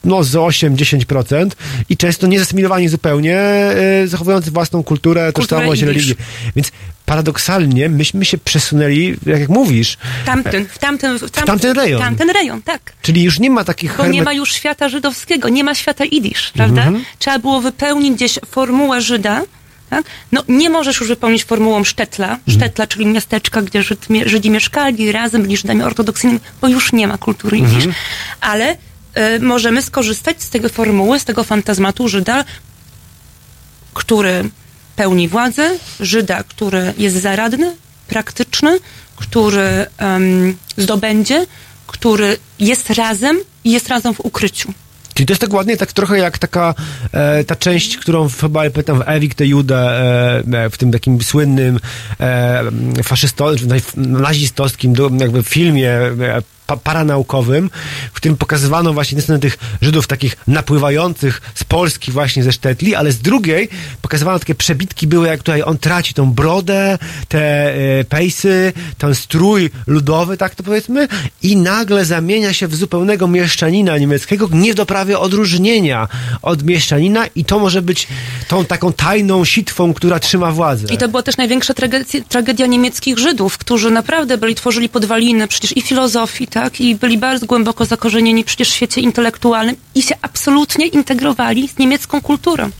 no 0.04 0.24
z 0.24 0.34
8-10% 0.34 1.50
i 1.88 1.96
często 1.96 2.26
niezasymilowani 2.26 2.88
zupełnie, 2.88 3.38
e, 3.38 4.06
zachowujący 4.06 4.50
własną 4.50 4.82
kulturę, 4.82 5.32
tożsamość, 5.32 5.82
Idisz. 5.82 5.94
religię. 5.94 6.14
Więc 6.56 6.72
paradoksalnie 7.06 7.88
myśmy 7.88 8.24
się 8.24 8.38
przesunęli, 8.38 9.16
jak, 9.26 9.40
jak 9.40 9.48
mówisz, 9.48 9.98
Tamten, 10.26 10.66
w 10.66 10.78
tamten, 10.78 11.18
w 11.18 11.30
tam, 11.30 11.44
tamten 11.46 11.76
rejon. 11.76 12.00
Tamten 12.00 12.30
rejon, 12.30 12.62
tak. 12.62 12.92
czyli 13.02 13.22
już 13.22 13.38
nie 13.40 13.50
ma 13.50 13.64
takich 13.64 13.96
Bo 13.96 14.06
nie 14.06 14.22
ma 14.22 14.32
już 14.32 14.52
świata 14.52 14.88
żydowskiego, 14.88 15.48
nie 15.48 15.64
ma 15.64 15.74
świata 15.74 16.04
idisz, 16.04 16.50
prawda? 16.54 16.82
Mhm. 16.82 17.04
Trzeba 17.18 17.38
było 17.38 17.60
wypełnić 17.60 18.14
gdzieś 18.14 18.38
formułę 18.50 19.00
Żyda. 19.00 19.42
Tak? 19.90 20.04
No 20.32 20.42
nie 20.48 20.70
możesz 20.70 21.00
już 21.00 21.08
wypełnić 21.08 21.44
formułą 21.44 21.84
Sztetla, 21.84 22.26
Mhm. 22.28 22.58
Sztetla, 22.58 22.86
czyli 22.86 23.06
miasteczka, 23.06 23.62
gdzie 23.62 23.82
Żyd, 23.82 24.06
Żydzi 24.26 24.50
mieszkali 24.50 25.12
razem, 25.12 25.42
byli 25.42 25.56
Żydami 25.56 25.82
ortodoksyjnymi, 25.82 26.40
bo 26.60 26.68
już 26.68 26.92
nie 26.92 27.08
ma 27.08 27.18
kultury 27.18 27.56
Mhm. 27.58 27.78
idisz. 27.80 27.94
Ale 28.40 28.72
y, 28.72 28.76
możemy 29.40 29.82
skorzystać 29.82 30.42
z 30.42 30.50
tego 30.50 30.68
formuły, 30.68 31.20
z 31.20 31.24
tego 31.24 31.44
fantazmatu 31.44 32.08
Żyda, 32.08 32.44
który 33.94 34.50
pełni 34.96 35.28
władzę, 35.28 35.70
Żyda, 36.00 36.42
który 36.44 36.94
jest 36.98 37.16
zaradny, 37.16 37.76
praktyczny, 38.08 38.78
który 39.16 39.86
em, 39.98 40.56
zdobędzie, 40.76 41.46
który 41.86 42.36
jest 42.58 42.90
razem 42.90 43.40
i 43.64 43.70
jest 43.72 43.88
razem 43.88 44.14
w 44.14 44.20
ukryciu. 44.20 44.72
Czyli 45.14 45.26
to 45.26 45.32
jest 45.32 45.40
tak 45.40 45.52
ładnie, 45.52 45.76
tak 45.76 45.92
trochę 45.92 46.18
jak 46.18 46.38
taka 46.38 46.74
e, 47.12 47.44
ta 47.44 47.56
część, 47.56 47.96
którą 47.96 48.28
chyba 48.40 48.60
pamiętam 48.70 48.98
w 48.98 49.02
Ewik 49.06 49.34
the 49.34 49.46
Jude, 49.46 49.76
e, 49.76 50.64
e, 50.64 50.70
w 50.70 50.78
tym 50.78 50.92
takim 50.92 51.22
słynnym 51.22 51.80
e, 52.20 52.62
faszysto, 53.02 53.56
czy 53.56 53.66
naj- 53.66 53.96
nazistowskim 53.96 54.94
jakby 55.20 55.42
filmie 55.42 55.90
e, 55.90 56.42
pa, 56.66 56.76
paranaukowym, 56.76 57.70
w 58.12 58.16
którym 58.16 58.36
pokazywano 58.36 58.92
właśnie 58.92 59.16
niestety 59.16 59.40
tych 59.40 59.58
Żydów 59.82 60.06
takich 60.06 60.36
napływających 60.46 61.42
z 61.54 61.64
Polski 61.64 62.12
właśnie 62.12 62.42
ze 62.42 62.52
Sztetli, 62.52 62.94
ale 62.94 63.12
z 63.12 63.18
drugiej 63.18 63.68
pokazywano 64.02 64.38
takie 64.38 64.54
przebitki 64.54 65.06
były, 65.06 65.26
jak 65.26 65.38
tutaj 65.38 65.62
on 65.62 65.78
traci 65.78 66.14
tą 66.14 66.32
brodę, 66.32 66.98
te 67.28 67.74
e, 67.74 68.04
pejsy, 68.04 68.72
ten 68.98 69.14
strój 69.14 69.70
ludowy, 69.86 70.36
tak 70.36 70.54
to 70.54 70.62
powiedzmy, 70.62 71.08
i 71.42 71.56
nagle 71.56 72.04
zamienia 72.04 72.52
się 72.52 72.68
w 72.68 72.74
zupełnego 72.74 73.28
mieszczanina 73.28 73.98
niemieckiego, 73.98 74.48
nie 74.52 74.74
do 74.74 74.86
prawie 74.86 75.18
odróżnienia 75.18 76.08
od 76.42 76.62
mieszczanina 76.62 77.26
i 77.34 77.44
to 77.44 77.58
może 77.58 77.82
być 77.82 78.06
tą 78.48 78.64
taką 78.64 78.92
tajną 78.92 79.44
sitwą, 79.44 79.94
która 79.94 80.18
trzyma 80.20 80.50
władzę. 80.50 80.94
I 80.94 80.98
to 80.98 81.08
była 81.08 81.22
też 81.22 81.36
największa 81.36 81.74
tragedia, 81.74 82.20
tragedia 82.28 82.66
niemieckich 82.66 83.18
Żydów, 83.18 83.58
którzy 83.58 83.90
naprawdę 83.90 84.38
byli, 84.38 84.54
tworzyli 84.54 84.88
podwaliny 84.88 85.48
przecież 85.48 85.76
i 85.76 85.82
filozofii, 85.82 86.46
tak, 86.54 86.80
i 86.80 86.94
byli 86.94 87.18
bardzo 87.18 87.46
głęboko 87.46 87.84
zakorzenieni 87.84 88.44
przecież 88.44 88.70
w 88.70 88.74
świecie 88.74 89.00
intelektualnym 89.00 89.76
i 89.94 90.02
się 90.02 90.14
absolutnie 90.22 90.86
integrowali 90.86 91.68
z 91.68 91.78
niemiecką 91.78 92.20
kulturą. 92.20 92.70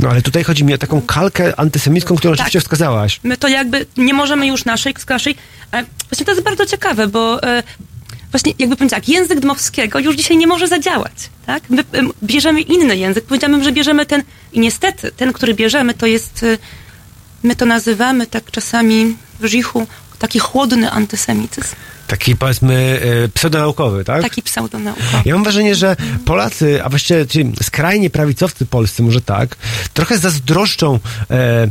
No 0.00 0.08
ale 0.08 0.22
tutaj 0.22 0.44
chodzi 0.44 0.64
mi 0.64 0.74
o 0.74 0.78
taką 0.78 1.02
kalkę 1.02 1.60
antysemicką, 1.60 2.16
którą 2.16 2.34
rzeczywiście 2.34 2.60
wskazałaś. 2.60 3.20
My 3.22 3.36
to 3.36 3.48
jakby 3.48 3.86
nie 3.96 4.14
możemy 4.14 4.46
już 4.46 4.64
naszej, 4.64 4.94
z 4.98 5.08
naszej. 5.08 5.34
E, 5.72 5.84
właśnie 6.10 6.26
to 6.26 6.32
jest 6.32 6.44
bardzo 6.44 6.66
ciekawe, 6.66 7.06
bo 7.08 7.42
e, 7.42 7.62
właśnie 8.30 8.52
jakby 8.58 8.76
powiedzieć 8.76 8.94
tak, 8.94 9.08
język 9.08 9.40
Dmowskiego 9.40 9.98
już 9.98 10.16
dzisiaj 10.16 10.36
nie 10.36 10.46
może 10.46 10.68
zadziałać. 10.68 11.30
Tak? 11.46 11.62
My 11.70 11.84
em, 11.92 12.12
bierzemy 12.22 12.60
inny 12.60 12.96
język, 12.96 13.24
powiedziałabym, 13.24 13.64
że 13.64 13.72
bierzemy 13.72 14.06
ten 14.06 14.22
i 14.52 14.60
niestety 14.60 15.10
ten, 15.16 15.32
który 15.32 15.54
bierzemy, 15.54 15.94
to 15.94 16.06
jest, 16.06 16.42
e, 16.42 16.58
my 17.42 17.56
to 17.56 17.66
nazywamy 17.66 18.26
tak 18.26 18.50
czasami 18.50 19.16
w 19.40 19.46
Żichu, 19.46 19.86
taki 20.20 20.38
chłodny 20.38 20.90
antysemityzm, 20.90 21.76
Taki 22.06 22.36
powiedzmy 22.36 23.00
e, 23.24 23.28
pseudonaukowy, 23.28 24.04
tak? 24.04 24.22
taki 24.22 24.42
pseudonaukowy. 24.42 25.22
Ja 25.24 25.34
mam 25.34 25.42
wrażenie, 25.42 25.74
że 25.74 25.96
Polacy, 26.24 26.84
a 26.84 26.88
właściwie 26.88 27.26
ci 27.26 27.52
skrajnie 27.62 28.10
prawicowcy 28.10 28.66
polscy, 28.66 29.02
może 29.02 29.20
tak, 29.20 29.56
trochę 29.94 30.18
zazdroszczą 30.18 30.98
e, 31.30 31.70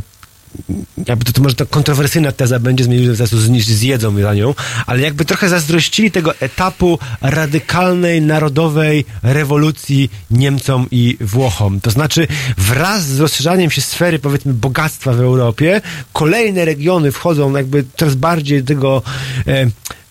jakby 1.06 1.24
to, 1.24 1.32
to 1.32 1.42
może 1.42 1.54
to 1.54 1.66
kontrowersyjna 1.66 2.32
teza 2.32 2.58
będzie, 2.58 2.84
zmienić 2.84 3.16
zaraz 3.16 3.30
zjedzą 3.64 4.20
za 4.20 4.34
nią, 4.34 4.54
ale 4.86 5.00
jakby 5.00 5.24
trochę 5.24 5.48
zazdrościli 5.48 6.10
tego 6.10 6.34
etapu 6.40 6.98
radykalnej, 7.20 8.22
narodowej 8.22 9.04
rewolucji 9.22 10.10
Niemcom 10.30 10.86
i 10.90 11.16
Włochom. 11.20 11.80
To 11.80 11.90
znaczy 11.90 12.26
wraz 12.58 13.06
z 13.06 13.20
rozszerzaniem 13.20 13.70
się 13.70 13.80
sfery, 13.80 14.18
powiedzmy, 14.18 14.52
bogactwa 14.54 15.12
w 15.12 15.20
Europie, 15.20 15.80
kolejne 16.12 16.64
regiony 16.64 17.12
wchodzą 17.12 17.56
jakby 17.56 17.84
coraz 17.96 18.14
bardziej 18.14 18.62
do 18.62 18.68
tego 18.68 19.02
e, 19.46 19.66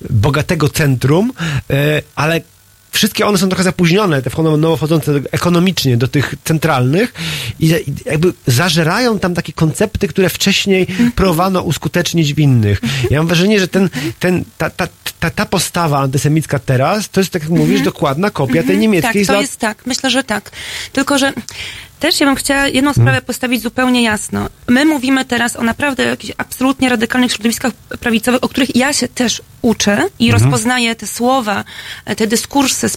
bogatego 0.10 0.70
centrum, 0.70 1.34
e, 1.70 2.02
ale 2.16 2.42
wszystkie 2.92 3.26
one 3.26 3.38
są 3.38 3.50
trochę 3.50 3.64
zapóźnione, 3.64 4.22
te 4.22 4.30
nowo 4.58 4.78
wchodzące 4.78 5.12
ekonomicznie 5.32 5.98
do 5.98 6.08
tych 6.08 6.36
centralnych 6.44 7.14
i 7.60 7.74
jakby 8.06 8.34
zażerają 8.48 9.20
tam 9.20 9.34
takie 9.34 9.54
koncepty, 9.54 10.08
które 10.08 10.30
wcześniej 10.30 10.88
próbowano 11.16 11.62
uskutecznić 11.62 12.34
w 12.34 12.40
innych. 12.40 12.82
Ja 13.10 13.18
mam 13.18 13.28
wrażenie, 13.28 13.60
że 13.60 13.68
ten, 13.68 13.90
ten, 14.20 14.44
ta, 14.58 14.70
ta, 14.70 14.88
ta, 15.20 15.30
ta 15.30 15.46
postawa 15.46 16.00
antysemicka 16.00 16.60
teraz, 16.60 17.10
to 17.10 17.20
jest, 17.20 17.32
tak 17.32 17.42
jak 17.42 17.52
mówisz, 17.52 17.82
dokładna 17.82 18.30
kopia 18.30 18.54
tej 18.54 18.62
Mhm, 18.62 18.80
niemieckiej 18.80 19.26
Tak, 19.26 19.36
to 19.36 19.42
jest 19.42 19.58
tak. 19.58 19.86
Myślę, 19.86 20.10
że 20.10 20.24
tak. 20.24 20.52
Tylko, 20.94 21.18
że 21.18 21.34
też 22.00 22.20
ja 22.20 22.26
bym 22.26 22.36
chciała 22.36 22.68
jedną 22.68 22.94
sprawę 22.94 23.22
postawić 23.22 23.62
zupełnie 23.62 24.04
jasno. 24.04 24.50
My 24.68 24.86
mówimy 24.86 25.26
teraz 25.26 25.56
o 25.56 25.64
naprawdę 25.64 26.04
jakichś 26.04 26.34
absolutnie 26.38 26.90
radykalnych 26.90 27.32
środowiskach 27.32 27.74
prawicowych, 28.00 28.44
o 28.44 28.50
których 28.50 28.76
ja 28.76 28.94
się 28.94 29.08
też 29.08 29.42
uczę 29.62 30.02
i 30.20 30.26
Mhm. 30.30 30.44
rozpoznaję 30.44 30.96
te 30.96 31.08
słowa, 31.08 31.64
te 32.18 32.28
dyskursy, 32.28 32.88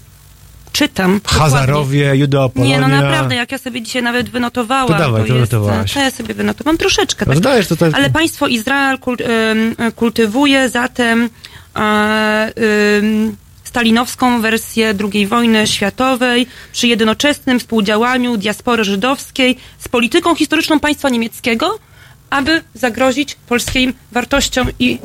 czytam. 0.72 1.14
dokładnie. 1.14 1.40
Hazarowie, 1.40 2.12
Judeo-Polonia. 2.16 2.68
Nie, 2.68 2.80
no 2.80 2.88
naprawdę, 2.88 3.34
jak 3.34 3.52
ja 3.52 3.58
sobie 3.58 3.82
dzisiaj 3.82 4.02
nawet 4.02 4.30
wynotowałam, 4.30 4.88
To 4.88 4.94
dawaj, 4.98 5.28
to 5.28 5.34
jest, 5.34 5.50
to 5.52 6.00
ja 6.00 6.10
sobie 6.10 6.34
wynotowałam 6.34 6.78
troszeczkę. 6.78 7.24
No 7.28 7.34
to 7.34 7.40
dajesz, 7.40 7.66
to- 7.66 7.76
to- 7.76 7.86
Ale 7.94 8.10
państwo 8.10 8.46
Izrael 8.46 8.98
kult, 8.98 9.20
em, 9.20 9.92
kultywuje 9.96 10.68
zatem 10.68 11.30
em, 11.74 13.36
stalinowską 13.72 14.40
wersję 14.40 14.94
II 15.12 15.26
wojny 15.26 15.66
światowej 15.66 16.46
przy 16.72 16.86
jednoczesnym 16.88 17.60
współdziałaniu 17.60 18.36
diaspory 18.36 18.84
żydowskiej 18.84 19.56
z 19.78 19.88
polityką 19.88 20.34
historyczną 20.34 20.80
państwa 20.80 21.08
niemieckiego, 21.08 21.78
aby 22.30 22.62
zagrozić 22.74 23.36
polskim 23.48 23.94
wartościom 24.12 24.68
i 24.78 24.98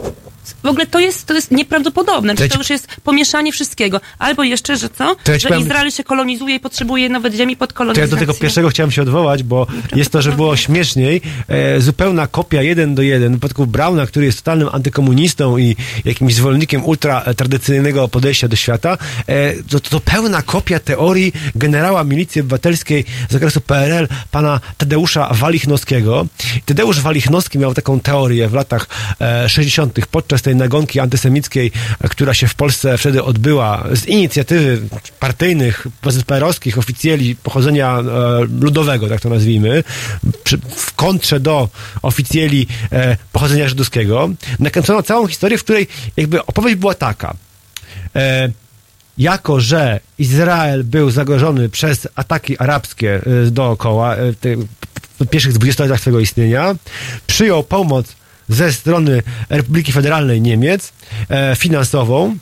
W 0.63 0.67
ogóle 0.67 0.85
to 0.85 0.99
jest, 0.99 1.25
to 1.25 1.33
jest 1.33 1.51
nieprawdopodobne. 1.51 2.35
To 2.35 2.43
ja 2.43 2.49
To, 2.49 2.57
już 2.57 2.69
jest 2.69 2.87
pomieszanie 3.03 3.51
wszystkiego. 3.51 4.01
Albo 4.19 4.43
jeszcze, 4.43 4.77
że 4.77 4.89
co? 4.89 5.15
To 5.23 5.31
ja 5.31 5.39
że 5.39 5.49
powiem- 5.49 5.63
Izrael 5.63 5.91
się 5.91 6.03
kolonizuje 6.03 6.55
i 6.55 6.59
potrzebuje 6.59 7.09
nawet 7.09 7.33
ziemi 7.33 7.55
pod 7.55 7.73
To 7.73 7.99
ja 7.99 8.07
do 8.07 8.17
tego 8.17 8.33
pierwszego 8.33 8.69
chciałem 8.69 8.91
się 8.91 9.01
odwołać, 9.01 9.43
bo 9.43 9.67
jest 9.95 10.11
to, 10.11 10.21
że 10.21 10.31
było 10.31 10.55
śmieszniej. 10.55 11.21
E, 11.47 11.81
zupełna 11.81 12.27
kopia 12.27 12.61
jeden 12.61 12.95
do 12.95 13.01
jeden 13.01 13.31
w 13.33 13.39
przypadku 13.39 13.67
Brauna, 13.67 14.05
który 14.05 14.25
jest 14.25 14.37
totalnym 14.37 14.69
antykomunistą 14.71 15.57
i 15.57 15.75
jakimś 16.05 16.35
zwolennikiem 16.35 16.85
ultra 16.85 17.21
e, 17.21 17.33
tradycyjnego 17.33 18.07
podejścia 18.07 18.47
do 18.47 18.55
świata. 18.55 18.97
E, 19.27 19.53
to, 19.63 19.79
to 19.79 19.99
pełna 19.99 20.41
kopia 20.41 20.79
teorii 20.79 21.33
generała 21.55 22.03
milicji 22.03 22.41
obywatelskiej 22.41 23.05
z 23.29 23.35
okresu 23.35 23.61
PRL, 23.61 24.07
pana 24.31 24.59
Tadeusza 24.77 25.33
Walichnowskiego. 25.33 26.27
Tadeusz 26.65 27.01
Walichnowski 27.01 27.59
miał 27.59 27.73
taką 27.73 27.99
teorię 27.99 28.47
w 28.47 28.53
latach 28.53 28.87
e, 29.21 29.49
60. 29.49 29.99
podczas 30.11 30.41
tej 30.41 30.55
nagonki 30.57 30.99
antysemickiej, 30.99 31.71
która 32.09 32.33
się 32.33 32.47
w 32.47 32.55
Polsce 32.55 32.97
wtedy 32.97 33.23
odbyła 33.23 33.83
z 33.93 34.05
inicjatywy 34.05 34.81
partyjnych, 35.19 35.87
PZPR-owskich 36.01 36.77
oficjeli 36.77 37.35
pochodzenia 37.35 37.99
e, 37.99 38.03
ludowego, 38.61 39.09
tak 39.09 39.21
to 39.21 39.29
nazwijmy, 39.29 39.83
w 40.75 40.93
kontrze 40.93 41.39
do 41.39 41.69
oficjeli 42.01 42.67
e, 42.91 43.17
pochodzenia 43.31 43.69
żydowskiego. 43.69 44.29
Nakręcono 44.59 45.03
całą 45.03 45.27
historię, 45.27 45.57
w 45.57 45.63
której 45.63 45.87
jakby 46.17 46.45
opowieść 46.45 46.75
była 46.75 46.93
taka. 46.93 47.35
E, 48.15 48.49
jako, 49.17 49.59
że 49.59 49.99
Izrael 50.17 50.83
był 50.83 51.11
zagrożony 51.11 51.69
przez 51.69 52.07
ataki 52.15 52.57
arabskie 52.57 53.21
dookoła, 53.51 54.15
w 55.19 55.27
pierwszych 55.27 55.53
20 55.53 55.83
latach 55.83 55.99
swojego 55.99 56.19
istnienia, 56.19 56.75
przyjął 57.27 57.63
pomoc 57.63 58.15
ze 58.49 58.73
strony 58.73 59.23
Republiki 59.49 59.91
Federalnej 59.91 60.41
Niemiec 60.41 60.93
e, 61.29 61.55
finansową 61.55 62.37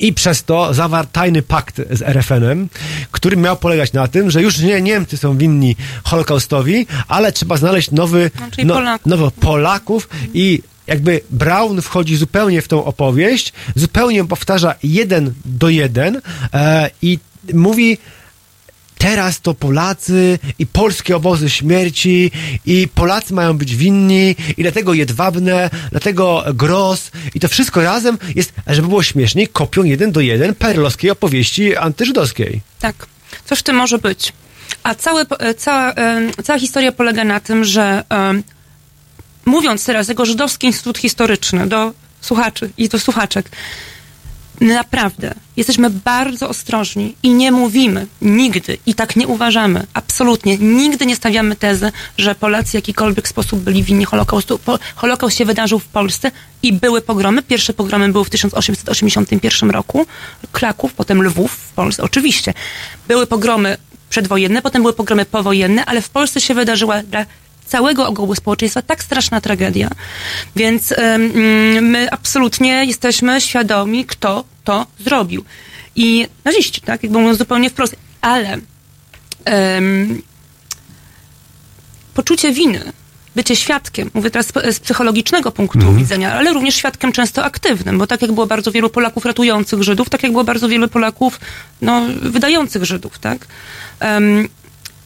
i 0.00 0.12
przez 0.12 0.44
to 0.44 0.74
zawarł 0.74 1.08
tajny 1.12 1.42
pakt 1.42 1.80
z 1.90 2.02
RFN-em, 2.02 2.68
który 3.10 3.36
miał 3.36 3.56
polegać 3.56 3.92
na 3.92 4.08
tym, 4.08 4.30
że 4.30 4.42
już 4.42 4.58
nie 4.58 4.80
Niemcy 4.80 5.16
są 5.16 5.38
winni 5.38 5.76
Holokaustowi, 6.04 6.86
ale 7.08 7.32
trzeba 7.32 7.56
znaleźć 7.56 7.90
nowy, 7.90 8.30
czyli 8.50 8.68
Polaków. 8.68 9.06
nowo 9.06 9.30
Polaków 9.30 10.08
i 10.34 10.62
jakby 10.86 11.20
Brown 11.30 11.82
wchodzi 11.82 12.16
zupełnie 12.16 12.62
w 12.62 12.68
tą 12.68 12.84
opowieść, 12.84 13.52
zupełnie 13.76 14.24
powtarza 14.24 14.74
jeden 14.82 15.34
do 15.44 15.68
jeden 15.68 16.20
e, 16.54 16.90
i 17.02 17.18
mówi 17.54 17.98
teraz 19.02 19.40
to 19.40 19.54
Polacy 19.54 20.38
i 20.58 20.66
polskie 20.66 21.16
obozy 21.16 21.50
śmierci 21.50 22.30
i 22.66 22.88
Polacy 22.94 23.34
mają 23.34 23.58
być 23.58 23.76
winni 23.76 24.36
i 24.56 24.62
dlatego 24.62 24.94
Jedwabne, 24.94 25.70
dlatego 25.90 26.44
Gros 26.54 27.10
i 27.34 27.40
to 27.40 27.48
wszystko 27.48 27.82
razem 27.82 28.18
jest, 28.34 28.52
żeby 28.66 28.88
było 28.88 29.02
śmieszniej, 29.02 29.48
kopią 29.48 29.84
jeden 29.84 30.12
do 30.12 30.20
jeden 30.20 30.54
perlowskiej 30.54 31.10
opowieści 31.10 31.76
antyżydowskiej. 31.76 32.60
Tak, 32.80 33.06
coś 33.44 33.58
w 33.58 33.62
tym 33.62 33.76
może 33.76 33.98
być. 33.98 34.32
A 34.82 34.90
e, 34.90 35.54
cała, 35.54 35.92
em, 35.92 36.30
cała 36.44 36.58
historia 36.58 36.92
polega 36.92 37.24
na 37.24 37.40
tym, 37.40 37.64
że 37.64 38.04
em, 38.08 38.42
mówiąc 39.44 39.84
teraz 39.84 40.08
jako 40.08 40.26
Żydowski 40.26 40.66
Instytut 40.66 40.98
Historyczny 40.98 41.66
do 41.66 41.92
słuchaczy 42.20 42.70
i 42.78 42.88
do 42.88 42.98
słuchaczek, 42.98 43.50
naprawdę 44.60 45.34
jesteśmy 45.56 45.90
bardzo 45.90 46.48
ostrożni 46.48 47.14
i 47.22 47.30
nie 47.30 47.52
mówimy 47.52 48.06
nigdy 48.22 48.78
i 48.86 48.94
tak 48.94 49.16
nie 49.16 49.28
uważamy, 49.28 49.86
absolutnie, 49.94 50.58
nigdy 50.58 51.06
nie 51.06 51.16
stawiamy 51.16 51.56
tezy, 51.56 51.92
że 52.18 52.34
Polacy 52.34 52.70
w 52.70 52.74
jakikolwiek 52.74 53.28
sposób 53.28 53.60
byli 53.60 53.82
winni 53.82 54.04
Holokaustu. 54.04 54.58
Holokaust 54.94 55.36
się 55.36 55.44
wydarzył 55.44 55.78
w 55.78 55.84
Polsce 55.84 56.30
i 56.62 56.72
były 56.72 57.00
pogromy. 57.00 57.42
Pierwsze 57.42 57.72
pogromy 57.72 58.08
były 58.08 58.24
w 58.24 58.30
1881 58.30 59.70
roku. 59.70 60.06
Kraków, 60.52 60.94
potem 60.94 61.22
Lwów 61.22 61.52
w 61.52 61.72
Polsce, 61.72 62.02
oczywiście. 62.02 62.54
Były 63.08 63.26
pogromy 63.26 63.76
przedwojenne, 64.10 64.62
potem 64.62 64.82
były 64.82 64.92
pogromy 64.92 65.24
powojenne, 65.24 65.84
ale 65.84 66.02
w 66.02 66.08
Polsce 66.08 66.40
się 66.40 66.54
wydarzyła 66.54 67.02
całego 67.72 68.06
ogółu 68.08 68.34
społeczeństwa 68.34 68.82
tak 68.82 69.02
straszna 69.04 69.40
tragedia. 69.40 69.88
Więc 70.56 70.92
em, 70.92 71.22
my 71.90 72.08
absolutnie 72.10 72.84
jesteśmy 72.84 73.40
świadomi, 73.40 74.04
kto 74.04 74.44
to 74.64 74.86
zrobił. 74.98 75.44
I 75.96 76.26
naziści, 76.44 76.80
tak? 76.80 77.02
Jakby 77.02 77.18
mówiąc 77.18 77.38
zupełnie 77.38 77.70
wprost. 77.70 77.96
Ale 78.20 78.58
poczucie 82.14 82.52
winy, 82.52 82.92
bycie 83.36 83.56
świadkiem, 83.56 84.10
mówię 84.14 84.30
teraz 84.30 84.52
z- 84.70 84.80
psychologicznego 84.80 85.52
punktu 85.52 85.78
widzenia, 85.94 86.32
ale 86.34 86.52
również 86.52 86.74
świadkiem 86.74 87.12
często 87.12 87.44
aktywnym, 87.44 87.98
bo 87.98 88.06
tak 88.06 88.22
jak 88.22 88.32
było 88.32 88.46
bardzo 88.46 88.72
wielu 88.72 88.90
Polaków 88.90 89.24
ratujących 89.24 89.82
Żydów, 89.82 90.10
tak 90.10 90.22
jak 90.22 90.32
było 90.32 90.44
bardzo 90.44 90.68
wielu 90.68 90.88
Polaków 90.88 91.40
no, 91.82 92.02
wydających 92.22 92.84
Żydów, 92.84 93.18
tak? 93.18 93.46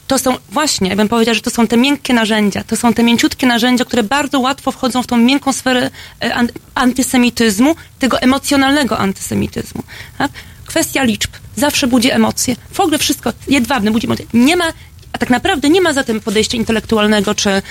To 0.07 0.19
są 0.19 0.37
właśnie, 0.49 0.91
ja 0.91 0.97
bym 0.97 1.09
powiedziała, 1.09 1.35
że 1.35 1.41
to 1.41 1.51
są 1.51 1.67
te 1.67 1.77
miękkie 1.77 2.15
narzędzia, 2.15 2.65
to 2.65 2.77
są 2.77 2.95
te 2.95 3.03
mięciutkie 3.03 3.47
narzędzia, 3.47 3.85
które 3.85 4.03
bardzo 4.03 4.41
łatwo 4.41 4.73
wchodzą 4.73 5.03
w 5.03 5.07
tą 5.07 5.17
miękką 5.17 5.53
sferę 5.53 5.91
e, 6.25 6.35
an- 6.35 6.49
antysemityzmu, 6.75 7.77
tego 7.99 8.21
emocjonalnego 8.21 8.99
antysemityzmu. 8.99 9.83
Tak? 10.19 10.31
Kwestia 10.67 11.03
liczb 11.03 11.31
zawsze 11.57 11.87
budzi 11.87 12.11
emocje. 12.11 12.57
W 12.73 12.81
ogóle 12.81 12.99
wszystko 12.99 13.33
jedwabne 13.49 13.91
budzi 13.91 14.07
emocje. 14.07 14.27
Nie 14.35 14.57
ma, 14.57 14.73
a 15.13 15.19
tak 15.19 15.31
naprawdę 15.31 15.71
nie 15.71 15.81
ma 15.81 15.93
za 15.93 16.05
tym 16.05 16.21
podejścia 16.21 16.57
intelektualnego 16.57 17.35
czy 17.35 17.63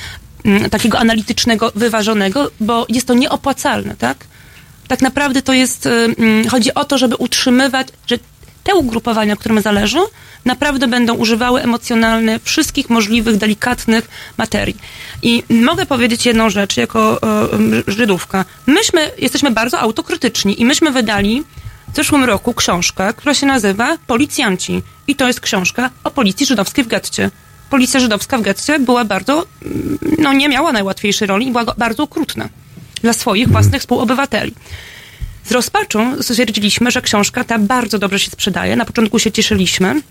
mm, 0.45 0.70
takiego 0.70 0.99
analitycznego, 0.99 1.72
wyważonego, 1.76 2.52
bo 2.60 2.86
jest 2.90 3.07
to 3.07 3.14
nieopłacalne, 3.14 3.95
tak? 3.95 4.18
Tak 4.88 5.02
naprawdę 5.02 5.41
to 5.41 5.53
jest, 5.53 5.86
y, 5.86 5.90
mm, 5.90 6.49
chodzi 6.49 6.74
o 6.74 6.86
to, 6.86 6.98
żeby 6.98 7.16
utrzymywać, 7.16 7.88
że 8.07 8.18
te 8.66 8.76
ugrupowania, 8.76 9.36
którym 9.36 9.62
zależy, 9.62 9.98
naprawdę 10.46 10.88
będą 10.88 11.14
używały 11.14 11.62
emocjonalnie 11.62 12.40
wszystkich 12.44 12.90
możliwych, 12.90 13.38
delikatnych 13.38 14.10
materii. 14.38 14.78
I 15.22 15.44
mogę 15.50 15.86
powiedzieć 15.86 16.26
jedną 16.26 16.50
rzecz 16.50 16.78
jako 16.78 17.22
e, 17.22 17.48
Żydówka. 17.88 18.46
Myśmy 18.68 19.12
jesteśmy 19.18 19.52
bardzo 19.52 19.80
autokrytyczni 19.80 20.62
i 20.62 20.66
myśmy 20.66 20.92
wydali 20.92 21.44
w 21.94 21.96
zeszłym 21.96 22.24
roku 22.24 22.54
książkę, 22.54 23.14
która 23.14 23.34
się 23.34 23.46
nazywa 23.46 23.98
Policjanci. 24.08 24.82
I 25.08 25.16
to 25.16 25.28
jest 25.28 25.40
książka 25.40 25.90
o 26.04 26.12
policji 26.12 26.46
żydowskiej 26.46 26.84
w 26.84 26.88
getcie. 26.88 27.32
Policja 27.70 28.00
żydowska 28.00 28.38
w 28.38 28.42
getcie 28.42 28.80
była 28.80 29.06
bardzo, 29.06 29.46
no 30.18 30.34
nie 30.34 30.50
miała 30.50 30.72
najłatwiejszej 30.72 31.28
roli 31.28 31.48
i 31.48 31.52
była 31.52 31.66
bardzo 31.78 32.04
okrutna 32.04 32.50
dla 33.02 33.14
swoich 33.14 33.50
własnych 33.50 33.82
współobywateli. 33.82 34.54
Z 35.46 35.52
rozpaczą 35.52 36.24
stwierdziliśmy, 36.24 36.92
że 36.92 37.02
książka 37.02 37.44
ta 37.44 37.60
bardzo 37.60 38.00
dobrze 38.00 38.20
się 38.20 38.32
sprzedaje. 38.32 38.76
Na 38.76 38.86
początku 38.86 39.20
się 39.20 39.32
cieszyliśmy, 39.32 40.02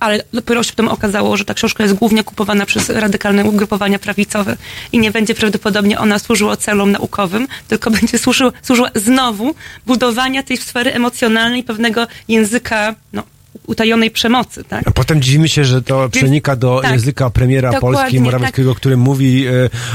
ale 0.00 0.22
dopiero 0.32 0.62
się 0.62 0.70
potem 0.70 0.88
okazało, 0.88 1.36
że 1.36 1.44
ta 1.44 1.54
książka 1.54 1.82
jest 1.82 1.94
głównie 1.94 2.24
kupowana 2.24 2.66
przez 2.66 2.88
radykalne 2.88 3.44
ugrupowania 3.44 3.98
prawicowe 3.98 4.56
i 4.92 4.98
nie 4.98 5.10
będzie 5.10 5.34
prawdopodobnie 5.34 5.98
ona 5.98 6.18
służyła 6.18 6.56
celom 6.56 6.92
naukowym, 6.92 7.48
tylko 7.68 7.90
będzie 7.90 8.18
służyła, 8.18 8.52
służyła 8.62 8.90
znowu 8.94 9.54
budowania 9.86 10.42
tej 10.42 10.56
sfery 10.56 10.94
emocjonalnej, 10.94 11.62
pewnego 11.62 12.06
języka 12.28 12.94
no, 13.12 13.22
utajonej 13.68 14.10
przemocy. 14.10 14.64
Tak? 14.64 14.88
A 14.88 14.90
potem 14.90 15.22
dziwimy 15.22 15.48
się, 15.48 15.64
że 15.64 15.82
to 15.82 16.08
przenika 16.08 16.56
do 16.56 16.80
tak, 16.82 16.92
języka 16.92 17.30
premiera 17.30 17.80
Polski 17.80 18.20
Morawieckiego, 18.20 18.74
który 18.74 18.96
mówi 18.96 19.46
e, 19.46 19.50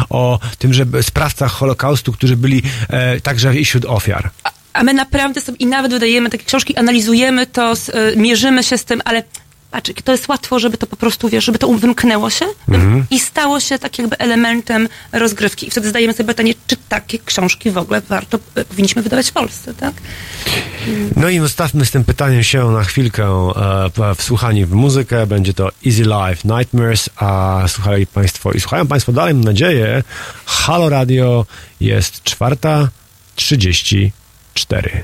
o 0.10 0.40
tym, 0.58 0.74
że 0.74 0.86
sprawcach 1.02 1.52
Holokaustu, 1.52 2.12
którzy 2.12 2.38
byli 2.38 2.62
e, 2.90 3.22
także 3.22 3.56
i 3.56 3.66
wśród 3.66 3.86
ofiar. 3.86 4.30
A 4.74 4.84
my 4.84 4.94
naprawdę 4.94 5.42
sobie 5.42 5.58
i 5.58 5.66
nawet 5.66 5.92
wydajemy 5.92 6.30
takie 6.30 6.46
książki, 6.46 6.76
analizujemy 6.78 7.48
to, 7.48 7.72
s- 7.72 7.90
y, 7.90 8.14
mierzymy 8.18 8.64
się 8.64 8.78
z 8.78 8.86
tym, 8.86 9.02
ale 9.06 9.24
patrz, 9.74 9.92
to 10.04 10.12
jest 10.12 10.28
łatwo, 10.28 10.60
żeby 10.60 10.78
to 10.78 10.88
po 10.88 10.96
prostu, 10.96 11.30
wiesz, 11.30 11.46
żeby 11.46 11.60
to 11.60 11.68
wymknęło 11.74 12.30
się 12.30 12.46
Mhm. 12.70 13.06
i 13.10 13.20
stało 13.20 13.60
się 13.60 13.80
tak 13.80 14.00
jakby 14.00 14.18
elementem 14.18 14.90
rozgrywki. 15.12 15.68
I 15.68 15.72
wtedy 15.72 15.88
zadajemy 15.88 16.14
sobie 16.14 16.28
pytanie, 16.28 16.54
czy 16.68 16.76
takie 16.90 17.20
książki 17.20 17.72
w 17.72 17.78
ogóle 17.78 18.02
warto, 18.02 18.40
y, 18.58 18.66
powinniśmy 18.66 19.02
wydawać 19.02 19.30
w 19.30 19.32
Polsce, 19.32 19.74
tak? 19.74 19.94
No 21.16 21.30
i 21.30 21.40
zostawmy 21.40 21.86
z 21.86 21.92
tym 21.92 22.04
pytaniem 22.04 22.44
się 22.44 22.72
na 22.72 22.84
chwilkę 22.84 23.52
e, 24.00 24.16
wsłuchani 24.16 24.66
w 24.66 24.72
muzykę. 24.74 25.28
Będzie 25.28 25.54
to 25.54 25.70
Easy 25.86 26.02
Life 26.04 26.48
Nightmares, 26.58 27.10
a 27.16 27.64
słuchali 27.68 28.08
Państwo 28.08 28.52
i 28.52 28.60
słuchają 28.60 28.88
Państwo 28.88 29.12
dalej, 29.12 29.34
mam 29.34 29.44
nadzieję. 29.44 30.04
Halo 30.46 30.90
Radio 30.90 31.46
jest 31.80 32.24
czwarta 32.24 32.90
trzydzieści 33.36 34.12
cztery. 34.54 35.04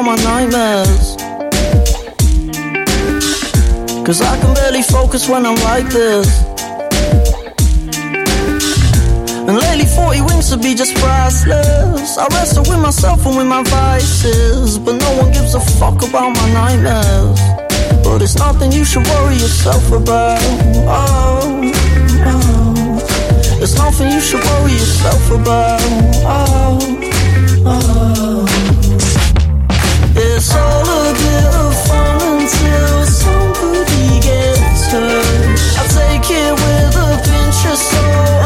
About 0.00 0.16
my 0.16 0.24
nightmares. 0.24 1.16
Cause 4.04 4.20
I 4.22 4.38
can 4.40 4.54
barely 4.54 4.82
focus 4.82 5.28
when 5.28 5.46
I'm 5.46 5.56
like 5.56 5.88
this. 5.88 6.28
And 9.48 9.56
lately 9.56 9.86
40 9.86 10.20
wings 10.22 10.50
to 10.50 10.56
be 10.56 10.74
just 10.74 10.94
priceless. 10.96 12.18
I 12.18 12.26
wrestle 12.28 12.62
with 12.62 12.80
myself 12.80 13.26
and 13.26 13.36
with 13.36 13.46
my 13.46 13.62
vices. 13.64 14.78
But 14.78 14.96
no 14.96 15.22
one 15.22 15.32
gives 15.32 15.54
a 15.54 15.60
fuck 15.60 16.02
about 16.02 16.30
my 16.30 16.52
nightmares. 16.52 17.40
But 18.04 18.22
it's 18.22 18.36
nothing 18.36 18.72
you 18.72 18.84
should 18.84 19.06
worry 19.06 19.34
yourself 19.34 19.90
about. 19.92 20.40
Oh, 20.86 21.72
oh. 22.26 23.60
It's 23.62 23.76
nothing 23.76 24.10
you 24.10 24.20
should 24.20 24.42
worry 24.44 24.72
yourself 24.72 25.30
about. 25.30 25.80
Oh, 26.24 26.78
oh. 27.66 28.69
It's 30.42 30.56
all 30.56 30.88
a 30.88 31.12
bit 31.12 31.44
of 31.54 31.68
fun 31.86 32.16
until 32.32 33.04
somebody 33.04 34.20
gets 34.24 34.86
hurt. 34.88 35.58
I 35.76 35.84
take 35.92 36.30
it 36.32 36.52
with 36.62 36.96
a 36.96 37.20
pinch 37.28 37.60
of 37.68 37.76
salt. 37.76 38.40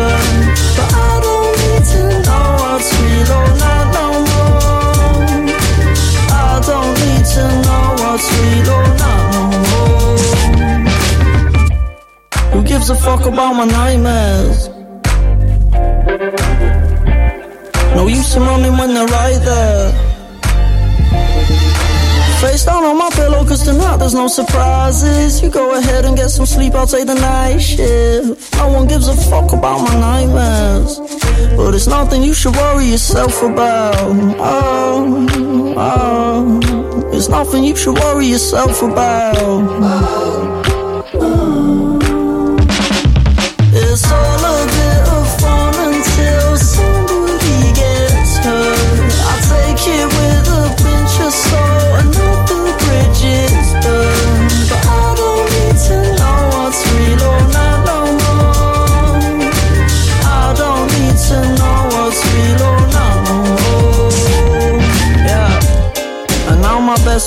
But 0.00 0.90
I 0.96 1.20
don't 1.20 1.52
need 1.60 1.84
to 1.92 2.00
know 2.24 2.46
what's 2.62 2.90
or 3.36 3.48
not 3.60 3.84
no 3.92 4.06
more. 4.30 5.44
I 6.32 6.64
don't 6.64 6.94
need 7.04 7.24
to 7.36 7.44
know 7.60 7.86
what's 8.00 8.28
or 8.76 8.86
not 9.02 9.22
no 9.36 9.42
more. 9.68 10.16
Who 12.52 12.60
gives 12.62 12.88
a 12.88 12.96
fuck 12.96 13.26
about 13.26 13.52
my 13.52 13.66
nightmares? 13.66 14.69
No 18.00 18.06
use 18.06 18.34
in 18.34 18.42
running 18.44 18.78
when 18.78 18.94
they're 18.94 19.04
right 19.04 19.38
there. 19.44 19.92
Face 22.40 22.64
down 22.64 22.82
on 22.82 22.96
my 22.96 23.10
pillow, 23.10 23.44
cause 23.44 23.62
tonight 23.62 23.98
there's 23.98 24.14
no 24.14 24.26
surprises. 24.26 25.42
You 25.42 25.50
go 25.50 25.76
ahead 25.76 26.06
and 26.06 26.16
get 26.16 26.30
some 26.30 26.46
sleep, 26.46 26.74
I'll 26.74 26.86
take 26.86 27.06
the 27.06 27.14
night 27.14 27.58
shift. 27.58 28.54
No 28.56 28.68
one 28.68 28.88
gives 28.88 29.06
a 29.06 29.14
fuck 29.14 29.52
about 29.52 29.80
my 29.82 29.94
nightmares. 30.00 30.98
But 31.58 31.74
it's 31.74 31.88
nothing 31.88 32.22
you 32.22 32.32
should 32.32 32.56
worry 32.56 32.86
yourself 32.86 33.42
about. 33.42 33.94
Oh, 34.38 35.26
oh. 35.76 37.10
It's 37.12 37.28
nothing 37.28 37.64
you 37.64 37.76
should 37.76 37.98
worry 37.98 38.28
yourself 38.28 38.80
about. 38.82 39.36
It's 39.36 40.49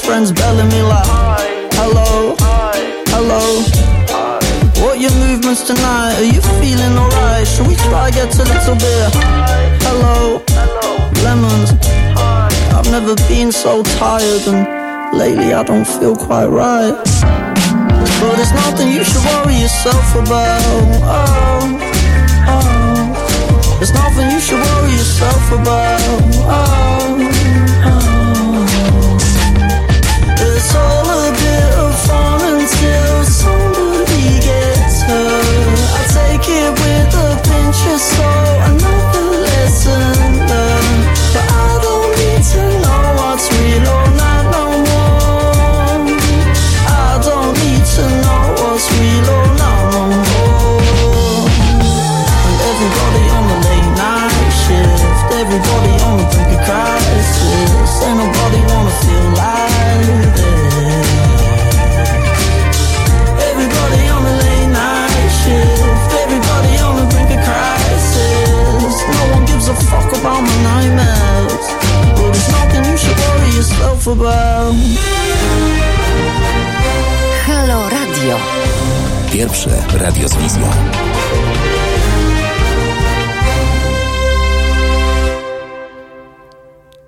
friend's 0.03 0.31
belling 0.33 0.67
me 0.67 0.81
like, 0.81 1.05
hello, 1.79 2.35
hello. 3.07 3.63
What 4.83 4.99
your 4.99 5.11
movements 5.11 5.63
tonight? 5.63 6.15
Are 6.19 6.23
you 6.23 6.41
feeling 6.59 6.97
alright? 6.97 7.47
Should 7.47 7.67
we 7.67 7.75
try 7.75 8.11
get 8.11 8.35
a 8.35 8.43
little 8.43 8.75
bit? 8.75 9.09
Hello, 9.87 10.43
lemons. 11.23 11.71
I've 12.75 12.89
never 12.91 13.15
been 13.29 13.51
so 13.51 13.81
tired, 13.97 14.45
and 14.47 15.17
lately 15.17 15.53
I 15.53 15.63
don't 15.63 15.87
feel 15.87 16.15
quite 16.15 16.47
right. 16.47 16.95
But 18.19 18.39
it's 18.39 18.53
nothing 18.53 18.91
you 18.91 19.03
should 19.03 19.23
worry 19.23 19.55
yourself 19.55 20.15
about. 20.15 20.61
Oh, 21.07 21.79
oh. 22.51 23.77
There's 23.79 23.93
nothing 23.93 24.31
you 24.31 24.39
should 24.39 24.59
worry 24.59 24.91
yourself 24.91 25.51
about. 25.51 25.99
Oh. 26.45 27.32
It 36.45 36.71
with 36.71 37.15
a 37.15 37.41
pinch 37.41 37.87
of 37.93 37.99
salt, 38.01 38.32
about. 74.13 74.75
Halo 77.45 77.89
Radio. 77.89 78.37
Pierwsze 79.31 79.69
radio 79.93 80.27
z 80.27 80.35
wizją. 80.35 80.69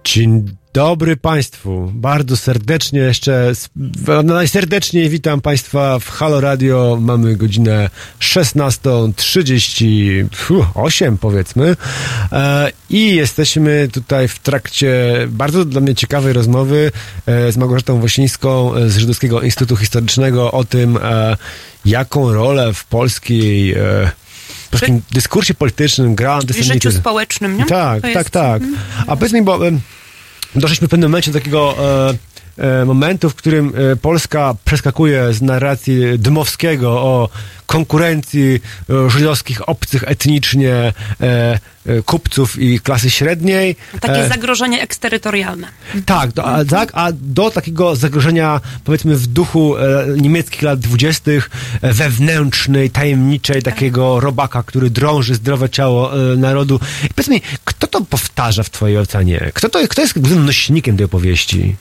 Dzień 0.03 0.56
dobry 0.76 1.18
Państwu. 1.18 1.91
Bardzo 1.93 2.38
serdecznie 2.38 2.99
jeszcze, 2.99 3.52
najserdeczniej 4.23 5.10
witam 5.10 5.41
Państwa 5.41 5.99
w 5.99 6.10
Halo 6.10 6.41
Radio. 6.41 6.97
Mamy 7.02 7.35
godzinę 7.35 7.89
16.38 8.19 11.18
powiedzmy 11.18 11.76
e, 12.31 12.72
i 12.89 13.15
jesteśmy 13.15 13.88
tutaj 13.93 14.27
w 14.27 14.39
trakcie 14.39 15.03
bardzo 15.27 15.65
dla 15.65 15.81
mnie 15.81 15.95
ciekawej 15.95 16.34
rozmowy 16.34 16.91
e, 17.26 17.52
z 17.52 17.57
Małgorzatą 17.57 17.99
Wosińską 17.99 18.76
e, 18.76 18.89
z 18.89 18.97
Żydowskiego 18.97 19.41
Instytutu 19.41 19.77
Historycznego 19.77 20.52
o 20.52 20.64
tym, 20.64 20.99
jaką 21.85 22.34
rolę 22.34 22.73
w 22.73 22.85
polskiej 22.85 23.76
polskim 24.72 25.02
dyskursie 25.11 25.53
politycznym 25.53 26.15
gra 26.15 26.38
W 26.38 26.41
życiu 26.41 26.53
antysemityzm. 26.53 26.99
społecznym, 26.99 27.57
nie? 27.57 27.65
Tak, 27.65 28.02
tak, 28.02 28.15
jest- 28.15 28.30
tak. 28.30 28.61
Mhm. 28.61 28.80
A 29.07 29.15
powiedz 29.15 29.34
mi, 29.34 29.41
bo 29.41 29.60
doszliśmy 30.56 30.88
w 30.88 30.91
pewnym 30.91 31.10
momencie 31.11 31.32
do 31.32 31.40
takiego 31.40 31.76
e, 32.10 32.18
momentu, 32.86 33.30
w 33.30 33.36
którym 33.36 33.73
e, 33.91 33.95
Polska 33.95 34.56
przeskakuje 34.65 35.34
z 35.34 35.41
narracji 35.41 36.19
Dmowskiego 36.19 36.91
o 36.91 37.30
konkurencji 37.65 38.61
e, 38.90 39.10
żydowskich, 39.10 39.69
obcych 39.69 40.03
etnicznie 40.07 40.73
e, 40.73 40.94
e, 41.22 42.02
kupców 42.02 42.60
i 42.60 42.80
klasy 42.80 43.10
średniej. 43.10 43.76
Takie 43.99 44.26
E, 44.26 44.30
zagrożenie 44.30 44.82
eksterytorialne. 44.82 45.68
tak, 46.06 46.32
do, 46.32 46.45
a, 46.45 46.65
tak, 46.65 46.91
a 46.94 47.11
do 47.11 47.52
takiego 47.52 47.95
zagrożenia, 47.95 48.61
powiedzmy, 48.84 49.15
w 49.15 49.27
duchu 49.27 49.77
e, 49.77 50.06
niemieckich 50.18 50.61
lat 50.61 50.80
dwudziestych, 50.80 51.49
e, 51.82 51.94
wewnętrznej, 51.94 52.90
tajemniczej, 52.90 53.61
takiego 53.61 54.19
robaka, 54.19 54.64
który 54.64 54.90
drąży 54.90 55.36
zdrowe 55.36 55.69
ciało 55.69 56.32
e, 56.34 56.36
narodu. 56.38 56.80
I 57.03 57.14
powiedz 57.14 57.30
mi, 57.30 57.41
kto 57.65 57.88
to 57.88 58.02
powtarza 58.02 58.64
w 58.64 58.69
twojej 58.69 58.98
ocenie? 58.98 59.52
Kto, 59.53 59.69
to, 59.69 59.80
kto 59.90 60.02
jest 60.02 60.19
głównym 60.19 60.45
nośnikiem 60.45 60.98
tej 60.98 61.06
opowieści? 61.06 61.76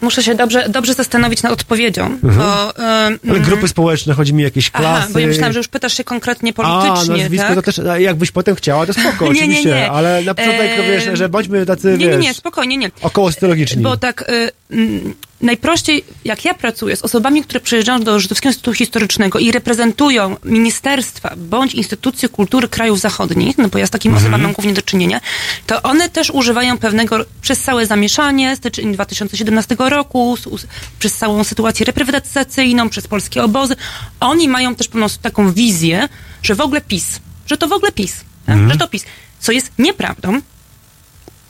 Muszę 0.00 0.22
się 0.22 0.34
dobrze, 0.34 0.68
dobrze 0.68 0.94
zastanowić 0.94 1.42
nad 1.42 1.52
odpowiedzią, 1.52 2.04
Mhm. 2.06 2.34
bo... 2.36 2.76
em, 2.76 3.18
Ale 3.24 3.36
mm, 3.36 3.42
grupy 3.42 3.68
społeczne, 3.68 4.14
chodzi 4.14 4.34
mi 4.34 4.42
o 4.42 4.46
jakieś 4.46 4.70
klasy. 4.70 4.98
Aha, 5.02 5.08
bo 5.12 5.18
ja 5.18 5.26
myślałam, 5.26 5.52
że 5.52 5.58
już 5.58 5.68
pytasz 5.68 5.96
się 5.96 6.04
konkretnie 6.04 6.50
A, 6.50 6.54
politycznie, 6.54 7.22
nazwisko 7.22 7.46
tak? 7.46 7.54
to 7.54 7.62
też, 7.62 7.78
a 7.78 7.98
jakbyś 7.98 8.30
potem 8.30 8.54
chciała, 8.56 8.86
to 8.86 8.92
spoko, 8.92 9.24
Nie, 9.24 9.32
nie, 9.32 9.38
oczywiście, 9.38 9.68
nie. 9.68 9.90
ale 9.90 10.22
na 10.22 10.34
początek, 10.34 10.76
to 10.76 10.82
wiesz, 10.82 11.18
że 11.18 11.28
bądźmy 11.28 11.66
tacy, 11.66 11.88
Nie, 11.98 12.06
nie, 12.06 12.10
wiesz, 12.16 12.22
nie, 12.24 12.34
spokojnie, 12.34 12.76
nie. 12.76 12.90
około 13.02 13.32
sytologiczni. 13.32 13.82
Bo 13.82 13.96
tak 13.96 14.30
y, 14.30 14.50
najprościej, 15.40 16.04
jak 16.24 16.44
ja 16.44 16.54
pracuję 16.54 16.96
z 16.96 17.02
osobami, 17.02 17.42
które 17.42 17.60
przyjeżdżają 17.60 18.02
do 18.02 18.20
Żydowskiego 18.20 18.50
Instytutu 18.50 18.74
Historycznego 18.74 19.38
i 19.38 19.52
reprezentują 19.52 20.36
ministerstwa 20.44 21.34
bądź 21.36 21.74
instytucje 21.74 22.28
kultury 22.28 22.68
krajów 22.68 23.00
zachodnich, 23.00 23.58
no 23.58 23.68
bo 23.68 23.78
ja 23.78 23.86
z 23.86 23.90
takimi 23.90 24.14
Mhm. 24.14 24.26
osobami 24.26 24.42
mam 24.42 24.52
głównie 24.52 24.72
do 24.72 24.82
czynienia, 24.82 25.20
to 25.66 25.82
one 25.82 26.08
też 26.08 26.30
używają 26.30 26.78
pewnego, 26.78 27.24
przez 27.42 27.60
całe 27.62 27.86
zamieszanie, 27.86 28.56
styczeń 28.56 28.94
2017 28.94 29.76
roku, 29.78 30.36
przez 30.98 31.16
całą 31.16 31.44
sytuację 31.44 31.86
reprywatyzacyjną, 31.86 32.88
przez 32.88 33.06
polskie 33.08 33.42
obozy, 33.44 33.76
oni 34.20 34.48
mają 34.48 34.74
też 34.74 34.88
pewną 34.88 35.06
taką 35.22 35.52
wizję, 35.52 36.08
że 36.42 36.54
w 36.54 36.60
ogóle 36.60 36.80
PiS, 36.80 37.20
że 37.46 37.56
to 37.56 37.68
w 37.68 37.72
ogóle 37.72 37.92
PiS, 37.92 38.16
tak? 38.46 38.54
Mhm. 38.54 38.72
że 38.72 38.78
to 38.78 38.88
PiS. 38.88 39.04
co 39.40 39.52
jest 39.52 39.72
nieprawdą. 39.78 40.40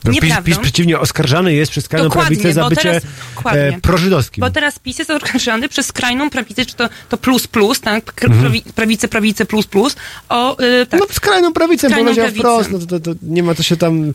No, 0.05 0.11
PiS, 0.11 0.21
Nieprawdą. 0.23 0.45
PiS 0.51 0.57
przeciwnie 0.59 0.99
oskarżany 0.99 1.53
jest 1.53 1.71
przez 1.71 1.85
skrajną 1.85 2.09
Dokładnie, 2.09 2.37
prawicę 2.37 2.53
za 2.53 2.69
bycie 2.69 2.81
teraz- 2.81 3.03
e, 3.45 3.81
prożydowskim. 3.81 4.41
Bo 4.41 4.49
teraz 4.49 4.79
PiS 4.79 4.99
jest 4.99 5.11
oskarżany 5.11 5.69
przez 5.69 5.85
skrajną 5.85 6.29
prawicę, 6.29 6.65
czy 6.65 6.75
to, 6.75 6.89
to 7.09 7.17
plus 7.17 7.47
plus, 7.47 7.79
tak? 7.81 8.23
Mhm. 8.23 8.43
prawi- 8.51 8.73
Prawicę, 8.73 9.07
prawicę 9.07 9.45
plus 9.45 9.67
plus. 9.67 9.95
O, 10.29 10.61
y, 10.63 10.85
tak. 10.85 10.99
No 10.99 11.05
skrajną 11.11 11.53
prawicę, 11.53 11.87
Skrajną 11.87 12.05
powiedział 12.05 12.25
prawicę. 12.25 12.39
wprost, 12.39 12.71
no 12.71 12.79
to, 12.79 12.85
to, 12.85 12.99
to 12.99 13.19
nie 13.21 13.43
ma 13.43 13.55
co 13.55 13.63
się 13.63 13.77
tam 13.77 14.01
Ym, 14.03 14.13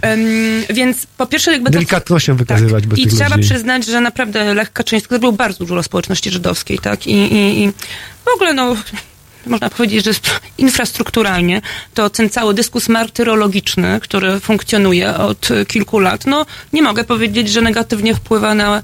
więc 0.75 1.07
po 1.17 1.27
pierwsze 1.27 1.53
jakby 1.53 1.67
to... 1.71 1.73
delikatnością 1.73 2.37
wykazywać, 2.37 2.87
bo 2.87 2.97
I 2.97 3.07
trzeba 3.07 3.37
ludzi... 3.37 3.49
przyznać, 3.49 3.87
że 3.87 4.01
naprawdę 4.01 4.55
Lech 4.55 4.73
Kaczyński 4.73 5.09
zrobił 5.09 5.33
bardzo 5.33 5.65
dużo 5.65 5.83
społeczności 5.83 6.31
żydowskiej, 6.31 6.79
tak? 6.79 7.07
I, 7.07 7.13
i, 7.13 7.65
i 7.65 7.73
w 8.25 8.35
ogóle, 8.35 8.55
no, 8.55 8.77
można 9.47 9.70
powiedzieć, 9.70 10.05
że 10.05 10.10
infrastrukturalnie 10.59 11.62
to 11.94 12.10
ten 12.10 12.31
cały 12.31 12.55
dyskus 12.55 12.89
martyrologiczny, 12.89 14.01
który 14.02 14.40
funkcjonuje 14.40 15.14
od 15.14 15.48
kilku 15.68 15.98
lat, 15.98 16.27
no, 16.27 16.47
nie 16.73 16.82
mogę 16.82 17.05
powiedzieć, 17.05 17.48
że 17.48 17.60
negatywnie 17.60 18.14
wpływa 18.14 18.55
na 18.55 18.82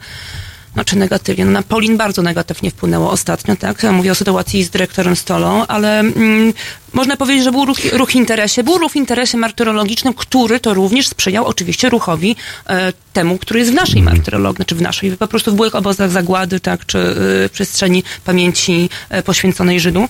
znaczy 0.75 0.97
negatywnie, 0.97 1.45
no 1.45 1.51
na 1.51 1.63
Polin 1.63 1.97
bardzo 1.97 2.23
negatywnie 2.23 2.71
wpłynęło 2.71 3.11
ostatnio, 3.11 3.57
tak? 3.57 3.83
Ja 3.83 3.93
mówię 3.93 4.13
o 4.13 4.15
sytuacji 4.15 4.65
z 4.65 4.71
dyrektorem 4.71 5.17
Stolą, 5.17 5.67
ale 5.67 6.01
mm, 6.01 6.53
można 6.93 7.17
powiedzieć, 7.17 7.45
że 7.45 7.53
był 7.53 7.65
ruch, 7.65 7.79
ruch 7.93 8.11
w 8.11 8.15
interesie. 8.15 8.65
Był 8.65 8.79
ruch 8.79 8.93
w 8.93 8.97
interesie 8.97 9.39
martyrologicznym, 9.39 10.15
który 10.15 10.61
to 10.61 10.75
również 10.75 11.09
sprzyjał 11.09 11.47
oczywiście 11.47 11.89
ruchowi 11.91 12.37
e, 12.67 12.93
temu, 13.13 13.39
który 13.39 13.61
jest 13.61 13.73
w 13.73 13.75
naszej 13.75 14.03
martyrologii, 14.03 14.57
znaczy 14.57 14.75
w 14.75 14.83
naszej, 14.83 15.17
po 15.17 15.27
prostu 15.27 15.53
w 15.53 15.55
byłych 15.55 15.75
obozach 15.75 16.11
zagłady, 16.11 16.61
tak? 16.61 16.87
Czy 16.87 16.99
y, 17.45 17.49
przestrzeni 17.53 18.03
pamięci 18.25 18.89
e, 19.09 19.23
poświęconej 19.23 19.81
Żydu. 19.81 20.09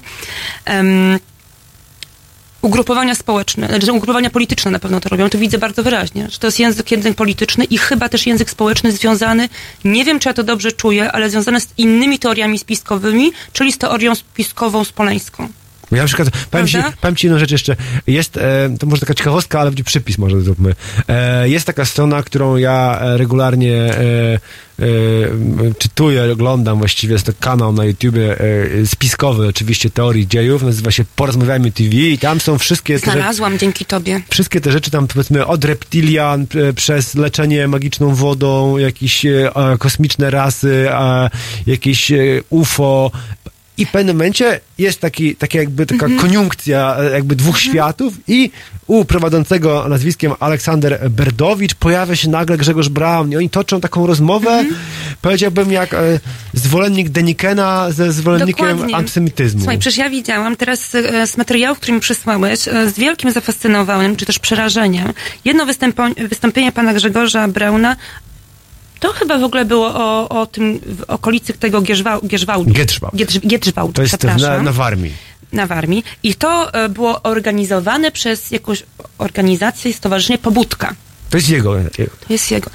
Em, 0.64 1.18
ugrupowania 2.62 3.14
społeczne, 3.14 3.66
znaczy 3.66 3.92
ugrupowania 3.92 4.30
polityczne 4.30 4.70
na 4.70 4.78
pewno 4.78 5.00
to 5.00 5.08
robią, 5.08 5.30
to 5.30 5.38
widzę 5.38 5.58
bardzo 5.58 5.82
wyraźnie, 5.82 6.28
że 6.30 6.38
to 6.38 6.46
jest 6.46 6.60
język 6.60 6.90
język 6.90 7.14
polityczny 7.14 7.64
i 7.64 7.78
chyba 7.78 8.08
też 8.08 8.26
język 8.26 8.50
społeczny 8.50 8.92
związany, 8.92 9.48
nie 9.84 10.04
wiem 10.04 10.18
czy 10.18 10.28
ja 10.28 10.34
to 10.34 10.42
dobrze 10.42 10.72
czuję, 10.72 11.12
ale 11.12 11.30
związany 11.30 11.60
z 11.60 11.68
innymi 11.78 12.18
teoriami 12.18 12.58
spiskowymi, 12.58 13.32
czyli 13.52 13.72
z 13.72 13.78
teorią 13.78 14.14
spiskową 14.14 14.84
spoleńską. 14.84 15.48
Ja 15.92 16.02
na 16.02 16.06
przykład, 16.06 16.28
powiem 16.50 16.66
ci, 16.66 16.78
powiem 17.00 17.16
ci 17.16 17.26
jedną 17.26 17.38
rzecz 17.40 17.50
jeszcze. 17.50 17.76
Jest, 18.06 18.36
e, 18.36 18.70
to 18.80 18.86
może 18.86 19.00
taka 19.00 19.14
ciekawostka, 19.14 19.60
ale 19.60 19.70
będzie 19.70 19.84
przypis 19.84 20.18
może 20.18 20.40
zróbmy. 20.40 20.74
E, 21.08 21.48
jest 21.48 21.66
taka 21.66 21.84
strona, 21.84 22.22
którą 22.22 22.56
ja 22.56 22.98
e, 23.00 23.16
regularnie 23.18 23.74
e, 23.74 23.94
e, 24.78 24.84
czytuję, 25.78 26.32
oglądam 26.32 26.78
właściwie, 26.78 27.12
jest 27.12 27.26
to 27.26 27.32
kanał 27.40 27.72
na 27.72 27.84
YouTubie 27.84 28.36
e, 28.40 28.86
spiskowy 28.86 29.46
oczywiście 29.46 29.90
teorii 29.90 30.28
dziejów, 30.28 30.62
nazywa 30.62 30.90
się 30.90 31.04
Porozmawiajmy 31.16 31.72
TV 31.72 31.94
i 31.96 32.18
tam 32.18 32.40
są 32.40 32.58
wszystkie 32.58 32.94
te, 32.98 33.00
Znalazłam 33.12 33.58
dzięki 33.58 33.84
tobie. 33.84 34.20
wszystkie 34.30 34.60
te 34.60 34.72
rzeczy 34.72 34.90
tam 34.90 35.06
powiedzmy 35.08 35.46
od 35.46 35.64
reptilian 35.64 36.46
przez 36.76 37.14
leczenie 37.14 37.68
magiczną 37.68 38.14
wodą, 38.14 38.78
jakieś 38.78 39.26
kosmiczne 39.78 40.30
rasy, 40.30 40.86
e, 40.90 41.30
jakieś 41.66 42.12
UFO. 42.50 43.10
I 43.78 43.86
w 43.86 43.90
pewnym 43.90 44.16
momencie 44.16 44.60
jest 44.78 45.00
taki, 45.00 45.36
taka 45.36 45.58
jakby 45.58 45.86
taka 45.86 46.06
Mhm. 46.06 46.20
koniunkcja 46.20 46.96
e, 47.00 47.10
jakby 47.10 47.36
dwóch 47.36 47.60
światów 47.60 48.14
i 48.28 48.50
u 48.86 49.04
prowadzącego 49.04 49.88
nazwiskiem 49.88 50.32
Aleksander 50.40 51.10
Berdowicz 51.10 51.74
pojawia 51.74 52.16
się 52.16 52.28
nagle 52.30 52.56
Grzegorz 52.58 52.88
Braun 52.88 53.32
i 53.32 53.36
oni 53.36 53.50
toczą 53.50 53.80
taką 53.80 54.06
rozmowę, 54.06 54.50
Mhm. 54.50 54.80
powiedziałbym 55.22 55.72
jak 55.72 55.94
e, 55.94 55.98
zwolennik 56.54 57.08
Denikena 57.08 57.90
ze 57.90 58.12
zwolennikiem 58.12 58.68
Dokładnie. 58.68 58.96
antysemityzmu. 58.96 59.60
Słuchaj, 59.60 59.78
przecież 59.78 59.98
ja 59.98 60.10
widziałam 60.10 60.56
teraz 60.56 60.94
e, 60.94 61.26
z 61.26 61.36
materiałów, 61.36 61.78
który 61.78 61.92
mi 61.92 62.00
przysłałeś, 62.00 62.68
e, 62.68 62.90
z 62.90 62.94
wielkim 62.98 63.30
zafascynowaniem, 63.32 64.16
czy 64.16 64.26
też 64.26 64.38
przerażeniem, 64.38 65.12
jedno 65.44 65.66
wystąpienie 66.28 66.72
pana 66.72 66.94
Grzegorza 66.94 67.48
Brauna, 67.48 67.96
to 69.02 69.12
chyba 69.12 69.38
w 69.38 69.44
ogóle 69.44 69.64
było 69.64 69.86
o, 69.94 70.28
o 70.40 70.46
tym, 70.46 70.80
w 70.86 71.02
okolicy 71.08 71.52
tego 71.52 71.80
Gierzwał, 71.80 72.20
Gierzwałdu. 72.26 72.72
Giedrzwałd, 73.46 73.94
To 73.96 74.02
jest 74.02 74.22
na, 74.24 74.62
na 74.62 74.72
Warmii. 74.72 75.12
na 75.52 75.66
Warmii. 75.66 76.04
I 76.22 76.34
to 76.34 76.74
e, 76.74 76.88
było 76.88 77.22
organizowane 77.22 78.10
przez 78.10 78.50
jakąś 78.50 78.82
organizację 79.18 79.90
i 79.90 79.94
stowarzyszenie 79.94 80.38
Pobudka. 80.38 80.94
To 81.30 81.36
jest 81.36 81.48
jego. 81.48 81.74
To 82.26 82.32
jest 82.32 82.50
jego. 82.50 82.70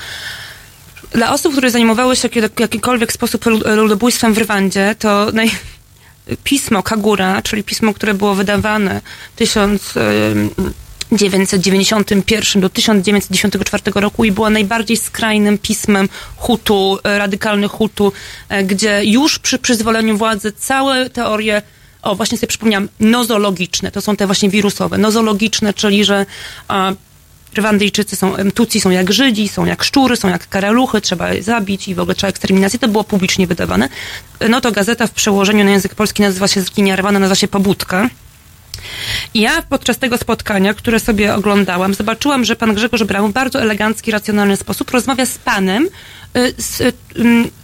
Dla 1.11 1.33
osób, 1.33 1.51
które 1.51 1.71
zajmowały 1.71 2.15
się 2.15 2.29
w 2.29 2.59
jakikolwiek 2.59 3.13
sposób 3.13 3.45
lud- 3.45 3.75
ludobójstwem 3.75 4.33
w 4.33 4.37
Rwandzie, 4.37 4.95
to 4.99 5.31
naj... 5.33 5.51
pismo 6.43 6.83
Kagura, 6.83 7.41
czyli 7.41 7.63
pismo, 7.63 7.93
które 7.93 8.13
było 8.13 8.35
wydawane 8.35 9.01
w 9.35 9.93
1991 11.09 12.61
do 12.61 12.69
1994 12.69 13.83
roku 13.95 14.25
i 14.25 14.31
było 14.31 14.49
najbardziej 14.49 14.97
skrajnym 14.97 15.57
pismem 15.57 16.09
Hutu, 16.35 16.99
e, 17.03 17.17
radykalnych 17.17 17.71
Hutu, 17.71 18.13
e, 18.49 18.63
gdzie 18.63 19.01
już 19.03 19.39
przy 19.39 19.59
przyzwoleniu 19.59 20.17
władzy 20.17 20.51
całe 20.51 21.09
teorie 21.09 21.61
o, 22.01 22.15
właśnie 22.15 22.37
sobie 22.37 22.47
przypomniałam, 22.47 22.89
nozologiczne, 22.99 23.91
to 23.91 24.01
są 24.01 24.15
te 24.15 24.25
właśnie 24.25 24.49
wirusowe, 24.49 24.97
nozologiczne, 24.97 25.73
czyli 25.73 26.05
że 26.05 26.25
a, 26.67 26.93
Rwandyjczycy 27.57 28.15
są, 28.15 28.33
Tutsi 28.53 28.81
są 28.81 28.89
jak 28.89 29.13
Żydzi, 29.13 29.47
są 29.47 29.65
jak 29.65 29.83
szczury, 29.83 30.15
są 30.15 30.27
jak 30.27 30.49
karaluchy, 30.49 31.01
trzeba 31.01 31.33
je 31.33 31.43
zabić 31.43 31.87
i 31.87 31.95
w 31.95 31.99
ogóle 31.99 32.15
trzeba 32.15 32.29
eksterminacji. 32.29 32.79
To 32.79 32.87
było 32.87 33.03
publicznie 33.03 33.47
wydawane. 33.47 33.89
No 34.49 34.61
to 34.61 34.71
gazeta 34.71 35.07
w 35.07 35.11
przełożeniu 35.11 35.63
na 35.63 35.71
język 35.71 35.95
polski 35.95 36.21
nazywa 36.21 36.47
się 36.47 36.61
z 36.61 36.77
linia 36.77 36.95
rwana, 36.95 37.19
nazywa 37.19 37.35
się 37.35 37.47
Pobudka. 37.47 38.09
Ja 39.33 39.61
podczas 39.69 39.97
tego 39.97 40.17
spotkania, 40.17 40.73
które 40.73 40.99
sobie 40.99 41.35
oglądałam, 41.35 41.93
zobaczyłam, 41.93 42.45
że 42.45 42.55
pan 42.55 42.73
Grzegorz 42.75 43.03
Braun 43.03 43.31
w 43.31 43.33
bardzo 43.33 43.61
elegancki, 43.61 44.11
racjonalny 44.11 44.57
sposób 44.57 44.91
rozmawia 44.91 45.25
z 45.25 45.37
panem 45.37 45.83
y, 46.37 46.53
z, 46.57 46.81
y, 46.81 46.93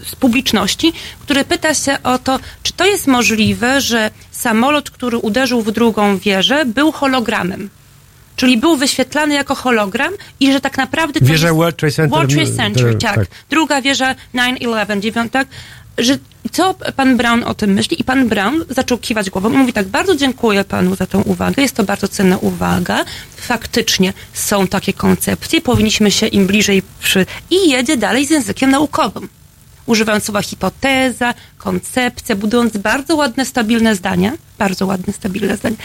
z 0.05 0.15
publiczności, 0.15 0.93
który 1.19 1.45
pyta 1.45 1.73
się 1.73 1.97
o 2.03 2.17
to, 2.19 2.39
czy 2.63 2.73
to 2.73 2.85
jest 2.85 3.07
możliwe, 3.07 3.81
że 3.81 4.11
samolot, 4.31 4.89
który 4.91 5.17
uderzył 5.17 5.61
w 5.61 5.71
drugą 5.71 6.17
wieżę, 6.17 6.65
był 6.65 6.91
hologramem. 6.91 7.69
Czyli 8.35 8.57
był 8.57 8.77
wyświetlany 8.77 9.33
jako 9.33 9.55
hologram 9.55 10.13
i 10.39 10.53
że 10.53 10.61
tak 10.61 10.77
naprawdę 10.77 11.19
Wieża 11.21 11.47
jest... 11.47 11.57
World 11.57 11.77
Trade 11.77 11.91
Center, 11.95 12.11
World 12.19 12.31
Trade 12.33 12.49
m, 12.49 12.57
Center, 12.57 12.93
to- 12.93 12.99
tak. 12.99 13.15
tak. 13.15 13.27
Druga 13.49 13.81
wieża 13.81 14.15
9-11, 14.35 14.99
dziewiąt- 14.99 15.29
tak. 15.29 15.47
Że 15.97 16.17
co 16.51 16.75
pan 16.95 17.17
Brown 17.17 17.43
o 17.43 17.53
tym 17.53 17.73
myśli? 17.73 18.01
I 18.01 18.03
pan 18.03 18.27
Brown 18.29 18.65
zaczął 18.69 18.97
kiwać 18.97 19.29
głową 19.29 19.49
mówi 19.49 19.73
tak, 19.73 19.87
bardzo 19.87 20.15
dziękuję 20.15 20.63
panu 20.63 20.95
za 20.95 21.05
tą 21.05 21.21
uwagę, 21.21 21.61
jest 21.61 21.75
to 21.75 21.83
bardzo 21.83 22.07
cenna 22.07 22.37
uwaga. 22.37 23.05
Faktycznie 23.37 24.13
są 24.33 24.67
takie 24.67 24.93
koncepcje, 24.93 25.61
powinniśmy 25.61 26.11
się 26.11 26.27
im 26.27 26.47
bliżej 26.47 26.83
przy... 26.99 27.25
I 27.49 27.69
jedzie 27.69 27.97
dalej 27.97 28.25
z 28.25 28.29
językiem 28.29 28.71
naukowym. 28.71 29.29
Używając 29.85 30.23
słowa 30.23 30.41
hipoteza, 30.41 31.33
koncepcja, 31.57 32.35
budując 32.35 32.77
bardzo 32.77 33.15
ładne, 33.15 33.45
stabilne 33.45 33.95
zdania. 33.95 34.33
Bardzo 34.57 34.85
ładne, 34.85 35.13
stabilne 35.13 35.57
zdania. 35.57 35.75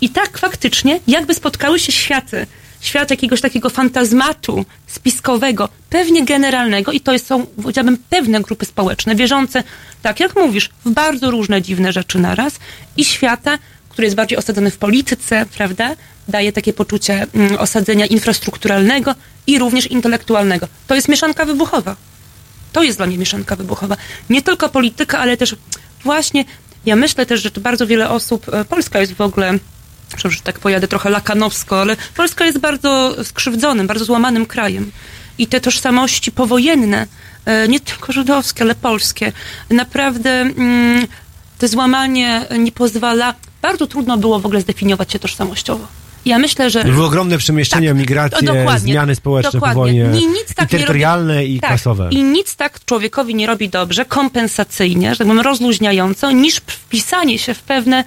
I 0.00 0.08
tak 0.08 0.38
faktycznie, 0.38 1.00
jakby 1.06 1.34
spotkały 1.34 1.78
się 1.78 1.92
światy, 1.92 2.46
świat 2.84 3.10
jakiegoś 3.10 3.40
takiego 3.40 3.70
fantazmatu 3.70 4.64
spiskowego, 4.86 5.68
pewnie 5.90 6.24
generalnego, 6.24 6.92
i 6.92 7.00
to 7.00 7.18
są, 7.18 7.46
powiedziałabym, 7.46 7.98
pewne 8.10 8.40
grupy 8.40 8.64
społeczne, 8.66 9.14
wierzące, 9.14 9.62
tak 10.02 10.20
jak 10.20 10.36
mówisz, 10.36 10.70
w 10.84 10.90
bardzo 10.90 11.30
różne 11.30 11.62
dziwne 11.62 11.92
rzeczy 11.92 12.18
naraz, 12.18 12.52
i 12.96 13.04
świata, 13.04 13.58
który 13.88 14.06
jest 14.06 14.16
bardziej 14.16 14.38
osadzony 14.38 14.70
w 14.70 14.78
polityce, 14.78 15.46
prawda? 15.56 15.96
Daje 16.28 16.52
takie 16.52 16.72
poczucie 16.72 17.26
mm, 17.34 17.58
osadzenia 17.58 18.06
infrastrukturalnego 18.06 19.14
i 19.46 19.58
również 19.58 19.86
intelektualnego. 19.86 20.68
To 20.86 20.94
jest 20.94 21.08
mieszanka 21.08 21.44
wybuchowa. 21.44 21.96
To 22.72 22.82
jest 22.82 22.98
dla 22.98 23.06
mnie 23.06 23.18
mieszanka 23.18 23.56
wybuchowa. 23.56 23.96
Nie 24.30 24.42
tylko 24.42 24.68
polityka, 24.68 25.18
ale 25.18 25.36
też 25.36 25.56
właśnie, 26.04 26.44
ja 26.86 26.96
myślę 26.96 27.26
też, 27.26 27.42
że 27.42 27.50
bardzo 27.50 27.86
wiele 27.86 28.10
osób, 28.10 28.48
e, 28.48 28.64
Polska 28.64 29.00
jest 29.00 29.12
w 29.12 29.20
ogóle, 29.20 29.58
przepraszam, 30.16 30.36
że 30.38 30.42
tak 30.42 30.58
pojadę 30.58 30.88
trochę 30.88 31.10
lakanowsko, 31.10 31.80
ale 31.80 31.96
Polska 32.16 32.44
jest 32.44 32.58
bardzo 32.58 33.16
skrzywdzonym, 33.24 33.86
bardzo 33.86 34.04
złamanym 34.04 34.46
krajem. 34.46 34.90
I 35.38 35.46
te 35.46 35.60
tożsamości 35.60 36.32
powojenne, 36.32 37.06
e, 37.44 37.68
nie 37.68 37.80
tylko 37.80 38.12
żydowskie, 38.12 38.62
ale 38.62 38.74
polskie, 38.74 39.32
naprawdę 39.70 40.30
mm, 40.30 41.06
to 41.58 41.68
złamanie 41.68 42.46
nie 42.58 42.72
pozwala, 42.72 43.34
bardzo 43.62 43.86
trudno 43.86 44.16
było 44.18 44.40
w 44.40 44.46
ogóle 44.46 44.60
zdefiniować 44.60 45.12
się 45.12 45.18
tożsamościowo. 45.18 45.86
Ja 46.24 46.38
myślę, 46.38 46.70
że... 46.70 46.84
Były 46.84 47.04
ogromne 47.04 47.38
przemieszczenia, 47.38 47.94
migracje, 47.94 48.38
Tak. 48.38 48.56
dokładnie, 48.56 48.92
zmiany 48.92 49.14
społeczne 49.14 49.60
po 49.60 49.66
dokładnie. 49.66 50.04
Ni- 50.04 50.26
nic 50.26 50.54
tak 50.54 50.68
I 50.68 50.70
terytorialne 50.70 51.34
robi, 51.34 51.54
i 51.54 51.60
tak, 51.60 51.70
klasowe. 51.70 52.08
I 52.10 52.22
nic 52.22 52.56
tak 52.56 52.84
człowiekowi 52.84 53.34
nie 53.34 53.46
robi 53.46 53.68
dobrze, 53.68 54.04
kompensacyjnie, 54.04 55.10
że 55.10 55.18
tak 55.18 55.26
powiem, 55.26 55.42
rozluźniająco, 55.42 56.30
niż 56.30 56.56
wpisanie 56.56 57.38
się 57.38 57.54
w 57.54 57.62
pewne 57.62 58.04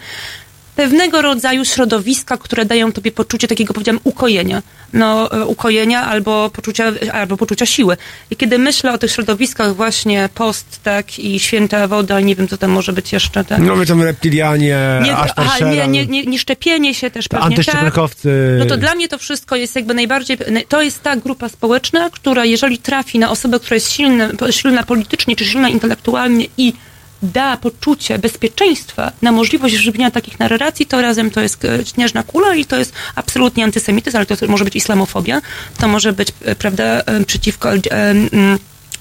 pewnego 0.78 1.22
rodzaju 1.22 1.66
środowiska, 1.66 2.38
które 2.38 2.66
dają 2.66 2.92
tobie 2.92 3.12
poczucie 3.12 3.48
takiego, 3.48 3.74
powiedziałam, 3.74 4.00
ukojenia. 4.04 4.62
No, 4.94 5.32
e, 5.32 5.46
ukojenia 5.46 6.06
albo 6.06 6.50
poczucia, 6.50 6.92
albo 7.14 7.38
poczucia 7.38 7.66
siły. 7.66 7.98
I 8.32 8.36
kiedy 8.36 8.60
myślę 8.60 8.94
o 8.94 8.98
tych 8.98 9.12
środowiskach 9.12 9.76
właśnie 9.76 10.30
post, 10.36 10.80
tak, 10.84 11.20
i 11.20 11.40
święta 11.40 11.88
woda, 11.88 12.20
nie 12.20 12.36
wiem, 12.36 12.48
co 12.48 12.58
tam 12.58 12.72
może 12.72 12.94
być 12.94 13.14
jeszcze, 13.14 13.44
tak. 13.44 13.60
No 13.60 13.76
my 13.76 13.86
tam 13.86 14.04
reptilianie, 14.04 14.78
Nie, 15.04 15.18
aż 15.18 15.32
aha, 15.36 15.66
nie, 15.66 15.88
nie, 15.88 16.06
nie, 16.06 16.26
nie 16.26 16.40
szczepienie 16.40 16.94
się 16.94 17.12
też 17.12 17.28
pewnie, 17.28 17.44
tak. 17.44 17.52
antyszczepionkowcy. 17.52 18.56
No 18.60 18.66
to 18.66 18.78
dla 18.78 18.96
mnie 18.96 19.08
to 19.08 19.18
wszystko 19.18 19.56
jest 19.56 19.76
jakby 19.76 19.94
najbardziej, 19.94 20.38
to 20.68 20.82
jest 20.82 21.04
ta 21.04 21.16
grupa 21.16 21.50
społeczna, 21.50 22.10
która 22.10 22.46
jeżeli 22.46 22.78
trafi 22.78 23.20
na 23.20 23.30
osobę, 23.30 23.60
która 23.60 23.76
jest 23.76 23.92
silna, 23.92 24.30
silna 24.52 24.84
politycznie 24.84 25.36
czy 25.36 25.46
silna 25.46 25.70
intelektualnie 25.70 26.46
i 26.58 26.74
da 27.24 27.58
poczucie 27.58 28.20
bezpieczeństwa 28.20 29.12
na 29.22 29.32
możliwość 29.32 29.76
żywienia 29.76 30.12
takich 30.12 30.40
narracji, 30.40 30.86
to 30.86 31.02
razem 31.02 31.32
to 31.32 31.42
jest 31.42 31.66
e, 31.66 31.86
śnieżna 31.86 32.24
kula 32.24 32.56
i 32.56 32.66
to 32.66 32.78
jest 32.78 32.94
absolutnie 33.16 33.64
antysemityzm, 33.64 34.18
ale 34.18 34.26
to 34.26 34.48
może 34.48 34.64
być 34.64 34.76
islamofobia, 34.76 35.42
to 35.80 35.88
może 35.88 36.14
być, 36.14 36.28
e, 36.46 36.56
prawda, 36.56 36.84
e, 36.84 37.26
przeciwko 37.26 37.70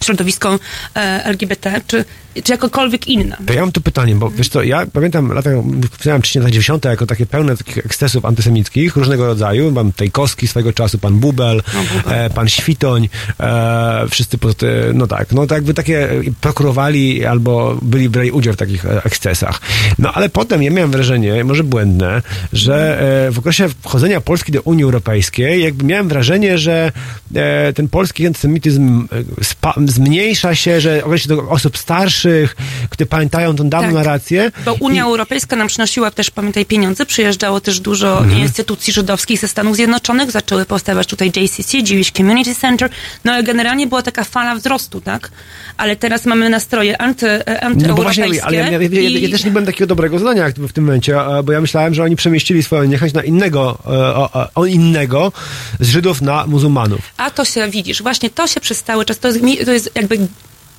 środowiskom 0.05 0.59
e, 0.97 1.25
LGBT, 1.25 1.81
czy, 1.87 2.05
czy 2.45 2.53
jakokolwiek 2.53 3.09
inna. 3.09 3.37
To 3.47 3.53
ja 3.53 3.61
mam 3.61 3.73
tu 3.73 3.81
pytanie, 3.81 4.15
bo 4.15 4.31
wiesz 4.31 4.49
co, 4.49 4.63
ja 4.63 4.87
pamiętam 4.93 5.33
lata, 5.33 5.51
wspomniałem 5.91 6.23
wcześniej 6.23 6.43
lata 6.43 6.51
90. 6.51 6.85
jako 6.85 7.07
takie 7.07 7.27
pełne 7.27 7.57
takich 7.57 7.79
ekscesów 7.79 8.25
antysemickich 8.25 8.97
różnego 8.97 9.27
rodzaju. 9.27 9.73
Pan 9.73 9.93
Tejkowski 9.93 10.49
swego 10.49 10.73
czasu, 10.73 10.99
pan 10.99 11.19
Bubel, 11.19 11.63
e, 12.07 12.31
pan 12.31 12.49
Świtoń, 12.49 13.09
e, 13.41 14.07
wszyscy 14.11 14.39
po, 14.39 14.49
no 14.95 15.07
tak, 15.07 15.33
no 15.33 15.47
tak 15.47 15.57
jakby 15.57 15.75
takie 15.75 16.09
prokurowali 16.41 17.25
albo 17.25 17.79
byli 17.83 18.09
brali 18.09 18.31
udział 18.31 18.55
w 18.55 18.57
takich 18.57 18.85
e, 18.85 19.05
ekscesach. 19.05 19.61
No 19.99 20.13
ale 20.13 20.29
potem 20.29 20.63
ja 20.63 20.71
miałem 20.71 20.91
wrażenie, 20.91 21.45
może 21.45 21.65
błędne, 21.65 22.23
że 22.53 23.01
e, 23.29 23.31
w 23.31 23.39
okresie 23.39 23.69
wchodzenia 23.69 24.21
Polski 24.21 24.53
do 24.53 24.63
Unii 24.63 24.85
Europejskiej 24.85 25.63
jakby 25.63 25.85
miałem 25.85 26.09
wrażenie, 26.09 26.59
że 26.59 26.93
e, 27.35 27.73
ten 27.73 27.89
polski 27.89 28.27
antysemityzm 28.27 29.09
e, 29.41 29.45
zmniejsza 29.91 30.55
się, 30.55 30.81
że 30.81 31.05
określa 31.05 31.37
do 31.37 31.49
osób 31.49 31.79
starszych, 31.79 32.57
które 32.91 33.07
pamiętają 33.07 33.57
tą 33.57 33.69
dawną 33.69 33.89
Tak. 33.89 33.95
narrację. 33.95 34.53
Bo 34.65 34.75
Unia 34.75 35.05
Europejska 35.05 35.57
nam 35.57 35.69
przynosiła 35.69 36.11
też, 36.11 36.31
pamiętaj, 36.31 36.67
pieniądze. 36.67 37.07
Przyjeżdżało 37.07 37.61
też 37.61 37.81
dużo 37.81 38.19
Mhm. 38.19 38.41
instytucji 38.41 38.93
żydowskich 38.93 39.41
ze 39.41 39.49
Stanów 39.49 39.77
Zjednoczonych. 39.77 40.31
Zaczęły 40.31 40.65
powstawać 40.65 41.07
tutaj 41.07 41.29
JCC, 41.37 41.79
Jewish 41.79 42.11
Community 42.13 42.55
Center. 42.55 42.91
No 43.25 43.33
ale 43.33 43.43
generalnie 43.43 43.87
była 43.87 44.03
taka 44.03 44.25
fala 44.25 44.55
wzrostu, 44.55 45.01
tak? 45.01 45.31
Ale 45.77 45.97
teraz 45.97 46.25
mamy 46.27 46.51
nastroje 46.51 47.01
anty, 47.01 47.27
e, 47.29 47.45
No 47.47 47.61
antyeuropejskie. 47.67 48.23
właśnie, 48.23 48.45
ale 48.45 48.57
ja, 48.57 48.65
ja, 48.71 48.71
ja, 48.73 48.89
ja, 49.01 49.01
i- 49.01 49.23
ja 49.23 49.29
też 49.31 49.45
nie 49.45 49.51
byłem 49.51 49.67
takiego 49.67 49.87
dobrego 49.87 50.19
zdania 50.19 50.49
w 50.59 50.73
tym 50.73 50.85
momencie, 50.85 51.17
bo 51.45 51.53
ja 51.53 51.61
myślałem, 51.61 51.95
że 51.95 52.03
oni 52.03 52.17
przemieścili 52.17 52.63
swoją 52.63 52.85
niechęć 52.85 53.13
na 53.13 53.23
innego, 53.23 53.79
e, 53.87 53.89
o, 53.91 54.31
o, 54.33 54.49
o 54.55 54.67
innego 54.67 55.33
z 55.81 55.89
Żydów 55.89 56.23
na 56.23 56.47
muzułmanów. 56.47 57.01
A 57.17 57.31
to 57.31 57.45
się 57.45 57.71
widzisz, 57.71 58.03
właśnie 58.03 58.31
to 58.31 58.47
się 58.47 58.61
przez 58.61 58.83
cały 58.83 59.05
czas, 59.05 59.19
to 59.19 59.29
jest, 59.29 59.41
to 59.65 59.73
jest 59.77 59.91
jakby 59.95 60.19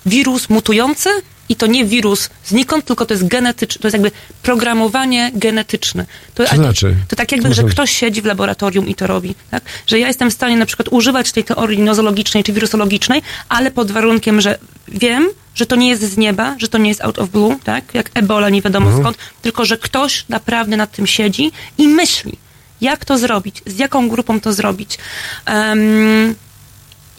wirus 0.05 0.49
mutujący 0.49 1.09
i 1.49 1.55
to 1.55 1.67
nie 1.67 1.85
wirus 1.85 2.29
znikąd, 2.45 2.85
tylko 2.85 3.05
to 3.05 3.13
jest 3.13 3.27
genetyczne, 3.27 3.81
to 3.81 3.87
jest 3.87 3.93
jakby 3.93 4.11
programowanie 4.43 5.31
genetyczne. 5.33 6.05
To, 6.35 6.43
a- 6.43 6.55
znaczy? 6.55 6.95
To 7.07 7.15
tak 7.15 7.31
jakby, 7.31 7.47
że 7.49 7.53
znaczy? 7.55 7.69
ktoś 7.71 7.91
siedzi 7.91 8.21
w 8.21 8.25
laboratorium 8.25 8.87
i 8.87 8.95
to 8.95 9.07
robi, 9.07 9.35
tak? 9.51 9.63
Że 9.87 9.99
ja 9.99 10.07
jestem 10.07 10.29
w 10.29 10.33
stanie 10.33 10.57
na 10.57 10.65
przykład 10.65 10.87
używać 10.91 11.31
tej 11.31 11.43
teorii 11.43 11.79
nozologicznej 11.79 12.43
czy 12.43 12.53
wirusologicznej, 12.53 13.21
ale 13.49 13.71
pod 13.71 13.91
warunkiem, 13.91 14.41
że 14.41 14.57
wiem, 14.87 15.29
że 15.55 15.65
to 15.65 15.75
nie 15.75 15.89
jest 15.89 16.03
z 16.03 16.17
nieba, 16.17 16.55
że 16.59 16.67
to 16.67 16.77
nie 16.77 16.89
jest 16.89 17.01
out 17.01 17.19
of 17.19 17.29
blue, 17.29 17.55
tak? 17.63 17.83
Jak 17.93 18.09
ebola, 18.13 18.49
nie 18.49 18.61
wiadomo 18.61 18.85
Mhm. 18.85 19.03
skąd, 19.03 19.17
tylko 19.41 19.65
że 19.65 19.77
ktoś 19.77 20.25
naprawdę 20.29 20.77
nad 20.77 20.91
tym 20.91 21.07
siedzi 21.07 21.51
i 21.77 21.87
myśli, 21.87 22.37
jak 22.81 23.05
to 23.05 23.17
zrobić, 23.17 23.61
z 23.65 23.79
jaką 23.79 24.09
grupą 24.09 24.39
to 24.41 24.53
zrobić. 24.53 24.97
Em, 25.45 26.35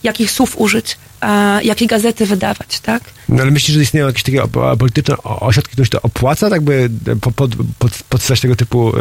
jakich 0.03 0.31
słów 0.31 0.59
użyć, 0.61 0.97
a 1.21 1.59
jakie 1.63 1.87
gazety 1.87 2.27
wydawać, 2.27 2.81
tak? 2.81 3.03
No 3.29 3.43
ale 3.43 3.51
myślisz, 3.51 3.77
że 3.77 3.83
istnieją 3.83 4.07
jakieś 4.07 4.23
takie 4.23 4.43
polityczne 4.79 5.17
ośrodki, 5.23 5.73
które 5.73 5.85
się 5.87 5.91
to 5.91 6.03
opłaca, 6.03 6.51
tak 6.51 6.61
by 6.61 6.91
po, 7.21 7.31
pod, 7.31 7.51
pod, 7.79 7.93
podsyłać 8.09 8.41
tego 8.41 8.57
typu 8.57 8.97
e, 8.97 9.01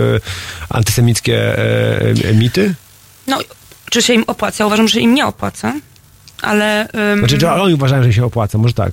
antysemickie 0.69 1.57
e, 2.29 2.33
mity? 2.33 2.75
No, 3.27 3.39
czy 3.91 4.01
się 4.01 4.13
im 4.13 4.23
opłaca? 4.27 4.65
Uważam, 4.65 4.87
że 4.87 4.99
im 4.99 5.13
nie 5.13 5.25
opłaca, 5.25 5.73
ale... 6.41 6.89
em, 6.89 7.19
Znaczy, 7.19 7.37
czy 7.37 7.49
oni 7.49 7.73
uważają, 7.73 8.03
że 8.03 8.13
się 8.13 8.25
opłaca, 8.25 8.57
może 8.57 8.73
tak. 8.73 8.91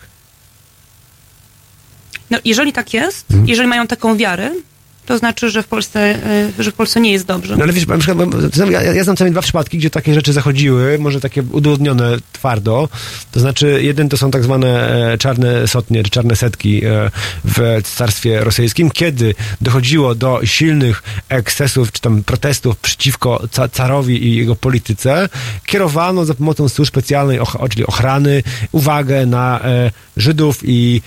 no, 2.30 2.38
jeżeli 2.44 2.72
tak 2.72 2.94
jest, 2.94 3.30
Mhm. 3.30 3.48
jeżeli 3.48 3.68
mają 3.68 3.86
taką 3.86 4.16
wiarę, 4.16 4.50
to 5.06 5.18
znaczy, 5.18 5.50
że 5.50 5.62
w 5.62 5.66
Polsce, 5.66 6.00
e, 6.00 6.62
że 6.62 6.70
w 6.70 6.74
Polsce 6.74 7.00
nie 7.00 7.12
jest 7.12 7.26
dobrze. 7.26 7.56
No 7.56 7.64
ale 7.64 7.72
wiesz, 7.72 7.86
na 7.86 7.98
przykład, 7.98 8.28
ja, 8.70 8.82
ja 8.82 9.04
znam 9.04 9.16
co 9.16 9.24
dwa 9.24 9.42
przypadki, 9.42 9.78
gdzie 9.78 9.90
takie 9.90 10.14
rzeczy 10.14 10.32
zachodziły, 10.32 10.98
może 10.98 11.20
takie 11.20 11.42
udowodnione 11.42 12.16
twardo. 12.32 12.88
To 13.32 13.40
znaczy, 13.40 13.78
jeden 13.82 14.08
to 14.08 14.16
są 14.16 14.30
tak 14.30 14.44
zwane 14.44 14.90
e, 15.12 15.18
czarne 15.18 15.68
sotnie, 15.68 16.02
czy 16.02 16.10
czarne 16.10 16.36
setki 16.36 16.84
e, 16.84 17.10
w 17.44 17.82
carstwie 17.96 18.40
rosyjskim, 18.40 18.90
kiedy 18.90 19.34
dochodziło 19.60 20.14
do 20.14 20.40
silnych 20.44 21.02
ekscesów, 21.28 21.92
czy 21.92 22.00
tam 22.00 22.22
protestów 22.22 22.76
przeciwko 22.76 23.42
ca 23.50 23.68
carowi 23.68 24.26
i 24.26 24.36
jego 24.36 24.56
polityce, 24.56 25.28
kierowano 25.66 26.24
za 26.24 26.34
pomocą 26.34 26.68
służb 26.68 26.88
specjalnej, 26.88 27.38
czyli 27.70 27.86
ochrany, 27.86 28.42
uwagę 28.72 29.26
na 29.26 29.60
Żydów 30.16 30.60
i 30.62 31.02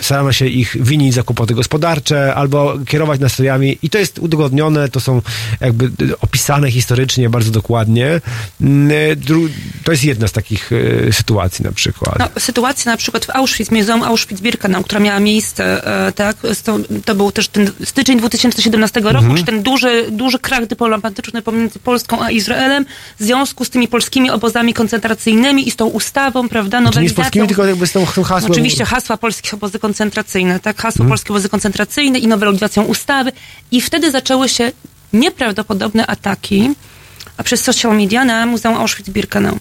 starano 0.00 0.32
się 0.32 0.46
ich 0.46 0.76
winić 0.80 1.14
za 1.14 1.22
kłopoty 1.22 1.54
gospodarcze, 1.54 2.34
albo 2.34 2.78
kierować 2.86 3.13
nastrojami 3.20 3.78
i 3.82 3.90
to 3.90 3.98
jest 3.98 4.18
udowodnione, 4.18 4.88
to 4.88 5.00
są 5.00 5.22
jakby 5.60 5.84
y, 6.04 6.18
opisane 6.20 6.70
historycznie 6.70 7.30
bardzo 7.30 7.50
dokładnie. 7.50 8.20
Mm, 8.60 8.90
y, 8.90 9.16
dru- 9.16 9.48
To 9.84 9.92
jest 9.92 10.04
jedna 10.04 10.28
z 10.28 10.32
takich 10.32 10.72
y, 10.72 11.08
sytuacji 11.12 11.64
na 11.64 11.72
przykład. 11.72 12.18
No, 12.18 12.28
sytuacja 12.38 12.92
na 12.92 12.96
przykład 12.98 13.24
w 13.24 13.30
Auschwitz, 13.30 13.70
Muzeum 13.70 14.02
Auschwitz-Birkenau, 14.02 14.84
która 14.84 15.00
miała 15.00 15.20
miejsce, 15.20 15.86
e, 16.06 16.12
tak, 16.12 16.36
to, 16.64 16.78
to 17.04 17.14
był 17.14 17.32
też 17.32 17.48
ten 17.48 17.70
styczeń 17.84 18.18
2017 18.18 19.00
roku, 19.00 19.16
Mhm. 19.18 19.36
czy 19.36 19.44
ten 19.44 19.62
duży, 19.62 20.06
duży 20.10 20.38
krach 20.38 20.66
dyplomatyczny 20.66 21.42
pomiędzy 21.42 21.78
Polską 21.78 22.22
a 22.22 22.30
Izraelem 22.30 22.86
w 23.20 23.22
związku 23.24 23.64
z 23.64 23.70
tymi 23.70 23.88
polskimi 23.88 24.30
obozami 24.30 24.74
koncentracyjnymi 24.74 25.68
i 25.68 25.70
z 25.70 25.76
tą 25.76 25.86
ustawą, 25.86 26.48
prawda, 26.48 26.80
Znaczy 26.80 26.84
nie 26.84 26.92
z 26.92 26.94
nowelizacją. 26.94 27.22
polskimi, 27.24 27.48
tylko 27.48 27.64
jakby 27.66 27.86
z 27.86 27.92
tą 27.92 28.04
hasłem. 28.06 28.52
Oczywiście 28.52 28.84
hasła 28.84 29.16
polskich 29.16 29.54
obozy 29.54 29.78
koncentracyjne, 29.78 30.60
tak? 30.60 30.76
Hasło 30.76 31.02
Mhm. 31.02 31.08
polskie 31.08 31.30
obozy 31.32 31.48
koncentracyjne 31.48 32.18
i 32.18 32.26
nowelizacją 32.28 32.82
ustawy. 32.82 33.03
I 33.70 33.80
wtedy 33.80 34.10
zaczęły 34.10 34.48
się 34.48 34.72
nieprawdopodobne 35.12 36.06
ataki 36.06 36.70
przez 37.44 37.60
social 37.64 37.96
media 37.96 38.24
na 38.24 38.46
Muzeum 38.46 38.74
Auschwitz-Birkenau. 38.76 39.56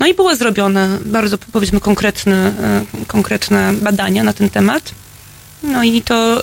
No 0.00 0.06
i 0.06 0.14
były 0.14 0.36
zrobione 0.36 0.98
bardzo, 1.04 1.38
powiedzmy, 1.38 1.80
konkretne, 1.80 2.36
e, 2.36 3.04
konkretne 3.06 3.72
badania 3.72 4.24
na 4.24 4.32
ten 4.32 4.50
temat. 4.50 4.90
No 5.62 5.82
i 5.84 6.02
to 6.02 6.42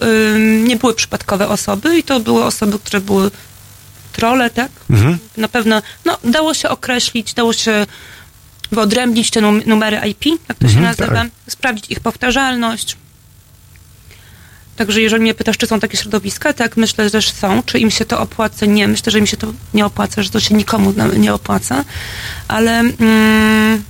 nie 0.64 0.76
były 0.76 0.94
przypadkowe 0.94 1.48
osoby 1.48 1.98
i 1.98 2.04
to 2.04 2.20
były 2.20 2.44
osoby, 2.46 2.80
które 2.80 3.02
były 3.02 3.32
trole, 4.14 4.50
tak? 4.50 4.72
Mhm. 4.90 5.18
Na 5.38 5.48
pewno, 5.48 5.82
no, 6.06 6.18
dało 6.24 6.54
się 6.54 6.70
określić, 6.70 7.34
dało 7.34 7.54
się 7.54 7.86
wyodrębnić 8.72 9.32
te 9.32 9.42
num- 9.42 9.68
numery 9.68 9.98
IP, 10.10 10.26
jak 10.50 10.58
to 10.58 10.68
się 10.68 10.78
Mhm, 10.78 10.84
nazywa, 10.84 11.14
tak. 11.16 11.28
sprawdzić 11.50 11.92
ich 11.92 12.00
powtarzalność. 12.00 12.98
Także 14.78 15.02
jeżeli 15.02 15.22
mnie 15.22 15.34
pytasz, 15.34 15.58
czy 15.58 15.68
są 15.68 15.80
takie 15.80 15.98
środowiska, 15.98 16.54
tak, 16.54 16.78
myślę, 16.78 17.10
że 17.10 17.22
są. 17.22 17.64
Czy 17.64 17.80
im 17.80 17.92
się 17.92 18.06
to 18.06 18.20
opłaca? 18.20 18.66
Nie, 18.66 18.88
myślę, 18.88 19.12
że 19.12 19.20
im 19.20 19.28
się 19.28 19.38
to 19.38 19.54
nie 19.74 19.86
opłaca, 19.86 20.24
że 20.24 20.30
to 20.30 20.40
się 20.40 20.56
nikomu 20.56 20.94
nie 21.18 21.34
opłaca. 21.34 21.86
Ale 22.48 22.80
mm, 22.80 23.84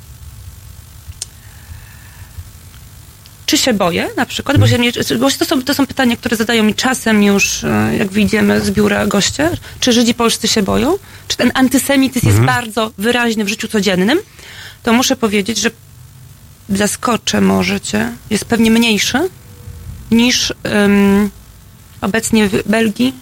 czy 3.45 3.57
się 3.57 3.73
boję 3.73 4.09
na 4.17 4.25
przykład? 4.25 4.57
Bo, 4.57 4.67
się 4.67 4.77
mnie, 4.77 4.91
bo 5.19 5.31
to, 5.31 5.45
są, 5.45 5.63
to 5.63 5.73
są 5.73 5.87
pytania, 5.87 6.17
które 6.17 6.37
zadają 6.37 6.63
mi 6.63 6.75
czasem 6.75 7.23
już, 7.23 7.63
e, 7.63 7.97
jak 7.97 8.11
wyjdziemy 8.11 8.61
z 8.61 8.71
biura 8.71 9.07
goście. 9.07 9.51
Czy 9.79 9.93
Żydzi 9.93 10.13
polscy 10.13 10.47
się 10.47 10.63
boją? 10.63 10.95
Czy 11.27 11.37
ten 11.37 11.51
antysemityzm 11.53 12.27
jest 12.27 12.39
Mhm. 12.39 12.55
bardzo 12.55 12.91
wyraźny 12.97 13.45
w 13.45 13.47
życiu 13.47 13.67
codziennym? 13.67 14.19
To 14.83 14.93
muszę 14.93 15.15
powiedzieć, 15.15 15.57
że 15.57 15.71
zaskoczę 16.69 17.41
może 17.41 17.81
cię, 17.81 18.11
jest 18.29 18.45
pewnie 18.45 18.71
mniejszy 18.71 19.29
niż 20.11 20.53
em, 20.63 21.29
obecnie 22.01 22.49
w 22.49 22.69
Belgii 22.69 23.13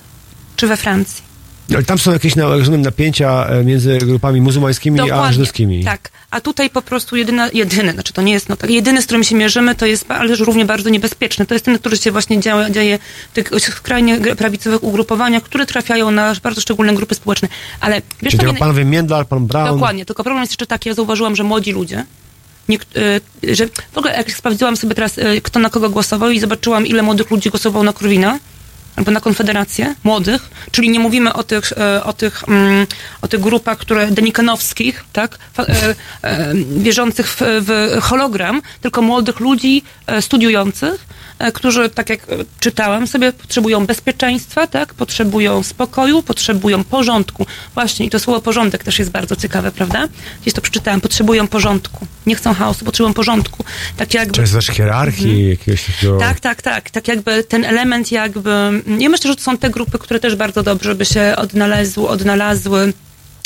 czy 0.55 0.67
we 0.67 0.77
Francji. 0.77 1.25
Ale 1.73 1.83
tam 1.83 1.99
są 1.99 2.11
jakieś 2.11 2.35
rozumiem, 2.35 2.81
napięcia 2.81 3.47
e, 3.47 3.63
między 3.63 3.97
grupami 3.97 4.41
muzułmańskimi 4.41 4.99
a 4.99 5.03
Dokładnie. 5.03 5.33
żydowskimi. 5.33 5.83
Tak, 5.83 6.11
a 6.31 6.41
tutaj 6.41 6.69
po 6.69 6.81
prostu 6.81 7.15
jedyna, 7.15 7.49
jedyny, 7.53 7.91
znaczy 7.91 8.13
to 8.13 8.21
nie 8.21 8.33
jest, 8.33 8.49
no 8.49 8.55
tak, 8.55 8.69
jedyny, 8.69 9.01
z 9.01 9.05
którym 9.05 9.23
się 9.23 9.35
mierzymy, 9.35 9.75
to 9.75 9.85
jest, 9.85 10.11
ale 10.11 10.35
równie 10.35 10.65
bardzo 10.65 10.89
niebezpieczny. 10.89 11.45
To 11.45 11.55
jest 11.55 11.65
ten, 11.65 11.79
który 11.79 11.97
się 11.97 12.11
właśnie 12.11 12.39
dzieje, 12.39 12.67
dzieje 12.71 12.99
w 13.31 13.33
tych 13.33 13.49
skrajnie 13.59 14.17
prawicowych 14.17 14.83
ugrupowaniach, 14.83 15.43
które 15.43 15.65
trafiają 15.65 16.11
na 16.11 16.33
bardzo 16.43 16.61
szczególne 16.61 16.93
grupy 16.93 17.15
społeczne. 17.15 17.47
Ale 17.79 18.01
wiesz, 18.21 18.37
Czyli 18.37 18.53
panowie 18.53 18.85
Międlar, 18.85 19.27
pan 19.27 19.47
Brown. 19.47 19.73
Dokładnie, 19.73 20.05
tylko 20.05 20.23
problem 20.23 20.41
jest 20.41 20.51
jeszcze 20.51 20.67
taki, 20.67 20.89
ja 20.89 20.95
zauważyłam, 20.95 21.35
że 21.35 21.43
młodzi 21.43 21.71
ludzie, 21.71 22.05
y, 22.69 23.55
że 23.55 23.67
w 23.91 23.97
ogóle 23.97 24.13
jak 24.13 24.31
sprawdziłam 24.31 24.77
sobie 24.77 24.95
teraz, 24.95 25.17
y, 25.17 25.41
kto 25.41 25.59
na 25.59 25.69
kogo 25.69 25.89
głosował 25.89 26.29
i 26.29 26.39
zobaczyłam, 26.39 26.87
ile 26.87 27.01
młodych 27.01 27.31
ludzi 27.31 27.49
głosowało 27.49 27.83
na 27.83 27.93
Korwina, 27.93 28.39
albo 28.95 29.11
na 29.11 29.21
konfederację 29.21 29.95
młodych, 30.03 30.49
czyli 30.71 30.89
nie 30.89 30.99
mówimy 30.99 31.33
o 31.33 31.43
tych, 31.43 31.71
e, 31.71 32.03
o 32.03 32.13
tych, 32.13 32.43
mm, 32.47 32.87
o 33.21 33.27
tych 33.27 33.39
grupach, 33.39 33.77
które 33.77 34.11
denikanowskich, 34.11 35.03
tak, 35.13 35.37
e, 35.59 35.95
e, 36.23 36.53
wierzących 36.77 37.27
w, 37.27 37.41
w 37.41 38.01
hologram, 38.01 38.61
tylko 38.81 39.01
młodych 39.01 39.39
ludzi 39.39 39.83
e, 40.07 40.21
studiujących, 40.21 41.05
e, 41.34 41.34
którzy, 41.53 41.89
tak 41.89 42.09
jak 42.09 42.19
e, 42.19 42.25
czytałam 42.59 43.07
sobie, 43.07 43.33
potrzebują 43.33 43.85
bezpieczeństwa, 43.85 44.67
tak, 44.67 44.93
potrzebują 44.93 45.63
spokoju, 45.63 46.23
potrzebują 46.23 46.83
porządku. 46.83 47.45
Właśnie, 47.73 48.05
i 48.05 48.09
to 48.09 48.19
słowo 48.19 48.41
porządek 48.41 48.83
też 48.83 48.99
jest 48.99 49.11
bardzo 49.11 49.35
ciekawe, 49.35 49.71
prawda? 49.71 50.07
Gdzieś 50.41 50.53
to 50.53 50.61
przeczytałam, 50.61 51.01
potrzebują 51.01 51.47
porządku. 51.47 52.07
Nie 52.25 52.35
chcą 52.35 52.53
chaosu, 52.53 52.85
potrzebują 52.85 53.13
porządku. 53.13 53.63
Tak 53.97 54.13
jakby... 54.13 54.33
Czy 54.33 54.41
jest 54.41 54.53
też 54.53 54.65
hierarchii 54.65 55.49
jakiegoś 55.49 55.83
takiego... 55.83 56.17
Tak, 56.17 56.39
tak, 56.39 56.61
tak. 56.61 56.89
Tak 56.89 57.07
jakby 57.07 57.43
ten 57.43 57.65
element 57.65 58.11
jakby... 58.11 58.49
Ja 58.99 59.09
myślę, 59.09 59.29
że 59.29 59.35
to 59.35 59.43
są 59.43 59.57
te 59.57 59.69
grupy, 59.69 59.99
które 59.99 60.19
też 60.19 60.35
bardzo 60.35 60.63
dobrze 60.63 60.95
by 60.95 61.05
się 61.05 61.33
odnalazły, 61.37 62.07
odnalazły 62.07 62.93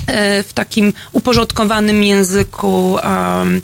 e, 0.07 0.43
w 0.43 0.53
takim 0.53 0.93
uporządkowanym 1.11 2.03
języku 2.03 2.91
um, 2.91 3.61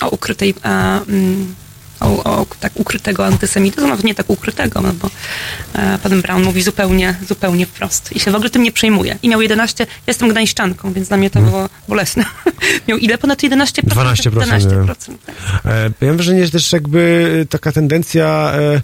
o 0.00 0.08
ukrytej... 0.08 0.54
mm, 0.62 1.54
o, 2.00 2.24
o 2.24 2.46
tak 2.60 2.72
ukrytego 2.74 3.26
antysemityzmu, 3.26 3.88
nawet 3.88 4.04
nie 4.04 4.14
tak 4.14 4.30
ukrytego, 4.30 4.80
no 4.80 4.92
bo 4.92 5.10
e, 5.74 5.98
pan 5.98 6.22
Brown 6.22 6.42
mówi 6.42 6.62
zupełnie, 6.62 7.14
zupełnie 7.28 7.66
wprost 7.66 8.12
i 8.16 8.20
się 8.20 8.30
w 8.30 8.34
ogóle 8.34 8.50
tym 8.50 8.62
nie 8.62 8.72
przejmuje. 8.72 9.18
I 9.22 9.28
miał 9.28 9.42
11, 9.42 9.84
ja 9.84 9.92
jestem 10.06 10.28
gdańszczanką, 10.28 10.92
więc 10.92 11.08
dla 11.08 11.16
mnie 11.16 11.30
to 11.30 11.40
było 11.40 11.68
bolesne. 11.88 12.24
miał 12.88 12.98
ile? 12.98 13.18
Ponad 13.18 13.38
11%? 13.42 13.82
12%. 13.82 14.30
12%. 14.30 15.12
E, 15.64 15.90
Ja 16.00 16.06
mam 16.06 16.16
wrażenie, 16.16 16.44
że 16.46 16.50
też 16.52 16.72
jakby 16.72 17.46
taka 17.50 17.72
tendencja, 17.72 18.52
e, 18.54 18.80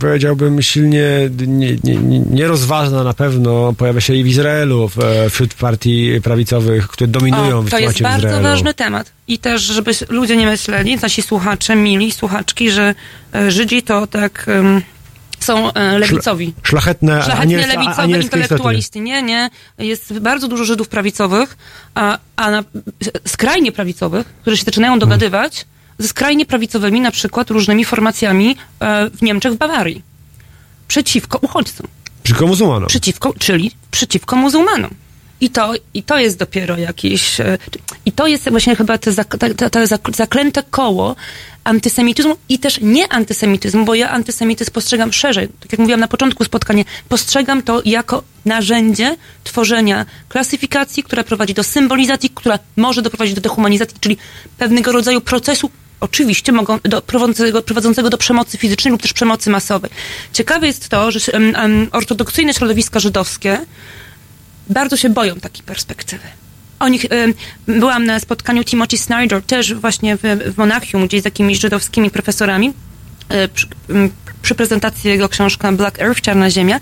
powiedziałbym, 0.00 0.62
silnie 0.62 1.30
nie- 1.46 1.76
nie- 1.84 1.96
nie- 1.96 2.20
nierozważna 2.20 3.04
na 3.04 3.14
pewno 3.14 3.72
pojawia 3.72 4.00
się 4.00 4.14
i 4.14 4.24
w 4.24 4.26
Izraelu, 4.26 4.90
e, 5.24 5.30
wśród 5.30 5.54
partii 5.54 6.20
prawicowych, 6.22 6.88
które 6.88 7.08
dominują 7.08 7.58
O, 7.58 7.62
w 7.62 7.70
to 7.70 7.78
jest 7.78 8.02
bardzo 8.02 8.26
Izraelu. 8.26 8.42
ważny 8.48 8.74
temat. 8.74 9.12
I 9.28 9.38
też, 9.38 9.62
żeby 9.62 9.90
ludzie 10.08 10.36
nie 10.36 10.46
myśleli, 10.46 10.96
nasi 10.96 11.22
słuchacze, 11.22 11.76
mili 11.76 12.12
słuchaczki, 12.12 12.70
że 12.70 12.94
e, 13.34 13.50
Żydzi 13.50 13.82
to 13.82 14.06
tak 14.06 14.46
są 15.40 15.72
e, 15.72 15.98
lewicowi. 15.98 16.54
Szlachetne, 16.62 17.22
Szlachetnie 17.22 17.56
anielskie, 17.56 17.78
lewicowe 17.78 18.18
intelektualisty. 18.20 19.00
Nie, 19.00 19.22
nie. 19.22 19.50
Jest 19.78 20.18
bardzo 20.18 20.48
dużo 20.48 20.64
Żydów 20.64 20.88
prawicowych, 20.88 21.56
a, 21.94 22.18
a 22.36 22.50
na, 22.50 22.64
skrajnie 23.26 23.72
prawicowych, 23.72 24.26
którzy 24.26 24.56
się 24.56 24.64
zaczynają 24.64 24.98
dogadywać 24.98 25.66
ze 25.98 26.08
skrajnie 26.08 26.46
prawicowymi, 26.46 27.00
na 27.00 27.10
przykład 27.10 27.50
różnymi 27.50 27.84
formacjami 27.84 28.56
e, 28.80 29.10
w 29.10 29.22
Niemczech, 29.22 29.52
w 29.52 29.56
Bawarii. 29.56 30.02
Przeciwko 30.88 31.38
uchodźcom. 31.38 31.86
Przeciwko 32.22 32.46
muzułmanom. 32.46 32.88
Przeciwko, 32.88 33.34
czyli 33.38 33.70
przeciwko 33.90 34.36
muzułmanom. 34.36 34.90
I 35.42 35.50
to, 35.50 35.72
I 35.94 36.02
to 36.02 36.18
jest 36.18 36.38
dopiero 36.38 36.76
jakieś. 36.78 37.40
e, 37.40 37.58
I 38.06 38.12
to 38.12 38.26
jest 38.26 38.50
właśnie 38.50 38.76
chyba 38.76 38.98
te, 38.98 39.12
te 39.70 39.86
zak- 39.86 40.16
zaklęte 40.16 40.62
koło 40.70 41.16
antysemityzmu 41.64 42.36
i 42.48 42.58
też 42.58 42.78
nie 42.82 43.08
antysemityzmu, 43.08 43.84
bo 43.84 43.94
ja 43.94 44.10
antysemityzm 44.10 44.70
postrzegam 44.72 45.12
szerzej. 45.12 45.48
Tak 45.60 45.72
jak 45.72 45.78
mówiłam 45.78 46.00
na 46.00 46.08
początku 46.08 46.44
spotkania, 46.44 46.84
postrzegam 47.08 47.62
to 47.62 47.82
jako 47.84 48.22
narzędzie 48.44 49.16
tworzenia 49.44 50.06
klasyfikacji, 50.28 51.02
która 51.02 51.24
prowadzi 51.24 51.54
do 51.54 51.62
symbolizacji, 51.62 52.30
która 52.34 52.58
może 52.76 53.02
doprowadzić 53.02 53.34
do 53.34 53.40
dehumanizacji, 53.40 53.96
czyli 54.00 54.16
pewnego 54.58 54.92
rodzaju 54.92 55.20
procesu 55.20 55.70
oczywiście 56.00 56.52
mogą 56.52 56.78
do, 56.82 57.02
prowadzącego, 57.02 57.62
prowadzącego 57.62 58.10
do 58.10 58.18
przemocy 58.18 58.58
fizycznej 58.58 58.92
lub 58.92 59.02
też 59.02 59.12
przemocy 59.12 59.50
masowej. 59.50 59.90
Ciekawe 60.32 60.66
jest 60.66 60.88
to, 60.88 61.10
że 61.10 61.32
em, 61.32 61.88
ortodoksyjne 61.92 62.54
środowiska 62.54 63.00
żydowskie 63.00 63.58
bardzo 64.68 64.96
się 64.96 65.08
boją 65.08 65.36
takiej 65.36 65.64
perspektywy. 65.64 66.24
O 66.80 66.88
nich, 66.88 67.06
byłam 67.66 68.06
na 68.06 68.20
spotkaniu 68.20 68.64
Timothy 68.64 68.98
Snyder, 68.98 69.42
też 69.42 69.74
właśnie 69.74 70.16
w, 70.16 70.20
w 70.54 70.58
Monachium, 70.58 71.06
gdzieś 71.06 71.22
z 71.22 71.24
jakimiś 71.24 71.60
żydowskimi 71.60 72.10
profesorami, 72.10 72.72
e, 73.28 73.48
przy, 73.48 73.66
przy 74.42 74.54
prezentacji 74.54 75.10
jego 75.10 75.28
książki 75.28 75.66
Black 75.72 76.00
Earth, 76.00 76.20
Czarna 76.20 76.50
Ziemia, 76.50 76.80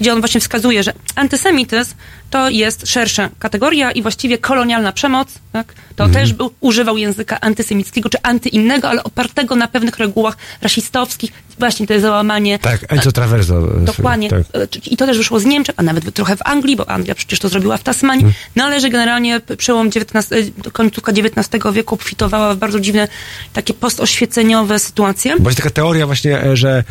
gdzie 0.00 0.12
on 0.12 0.20
właśnie 0.20 0.40
wskazuje, 0.40 0.82
że 0.82 0.92
antysemityzm 1.14 1.94
to 2.30 2.50
jest 2.50 2.86
szersza 2.86 3.30
kategoria 3.38 3.90
i 3.90 4.02
właściwie 4.02 4.38
kolonialna 4.38 4.92
przemoc, 4.92 5.28
tak? 5.52 5.74
to 5.96 6.08
też 6.08 6.32
był, 6.32 6.50
używał 6.60 6.96
języka 6.96 7.40
antysemickiego 7.40 8.08
czy 8.08 8.18
antyinnego, 8.22 8.88
ale 8.88 9.04
opartego 9.04 9.56
na 9.56 9.68
pewnych 9.68 9.98
regułach 9.98 10.36
rasistowskich. 10.62 11.32
Właśnie 11.58 11.86
to 11.86 11.92
jest 11.92 12.02
załamanie 12.02 12.58
Tak, 12.58 12.84
Enzo 12.88 13.12
Traverso. 13.12 13.62
Dokładnie. 13.62 14.30
Tak. 14.30 14.40
E, 14.40 14.66
I 14.90 14.96
to 14.96 15.06
też 15.06 15.18
wyszło 15.18 15.40
z 15.40 15.44
Niemczech, 15.44 15.74
a 15.78 15.82
nawet 15.82 16.14
trochę 16.14 16.36
w 16.36 16.42
Anglii, 16.44 16.76
bo 16.76 16.90
Anglia 16.90 17.14
przecież 17.14 17.38
to 17.38 17.48
zrobiła 17.48 17.76
w 17.76 17.82
Tasmanii. 17.82 18.24
Mhm. 18.24 18.44
No 18.56 18.64
ale 18.64 18.80
że 18.80 18.90
generalnie 18.90 19.40
przełom 19.56 19.88
XIX, 19.88 20.32
e, 20.66 20.70
końcówka 20.70 21.12
XIX 21.12 21.64
wieku 21.72 21.94
obfitowała 21.94 22.54
w 22.54 22.58
bardzo 22.58 22.80
dziwne, 22.80 23.08
takie 23.52 23.74
postoświeceniowe 23.74 24.78
sytuacje. 24.78 25.36
Bo 25.40 25.48
jest 25.48 25.58
taka 25.58 25.70
teoria 25.70 26.06
właśnie, 26.06 26.42
e, 26.42 26.56
że 26.56 26.84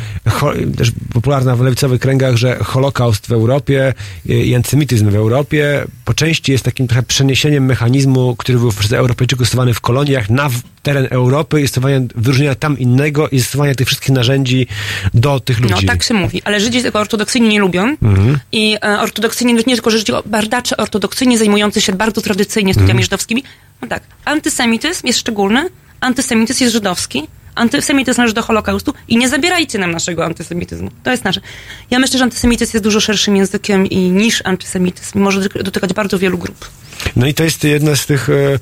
też 0.78 0.92
popularna 1.14 1.56
w 1.56 1.62
lewicowych 1.62 2.02
kręgach, 2.02 2.36
że 2.36 2.56
Holokaust 2.64 3.28
w 3.28 3.32
Europie 3.32 3.94
e, 4.30 4.34
i 4.34 4.56
antysemityzm 4.56 5.10
w 5.10 5.16
Europie 5.16 5.86
po 6.06 6.14
części 6.14 6.52
jest 6.52 6.64
takim 6.64 6.88
trochę 6.88 7.04
przeniesieniem 7.04 7.66
mechanizmu, 7.66 8.36
który 8.36 8.58
był 8.58 8.72
przez 8.72 8.92
Europejczyków 8.92 9.48
stosowany 9.48 9.74
w 9.74 9.82
koloniach 9.82 10.30
na 10.30 10.50
teren 10.84 11.08
Europy 11.12 11.62
i 11.62 11.68
stosowanie 11.68 12.08
wyróżnienia 12.16 12.56
tam 12.56 12.80
innego 12.80 13.30
i 13.30 13.41
stosowanie 13.41 13.76
tych 13.76 13.88
wszystkich 13.88 14.10
narzędzi 14.10 14.68
do 15.14 15.40
tych 15.40 15.60
ludzi. 15.60 15.74
No 15.86 15.94
tak 15.94 16.03
się 16.03 16.14
mówi, 16.14 16.41
ale 16.45 16.60
Żydzi 16.60 16.84
tego 16.84 16.99
ortodoksyjnie 16.99 17.49
nie 17.49 17.60
lubią 17.60 17.95
Mhm. 18.02 18.40
i 18.52 18.78
e, 18.86 18.99
ortodoksyjnie, 19.02 19.53
nie 19.53 19.64
tylko 19.76 19.90
Żydzi, 19.91 20.12
bardacze 20.26 20.78
ortodoksyjnie 20.78 21.38
zajmujący 21.38 21.82
się 21.82 21.94
bardzo 21.94 22.22
tradycyjnie 22.22 22.74
studiami 22.74 22.91
Mhm. 22.91 23.03
żydowskimi. 23.03 23.44
No 23.82 23.88
tak, 23.88 24.03
antysemityzm 24.26 25.08
jest 25.08 25.20
szczególny, 25.20 25.70
antysemityzm 25.99 26.64
jest 26.64 26.74
żydowski, 26.74 27.24
antysemityzm 27.56 28.18
należy 28.18 28.34
do 28.34 28.41
Holokaustu 28.41 28.94
i 29.08 29.18
nie 29.18 29.30
zabierajcie 29.30 29.80
nam 29.80 29.91
naszego 29.91 30.26
antysemityzmu. 30.26 30.91
To 31.03 31.12
jest 31.12 31.24
nasze. 31.24 31.41
Ja 31.90 31.99
myślę, 31.99 32.18
że 32.18 32.24
antysemityzm 32.24 32.72
jest 32.76 32.84
dużo 32.84 32.99
szerszym 32.99 33.36
językiem 33.36 33.86
i 33.88 33.98
niż 33.98 34.41
antysemityzm 34.45 35.20
może 35.20 35.41
dotyk- 35.41 35.64
dotykać 35.64 35.94
bardzo 35.94 36.20
wielu 36.20 36.38
grup. 36.38 36.70
No 37.15 37.28
i 37.28 37.34
to 37.34 37.44
jest 37.44 37.64
jedna 37.64 37.95
z 37.95 38.06
tych, 38.06 38.30
e, 38.30 38.60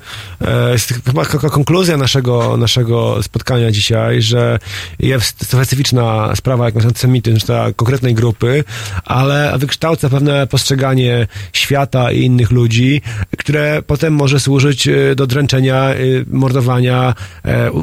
e, 0.72 0.78
z 0.78 0.86
tych 0.86 1.00
chyba 1.04 1.24
konkluzja 1.24 1.96
naszego, 1.96 2.56
naszego 2.56 3.22
spotkania 3.22 3.70
dzisiaj, 3.70 4.22
że 4.22 4.58
jest 4.98 5.44
specyficzna 5.44 6.36
sprawa, 6.36 6.64
jak 6.64 6.76
antysemityzm 6.76 7.46
ta 7.46 7.72
konkretnej 7.76 8.14
grupy, 8.14 8.64
ale 9.04 9.58
wykształca 9.58 10.08
pewne 10.08 10.46
postrzeganie 10.46 11.26
świata 11.52 12.12
i 12.12 12.22
innych 12.22 12.50
ludzi, 12.50 13.02
które 13.38 13.82
potem 13.86 14.14
może 14.14 14.40
służyć 14.40 14.88
e, 14.88 15.14
do 15.14 15.26
dręczenia, 15.26 15.90
mordowania, 16.26 17.14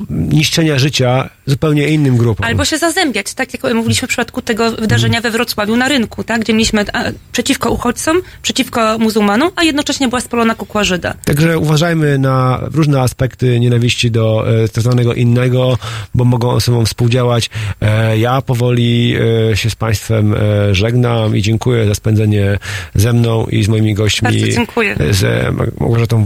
niszczenia 0.09 0.79
życia 0.79 1.29
zupełnie 1.45 1.87
innym 1.87 2.17
grupom. 2.17 2.45
Albo 2.45 2.65
się 2.65 2.77
zazębiać, 2.77 3.33
tak 3.33 3.53
jak 3.53 3.73
mówiliśmy 3.73 4.07
w 4.07 4.09
przypadku 4.09 4.41
tego 4.41 4.71
wydarzenia 4.71 5.21
we 5.21 5.31
Wrocławiu 5.31 5.75
na 5.75 5.87
rynku, 5.87 6.23
tak, 6.23 6.41
gdzie 6.41 6.53
mieliśmy 6.53 6.85
przeciwko 7.31 7.71
uchodźcom, 7.71 8.21
przeciwko 8.41 8.97
muzułmanom, 8.99 9.51
a 9.55 9.63
jednocześnie 9.63 10.07
była 10.07 10.21
spalona 10.21 10.46
kukła 10.55 10.83
Żyda. 10.83 11.13
Także 11.25 11.59
uważajmy 11.59 12.17
na 12.17 12.59
różne 12.73 13.01
aspekty 13.01 13.59
nienawiści 13.59 14.11
do 14.11 14.45
e, 14.63 14.67
tak 14.67 14.83
zwanego 14.83 15.13
innego, 15.13 15.77
bo 16.15 16.25
mogą 16.25 16.59
ze 16.59 16.61
sobą 16.61 16.85
współdziałać. 16.85 17.49
E, 17.81 18.17
ja 18.17 18.41
powoli 18.41 19.15
e, 19.51 19.57
się 19.57 19.69
z 19.69 19.75
Państwem 19.75 20.35
żegnam 20.71 21.35
i 21.35 21.41
dziękuję 21.41 21.87
za 21.87 21.95
spędzenie 21.95 22.57
ze 22.95 23.13
mną 23.13 23.45
i 23.45 23.63
z 23.63 23.67
moimi 23.67 23.93
gośćmi. 23.93 24.29
Bardzo 24.29 24.47
dziękuję. 24.47 24.95
Z 25.09 25.55
Małgorzatą 25.79 26.23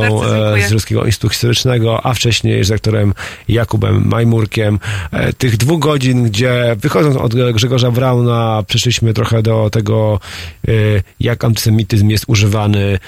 dziękuję. 0.00 0.68
z 0.68 0.72
Ruskiego 0.72 1.04
Instytutu 1.04 1.32
Historycznego, 1.32 2.06
a 2.06 2.14
wcześniej 2.14 2.64
z 2.64 2.70
rektorem 2.70 3.14
Jakubem 3.48 4.08
Majmurkiem. 4.08 4.78
Tych 5.38 5.56
dwóch 5.56 5.80
godzin, 5.80 6.22
gdzie 6.22 6.76
wychodząc 6.78 7.16
od 7.16 7.34
Grzegorza 7.52 7.90
Brauna, 7.90 8.62
przeszliśmy 8.66 9.14
trochę 9.14 9.42
do 9.42 9.70
tego, 9.70 10.20
jak 11.20 11.44
antysemityzm 11.44 12.08
jest 12.08 12.24
używany 12.26 12.98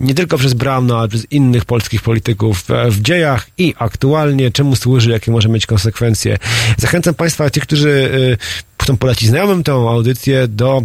nie 0.00 0.14
tylko 0.14 0.38
przez 0.38 0.54
Brauna, 0.54 0.98
ale 0.98 1.08
przez 1.08 1.32
innych 1.32 1.64
polskich 1.64 2.02
polityków 2.02 2.64
w 2.90 3.00
dziejach 3.00 3.46
i 3.58 3.74
aktualnie, 3.78 4.50
czemu 4.50 4.76
służy, 4.76 5.10
jakie 5.10 5.30
może 5.32 5.48
mieć 5.48 5.66
konsekwencje. 5.66 6.38
Zachęcam 6.78 7.14
Państwa, 7.14 7.50
tych, 7.50 7.62
którzy 7.62 8.10
e, 8.32 8.82
chcą 8.82 8.96
polecić 8.96 9.28
znajomym 9.28 9.64
tę 9.64 9.72
audycję, 9.72 10.48
do 10.48 10.82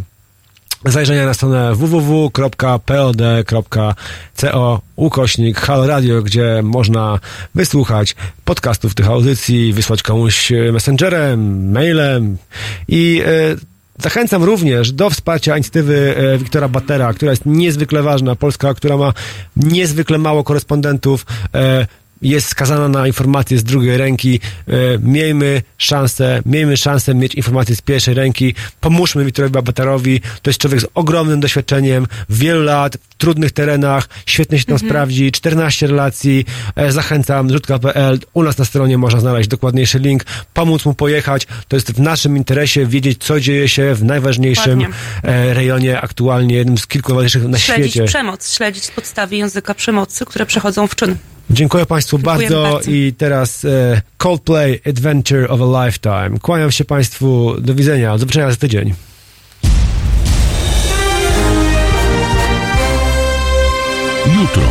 zajrzenia 0.85 1.25
na 1.25 1.33
stronę 1.33 1.75
www.pod.co 1.75 2.31
ukośnik 4.95 5.59
Halo 5.59 5.87
Radio, 5.87 6.21
gdzie 6.21 6.61
można 6.63 7.19
wysłuchać 7.55 8.15
podcastów 8.45 8.95
tych 8.95 9.07
audycji, 9.07 9.73
wysłać 9.73 10.03
komuś 10.03 10.51
e, 10.51 10.71
messengerem, 10.71 11.71
mailem 11.71 12.37
i 12.87 13.21
e, 13.25 13.55
Zachęcam 14.03 14.43
również 14.43 14.91
do 14.91 15.09
wsparcia 15.09 15.55
inicjatywy 15.55 16.15
e, 16.17 16.37
Wiktora 16.37 16.67
Batera, 16.67 17.13
która 17.13 17.31
jest 17.31 17.45
niezwykle 17.45 18.03
ważna, 18.03 18.35
Polska, 18.35 18.73
która 18.73 18.97
ma 18.97 19.13
niezwykle 19.55 20.17
mało 20.17 20.43
korespondentów. 20.43 21.25
Jest 22.21 22.47
skazana 22.47 22.87
na 22.89 23.07
informacje 23.07 23.57
z 23.57 23.63
drugiej 23.63 23.97
ręki. 23.97 24.39
E, 24.67 24.71
miejmy 25.01 25.61
szansę, 25.77 26.41
miejmy 26.45 26.77
szansę 26.77 27.15
mieć 27.15 27.35
informacje 27.35 27.75
z 27.75 27.81
pierwszej 27.81 28.13
ręki. 28.13 28.55
Pomóżmy 28.81 29.25
Wiktorowi 29.25 29.51
Babatarowi. 29.53 30.21
To 30.41 30.49
jest 30.49 30.59
człowiek 30.59 30.81
z 30.81 30.85
ogromnym 30.93 31.39
doświadczeniem, 31.39 32.07
wielu 32.29 32.63
lat, 32.63 32.97
w 33.09 33.15
trudnych 33.15 33.51
terenach, 33.51 34.09
świetnie 34.25 34.59
się 34.59 34.65
tam 34.65 34.73
Mhm. 34.73 34.89
sprawdzi, 34.89 35.31
14 35.31 35.87
relacji. 35.87 36.45
E, 36.75 36.91
zachęcam, 36.91 37.49
rzutka.pl. 37.49 38.19
U 38.33 38.43
nas 38.43 38.57
na 38.57 38.65
stronie 38.65 38.97
można 38.97 39.19
znaleźć 39.19 39.49
dokładniejszy 39.49 39.99
link. 39.99 40.23
Pomóc 40.53 40.85
mu 40.85 40.93
pojechać. 40.93 41.47
To 41.67 41.75
jest 41.75 41.91
w 41.91 41.99
naszym 41.99 42.37
interesie 42.37 42.85
wiedzieć, 42.85 43.23
co 43.23 43.39
dzieje 43.39 43.69
się 43.69 43.95
w 43.95 44.03
najważniejszym 44.03 44.79
Dokładnie. 44.79 44.95
e, 45.23 45.53
rejonie 45.53 46.01
aktualnie, 46.01 46.55
jednym 46.55 46.77
z 46.77 46.87
kilku 46.87 47.11
najważniejszych 47.13 47.43
na 47.49 47.57
śledzić 47.59 47.91
świecie. 47.91 48.05
przemoc, 48.07 48.53
śledzić 48.55 48.87
podstawy 48.87 49.35
języka 49.35 49.73
przemocy, 49.73 50.25
które 50.25 50.45
przechodzą 50.45 50.87
w 50.87 50.95
czyn. 50.95 51.15
Dziękuję 51.49 51.85
Państwu 51.85 52.17
Dziękujemy 52.17 52.55
bardzo. 52.55 52.73
bardzo. 52.73 52.91
i 52.91 53.13
teraz 53.17 53.65
e, 53.65 54.01
Coldplay 54.17 54.81
Adventure 54.89 55.51
of 55.51 55.61
a 55.61 55.85
Lifetime. 55.85 56.39
Kłaniam 56.41 56.71
się 56.71 56.85
Państwu, 56.85 57.55
do 57.61 57.75
widzenia, 57.75 58.11
do 58.11 58.17
zobaczenia 58.17 58.51
za 58.51 58.57
tydzień. 58.57 58.93
Jutro. 64.41 64.63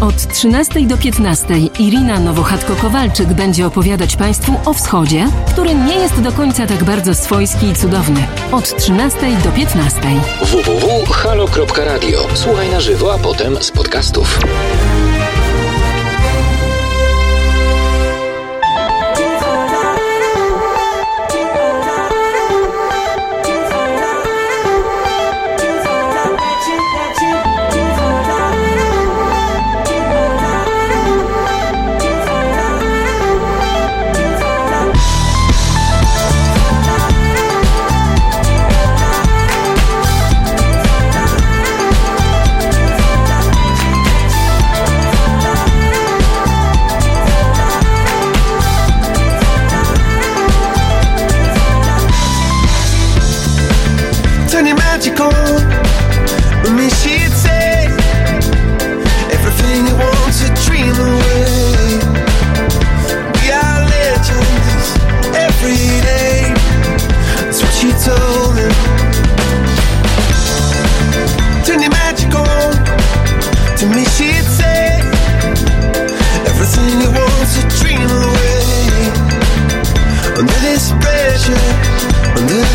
Od 0.00 0.28
13 0.34 0.86
do 0.86 0.96
15 0.96 1.46
Irina 1.78 2.20
Nowochatko-Kowalczyk 2.20 3.32
będzie 3.32 3.66
opowiadać 3.66 4.16
Państwu 4.16 4.54
o 4.64 4.74
wschodzie, 4.74 5.26
który 5.52 5.74
nie 5.74 5.94
jest 5.94 6.20
do 6.20 6.32
końca 6.32 6.66
tak 6.66 6.84
bardzo 6.84 7.14
swojski 7.14 7.66
i 7.66 7.74
cudowny. 7.74 8.26
Od 8.52 8.76
13 8.76 9.18
do 9.44 9.50
15. 9.50 10.00
www.halo.radio. 10.40 12.26
Słuchaj 12.34 12.70
na 12.70 12.80
żywo, 12.80 13.14
a 13.14 13.18
potem 13.18 13.62
z 13.62 13.70
podcastów. 13.70 14.38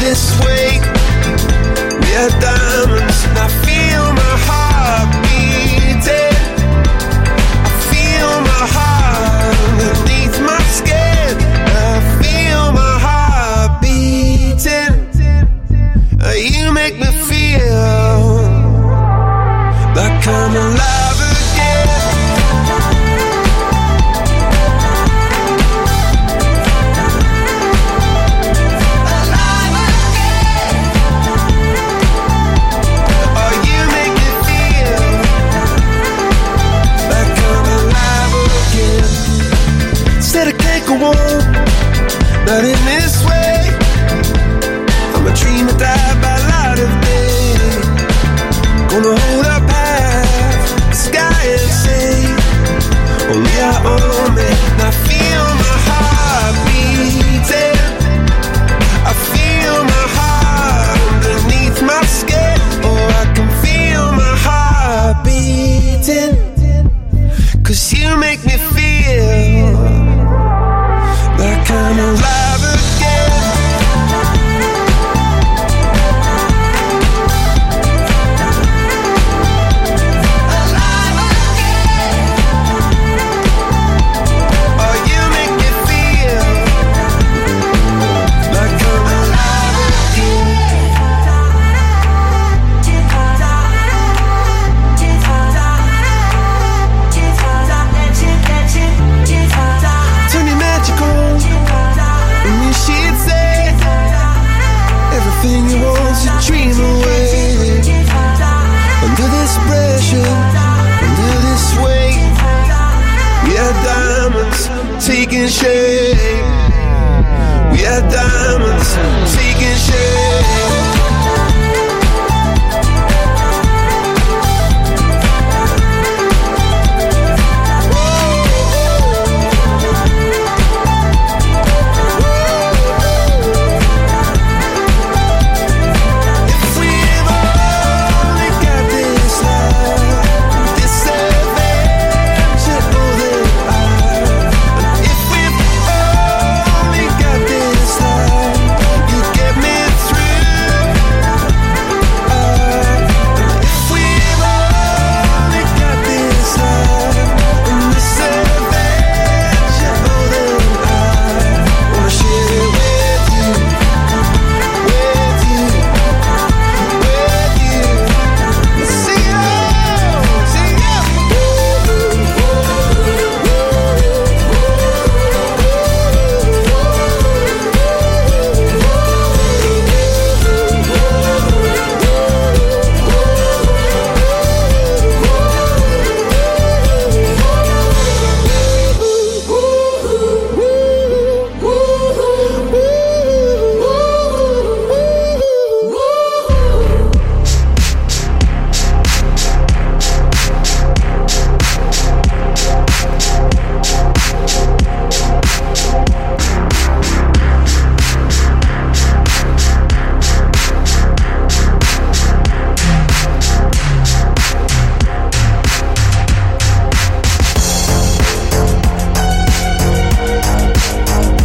This 0.01 0.33
way. 0.41 0.81
We 2.01 2.09
are 2.21 2.33
diamonds, 2.41 3.19
and 3.27 3.37
I 3.37 3.47
feel 3.65 4.03
my 4.21 4.35
heart 4.47 5.09
beating. 5.23 6.37
I 7.69 7.73
feel 7.91 8.31
my 8.51 8.63
heart 8.75 9.55
underneath 9.69 10.37
my 10.49 10.61
skin. 10.77 11.37
I 11.89 11.93
feel 12.19 12.63
my 12.81 12.95
heart 13.05 13.71
beating. 13.83 14.95
You 16.55 16.71
make 16.73 16.95
me 16.97 17.11
feel 17.29 18.25
like 19.95 20.27
I'm 20.27 20.55
alive 20.55 20.80